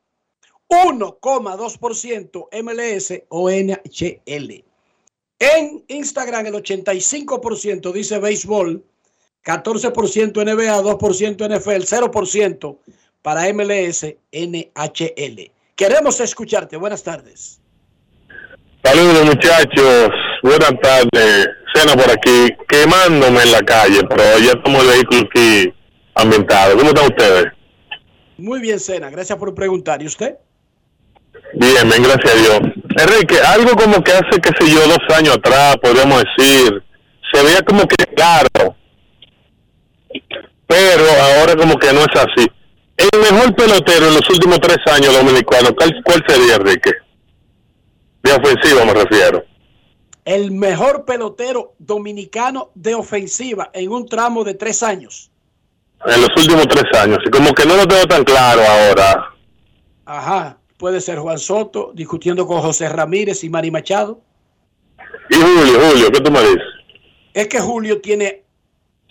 1,2% 0.72 2.48
MLS 2.64 3.14
o 3.28 3.50
NHL. 3.50 4.64
En 5.40 5.84
Instagram 5.90 6.46
el 6.46 6.54
85% 6.54 7.92
dice 7.92 8.20
béisbol, 8.20 8.82
14% 9.44 10.46
NBA, 10.46 10.82
2% 10.82 11.50
NFL, 11.50 11.84
0% 11.84 12.78
para 13.22 13.54
MLS, 13.54 14.16
NHL. 14.32 15.52
Queremos 15.76 16.20
escucharte. 16.20 16.78
Buenas 16.78 17.04
tardes. 17.04 17.60
Saludos 18.84 19.26
muchachos, 19.26 20.10
buenas 20.42 20.74
tardes. 20.82 21.48
Cena 21.74 21.94
por 21.94 22.10
aquí, 22.12 22.50
quemándome 22.68 23.44
en 23.44 23.52
la 23.52 23.62
calle, 23.62 24.02
pero 24.10 24.24
ya 24.40 24.52
estamos 24.52 24.84
el 24.84 24.88
vehículo 24.90 25.22
aquí 25.22 25.74
ambientado. 26.16 26.78
¿Cómo 26.78 26.90
están 26.90 27.06
ustedes? 27.06 27.46
Muy 28.38 28.60
bien, 28.60 28.80
Cena. 28.80 29.10
Gracias 29.10 29.38
por 29.38 29.54
preguntar. 29.54 30.02
¿Y 30.02 30.08
usted? 30.08 30.36
Bien, 31.54 31.88
bien, 31.88 32.04
gracias 32.04 32.34
a 32.34 32.38
Dios. 32.38 32.60
Enrique, 32.98 33.38
algo 33.40 33.72
como 33.76 34.04
que 34.04 34.12
hace, 34.12 34.42
qué 34.42 34.50
sé 34.60 34.72
yo, 34.72 34.86
dos 34.88 35.16
años 35.16 35.36
atrás, 35.36 35.78
podríamos 35.82 36.24
decir, 36.24 36.84
se 37.32 37.44
veía 37.44 37.62
como 37.62 37.88
que 37.88 38.06
claro, 38.16 38.76
pero 40.68 41.06
ahora 41.22 41.56
como 41.56 41.78
que 41.78 41.94
no 41.94 42.02
es 42.02 42.16
así. 42.16 42.48
El 43.02 43.20
mejor 43.20 43.56
pelotero 43.56 44.08
en 44.10 44.14
los 44.14 44.30
últimos 44.30 44.60
tres 44.60 44.78
años 44.94 45.12
dominicanos, 45.18 45.72
¿cuál, 45.76 45.92
cuál 46.04 46.24
sería, 46.28 46.56
Enrique? 46.56 46.92
De 48.22 48.32
ofensiva 48.32 48.86
me 48.86 48.94
refiero. 48.94 49.44
El 50.24 50.52
mejor 50.52 51.04
pelotero 51.04 51.74
dominicano 51.80 52.70
de 52.76 52.94
ofensiva 52.94 53.72
en 53.74 53.92
un 53.92 54.08
tramo 54.08 54.44
de 54.44 54.54
tres 54.54 54.84
años. 54.84 55.32
En 56.06 56.22
los 56.22 56.30
últimos 56.38 56.68
tres 56.68 56.84
años, 57.00 57.18
y 57.26 57.30
como 57.32 57.54
que 57.54 57.66
no 57.66 57.76
lo 57.76 57.88
tengo 57.88 58.06
tan 58.06 58.24
claro 58.24 58.62
ahora. 58.62 59.34
Ajá, 60.06 60.58
puede 60.78 61.02
ser 61.02 61.18
Juan 61.18 61.40
Soto 61.40 61.92
discutiendo 61.96 62.46
con 62.46 62.62
José 62.62 62.88
Ramírez 62.88 63.44
y 63.44 63.50
Mari 63.50 63.72
Machado. 63.72 64.22
Y 65.30 65.36
Julio, 65.36 65.80
Julio, 65.90 66.12
¿qué 66.12 66.22
tú 66.22 66.32
me 66.32 66.42
dices? 66.42 66.64
Es 67.34 67.48
que 67.48 67.60
Julio 67.60 68.00
tiene 68.00 68.41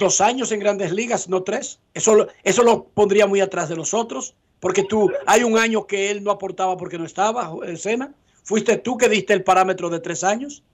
dos 0.01 0.21
años 0.21 0.51
en 0.51 0.59
grandes 0.59 0.91
ligas, 0.91 1.29
no 1.29 1.45
tres. 1.45 1.79
Eso, 1.95 2.17
lo- 2.17 2.27
eso 2.43 2.65
lo 2.65 2.85
pondría 2.87 3.29
muy 3.29 3.41
atrás 3.41 3.69
de 3.69 3.77
los 3.77 3.95
otros, 3.95 4.35
porque 4.59 4.83
tú, 4.83 5.13
hay 5.27 5.45
un 5.45 5.57
año 5.57 5.87
que 5.87 6.11
él 6.11 6.25
no 6.25 6.33
aportaba 6.33 6.77
porque 6.77 6.99
no 6.99 7.05
estaba, 7.05 7.53
en 7.65 7.79
Sena. 7.79 8.13
¿Fuiste 8.43 8.79
tú 8.79 8.97
que 8.97 9.09
diste 9.09 9.33
el 9.33 9.45
parámetro 9.45 9.89
de 9.91 10.01
tres 10.01 10.25
años? 10.25 10.65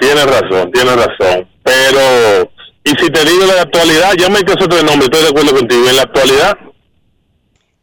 Tienes 0.00 0.24
razón, 0.24 0.72
tienes 0.72 0.96
razón. 0.96 1.48
Pero, 1.62 2.50
y 2.84 2.90
si 2.90 3.10
te 3.10 3.24
digo 3.24 3.44
la 3.46 3.62
actualidad, 3.62 4.12
ya 4.18 4.28
me 4.30 4.40
hice 4.40 4.52
otro 4.52 4.82
nombre, 4.82 5.04
estoy 5.04 5.22
de 5.22 5.28
acuerdo 5.28 5.54
contigo. 5.54 5.88
En 5.88 5.96
la 5.96 6.02
actualidad, 6.02 6.56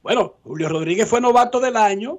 Bueno, 0.01 0.33
Julio 0.43 0.67
Rodríguez 0.67 1.07
fue 1.07 1.21
novato 1.21 1.59
del 1.59 1.77
año, 1.77 2.17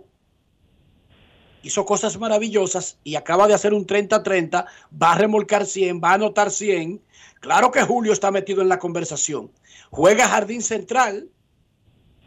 hizo 1.63 1.85
cosas 1.85 2.19
maravillosas 2.19 2.99
y 3.05 3.15
acaba 3.17 3.47
de 3.47 3.55
hacer 3.55 3.73
un 3.73 3.87
30-30, 3.87 4.67
va 5.01 5.13
a 5.13 5.19
remolcar 5.19 5.67
100, 5.67 6.01
va 6.03 6.11
a 6.11 6.15
anotar 6.15 6.51
100. 6.51 7.01
Claro 7.41 7.71
que 7.71 7.83
Julio 7.83 8.13
está 8.13 8.31
metido 8.31 8.63
en 8.63 8.69
la 8.69 8.79
conversación. 8.79 9.51
Juega 9.91 10.29
jardín 10.29 10.63
central, 10.63 11.29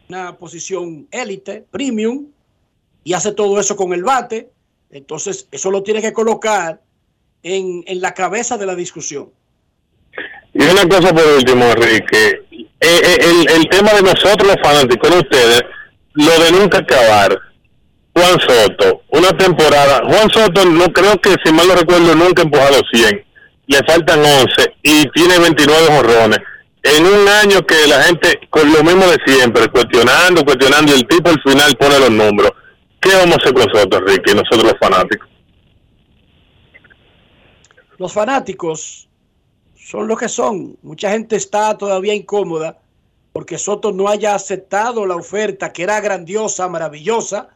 una 0.08 0.36
posición 0.36 1.08
élite, 1.10 1.64
premium, 1.70 2.26
y 3.04 3.12
hace 3.12 3.32
todo 3.32 3.58
eso 3.60 3.76
con 3.76 3.92
el 3.92 4.02
bate. 4.02 4.50
Entonces, 4.90 5.48
eso 5.50 5.70
lo 5.70 5.82
tiene 5.82 6.00
que 6.00 6.12
colocar 6.12 6.80
en, 7.42 7.84
en 7.86 8.00
la 8.00 8.14
cabeza 8.14 8.56
de 8.56 8.66
la 8.66 8.74
discusión. 8.74 9.30
y 10.54 10.62
una 10.62 10.88
cosa 10.88 11.12
por 11.12 11.26
último, 11.26 11.64
Enrique. 11.64 12.42
Eh, 12.52 12.66
eh, 12.80 13.18
el, 13.20 13.50
el 13.50 13.68
tema 13.68 13.92
de 13.94 14.02
nosotros 14.02 14.46
los 14.46 14.56
fanáticos, 14.62 15.10
de 15.10 15.18
ustedes, 15.18 15.62
lo 16.14 16.44
de 16.44 16.52
nunca 16.52 16.78
acabar. 16.78 17.45
Juan 18.16 18.40
Soto, 18.40 19.02
una 19.10 19.28
temporada. 19.36 20.00
Juan 20.06 20.30
Soto, 20.30 20.64
no 20.64 20.86
creo 20.86 21.20
que, 21.20 21.34
si 21.44 21.52
mal 21.52 21.68
no 21.68 21.74
recuerdo, 21.74 22.14
nunca 22.14 22.42
empujado 22.42 22.80
100. 22.90 23.24
Le 23.66 23.78
faltan 23.86 24.20
11 24.20 24.74
y 24.82 25.06
tiene 25.10 25.38
29 25.38 25.86
jorrones. 25.88 26.38
En 26.82 27.04
un 27.04 27.28
año 27.28 27.66
que 27.66 27.86
la 27.86 28.02
gente, 28.04 28.40
con 28.48 28.72
lo 28.72 28.82
mismo 28.82 29.04
de 29.06 29.18
siempre, 29.26 29.68
cuestionando, 29.68 30.44
cuestionando, 30.44 30.92
y 30.92 31.00
el 31.00 31.06
tipo 31.06 31.28
al 31.28 31.42
final 31.42 31.76
pone 31.76 31.98
los 31.98 32.10
números. 32.10 32.52
¿Qué 33.00 33.14
vamos 33.14 33.36
a 33.36 33.40
hacer 33.42 33.52
con 33.52 33.66
nosotros, 33.66 34.02
Enrique, 34.06 34.30
y 34.30 34.34
nosotros 34.34 34.62
los 34.64 34.78
fanáticos? 34.80 35.28
Los 37.98 38.12
fanáticos 38.14 39.08
son 39.78 40.08
lo 40.08 40.16
que 40.16 40.30
son. 40.30 40.78
Mucha 40.80 41.10
gente 41.10 41.36
está 41.36 41.76
todavía 41.76 42.14
incómoda 42.14 42.78
porque 43.34 43.58
Soto 43.58 43.92
no 43.92 44.08
haya 44.08 44.34
aceptado 44.34 45.04
la 45.04 45.16
oferta 45.16 45.70
que 45.70 45.82
era 45.82 46.00
grandiosa, 46.00 46.66
maravillosa, 46.68 47.50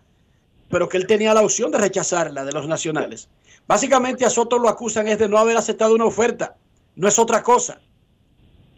pero 0.70 0.88
que 0.88 0.96
él 0.96 1.06
tenía 1.06 1.34
la 1.34 1.42
opción 1.42 1.70
de 1.70 1.78
rechazarla 1.78 2.44
de 2.44 2.52
los 2.52 2.66
nacionales. 2.66 3.28
Básicamente 3.66 4.24
a 4.24 4.30
Soto 4.30 4.58
lo 4.58 4.68
acusan 4.68 5.08
es 5.08 5.18
de 5.18 5.28
no 5.28 5.36
haber 5.36 5.56
aceptado 5.56 5.94
una 5.94 6.04
oferta, 6.06 6.56
no 6.94 7.08
es 7.08 7.18
otra 7.18 7.42
cosa. 7.42 7.80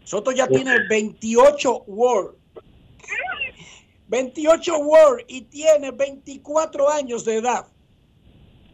Soto 0.03 0.31
ya 0.31 0.47
tiene 0.47 0.75
28 0.89 1.83
World. 1.87 2.35
28 4.07 4.77
World 4.77 5.25
y 5.27 5.41
tiene 5.41 5.91
24 5.91 6.89
años 6.89 7.23
de 7.23 7.37
edad. 7.37 7.67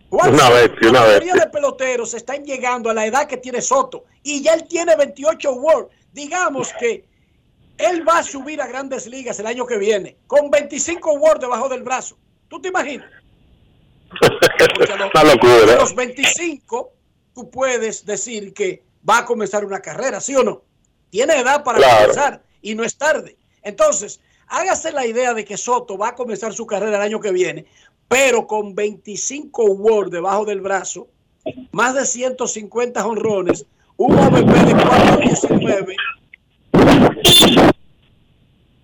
Una 0.10 0.50
bestia, 0.50 0.90
una 0.90 1.02
la 1.02 1.08
mayoría 1.08 1.36
de 1.36 1.48
peloteros 1.48 2.14
están 2.16 2.44
llegando 2.44 2.90
a 2.90 2.94
la 2.94 3.06
edad 3.06 3.28
que 3.28 3.38
tiene 3.38 3.62
Soto 3.62 4.06
y 4.24 4.42
ya 4.42 4.54
él 4.54 4.66
tiene 4.68 4.96
28 4.96 5.54
World. 5.54 5.90
Digamos 6.14 6.74
que 6.80 7.06
él 7.78 8.08
va 8.08 8.20
a 8.20 8.24
subir 8.24 8.62
a 8.62 8.68
grandes 8.68 9.08
ligas 9.08 9.40
el 9.40 9.46
año 9.46 9.66
que 9.66 9.78
viene 9.78 10.18
con 10.26 10.50
25 10.50 11.14
World 11.14 11.42
debajo 11.42 11.70
del 11.70 11.84
brazo. 11.84 12.18
¿Tú 12.50 12.60
te 12.62 12.70
imaginas? 12.70 13.10
Una 15.14 15.24
locura. 15.24 15.74
A 15.74 15.76
los 15.78 15.96
25 15.96 16.92
tú 17.34 17.50
puedes 17.50 18.06
decir 18.06 18.54
que 18.54 18.84
va 19.08 19.20
a 19.20 19.26
comenzar 19.26 19.64
una 19.64 19.80
carrera, 19.80 20.20
¿sí 20.20 20.36
o 20.36 20.44
no? 20.44 20.64
Tiene 21.10 21.40
edad 21.40 21.64
para 21.64 21.78
Claro. 21.78 22.00
comenzar 22.02 22.44
y 22.62 22.76
no 22.76 22.84
es 22.84 22.98
tarde. 22.98 23.38
Entonces, 23.62 24.20
hágase 24.48 24.92
la 24.92 25.06
idea 25.06 25.34
de 25.34 25.46
que 25.46 25.58
Soto 25.58 25.98
va 25.98 26.10
a 26.10 26.16
comenzar 26.16 26.54
su 26.54 26.66
carrera 26.66 26.98
el 26.98 27.04
año 27.04 27.20
que 27.20 27.32
viene, 27.32 27.66
pero 28.08 28.48
con 28.48 28.74
25 28.76 29.64
World 29.66 30.12
debajo 30.12 30.46
del 30.46 30.62
brazo, 30.62 31.08
más 31.72 31.94
de 31.96 32.06
150 32.06 33.06
honrones, 33.06 33.66
un 33.98 34.18
OVP 34.18 34.52
de 34.66 34.76
4.19, 34.76 35.96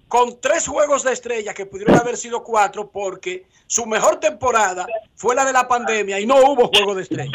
con 0.07 0.39
tres 0.39 0.67
juegos 0.67 1.03
de 1.03 1.13
estrella 1.13 1.53
que 1.53 1.65
pudieron 1.65 1.95
haber 1.95 2.17
sido 2.17 2.43
cuatro 2.43 2.89
porque 2.91 3.47
su 3.67 3.85
mejor 3.85 4.19
temporada 4.19 4.85
fue 5.15 5.35
la 5.35 5.45
de 5.45 5.53
la 5.53 5.67
pandemia 5.67 6.19
y 6.19 6.25
no 6.25 6.37
hubo 6.37 6.67
juego 6.67 6.95
de 6.95 7.03
estrella. 7.03 7.31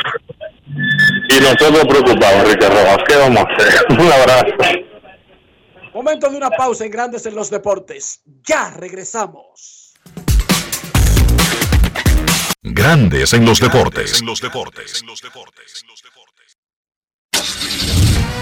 Y 1.28 1.40
nosotros 1.40 1.86
preocupados, 1.86 2.44
Enrique 2.44 2.68
Rojas. 2.68 2.98
¿Qué 3.06 3.16
vamos 3.16 3.38
a 3.38 3.42
hacer? 3.42 3.86
Un 3.90 4.12
abrazo. 4.12 4.46
Momento 5.94 6.30
de 6.30 6.36
una 6.36 6.50
pausa 6.50 6.84
en 6.84 6.90
Grandes 6.92 7.26
en 7.26 7.34
los 7.34 7.50
Deportes. 7.50 8.22
Ya 8.44 8.70
regresamos. 8.70 9.94
Grandes 12.62 13.32
en 13.32 13.44
los 13.44 13.58
deportes. 13.58 14.20
En 14.20 14.26
los 14.26 14.40
deportes. 14.40 15.00
En 15.00 15.08
los 15.08 15.20
deportes. 15.20 15.84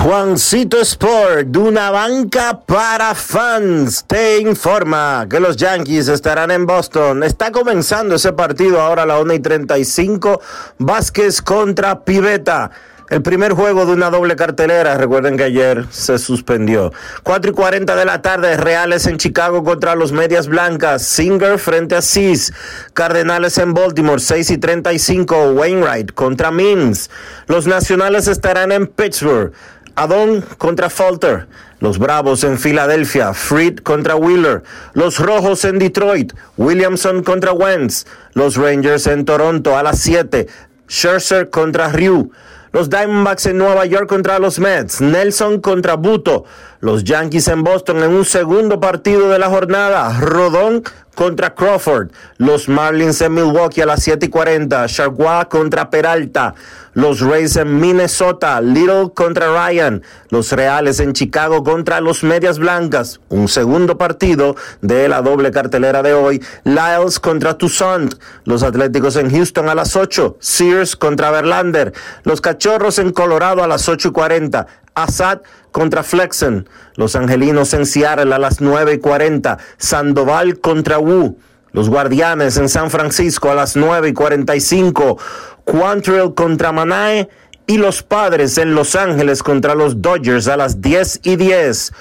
Juancito 0.00 0.80
Sport, 0.80 1.48
de 1.48 1.58
una 1.58 1.90
banca 1.90 2.60
para 2.64 3.16
fans, 3.16 4.04
te 4.06 4.38
informa 4.38 5.26
que 5.28 5.40
los 5.40 5.56
Yankees 5.56 6.06
estarán 6.06 6.52
en 6.52 6.66
Boston. 6.66 7.24
Está 7.24 7.50
comenzando 7.50 8.14
ese 8.14 8.32
partido 8.32 8.80
ahora 8.80 9.02
a 9.02 9.06
la 9.06 9.18
1 9.18 9.34
y 9.34 9.40
35. 9.40 10.40
Vázquez 10.78 11.42
contra 11.42 12.04
Piveta. 12.04 12.70
El 13.10 13.22
primer 13.22 13.52
juego 13.52 13.86
de 13.86 13.92
una 13.92 14.10
doble 14.10 14.36
cartelera, 14.36 14.94
recuerden 14.98 15.38
que 15.38 15.44
ayer 15.44 15.86
se 15.90 16.18
suspendió. 16.18 16.92
4 17.22 17.52
y 17.52 17.54
40 17.54 17.96
de 17.96 18.04
la 18.04 18.20
tarde, 18.20 18.58
Reales 18.58 19.06
en 19.06 19.16
Chicago 19.16 19.64
contra 19.64 19.94
los 19.94 20.12
Medias 20.12 20.46
Blancas, 20.46 21.06
Singer 21.06 21.58
frente 21.58 21.96
a 21.96 22.02
Cis, 22.02 22.52
Cardenales 22.92 23.56
en 23.56 23.72
Baltimore, 23.72 24.20
6 24.20 24.50
y 24.50 24.58
35, 24.58 25.52
Wainwright 25.52 26.12
contra 26.12 26.50
Mims. 26.50 27.08
Los 27.46 27.66
Nacionales 27.66 28.28
estarán 28.28 28.72
en 28.72 28.86
Pittsburgh, 28.86 29.52
Adon 29.98 30.44
contra 30.58 30.90
Falter. 30.90 31.48
Los 31.80 31.98
Bravos 31.98 32.44
en 32.44 32.56
Filadelfia, 32.56 33.34
Freed 33.34 33.80
contra 33.80 34.14
Wheeler. 34.14 34.62
Los 34.94 35.18
Rojos 35.18 35.64
en 35.64 35.78
Detroit, 35.80 36.32
Williamson 36.56 37.22
contra 37.24 37.52
Wentz. 37.52 38.06
Los 38.34 38.56
Rangers 38.56 39.08
en 39.08 39.24
Toronto 39.24 39.76
a 39.76 39.82
las 39.82 39.98
7, 39.98 40.46
Scherzer 40.88 41.50
contra 41.50 41.88
Ryu. 41.88 42.30
Los 42.70 42.90
Diamondbacks 42.90 43.46
en 43.46 43.58
Nueva 43.58 43.86
York 43.86 44.08
contra 44.08 44.38
los 44.38 44.58
Mets. 44.58 45.00
Nelson 45.00 45.60
contra 45.60 45.94
Buto. 45.94 46.44
Los 46.80 47.02
Yankees 47.02 47.48
en 47.48 47.64
Boston 47.64 48.02
en 48.02 48.10
un 48.10 48.24
segundo 48.24 48.78
partido 48.78 49.30
de 49.30 49.38
la 49.38 49.48
jornada. 49.48 50.20
Rodón 50.20 50.82
contra 51.14 51.54
Crawford. 51.54 52.10
Los 52.36 52.68
Marlins 52.68 53.22
en 53.22 53.34
Milwaukee 53.34 53.80
a 53.80 53.86
las 53.86 54.02
7 54.02 54.26
y 54.26 54.28
40. 54.28 54.86
Chargois 54.86 55.46
contra 55.46 55.88
Peralta. 55.88 56.54
Los 56.94 57.20
Rays 57.20 57.56
en 57.56 57.80
Minnesota. 57.80 58.60
Little 58.60 59.10
contra 59.14 59.48
Ryan. 59.48 60.02
Los 60.30 60.52
Reales 60.52 61.00
en 61.00 61.12
Chicago 61.12 61.62
contra 61.62 62.00
los 62.00 62.24
Medias 62.24 62.58
Blancas. 62.58 63.20
Un 63.28 63.48
segundo 63.48 63.98
partido 63.98 64.56
de 64.80 65.08
la 65.08 65.22
doble 65.22 65.50
cartelera 65.50 66.02
de 66.02 66.14
hoy. 66.14 66.42
Lyles 66.64 67.20
contra 67.20 67.58
Toussaint. 67.58 68.14
Los 68.44 68.62
Atléticos 68.62 69.16
en 69.16 69.30
Houston 69.30 69.68
a 69.68 69.74
las 69.74 69.96
8. 69.96 70.36
Sears 70.40 70.96
contra 70.96 71.30
Verlander. 71.30 71.92
Los 72.24 72.40
Cachorros 72.40 72.98
en 72.98 73.12
Colorado 73.12 73.62
a 73.62 73.68
las 73.68 73.88
8 73.88 74.08
y 74.08 74.12
40. 74.12 74.66
Assad 74.94 75.42
contra 75.70 76.02
Flexen. 76.02 76.68
Los 76.96 77.14
Angelinos 77.14 77.72
en 77.74 77.86
Seattle 77.86 78.34
a 78.34 78.38
las 78.38 78.60
9 78.60 78.94
y 78.94 78.98
40. 78.98 79.58
Sandoval 79.76 80.58
contra 80.58 80.98
Wu. 80.98 81.38
Los 81.72 81.88
Guardianes 81.88 82.56
en 82.56 82.68
San 82.68 82.90
Francisco 82.90 83.50
a 83.50 83.54
las 83.54 83.76
9 83.76 84.08
y 84.08 84.12
45. 84.12 85.18
Quantrill 85.64 86.34
contra 86.34 86.72
Manae. 86.72 87.28
Y 87.66 87.76
los 87.76 88.02
Padres 88.02 88.56
en 88.56 88.74
Los 88.74 88.96
Ángeles 88.96 89.42
contra 89.42 89.74
los 89.74 90.00
Dodgers 90.00 90.48
a 90.48 90.56
las 90.56 90.80
10 90.80 91.20
y 91.24 91.36
10. 91.36 91.92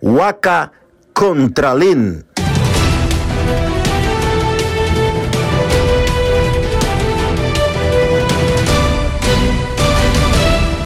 Waka 0.00 0.70
contra 1.12 1.74
Lin. 1.74 2.24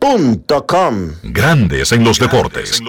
invierterd.com. 0.00 1.12
Grandes 1.24 1.92
en 1.92 2.04
los 2.04 2.18
deportes. 2.18 2.80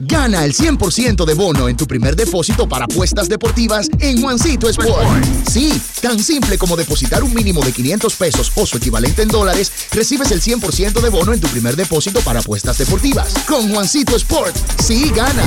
Gana 0.00 0.44
el 0.44 0.54
100% 0.54 1.24
de 1.24 1.34
bono 1.34 1.68
en 1.68 1.76
tu 1.76 1.86
primer 1.86 2.14
depósito 2.14 2.68
para 2.68 2.84
apuestas 2.84 3.28
deportivas 3.28 3.88
en 3.98 4.22
Juancito 4.22 4.68
Sport. 4.68 5.24
Sí, 5.50 5.80
tan 6.00 6.20
simple 6.20 6.56
como 6.56 6.76
depositar 6.76 7.24
un 7.24 7.34
mínimo 7.34 7.64
de 7.64 7.72
500 7.72 8.14
pesos 8.14 8.52
o 8.54 8.64
su 8.64 8.76
equivalente 8.76 9.22
en 9.22 9.28
dólares, 9.28 9.88
recibes 9.90 10.30
el 10.30 10.40
100% 10.40 11.00
de 11.00 11.08
bono 11.08 11.32
en 11.32 11.40
tu 11.40 11.48
primer 11.48 11.74
depósito 11.74 12.20
para 12.20 12.40
apuestas 12.40 12.78
deportivas. 12.78 13.34
Con 13.48 13.72
Juancito 13.72 14.14
Sport, 14.14 14.54
sí 14.80 15.10
ganas. 15.10 15.46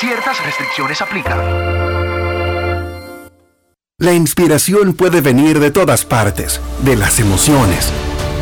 Ciertas 0.00 0.44
restricciones 0.44 1.00
aplican. 1.00 2.02
La 3.98 4.12
inspiración 4.12 4.94
puede 4.94 5.20
venir 5.20 5.60
de 5.60 5.70
todas 5.70 6.04
partes, 6.04 6.60
de 6.82 6.96
las 6.96 7.20
emociones, 7.20 7.92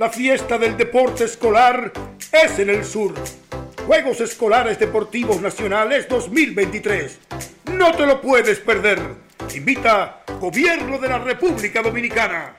La 0.00 0.08
fiesta 0.08 0.56
del 0.56 0.78
deporte 0.78 1.24
escolar 1.24 1.92
es 2.32 2.58
en 2.58 2.70
el 2.70 2.86
sur. 2.86 3.12
Juegos 3.86 4.22
Escolares 4.22 4.78
Deportivos 4.78 5.42
Nacionales 5.42 6.08
2023. 6.08 7.18
No 7.74 7.92
te 7.92 8.06
lo 8.06 8.18
puedes 8.22 8.60
perder. 8.60 8.98
Invita 9.54 10.22
Gobierno 10.40 10.98
de 10.98 11.06
la 11.06 11.18
República 11.18 11.82
Dominicana. 11.82 12.56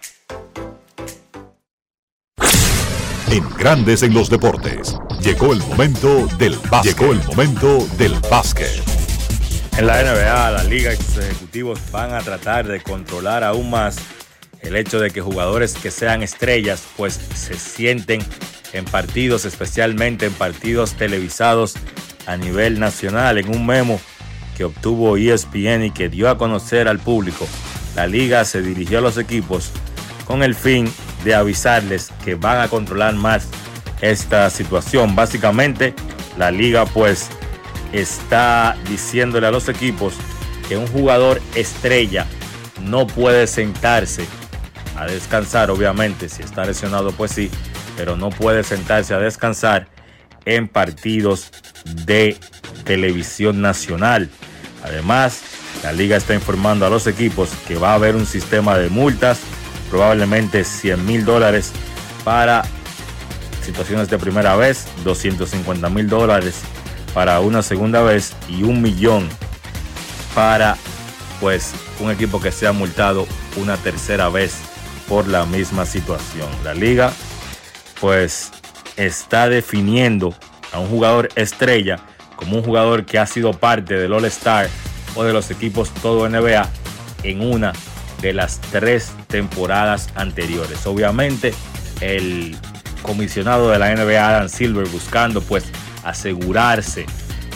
En 3.31 3.49
Grandes 3.57 4.03
en 4.03 4.13
los 4.13 4.29
deportes. 4.29 4.95
Llegó 5.19 5.53
el 5.53 5.61
momento 5.61 6.27
del 6.37 6.55
básquet. 6.69 6.95
Llegó 6.95 7.11
el 7.11 7.23
momento 7.23 7.87
del 7.97 8.13
básquet. 8.29 8.83
En 9.79 9.87
la 9.87 10.03
NBA, 10.03 10.51
la 10.51 10.63
liga 10.65 10.93
y 10.93 10.97
sus 10.97 11.17
ejecutivos 11.17 11.79
van 11.91 12.13
a 12.13 12.19
tratar 12.19 12.67
de 12.67 12.83
controlar 12.83 13.43
aún 13.43 13.71
más 13.71 13.97
el 14.61 14.75
hecho 14.75 14.99
de 14.99 15.11
que 15.11 15.21
jugadores 15.21 15.73
que 15.73 15.91
sean 15.91 16.23
estrellas 16.23 16.83
pues 16.97 17.13
se 17.13 17.55
sienten 17.55 18.21
en 18.73 18.85
partidos, 18.85 19.45
especialmente 19.45 20.27
en 20.27 20.33
partidos 20.33 20.93
televisados 20.93 21.75
a 22.25 22.37
nivel 22.37 22.79
nacional. 22.79 23.37
En 23.37 23.49
un 23.49 23.65
memo 23.65 23.99
que 24.55 24.63
obtuvo 24.63 25.17
ESPN 25.17 25.85
y 25.85 25.91
que 25.91 26.09
dio 26.09 26.29
a 26.29 26.37
conocer 26.37 26.87
al 26.87 26.99
público, 26.99 27.47
la 27.95 28.07
liga 28.07 28.45
se 28.45 28.61
dirigió 28.61 28.99
a 28.99 29.01
los 29.01 29.17
equipos 29.17 29.71
con 30.25 30.43
el 30.43 30.55
fin 30.55 30.91
de 31.25 31.35
avisarles 31.35 32.09
que 32.23 32.35
van 32.35 32.61
a 32.61 32.69
controlar 32.69 33.15
más 33.15 33.47
esta 34.01 34.49
situación. 34.49 35.15
Básicamente, 35.15 35.93
la 36.37 36.51
liga 36.51 36.85
pues 36.85 37.29
está 37.91 38.77
diciéndole 38.87 39.47
a 39.47 39.51
los 39.51 39.67
equipos 39.67 40.13
que 40.67 40.77
un 40.77 40.87
jugador 40.87 41.41
estrella 41.55 42.25
no 42.81 43.05
puede 43.05 43.47
sentarse 43.47 44.25
a 44.97 45.05
descansar, 45.05 45.71
obviamente, 45.71 46.29
si 46.29 46.43
está 46.43 46.65
lesionado 46.65 47.11
pues 47.11 47.31
sí, 47.31 47.49
pero 47.97 48.17
no 48.17 48.29
puede 48.29 48.63
sentarse 48.63 49.13
a 49.13 49.19
descansar 49.19 49.87
en 50.45 50.67
partidos 50.67 51.51
de 52.05 52.37
televisión 52.83 53.61
nacional. 53.61 54.29
Además, 54.83 55.41
la 55.83 55.91
liga 55.91 56.17
está 56.17 56.33
informando 56.33 56.85
a 56.85 56.89
los 56.89 57.07
equipos 57.07 57.49
que 57.67 57.75
va 57.75 57.91
a 57.91 57.95
haber 57.95 58.15
un 58.15 58.25
sistema 58.25 58.77
de 58.77 58.89
multas, 58.89 59.39
probablemente 59.89 60.63
100 60.63 61.05
mil 61.05 61.25
dólares 61.25 61.71
para 62.23 62.63
situaciones 63.63 64.09
de 64.09 64.17
primera 64.17 64.55
vez, 64.55 64.87
250 65.03 65.89
mil 65.89 66.07
dólares 66.07 66.61
para 67.13 67.39
una 67.39 67.61
segunda 67.61 68.01
vez 68.01 68.33
y 68.47 68.63
un 68.63 68.81
millón 68.81 69.27
para 70.33 70.77
pues 71.39 71.73
un 71.99 72.11
equipo 72.11 72.39
que 72.39 72.51
sea 72.51 72.71
multado 72.71 73.27
una 73.57 73.75
tercera 73.77 74.29
vez 74.29 74.53
por 75.07 75.27
la 75.27 75.45
misma 75.45 75.85
situación. 75.85 76.47
La 76.63 76.73
liga 76.73 77.11
pues 77.99 78.51
está 78.97 79.49
definiendo 79.49 80.33
a 80.71 80.79
un 80.79 80.87
jugador 80.87 81.29
estrella 81.35 81.99
como 82.35 82.57
un 82.57 82.63
jugador 82.63 83.05
que 83.05 83.19
ha 83.19 83.27
sido 83.27 83.53
parte 83.53 83.95
del 83.95 84.13
All 84.13 84.25
Star 84.25 84.67
o 85.15 85.23
de 85.23 85.33
los 85.33 85.51
equipos 85.51 85.93
todo 86.01 86.27
NBA 86.27 86.67
en 87.23 87.41
una 87.41 87.73
de 88.21 88.33
las 88.33 88.59
tres 88.71 89.11
temporadas 89.27 90.09
anteriores. 90.15 90.85
Obviamente 90.85 91.53
el 91.99 92.57
comisionado 93.01 93.69
de 93.69 93.79
la 93.79 93.93
NBA 93.93 94.27
Adam 94.27 94.49
Silver 94.49 94.87
buscando 94.87 95.41
pues 95.41 95.65
asegurarse 96.03 97.05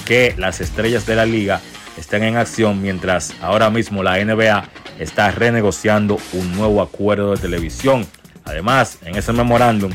que 0.05 0.35
las 0.37 0.61
estrellas 0.61 1.05
de 1.05 1.15
la 1.15 1.25
liga 1.25 1.61
estén 1.97 2.23
en 2.23 2.37
acción 2.37 2.81
mientras 2.81 3.33
ahora 3.41 3.69
mismo 3.69 4.03
la 4.03 4.23
NBA 4.23 4.69
está 4.99 5.31
renegociando 5.31 6.17
un 6.33 6.51
nuevo 6.53 6.81
acuerdo 6.81 7.31
de 7.31 7.37
televisión. 7.37 8.05
Además, 8.43 8.99
en 9.03 9.15
ese 9.15 9.33
memorándum, 9.33 9.91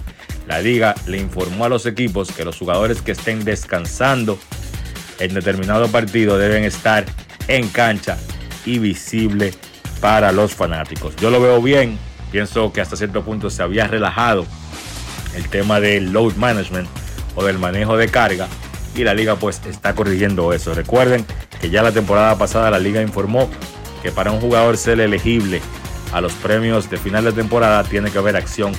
la 0.47 0.61
liga 0.61 0.95
le 1.07 1.19
informó 1.19 1.65
a 1.65 1.69
los 1.69 1.87
equipos 1.87 2.33
que 2.33 2.45
los 2.45 2.59
jugadores 2.59 3.03
que 3.03 3.13
estén 3.13 3.45
descansando 3.45 4.39
en 5.19 5.35
determinado 5.35 5.89
partido 5.89 6.39
deben 6.39 6.65
estar 6.65 7.05
en 7.47 7.69
cancha 7.69 8.19
y 8.65 8.79
visible 8.79 9.55
para 10.01 10.33
los 10.33 10.55
fanáticos. 10.55 11.15
Yo 11.17 11.31
lo 11.31 11.41
veo 11.41 11.61
bien, 11.63 11.99
pienso 12.33 12.73
que 12.73 12.81
hasta 12.81 12.97
cierto 12.97 13.23
punto 13.23 13.51
se 13.51 13.63
había 13.63 13.87
relajado 13.87 14.47
el 15.37 15.49
tema 15.49 15.79
del 15.81 16.13
load 16.13 16.35
management 16.35 16.89
o 17.35 17.45
del 17.45 17.59
manejo 17.59 17.97
de 17.97 18.09
carga 18.09 18.49
y 18.95 19.05
la 19.05 19.15
liga 19.15 19.37
pues 19.37 19.61
está 19.69 19.95
corrigiendo 19.95 20.53
eso. 20.53 20.75
Recuerden 20.75 21.25
que 21.61 21.71
ya 21.71 21.83
la 21.83 21.93
temporada 21.93 22.37
pasada 22.37 22.71
la 22.71 22.79
liga 22.79 23.03
informó 23.03 23.49
que 24.03 24.11
para 24.11 24.33
un 24.33 24.41
jugador 24.41 24.77
ser 24.77 25.01
elegible 25.01 25.61
a 26.13 26.21
los 26.21 26.33
premios 26.35 26.91
de 26.91 26.97
final 26.97 27.25
de 27.25 27.33
temporada 27.33 27.85
tiene 27.85 28.11
que 28.11 28.19
haber 28.19 28.37
acción 28.37 28.73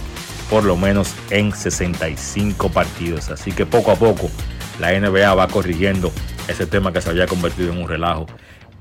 por 0.50 0.66
lo 0.66 0.76
menos 0.76 1.14
en 1.30 1.54
65 1.56 2.70
partidos. 2.70 3.30
Así 3.30 3.52
que 3.52 3.66
poco 3.66 3.92
a 3.92 3.96
poco 3.96 4.30
la 4.80 4.92
NBA 4.92 5.34
va 5.34 5.48
corrigiendo 5.48 6.12
ese 6.48 6.66
tema 6.66 6.92
que 6.92 7.02
se 7.02 7.10
había 7.10 7.28
convertido 7.28 7.72
en 7.72 7.82
un 7.82 7.88
relajo, 7.88 8.26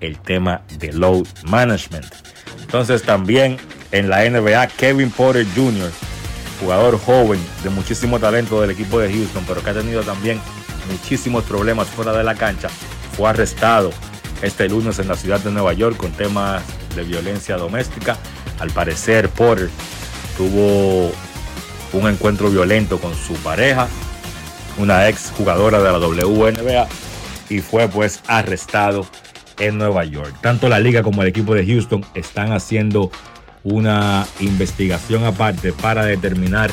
el 0.00 0.18
tema 0.18 0.62
de 0.78 0.92
load 0.92 1.26
management. 1.44 2.06
Entonces 2.60 3.02
también 3.02 3.58
en 3.92 4.08
la 4.08 4.28
NBA 4.28 4.66
Kevin 4.68 5.10
Porter 5.10 5.46
Jr., 5.54 5.90
jugador 6.60 6.98
joven 6.98 7.40
de 7.62 7.70
muchísimo 7.70 8.18
talento 8.18 8.60
del 8.60 8.70
equipo 8.70 8.98
de 8.98 9.12
Houston, 9.12 9.44
pero 9.46 9.62
que 9.62 9.70
ha 9.70 9.74
tenido 9.74 10.02
también 10.02 10.40
muchísimos 10.90 11.44
problemas 11.44 11.88
fuera 11.88 12.12
de 12.12 12.24
la 12.24 12.34
cancha, 12.34 12.68
fue 13.16 13.28
arrestado 13.28 13.92
este 14.42 14.68
lunes 14.68 14.98
en 14.98 15.08
la 15.08 15.16
ciudad 15.16 15.40
de 15.40 15.50
Nueva 15.50 15.72
York 15.72 15.96
con 15.96 16.12
temas 16.12 16.62
de 16.94 17.04
violencia 17.04 17.56
doméstica. 17.56 18.16
Al 18.58 18.70
parecer, 18.70 19.28
Porter 19.28 19.70
tuvo 20.36 21.12
un 21.92 22.08
encuentro 22.08 22.50
violento 22.50 22.98
con 22.98 23.14
su 23.14 23.34
pareja, 23.34 23.88
una 24.78 25.08
ex 25.08 25.32
jugadora 25.36 25.80
de 25.80 25.92
la 25.92 25.98
WNBA, 25.98 26.88
y 27.48 27.60
fue 27.60 27.88
pues 27.88 28.22
arrestado 28.26 29.06
en 29.58 29.78
Nueva 29.78 30.04
York. 30.04 30.34
Tanto 30.40 30.68
la 30.68 30.78
liga 30.78 31.02
como 31.02 31.22
el 31.22 31.28
equipo 31.28 31.54
de 31.54 31.66
Houston 31.66 32.04
están 32.14 32.52
haciendo 32.52 33.10
una 33.62 34.26
investigación 34.40 35.24
aparte 35.24 35.72
para 35.72 36.04
determinar 36.04 36.70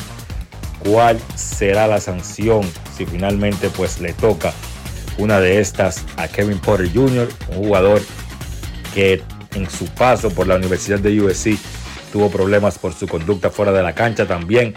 cuál 0.78 1.18
será 1.34 1.86
la 1.86 2.00
sanción 2.00 2.62
si 2.96 3.04
finalmente 3.04 3.68
pues 3.68 4.00
le 4.00 4.12
toca 4.14 4.54
una 5.18 5.40
de 5.40 5.60
estas 5.60 6.04
a 6.16 6.28
Kevin 6.28 6.58
Porter 6.58 6.90
Jr., 6.92 7.28
un 7.50 7.56
jugador 7.56 8.00
que 8.94 9.22
en 9.54 9.68
su 9.68 9.86
paso 9.86 10.30
por 10.30 10.46
la 10.46 10.56
Universidad 10.56 10.98
de 11.00 11.20
USC 11.20 11.58
tuvo 12.12 12.30
problemas 12.30 12.78
por 12.78 12.94
su 12.94 13.06
conducta 13.06 13.50
fuera 13.50 13.72
de 13.72 13.82
la 13.82 13.94
cancha 13.94 14.26
también. 14.26 14.74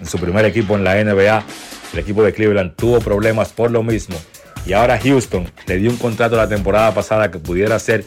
En 0.00 0.06
su 0.06 0.18
primer 0.18 0.44
equipo 0.44 0.76
en 0.76 0.84
la 0.84 1.02
NBA, 1.02 1.44
el 1.92 1.98
equipo 1.98 2.22
de 2.22 2.32
Cleveland 2.32 2.74
tuvo 2.76 3.00
problemas 3.00 3.50
por 3.50 3.70
lo 3.70 3.82
mismo. 3.82 4.16
Y 4.64 4.72
ahora 4.72 4.98
Houston 4.98 5.50
le 5.66 5.76
dio 5.76 5.90
un 5.90 5.96
contrato 5.96 6.36
la 6.36 6.48
temporada 6.48 6.94
pasada 6.94 7.30
que 7.30 7.38
pudiera 7.38 7.78
ser 7.78 8.04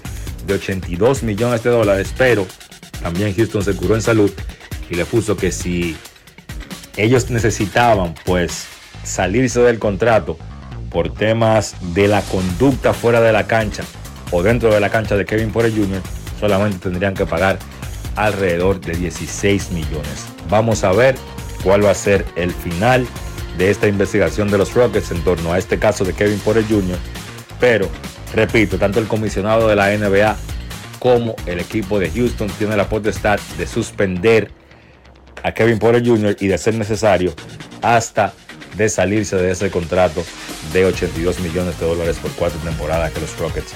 de 0.47 0.53
82 0.53 1.23
millones 1.23 1.63
de 1.63 1.69
dólares, 1.69 2.13
pero 2.17 2.47
también 3.01 3.35
Houston 3.35 3.63
se 3.63 3.75
curó 3.75 3.95
en 3.95 4.01
salud 4.01 4.31
y 4.89 4.95
le 4.95 5.05
puso 5.05 5.35
que 5.35 5.51
si 5.51 5.97
ellos 6.95 7.29
necesitaban 7.29 8.15
pues 8.25 8.67
salirse 9.03 9.59
del 9.61 9.79
contrato 9.79 10.37
por 10.95 11.09
temas 11.09 11.75
de 11.93 12.07
la 12.07 12.21
conducta 12.21 12.93
fuera 12.93 13.19
de 13.19 13.33
la 13.33 13.47
cancha 13.47 13.83
o 14.31 14.41
dentro 14.41 14.73
de 14.73 14.79
la 14.79 14.89
cancha 14.89 15.17
de 15.17 15.25
Kevin 15.25 15.51
Porter 15.51 15.73
Jr., 15.75 16.01
solamente 16.39 16.77
tendrían 16.77 17.13
que 17.13 17.25
pagar 17.25 17.59
alrededor 18.15 18.79
de 18.79 18.93
16 18.93 19.71
millones. 19.71 20.25
Vamos 20.49 20.85
a 20.85 20.93
ver 20.93 21.17
cuál 21.65 21.83
va 21.83 21.91
a 21.91 21.95
ser 21.95 22.23
el 22.37 22.53
final 22.53 23.05
de 23.57 23.71
esta 23.71 23.89
investigación 23.89 24.49
de 24.49 24.57
los 24.57 24.73
Rockets 24.73 25.11
en 25.11 25.21
torno 25.25 25.51
a 25.51 25.57
este 25.57 25.77
caso 25.77 26.05
de 26.05 26.13
Kevin 26.13 26.39
Porter 26.39 26.63
Jr. 26.63 26.97
Pero, 27.59 27.89
repito, 28.33 28.77
tanto 28.77 29.01
el 29.01 29.07
comisionado 29.09 29.67
de 29.67 29.75
la 29.75 29.89
NBA 29.97 30.37
como 30.99 31.35
el 31.45 31.59
equipo 31.59 31.99
de 31.99 32.09
Houston 32.09 32.47
tiene 32.57 32.77
la 32.77 32.87
potestad 32.87 33.37
de 33.57 33.67
suspender 33.67 34.49
a 35.43 35.51
Kevin 35.51 35.77
Porter 35.77 36.07
Jr. 36.07 36.37
y 36.39 36.47
de 36.47 36.57
ser 36.57 36.75
necesario 36.75 37.33
hasta 37.81 38.31
de 38.77 38.89
salirse 38.89 39.35
de 39.35 39.51
ese 39.51 39.71
contrato 39.71 40.23
de 40.73 40.85
82 40.85 41.39
millones 41.39 41.79
de 41.79 41.85
dólares 41.85 42.17
por 42.21 42.31
cuatro 42.31 42.59
temporadas 42.59 43.11
que 43.11 43.21
los 43.21 43.37
Rockets 43.37 43.73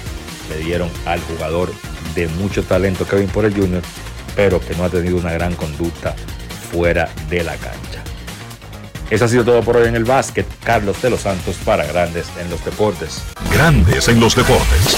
le 0.50 0.64
dieron 0.64 0.90
al 1.06 1.22
jugador 1.22 1.72
de 2.16 2.28
mucho 2.28 2.64
talento 2.64 3.06
Kevin 3.06 3.28
Porter 3.28 3.54
Jr., 3.54 3.82
pero 4.36 4.60
que 4.60 4.76
no 4.76 4.84
ha 4.84 4.90
tenido 4.90 5.18
una 5.18 5.32
gran 5.34 5.56
conducta 5.56 6.16
fuera 6.72 7.10
de 7.30 7.44
la 7.44 7.56
cancha. 7.58 8.04
Eso 9.10 9.26
ha 9.26 9.28
sido 9.28 9.44
todo 9.44 9.64
por 9.64 9.78
hoy 9.78 9.88
en 9.88 9.96
el 9.96 10.04
básquet. 10.04 10.46
Carlos 10.64 11.02
de 11.02 11.10
los 11.10 11.22
Santos 11.22 11.58
para 11.66 11.86
Grandes 11.86 12.28
en 12.40 12.50
los 12.50 12.64
Deportes. 12.64 13.24
Grandes 13.52 14.08
en 14.08 14.20
los 14.20 14.36
Deportes. 14.36 14.98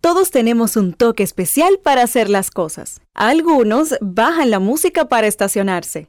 Todos 0.00 0.30
tenemos 0.30 0.76
un 0.76 0.94
toque 0.94 1.22
especial 1.22 1.78
para 1.82 2.02
hacer 2.02 2.28
las 2.28 2.50
cosas. 2.50 3.02
Algunos 3.14 3.94
bajan 4.00 4.50
la 4.50 4.58
música 4.58 5.04
para 5.04 5.26
estacionarse. 5.26 6.08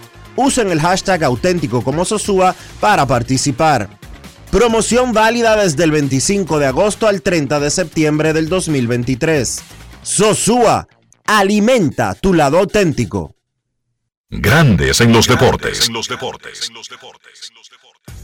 Usen 0.35 0.71
el 0.71 0.81
hashtag 0.81 1.23
auténtico 1.23 1.83
como 1.83 2.05
Sosúa 2.05 2.55
para 2.79 3.05
participar. 3.05 3.89
Promoción 4.51 5.13
válida 5.13 5.55
desde 5.55 5.83
el 5.83 5.91
25 5.91 6.59
de 6.59 6.67
agosto 6.67 7.07
al 7.07 7.21
30 7.21 7.59
de 7.59 7.71
septiembre 7.71 8.33
del 8.33 8.49
2023. 8.49 9.61
Sosúa, 10.03 10.87
alimenta 11.25 12.15
tu 12.15 12.33
lado 12.33 12.59
auténtico. 12.59 13.35
Grandes 14.29 15.01
en 15.01 15.11
los 15.11 15.27
deportes. 15.27 15.89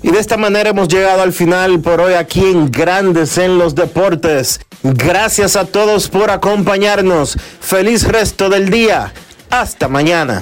Y 0.03 0.11
de 0.11 0.19
esta 0.19 0.37
manera 0.37 0.69
hemos 0.69 0.87
llegado 0.87 1.21
al 1.21 1.33
final 1.33 1.79
por 1.79 1.99
hoy 1.99 2.13
aquí 2.13 2.41
en 2.41 2.71
Grandes 2.71 3.37
en 3.37 3.57
los 3.57 3.75
Deportes. 3.75 4.59
Gracias 4.83 5.55
a 5.55 5.65
todos 5.65 6.07
por 6.07 6.29
acompañarnos. 6.29 7.37
Feliz 7.59 8.03
resto 8.03 8.49
del 8.49 8.69
día. 8.69 9.13
Hasta 9.49 9.87
mañana. 9.87 10.41